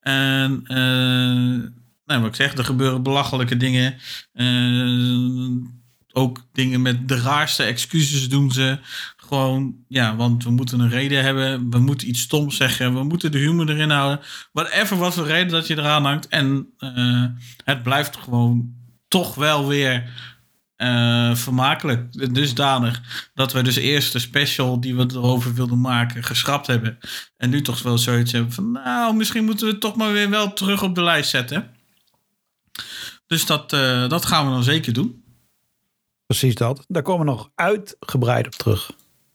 En 0.00 0.60
uh, 0.62 1.70
nou, 2.04 2.20
wat 2.20 2.26
ik 2.26 2.34
zeg, 2.34 2.56
er 2.56 2.64
gebeuren 2.64 3.02
belachelijke 3.02 3.56
dingen. 3.56 3.94
Uh, 4.34 5.66
ook 6.12 6.46
dingen 6.52 6.82
met 6.82 7.08
de 7.08 7.20
raarste 7.20 7.62
excuses 7.62 8.28
doen 8.28 8.52
ze. 8.52 8.78
Gewoon, 9.16 9.74
ja, 9.88 10.16
want 10.16 10.44
we 10.44 10.50
moeten 10.50 10.80
een 10.80 10.90
reden 10.90 11.22
hebben. 11.22 11.70
We 11.70 11.78
moeten 11.78 12.08
iets 12.08 12.20
stoms 12.20 12.56
zeggen. 12.56 12.94
We 12.94 13.02
moeten 13.02 13.32
de 13.32 13.38
humor 13.38 13.70
erin 13.70 13.90
houden. 13.90 14.24
Whatever 14.52 14.96
wat 14.96 15.14
voor 15.14 15.26
reden 15.26 15.52
dat 15.52 15.66
je 15.66 15.78
eraan 15.78 16.04
hangt. 16.04 16.28
En 16.28 16.74
uh, 16.78 17.24
het 17.64 17.82
blijft 17.82 18.16
gewoon 18.16 18.74
toch 19.08 19.34
wel 19.34 19.66
weer 19.66 20.10
uh, 20.82 21.34
vermakelijk. 21.34 22.34
Dusdanig 22.34 23.30
dat 23.34 23.52
we 23.52 23.62
dus 23.62 23.76
eerst 23.76 24.12
de 24.12 24.18
special 24.18 24.80
die 24.80 24.96
we 24.96 25.06
erover 25.12 25.54
wilden 25.54 25.80
maken 25.80 26.24
geschrapt 26.24 26.66
hebben. 26.66 26.98
En 27.36 27.50
nu 27.50 27.62
toch 27.62 27.82
wel 27.82 27.98
zoiets 27.98 28.32
hebben 28.32 28.52
van, 28.52 28.72
nou, 28.72 29.14
misschien 29.16 29.44
moeten 29.44 29.66
we 29.66 29.72
het 29.72 29.80
toch 29.80 29.96
maar 29.96 30.12
weer 30.12 30.30
wel 30.30 30.52
terug 30.52 30.82
op 30.82 30.94
de 30.94 31.02
lijst 31.02 31.30
zetten. 31.30 31.70
Dus 33.26 33.46
dat, 33.46 33.72
uh, 33.72 34.08
dat 34.08 34.24
gaan 34.24 34.46
we 34.46 34.52
dan 34.52 34.62
zeker 34.62 34.92
doen. 34.92 35.24
Precies 36.26 36.54
dat. 36.54 36.84
Daar 36.88 37.02
komen 37.02 37.26
we 37.26 37.32
nog 37.32 37.50
uitgebreid 37.54 38.46
op 38.46 38.52
terug. 38.52 38.90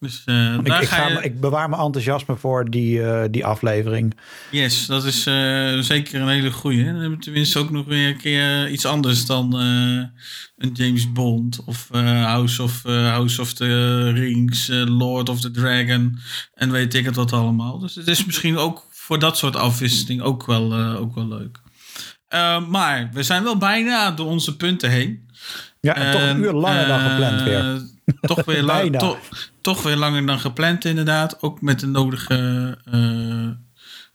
Dus, 0.08 0.24
uh, 0.26 0.54
ik, 0.54 0.68
ik, 0.68 0.88
ga, 0.88 1.08
je... 1.08 1.22
ik, 1.22 1.40
bewaar 1.40 1.70
mijn 1.70 1.82
enthousiasme 1.82 2.36
voor 2.36 2.70
die, 2.70 3.00
uh, 3.00 3.24
die 3.32 3.46
aflevering. 3.46 4.18
Yes, 4.52 4.86
dat 4.86 5.06
is 5.06 5.28
uh, 5.28 5.80
zeker 5.80 6.22
een 6.22 6.28
hele 6.28 6.52
goeie. 6.52 6.86
Dan 6.86 6.94
hebben 6.94 7.18
we 7.18 7.24
tenminste 7.24 7.60
ook 7.60 7.72
nog 7.72 7.86
weer 7.86 8.08
een 8.08 8.18
keer 8.18 8.70
iets 8.70 8.86
anders 8.86 9.26
dan 9.26 9.54
een 9.54 10.70
James 10.74 11.12
Bond 11.12 11.64
of 11.66 11.88
House, 11.92 12.64
of, 12.64 12.84
House 12.84 13.42
of 13.42 13.54
the 13.54 14.12
Rings, 14.12 14.68
Lord 14.72 15.30
of 15.30 15.40
the 15.40 15.52
Dragon 15.52 16.20
en 16.54 16.72
weet 16.72 16.94
ik 16.94 17.06
het 17.06 17.16
wat 17.16 17.34
allemaal. 17.34 17.80
Dus 17.80 17.96
het 17.96 18.08
is 18.08 18.26
misschien 18.26 18.58
ook 18.58 18.88
voor 18.92 19.20
dat 19.20 19.38
soort 19.38 19.56
afwisseling 19.56 20.22
ook 20.22 20.46
wel, 20.46 20.74
ook 20.76 21.16
wel 21.16 21.28
leuk. 21.28 21.60
maar 22.70 23.10
we 23.14 23.24
zijn 23.24 23.44
wel 23.44 23.58
bijna 23.58 24.12
door 24.12 24.28
onze 24.28 24.56
punten 24.56 24.90
heen. 24.90 25.30
Ja, 25.82 25.96
en 25.96 26.12
toch 26.12 26.22
een 26.22 26.44
uur 26.44 26.54
langer 26.54 26.88
dan 26.88 27.00
gepland 27.00 27.42
weer. 27.42 27.96
Toch 28.22 28.46
weer, 28.46 28.64
lang, 28.64 28.98
to, 28.98 29.18
toch 29.62 29.84
weer 29.84 29.96
langer 29.96 30.26
dan 30.26 30.40
gepland, 30.40 30.86
inderdaad. 30.86 31.42
Ook 31.42 31.62
met 31.62 31.80
de 31.80 31.88
nodige 31.88 32.78
uh, 32.94 33.50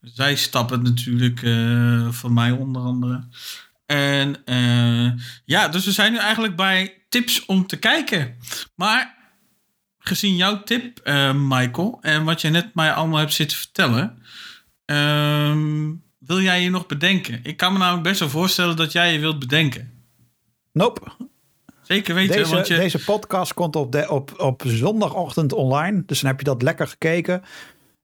zijstappen 0.01 0.83
natuurlijk, 0.83 1.43
uh, 1.43 2.09
van 2.11 2.33
mij 2.33 2.51
onder 2.51 2.83
andere. 2.83 3.25
En 3.87 4.37
uh, 4.45 5.13
ja, 5.45 5.69
dus 5.69 5.85
we 5.85 5.93
zijn 5.93 6.13
nu 6.13 6.19
eigenlijk 6.19 6.57
bij 6.57 7.03
tips 7.09 7.45
om 7.45 7.67
te 7.67 7.77
kijken. 7.77 8.37
Maar 8.75 9.17
gezien 9.99 10.37
jouw 10.37 10.63
tip, 10.63 11.01
Michael, 11.35 11.99
en 12.01 12.25
wat 12.25 12.41
je 12.41 12.49
net 12.49 12.75
mij 12.75 12.93
allemaal 12.93 13.19
hebt 13.19 13.33
zitten 13.33 13.57
vertellen, 13.57 14.23
ehm, 14.85 15.91
wil 16.19 16.41
jij 16.41 16.63
je 16.63 16.71
nog 16.71 16.87
bedenken? 16.87 17.41
Ik 17.43 17.57
kan 17.57 17.73
me 17.73 17.79
namelijk 17.79 18.03
best 18.03 18.21
wel 18.21 18.29
voorstellen 18.29 18.77
dat 18.77 18.93
jij 18.93 19.13
je 19.13 19.19
wilt 19.19 19.39
bedenken. 19.39 19.93
Nope. 20.73 21.31
Zeker 21.93 22.15
weten. 22.15 22.37
Deze, 22.37 22.55
want 22.55 22.67
je... 22.67 22.77
deze 22.77 23.05
podcast 23.05 23.55
komt 23.55 23.77
op, 23.77 23.93
de, 23.93 24.11
op, 24.11 24.35
op 24.37 24.63
zondagochtend 24.67 25.53
online. 25.53 26.03
Dus 26.07 26.21
dan 26.21 26.31
heb 26.31 26.39
je 26.39 26.45
dat 26.45 26.63
lekker 26.63 26.87
gekeken. 26.87 27.43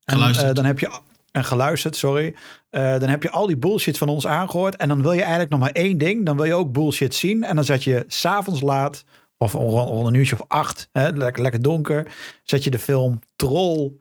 En 0.04 0.18
uh, 0.18 0.52
dan 0.52 0.64
heb 0.64 0.78
je. 0.78 0.98
En 1.32 1.44
geluisterd, 1.44 1.96
sorry. 1.96 2.34
Uh, 2.70 2.98
dan 2.98 3.08
heb 3.08 3.22
je 3.22 3.30
al 3.30 3.46
die 3.46 3.56
bullshit 3.56 3.98
van 3.98 4.08
ons 4.08 4.26
aangehoord. 4.26 4.76
En 4.76 4.88
dan 4.88 5.02
wil 5.02 5.12
je 5.12 5.20
eigenlijk 5.20 5.50
nog 5.50 5.60
maar 5.60 5.70
één 5.70 5.98
ding. 5.98 6.26
Dan 6.26 6.36
wil 6.36 6.44
je 6.44 6.54
ook 6.54 6.72
bullshit 6.72 7.14
zien. 7.14 7.44
En 7.44 7.54
dan 7.54 7.64
zet 7.64 7.84
je 7.84 8.04
s'avonds 8.06 8.60
laat. 8.60 9.04
Of 9.36 9.52
rond 9.52 10.06
een 10.06 10.14
uurtje 10.14 10.34
of 10.40 10.44
acht. 10.48 10.88
Hè, 10.92 11.08
lekker, 11.08 11.42
lekker 11.42 11.62
donker. 11.62 12.06
Zet 12.42 12.64
je 12.64 12.70
de 12.70 12.78
film 12.78 13.18
Troll 13.36 13.92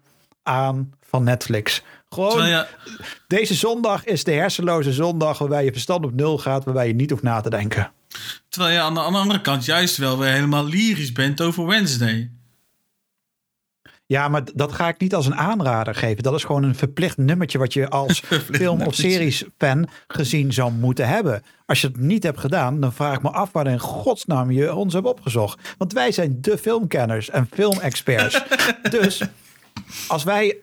aan 0.43 0.93
van 1.01 1.23
Netflix. 1.23 1.84
Gewoon, 2.09 2.47
ja. 2.47 2.68
deze 3.27 3.53
zondag 3.53 4.05
is 4.05 4.23
de 4.23 4.31
hersenloze 4.31 4.93
zondag 4.93 5.38
waarbij 5.38 5.64
je 5.64 5.72
verstand 5.72 6.05
op 6.05 6.14
nul 6.14 6.38
gaat, 6.38 6.64
waarbij 6.64 6.88
je 6.88 6.95
niet 6.95 7.09
hoeft 7.09 7.23
na 7.23 7.41
te 7.41 7.49
denken. 7.49 7.91
Terwijl 8.50 8.74
je 8.74 8.82
aan 8.82 8.94
de, 8.94 9.00
aan 9.00 9.14
de 9.14 9.20
andere 9.20 9.42
kant 9.42 9.66
juist 9.66 9.98
wel 9.98 10.18
weer 10.18 10.32
helemaal 10.32 10.66
lyrisch 10.66 11.12
bent 11.12 11.42
over 11.42 11.66
Wednesday. 11.66 12.32
Ja, 14.08 14.28
maar 14.28 14.42
dat 14.54 14.72
ga 14.72 14.88
ik 14.88 15.00
niet 15.00 15.16
als 15.16 15.26
een 15.26 15.36
aanrader 15.36 15.96
geven. 15.96 16.24
Dat 16.24 16.34
is 16.34 16.44
gewoon 16.44 16.64
een 16.64 16.76
verplicht 16.76 17.18
nummertje 17.18 17.58
wat 17.58 17.74
je 17.74 17.90
als 17.90 18.20
film- 18.52 18.82
of 18.82 18.96
series-fan 18.96 19.88
gezien 20.08 20.54
zou 20.54 20.72
moeten 20.72 21.08
hebben. 21.08 21.44
Als 21.66 21.82
je 21.82 21.88
het 21.88 21.98
niet 21.98 22.24
hebt 22.24 22.40
gedaan, 22.40 22.80
dan 22.80 22.94
vraag 22.94 23.16
ik 23.16 23.22
me 23.22 23.30
af 23.30 23.52
waar 23.52 23.68
in 23.68 23.80
godsnaam 23.80 24.52
je 24.52 24.76
ons 24.76 24.94
hebt 24.94 25.06
opgezocht. 25.06 25.76
Want 25.78 25.94
wij 25.94 26.12
zijn 26.12 26.38
de 26.42 26.58
filmkenners 26.58 27.30
en 27.30 27.48
filmexperts. 27.52 28.44
dus 28.90 29.22
als 30.08 30.24
wij 30.24 30.58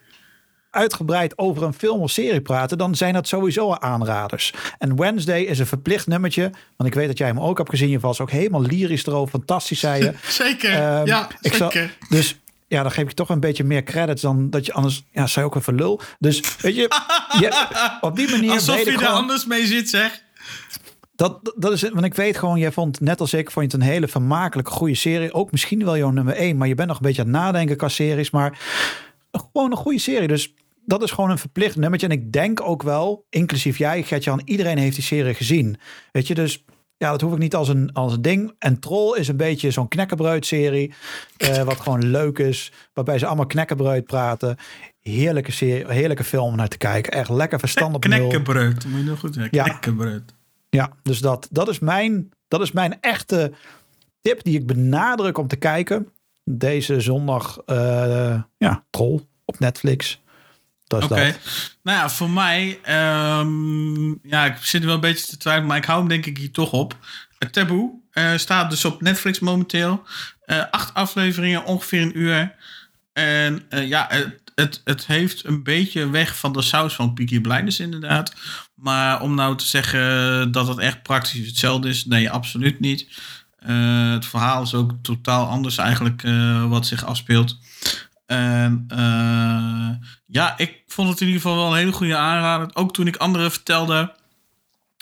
uitgebreid 0.75 1.37
over 1.37 1.63
een 1.63 1.73
film 1.73 2.01
of 2.01 2.11
serie 2.11 2.41
praten, 2.41 2.77
dan 2.77 2.95
zijn 2.95 3.13
dat 3.13 3.27
sowieso 3.27 3.73
aanraders. 3.73 4.53
En 4.77 4.95
Wednesday 4.95 5.41
is 5.41 5.59
een 5.59 5.65
verplicht 5.65 6.07
nummertje, 6.07 6.51
want 6.77 6.89
ik 6.89 6.95
weet 6.95 7.07
dat 7.07 7.17
jij 7.17 7.27
hem 7.27 7.39
ook 7.39 7.57
hebt 7.57 7.69
gezien. 7.69 7.89
Je 7.89 7.99
was 7.99 8.19
ook 8.19 8.31
helemaal 8.31 8.61
lyrisch 8.61 9.05
erover, 9.05 9.29
fantastisch 9.29 9.79
zei 9.79 10.03
je. 10.03 10.13
zeker, 10.43 10.99
um, 10.99 11.05
ja, 11.05 11.27
ik 11.41 11.53
zeker. 11.53 11.71
Zal, 11.99 12.09
dus 12.09 12.39
ja, 12.67 12.81
dan 12.81 12.91
geef 12.91 13.09
ik 13.09 13.11
toch 13.11 13.29
een 13.29 13.39
beetje 13.39 13.63
meer 13.63 13.83
credits 13.83 14.21
dan 14.21 14.49
dat 14.49 14.65
je 14.65 14.73
anders, 14.73 15.03
ja, 15.11 15.27
zei 15.27 15.45
ook 15.45 15.55
even 15.55 15.75
lul. 15.75 16.01
Dus 16.19 16.41
weet 16.57 16.75
je, 16.75 16.81
je 17.39 17.97
op 18.01 18.15
die 18.15 18.29
manier. 18.29 18.51
Alsof 18.59 18.83
je 18.83 18.91
er 18.91 18.97
gewoon, 18.97 19.13
anders 19.13 19.45
mee 19.45 19.65
zit, 19.65 19.89
zeg. 19.89 20.23
Dat, 21.15 21.53
dat 21.55 21.71
is 21.71 21.81
het, 21.81 21.93
want 21.93 22.05
ik 22.05 22.13
weet 22.13 22.37
gewoon, 22.37 22.59
jij 22.59 22.71
vond 22.71 22.99
net 22.99 23.19
als 23.19 23.33
ik, 23.33 23.51
vond 23.51 23.71
je 23.71 23.77
het 23.77 23.85
een 23.87 23.93
hele 23.93 24.07
vermakelijke, 24.07 24.71
goede 24.71 24.95
serie. 24.95 25.33
Ook 25.33 25.51
misschien 25.51 25.85
wel 25.85 25.97
jouw 25.97 26.09
nummer 26.09 26.33
één, 26.33 26.57
maar 26.57 26.67
je 26.67 26.75
bent 26.75 26.87
nog 26.87 26.97
een 26.97 27.05
beetje 27.05 27.21
aan 27.21 27.27
het 27.27 27.37
nadenken 27.37 27.77
qua 27.77 27.87
series. 27.87 28.29
Maar 28.29 28.59
gewoon 29.31 29.71
een 29.71 29.77
goede 29.77 29.99
serie. 29.99 30.27
Dus 30.27 30.53
dat 30.85 31.03
is 31.03 31.11
gewoon 31.11 31.29
een 31.29 31.37
verplicht 31.37 31.75
nummertje. 31.75 32.07
En 32.07 32.13
ik 32.13 32.31
denk 32.31 32.61
ook 32.61 32.83
wel, 32.83 33.25
inclusief 33.29 33.77
jij, 33.77 34.03
Gertjan, 34.03 34.41
iedereen 34.45 34.77
heeft 34.77 34.95
die 34.95 35.03
serie 35.03 35.33
gezien. 35.33 35.77
Weet 36.11 36.27
je, 36.27 36.33
dus 36.33 36.63
ja, 36.97 37.11
dat 37.11 37.21
hoef 37.21 37.33
ik 37.33 37.39
niet 37.39 37.55
als 37.55 37.69
een, 37.69 37.93
als 37.93 38.13
een 38.13 38.21
ding. 38.21 38.55
En 38.59 38.79
Troll 38.79 39.17
is 39.19 39.27
een 39.27 39.37
beetje 39.37 39.71
zo'n 39.71 39.87
knekkenbreud-serie. 39.87 40.93
Uh, 41.37 41.61
wat 41.69 41.79
gewoon 41.79 42.05
leuk 42.05 42.39
is. 42.39 42.71
Waarbij 42.93 43.19
ze 43.19 43.25
allemaal 43.25 43.45
knekkenbreud 43.45 44.05
praten. 44.05 44.57
Heerlijke 44.99 45.51
serie, 45.51 45.91
heerlijke 45.91 46.23
film 46.23 46.45
om 46.45 46.55
naar 46.55 46.67
te 46.67 46.77
kijken. 46.77 47.11
Echt 47.11 47.29
lekker 47.29 47.59
verstand 47.59 47.95
op 47.95 48.01
Knekkenbreud, 48.01 48.85
moet 48.85 48.99
je 48.99 49.05
nog 49.05 49.19
goed 49.19 49.33
zeggen. 49.33 49.57
Ja. 49.57 49.63
Knekkenbreud. 49.63 50.33
Ja, 50.69 50.91
dus 51.01 51.19
dat, 51.19 51.47
dat, 51.51 51.69
is 51.69 51.79
mijn, 51.79 52.29
dat 52.47 52.61
is 52.61 52.71
mijn 52.71 53.01
echte 53.01 53.51
tip 54.21 54.43
die 54.43 54.59
ik 54.59 54.65
benadruk 54.65 55.37
om 55.37 55.47
te 55.47 55.55
kijken. 55.55 56.09
Deze 56.43 56.99
zondag, 56.99 57.61
uh, 57.65 58.41
ja, 58.57 58.85
Troll 58.89 59.19
op 59.45 59.59
Netflix. 59.59 60.21
Oké. 60.87 61.03
Okay. 61.03 61.35
Nou 61.83 61.97
ja, 61.97 62.09
voor 62.09 62.29
mij, 62.29 62.79
um, 63.39 64.19
ja, 64.23 64.45
ik 64.45 64.57
zit 64.61 64.81
er 64.81 64.85
wel 64.85 64.95
een 64.95 65.01
beetje 65.01 65.25
te 65.25 65.37
twijfelen, 65.37 65.67
maar 65.67 65.77
ik 65.77 65.85
hou 65.85 65.99
hem 65.99 66.07
denk 66.07 66.25
ik 66.25 66.37
hier 66.37 66.51
toch 66.51 66.71
op. 66.71 66.97
Het 67.37 67.53
Taboe 67.53 67.91
uh, 68.13 68.37
staat 68.37 68.69
dus 68.69 68.85
op 68.85 69.01
Netflix 69.01 69.39
momenteel. 69.39 70.03
Uh, 70.45 70.63
acht 70.71 70.93
afleveringen, 70.93 71.65
ongeveer 71.65 72.01
een 72.01 72.19
uur. 72.19 72.55
En 73.13 73.63
uh, 73.69 73.87
ja, 73.87 74.05
het, 74.09 74.41
het, 74.55 74.81
het 74.83 75.05
heeft 75.05 75.45
een 75.45 75.63
beetje 75.63 76.09
weg 76.09 76.37
van 76.37 76.53
de 76.53 76.61
saus 76.61 76.93
van 76.93 77.13
Peaky 77.13 77.41
Blinders 77.41 77.79
inderdaad. 77.79 78.33
Maar 78.75 79.21
om 79.21 79.35
nou 79.35 79.57
te 79.57 79.65
zeggen 79.65 80.51
dat 80.51 80.67
het 80.67 80.77
echt 80.77 81.03
praktisch 81.03 81.47
hetzelfde 81.47 81.89
is, 81.89 82.05
nee, 82.05 82.29
absoluut 82.29 82.79
niet. 82.79 83.07
het 84.11 84.25
verhaal 84.25 84.63
is 84.63 84.73
ook 84.73 84.91
totaal 85.01 85.47
anders 85.47 85.77
eigenlijk 85.77 86.21
wat 86.67 86.87
zich 86.87 87.05
afspeelt. 87.05 87.57
En 88.25 88.85
uh, 88.93 89.89
ja, 90.25 90.57
ik 90.57 90.83
vond 90.87 91.09
het 91.09 91.21
in 91.21 91.27
ieder 91.27 91.41
geval 91.41 91.57
wel 91.57 91.71
een 91.71 91.77
hele 91.77 91.91
goede 91.91 92.17
aanrader. 92.17 92.69
Ook 92.73 92.93
toen 92.93 93.07
ik 93.07 93.15
anderen 93.15 93.51
vertelde, 93.51 94.15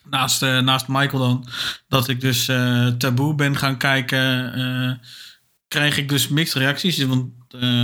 naast, 0.09 0.41
uh, 0.41 0.59
naast 0.59 0.87
Michael 0.87 1.19
dan, 1.19 1.47
dat 1.87 2.07
ik 2.07 2.21
dus 2.21 2.47
uh, 2.47 2.87
Taboe 2.87 3.35
ben 3.35 3.57
gaan 3.57 3.77
kijken, 3.77 5.01
krijg 5.67 5.97
ik 5.97 6.09
dus 6.09 6.27
mixed 6.27 6.61
reacties. 6.61 7.03
Want 7.03 7.31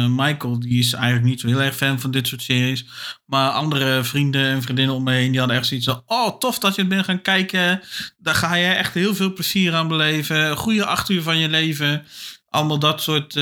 Michael, 0.10 0.60
die 0.60 0.80
is 0.80 0.94
eigenlijk 0.94 1.26
niet 1.26 1.40
zo 1.40 1.48
heel 1.48 1.62
erg 1.62 1.76
fan 1.76 2.00
van 2.00 2.12
dit 2.12 2.28
soort 2.28 2.42
series. 2.42 2.86
Maar 3.26 3.50
andere 3.50 4.04
vrienden 4.04 4.46
en 4.46 4.62
vriendinnen 4.62 4.96
om 4.96 5.04
me 5.04 5.12
heen, 5.12 5.30
die 5.30 5.40
hadden 5.40 5.58
echt 5.58 5.68
zoiets 5.68 5.86
van... 5.86 6.04
Oh, 6.06 6.38
tof 6.38 6.60
dat 6.60 6.76
je 6.76 6.82
het 6.82 6.90
bent 6.90 7.06
gaan 7.06 7.22
kijken. 7.22 7.82
Daar 8.18 8.36
ga 8.36 8.56
je 8.56 8.68
echt 8.68 8.94
heel 8.94 9.16
veel 9.16 9.34
plezier 9.34 9.74
aan 9.74 9.88
beleven. 9.88 10.58
Goede 10.58 10.86
acht 10.86 11.10
uur 11.10 11.22
van 11.22 11.38
je 11.38 11.50
leven. 11.50 12.06
Allemaal 12.50 12.80
dat 12.80 13.02
soort 13.02 13.34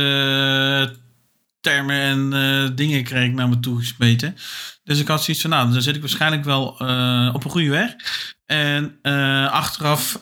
termen 1.67 2.01
en 2.01 2.33
uh, 2.33 2.69
dingen 2.75 3.03
kreeg 3.03 3.25
ik 3.25 3.33
naar 3.33 3.49
me 3.49 3.59
toe 3.59 3.77
gesmeten. 3.77 4.35
Dus 4.83 4.99
ik 4.99 5.07
had 5.07 5.23
zoiets 5.23 5.41
van, 5.41 5.51
nou, 5.51 5.71
dan 5.71 5.81
zit 5.81 5.95
ik 5.95 6.01
waarschijnlijk 6.01 6.43
wel 6.43 6.77
uh, 6.81 7.31
op 7.33 7.43
een 7.43 7.51
goede 7.51 7.69
weg. 7.69 7.95
En 8.45 8.99
uh, 9.03 9.51
achteraf 9.51 10.21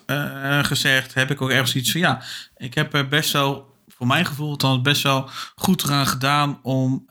gezegd 0.62 1.14
heb 1.14 1.32
ik 1.32 1.42
ook 1.42 1.50
ergens 1.50 1.76
iets 1.76 1.92
van, 1.92 2.02
ja, 2.02 2.22
ik 2.58 2.74
heb 2.74 2.94
er 2.94 3.08
best 3.08 3.32
wel, 3.32 3.76
voor 3.88 4.08
mijn 4.08 4.26
gevoel 4.26 4.58
dan 4.58 4.84
best 4.84 5.04
wel 5.04 5.30
goed 5.56 5.84
eraan 5.84 6.08
gedaan 6.08 6.60
om, 6.62 7.06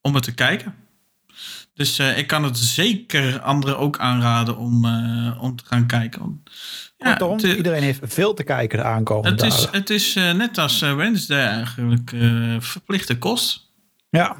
om 0.00 0.14
het 0.14 0.22
te 0.22 0.34
kijken. 0.34 0.74
Dus 1.74 1.98
ik 1.98 2.26
kan 2.26 2.44
het 2.44 2.58
zeker 2.58 3.40
anderen 3.40 3.78
ook 3.78 3.98
aanraden 3.98 4.56
om, 4.56 4.84
om 5.38 5.56
te 5.56 5.64
gaan 5.64 5.86
kijken. 5.86 6.42
Ja, 6.98 7.36
iedereen 7.56 7.82
heeft 7.82 8.00
veel 8.02 8.34
te 8.34 8.42
kijken 8.42 8.78
de 8.78 8.84
aankomende 8.84 9.44
het 9.44 9.54
is, 9.54 9.68
Het 9.70 9.90
is 9.90 10.16
uh, 10.16 10.32
net 10.32 10.58
als 10.58 10.82
uh, 10.82 10.94
Wednesday 10.94 11.46
eigenlijk 11.46 12.12
uh, 12.12 12.56
verplichte 12.60 13.18
kost. 13.18 13.72
Ja. 14.10 14.36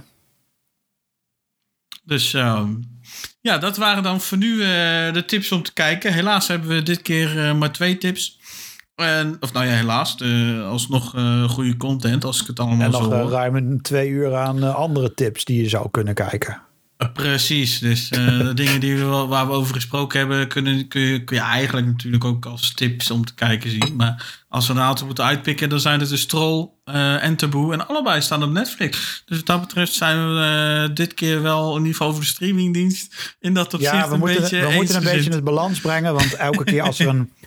Dus 2.05 2.35
ehm, 2.35 2.74
ja, 3.40 3.59
dat 3.59 3.76
waren 3.76 4.02
dan 4.02 4.20
voor 4.20 4.39
nu 4.39 4.59
de 5.12 5.22
tips 5.26 5.52
om 5.52 5.62
te 5.62 5.72
kijken. 5.72 6.12
Helaas 6.12 6.48
hebben 6.48 6.68
we 6.68 6.82
dit 6.82 7.02
keer 7.02 7.56
maar 7.56 7.72
twee 7.72 7.98
tips. 7.98 8.40
En, 8.94 9.36
of 9.40 9.52
nou 9.52 9.66
ja, 9.66 9.72
helaas. 9.72 10.16
De, 10.16 10.62
alsnog 10.68 11.10
goede 11.48 11.76
content 11.76 12.24
als 12.24 12.40
ik 12.40 12.47
het 12.47 12.60
allemaal 12.60 12.86
en 12.86 12.93
zo 12.93 13.09
nog 13.09 13.30
ruim 13.30 13.56
een 13.56 13.80
twee 13.82 14.09
uur 14.09 14.35
aan 14.35 14.74
andere 14.74 15.14
tips 15.14 15.44
die 15.44 15.62
je 15.62 15.68
zou 15.68 15.90
kunnen 15.90 16.14
kijken. 16.14 16.67
Precies, 17.12 17.78
dus 17.78 18.10
uh, 18.12 18.38
de 18.38 18.54
dingen 18.54 18.80
die 18.80 18.96
we, 18.96 19.04
waar 19.04 19.46
we 19.46 19.52
over 19.52 19.74
gesproken 19.74 20.18
hebben, 20.18 20.48
kunnen, 20.48 20.88
kun, 20.88 21.00
je, 21.00 21.24
kun 21.24 21.36
je 21.36 21.42
eigenlijk 21.42 21.86
natuurlijk 21.86 22.24
ook 22.24 22.46
als 22.46 22.74
tips 22.74 23.10
om 23.10 23.24
te 23.24 23.34
kijken 23.34 23.70
zien. 23.70 23.96
Maar 23.96 24.42
als 24.48 24.66
we 24.66 24.72
een 24.72 24.80
aantal 24.80 25.06
moeten 25.06 25.24
uitpikken, 25.24 25.68
dan 25.68 25.80
zijn 25.80 26.00
het 26.00 26.08
de 26.08 26.16
Stroll 26.16 26.68
uh, 26.84 27.24
en 27.24 27.36
Taboe. 27.36 27.72
En 27.72 27.88
allebei 27.88 28.20
staan 28.20 28.42
op 28.42 28.50
Netflix. 28.50 29.22
Dus 29.26 29.36
wat 29.36 29.46
dat 29.46 29.60
betreft 29.60 29.92
zijn 29.92 30.34
we 30.34 30.90
dit 30.94 31.14
keer 31.14 31.42
wel 31.42 31.70
in 31.70 31.78
ieder 31.78 31.92
geval 31.92 32.08
over 32.08 32.20
de 32.20 32.26
streamingdienst. 32.26 33.36
In 33.40 33.54
dat 33.54 33.74
opzicht 33.74 33.92
ja, 33.92 34.08
we 34.08 34.12
een 34.14 34.18
moeten, 34.18 34.40
beetje 34.40 34.66
we 34.66 34.74
moeten 34.74 34.96
een 34.96 35.02
beetje 35.02 35.30
het 35.30 35.44
balans 35.44 35.80
brengen. 35.80 36.14
Want 36.14 36.34
elke 36.34 36.64
keer 36.64 36.82
als 36.82 36.98
er 36.98 37.08
een 37.08 37.32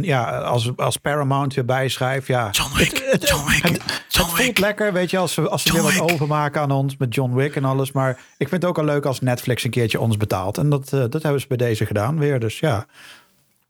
ja, 0.00 0.38
als, 0.38 0.76
als 0.76 0.96
Paramount 0.96 1.54
weer 1.54 1.64
bijschrijft, 1.64 2.26
ja. 2.26 2.50
John 2.50 2.76
Wick, 2.76 2.90
het, 2.90 3.20
het, 3.20 3.28
John 3.28 3.50
Wick, 3.50 3.62
het, 3.62 4.04
John 4.08 4.30
het 4.30 4.42
voelt 4.42 4.58
lekker, 4.58 4.92
weet 4.92 5.10
je, 5.10 5.18
als 5.18 5.32
ze, 5.32 5.48
als 5.48 5.62
ze 5.62 5.72
weer 5.72 5.82
wat 5.82 5.92
Wick. 5.92 6.02
overmaken 6.02 6.60
aan 6.60 6.70
ons 6.70 6.96
met 6.96 7.14
John 7.14 7.34
Wick 7.34 7.56
en 7.56 7.64
alles. 7.64 7.92
Maar 7.92 8.10
ik 8.10 8.48
vind 8.48 8.62
het 8.62 8.64
ook 8.64 8.78
al 8.78 8.84
leuk 8.84 9.04
als 9.04 9.20
Netflix 9.20 9.64
een 9.64 9.70
keertje 9.70 10.00
ons 10.00 10.16
betaalt. 10.16 10.58
En 10.58 10.70
dat, 10.70 10.92
uh, 10.92 11.04
dat 11.08 11.22
hebben 11.22 11.40
ze 11.40 11.46
bij 11.46 11.56
deze 11.56 11.86
gedaan 11.86 12.18
weer. 12.18 12.40
Dus 12.40 12.58
ja, 12.58 12.86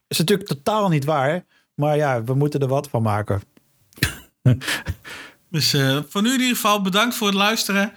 is 0.09 0.18
natuurlijk 0.18 0.48
totaal 0.48 0.88
niet 0.88 1.05
waar. 1.05 1.44
Maar 1.74 1.97
ja, 1.97 2.24
we 2.24 2.34
moeten 2.34 2.60
er 2.60 2.68
wat 2.68 2.88
van 2.88 3.02
maken. 3.02 3.42
Dus 5.51 5.74
uh, 5.74 5.98
voor 6.09 6.22
nu 6.22 6.28
in 6.28 6.40
ieder 6.40 6.55
geval 6.55 6.82
bedankt 6.82 7.14
voor 7.14 7.26
het 7.26 7.36
luisteren. 7.36 7.92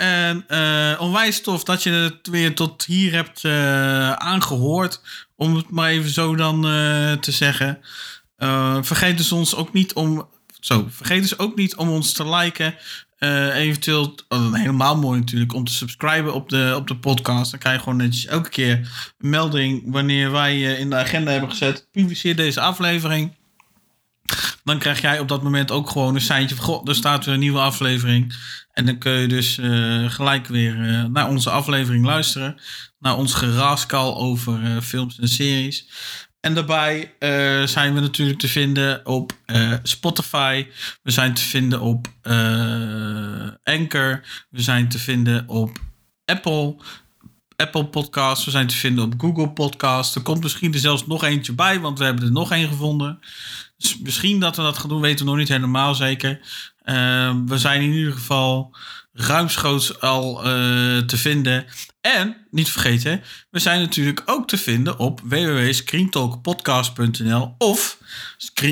En 0.00 0.44
uh, 0.48 1.00
onwijs 1.00 1.40
tof 1.40 1.64
dat 1.64 1.82
je 1.82 1.90
het 1.90 2.26
weer 2.30 2.54
tot 2.54 2.84
hier 2.84 3.12
hebt 3.12 3.44
uh, 3.44 4.12
aangehoord. 4.12 5.00
Om 5.36 5.56
het 5.56 5.70
maar 5.70 5.88
even 5.90 6.10
zo 6.10 6.36
dan 6.36 6.62
te 7.20 7.32
zeggen. 7.32 7.78
vergeet 8.80 9.16
dus 9.16 9.32
ons 9.32 9.54
ook 9.54 9.72
niet 9.72 9.92
om. 9.92 10.28
Zo, 10.60 10.86
vergeet 10.90 11.22
dus 11.22 11.38
ook 11.38 11.56
niet 11.56 11.76
om 11.76 11.88
ons 11.88 12.12
te 12.12 12.28
liken. 12.28 12.74
eventueel, 13.54 14.14
oh, 14.28 14.54
helemaal 14.54 14.96
mooi 14.96 15.18
natuurlijk, 15.20 15.54
om 15.54 15.64
te 15.64 15.72
subscriben 15.72 16.34
op 16.34 16.48
de, 16.48 16.72
op 16.76 16.88
de 16.88 16.96
podcast. 16.96 17.50
Dan 17.50 17.60
krijg 17.60 17.76
je 17.76 17.82
gewoon 17.82 17.98
netjes 17.98 18.26
elke 18.26 18.48
keer 18.48 18.72
een 19.18 19.30
melding 19.30 19.82
wanneer 19.86 20.30
wij 20.30 20.60
in 20.60 20.90
de 20.90 20.96
agenda 20.96 21.30
hebben 21.30 21.50
gezet. 21.50 21.88
Publiceer 21.92 22.36
deze 22.36 22.60
aflevering. 22.60 23.38
Dan 24.64 24.78
krijg 24.78 25.00
jij 25.00 25.18
op 25.18 25.28
dat 25.28 25.42
moment 25.42 25.70
ook 25.70 25.90
gewoon 25.90 26.14
een 26.14 26.20
seintje 26.20 26.56
van... 26.56 26.64
Goh, 26.64 26.88
er 26.88 26.94
staat 26.94 27.24
weer 27.24 27.34
een 27.34 27.40
nieuwe 27.40 27.58
aflevering. 27.58 28.34
En 28.72 28.86
dan 28.86 28.98
kun 28.98 29.12
je 29.12 29.26
dus 29.26 29.58
uh, 29.58 30.10
gelijk 30.10 30.46
weer 30.46 30.76
uh, 30.76 31.04
naar 31.04 31.28
onze 31.28 31.50
aflevering 31.50 32.04
luisteren. 32.04 32.60
Naar 32.98 33.16
ons 33.16 33.34
geraskal 33.34 34.16
over 34.16 34.62
uh, 34.62 34.80
films 34.80 35.18
en 35.18 35.28
series. 35.28 35.88
En 36.40 36.54
daarbij 36.54 37.14
zijn 37.64 37.94
we 37.94 38.00
natuurlijk 38.00 38.38
te 38.38 38.48
vinden 38.48 39.06
op 39.06 39.32
Spotify. 39.82 40.66
We 41.02 41.10
zijn 41.10 41.34
te 41.34 41.42
vinden 41.42 41.80
op 41.80 42.06
Anchor. 43.64 44.20
We 44.50 44.62
zijn 44.62 44.88
te 44.88 44.98
vinden 44.98 45.48
op 45.48 45.78
Apple... 46.24 46.76
Apple 47.60 47.86
Podcasts. 47.86 48.44
We 48.44 48.50
zijn 48.50 48.66
te 48.66 48.76
vinden 48.76 49.04
op 49.04 49.14
Google 49.18 49.50
Podcasts. 49.50 50.14
Er 50.14 50.22
komt 50.22 50.42
misschien 50.42 50.72
er 50.72 50.78
zelfs 50.78 51.06
nog 51.06 51.24
eentje 51.24 51.52
bij, 51.52 51.80
want 51.80 51.98
we 51.98 52.04
hebben 52.04 52.24
er 52.24 52.32
nog 52.32 52.52
één 52.52 52.68
gevonden. 52.68 53.18
Dus 53.78 53.98
misschien 53.98 54.40
dat 54.40 54.56
we 54.56 54.62
dat 54.62 54.78
gaan 54.78 54.88
doen, 54.88 55.00
weten 55.00 55.24
we 55.24 55.30
nog 55.30 55.40
niet 55.40 55.48
helemaal 55.48 55.94
zeker. 55.94 56.40
Uh, 56.84 57.34
we 57.46 57.58
zijn 57.58 57.82
in 57.82 57.92
ieder 57.92 58.12
geval 58.12 58.76
ruimschoots 59.12 60.00
al 60.00 60.36
uh, 60.38 60.42
te 60.98 61.16
vinden. 61.16 61.64
En, 62.00 62.36
niet 62.50 62.68
vergeten, 62.70 63.22
we 63.50 63.58
zijn 63.58 63.80
natuurlijk 63.80 64.22
ook 64.24 64.48
te 64.48 64.56
vinden 64.56 64.98
op 64.98 65.20
www.screentalkpodcast.nl 65.24 67.54
of 67.58 67.98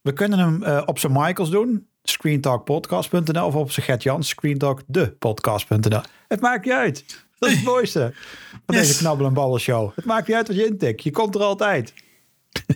We 0.00 0.12
kunnen 0.12 0.38
hem 0.38 0.62
eh, 0.62 0.82
op 0.86 0.98
zijn 0.98 1.12
Michaels 1.12 1.50
doen. 1.50 1.86
Screentalkpodcast.nl 2.02 3.46
of 3.46 3.54
op 3.54 3.70
zijn 3.72 3.86
Gert 3.86 4.02
Jans, 4.02 4.28
screentalkdepodcast.nl. 4.28 6.00
Het 6.28 6.40
maakt 6.40 6.64
niet 6.64 6.74
uit. 6.74 7.24
Dat 7.38 7.48
is 7.50 7.56
het 7.56 7.64
mooiste 7.74 8.14
van 8.66 8.74
Yes. 8.76 8.86
deze 8.86 8.98
knabbel 8.98 9.26
en 9.26 9.32
ballen 9.34 9.60
show. 9.60 9.90
Het 9.94 10.04
maakt 10.04 10.26
niet 10.26 10.36
uit 10.36 10.46
wat 10.48 10.56
je 10.56 10.66
intikt. 10.66 11.02
Je 11.02 11.10
komt 11.10 11.34
er 11.34 11.40
altijd. 11.40 11.94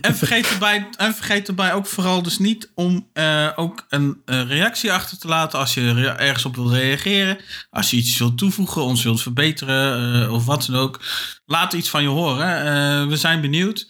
En 0.01 0.15
vergeet 0.15 0.49
erbij, 0.49 0.87
en 0.97 1.13
vergeet 1.13 1.47
erbij 1.47 1.73
ook 1.73 1.85
vooral 1.85 2.21
dus 2.23 2.37
niet 2.37 2.71
om 2.75 3.09
eh, 3.13 3.49
ook 3.55 3.85
een 3.89 4.21
eh, 4.25 4.47
reactie 4.47 4.91
achter 4.91 5.17
te 5.17 5.27
laten 5.27 5.59
als 5.59 5.73
je 5.73 6.13
ergens 6.17 6.45
op 6.45 6.55
wil 6.55 6.73
reageren. 6.73 7.37
Als 7.69 7.89
je 7.89 7.97
iets 7.97 8.17
wilt 8.17 8.37
toevoegen, 8.37 8.81
ons 8.81 9.03
wilt 9.03 9.21
verbeteren 9.21 10.23
eh, 10.23 10.33
of 10.33 10.45
wat 10.45 10.65
dan 10.65 10.75
ook. 10.75 11.01
Laat 11.45 11.73
iets 11.73 11.89
van 11.89 12.01
je 12.01 12.07
horen. 12.07 13.09
We 13.09 13.17
zijn 13.17 13.41
benieuwd. 13.41 13.87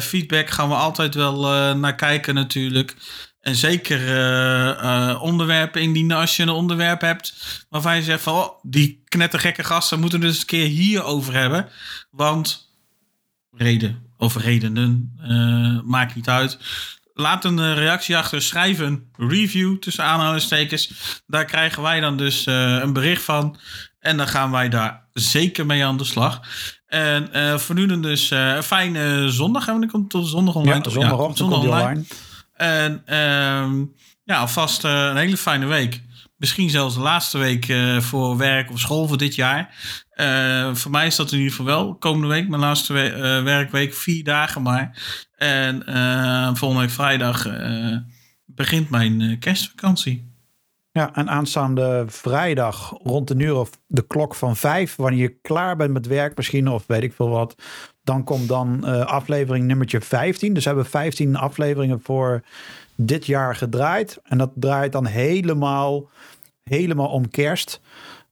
Feedback 0.00 0.50
gaan 0.50 0.68
we 0.68 0.74
altijd 0.74 1.14
wel 1.14 1.40
naar 1.74 1.94
kijken 1.94 2.34
natuurlijk. 2.34 2.96
En 3.40 3.54
zeker 3.54 4.00
onderwerpen 5.20 5.82
indienen 5.82 6.16
als 6.16 6.36
je 6.36 6.42
een 6.42 6.48
onderwerp 6.48 7.00
hebt 7.00 7.34
waarvan 7.68 7.96
je 7.96 8.02
zegt 8.02 8.22
van 8.22 8.34
oh, 8.34 8.58
die 8.62 9.02
knettergekke 9.04 9.64
gasten 9.64 10.00
moeten 10.00 10.20
we 10.20 10.26
dus 10.26 10.40
een 10.40 10.46
keer 10.46 10.66
hierover 10.66 11.34
hebben. 11.34 11.68
Want 12.10 12.72
reden 13.50 14.07
of 14.18 14.36
redenen, 14.36 15.14
eh, 15.22 15.80
maakt 15.84 16.14
niet 16.14 16.28
uit. 16.28 16.58
Laat 17.20 17.44
een 17.44 17.58
eh, 17.58 17.74
reactie 17.74 18.16
achter, 18.16 18.42
schrijf 18.42 18.78
een 18.78 19.08
review 19.16 19.78
tussen 19.78 20.04
aanhalingstekens. 20.04 20.92
Daar 21.26 21.44
krijgen 21.44 21.82
wij 21.82 22.00
dan 22.00 22.16
dus 22.16 22.46
eh, 22.46 22.78
een 22.80 22.92
bericht 22.92 23.22
van. 23.22 23.56
En 24.00 24.16
dan 24.16 24.28
gaan 24.28 24.50
wij 24.50 24.68
daar 24.68 25.08
zeker 25.12 25.66
mee 25.66 25.84
aan 25.84 25.96
de 25.96 26.04
slag. 26.04 26.40
En 26.86 27.32
eh, 27.32 27.58
voor 27.58 27.74
nu 27.74 27.86
dan 27.86 28.02
dus 28.02 28.30
een 28.30 28.62
fijne 28.62 29.30
zondag. 29.30 29.68
En 29.68 29.80
dan 29.80 29.88
komt 29.88 30.10
tot 30.10 30.28
zondag 30.28 30.54
online. 30.54 30.76
Ja, 30.76 30.80
toch? 30.80 30.92
zondag 31.36 31.60
die 31.60 31.68
online. 31.68 32.04
En 32.54 33.02
ehm, 33.04 33.84
ja, 34.24 34.38
alvast 34.38 34.84
een 34.84 35.16
hele 35.16 35.36
fijne 35.36 35.66
week. 35.66 36.02
Misschien 36.36 36.70
zelfs 36.70 36.94
de 36.94 37.00
laatste 37.00 37.38
week 37.38 37.74
voor 38.02 38.36
werk 38.36 38.70
of 38.70 38.78
school 38.78 39.08
voor 39.08 39.18
dit 39.18 39.34
jaar. 39.34 39.74
Eh, 40.18 40.74
voor 40.74 40.90
mij 40.90 41.06
is 41.06 41.16
dat 41.16 41.32
in 41.32 41.38
ieder 41.38 41.54
geval 41.54 41.66
wel. 41.66 41.94
Komende 41.94 42.26
week, 42.26 42.48
mijn 42.48 42.60
laatste 42.60 43.00
eh, 43.00 43.42
werkweek, 43.42 43.94
vier 43.94 44.24
dagen 44.24 44.62
maar. 44.62 45.02
En 45.36 45.86
eh, 45.86 46.54
volgende 46.54 46.82
week 46.82 46.92
vrijdag 46.92 47.46
begint 48.46 48.90
mijn 48.90 49.38
kerstvakantie. 49.38 50.32
Ja, 50.92 51.14
en 51.14 51.30
aanstaande 51.30 52.04
vrijdag 52.06 52.94
rond 53.02 53.30
een 53.30 53.40
uur 53.40 53.54
of 53.54 53.70
de 53.86 54.06
klok 54.06 54.34
van 54.34 54.56
vijf, 54.56 54.96
wanneer 54.96 55.20
je 55.20 55.38
klaar 55.42 55.76
bent 55.76 55.92
met 55.92 56.06
werk 56.06 56.36
misschien 56.36 56.68
of 56.68 56.84
weet 56.86 57.02
ik 57.02 57.12
veel 57.12 57.28
wat, 57.28 57.54
dan 58.02 58.24
komt 58.24 58.48
dan 58.48 58.84
aflevering 59.06 59.66
nummertje 59.66 60.00
15. 60.00 60.54
Dus 60.54 60.62
we 60.62 60.68
hebben 60.68 60.90
15 60.90 61.36
afleveringen 61.36 62.00
voor 62.02 62.42
dit 62.94 63.26
jaar 63.26 63.56
gedraaid. 63.56 64.20
En 64.24 64.38
dat 64.38 64.50
draait 64.54 64.92
dan 64.92 65.06
helemaal, 65.06 66.08
helemaal 66.62 67.08
om 67.08 67.30
kerst. 67.30 67.80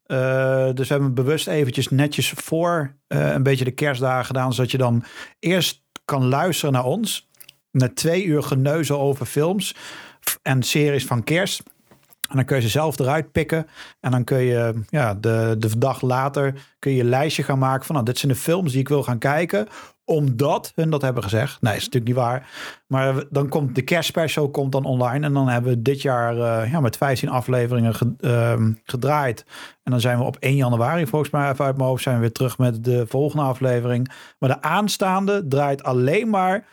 Eh, 0.06 0.68
dus 0.74 0.88
we 0.88 0.94
hebben 0.94 1.14
bewust 1.14 1.46
eventjes 1.46 1.88
netjes 1.88 2.30
voor 2.30 2.94
eh, 3.06 3.32
een 3.32 3.42
beetje 3.42 3.64
de 3.64 3.70
kerstdagen 3.70 4.24
gedaan, 4.24 4.54
zodat 4.54 4.70
je 4.70 4.78
dan 4.78 5.04
eerst 5.38 5.82
kan 6.04 6.28
luisteren 6.28 6.72
naar 6.72 6.84
ons. 6.84 7.28
Naar 7.70 7.94
twee 7.94 8.24
uur 8.24 8.42
geneuzel 8.42 9.00
over 9.00 9.26
films 9.26 9.74
en 10.42 10.62
series 10.62 11.06
van 11.06 11.24
kerst. 11.24 11.62
En 12.28 12.36
dan 12.36 12.44
kun 12.44 12.56
je 12.56 12.62
ze 12.62 12.68
zelf 12.68 12.98
eruit 12.98 13.32
pikken. 13.32 13.66
En 14.00 14.10
dan 14.10 14.24
kun 14.24 14.38
je 14.38 14.82
ja, 14.88 15.14
de, 15.14 15.54
de 15.58 15.78
dag 15.78 16.00
later 16.00 16.54
kun 16.78 16.92
je 16.92 17.00
een 17.00 17.08
lijstje 17.08 17.42
gaan 17.42 17.58
maken 17.58 17.86
van 17.86 17.94
nou, 17.94 18.06
dit 18.06 18.18
zijn 18.18 18.32
de 18.32 18.38
films 18.38 18.72
die 18.72 18.80
ik 18.80 18.88
wil 18.88 19.02
gaan 19.02 19.18
kijken. 19.18 19.68
Omdat 20.08 20.72
hun 20.74 20.90
dat 20.90 21.02
hebben 21.02 21.22
gezegd. 21.22 21.62
Nee, 21.62 21.76
is 21.76 21.84
natuurlijk 21.84 22.06
niet 22.06 22.24
waar. 22.24 22.48
Maar 22.86 23.24
dan 23.30 23.48
komt 23.48 23.74
de 23.74 23.82
kerstspecial 23.82 24.50
komt 24.50 24.72
dan 24.72 24.84
online. 24.84 25.26
En 25.26 25.32
dan 25.32 25.48
hebben 25.48 25.72
we 25.72 25.82
dit 25.82 26.02
jaar 26.02 26.38
eh, 26.38 26.70
ja, 26.72 26.80
met 26.80 26.96
15 26.96 27.28
afleveringen 27.28 27.94
ge- 27.94 28.14
ehm, 28.20 28.72
gedraaid. 28.84 29.44
En 29.82 29.90
dan 29.90 30.00
zijn 30.00 30.18
we 30.18 30.24
op 30.24 30.36
1 30.40 30.56
januari 30.56 31.06
volgens 31.06 31.30
mij 31.30 31.50
even 31.50 31.64
uit 31.64 31.76
mijn 31.76 31.88
hoofd 31.88 32.02
zijn 32.02 32.14
we 32.14 32.20
weer 32.20 32.32
terug 32.32 32.58
met 32.58 32.84
de 32.84 33.04
volgende 33.08 33.44
aflevering. 33.44 34.10
Maar 34.38 34.48
de 34.48 34.62
aanstaande 34.62 35.46
draait 35.48 35.82
alleen 35.82 36.30
maar 36.30 36.64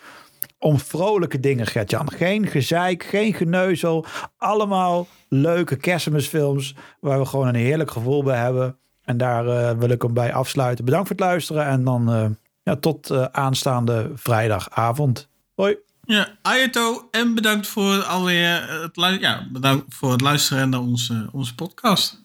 om 0.59 0.79
vrolijke 0.79 1.39
dingen, 1.39 1.67
Gertjan. 1.67 2.11
Geen 2.11 2.47
gezeik, 2.47 3.03
geen 3.03 3.33
geneuzel. 3.33 4.05
Allemaal 4.37 5.07
leuke 5.29 5.75
kerstmisfilms 5.75 6.75
waar 6.99 7.19
we 7.19 7.25
gewoon 7.25 7.47
een 7.47 7.55
heerlijk 7.55 7.91
gevoel 7.91 8.23
bij 8.23 8.37
hebben. 8.37 8.77
En 9.03 9.17
daar 9.17 9.47
eh, 9.47 9.77
wil 9.77 9.89
ik 9.89 10.01
hem 10.01 10.13
bij 10.13 10.33
afsluiten. 10.33 10.85
Bedankt 10.85 11.07
voor 11.07 11.15
het 11.15 11.25
luisteren 11.25 11.65
en 11.65 11.83
dan 11.83 12.11
eh, 12.13 12.25
ja, 12.63 12.75
tot 12.75 13.09
eh, 13.09 13.23
aanstaande 13.31 14.11
vrijdagavond. 14.15 15.27
Hoi. 15.55 15.75
Ja, 16.05 16.37
Ayato 16.41 17.07
en 17.11 17.35
bedankt 17.35 17.67
voor 17.67 18.03
alweer 18.03 18.81
het, 18.81 18.97
lu- 18.97 19.19
ja, 19.19 19.47
bedankt 19.51 19.95
voor 19.95 20.11
het 20.11 20.21
luisteren 20.21 20.69
naar 20.69 20.79
onze, 20.79 21.29
onze 21.31 21.55
podcast. 21.55 22.21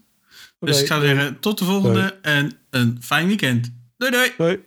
Dus 0.61 0.81
ik 0.81 0.87
zou 0.87 1.07
zeggen, 1.07 1.41
tot 1.41 1.59
de 1.59 1.65
volgende 1.65 2.19
en 2.23 2.53
een 2.71 2.99
fijn 3.01 3.27
weekend. 3.27 3.73
Doei 3.97 4.13
doei! 4.13 4.33
Hoi. 4.37 4.65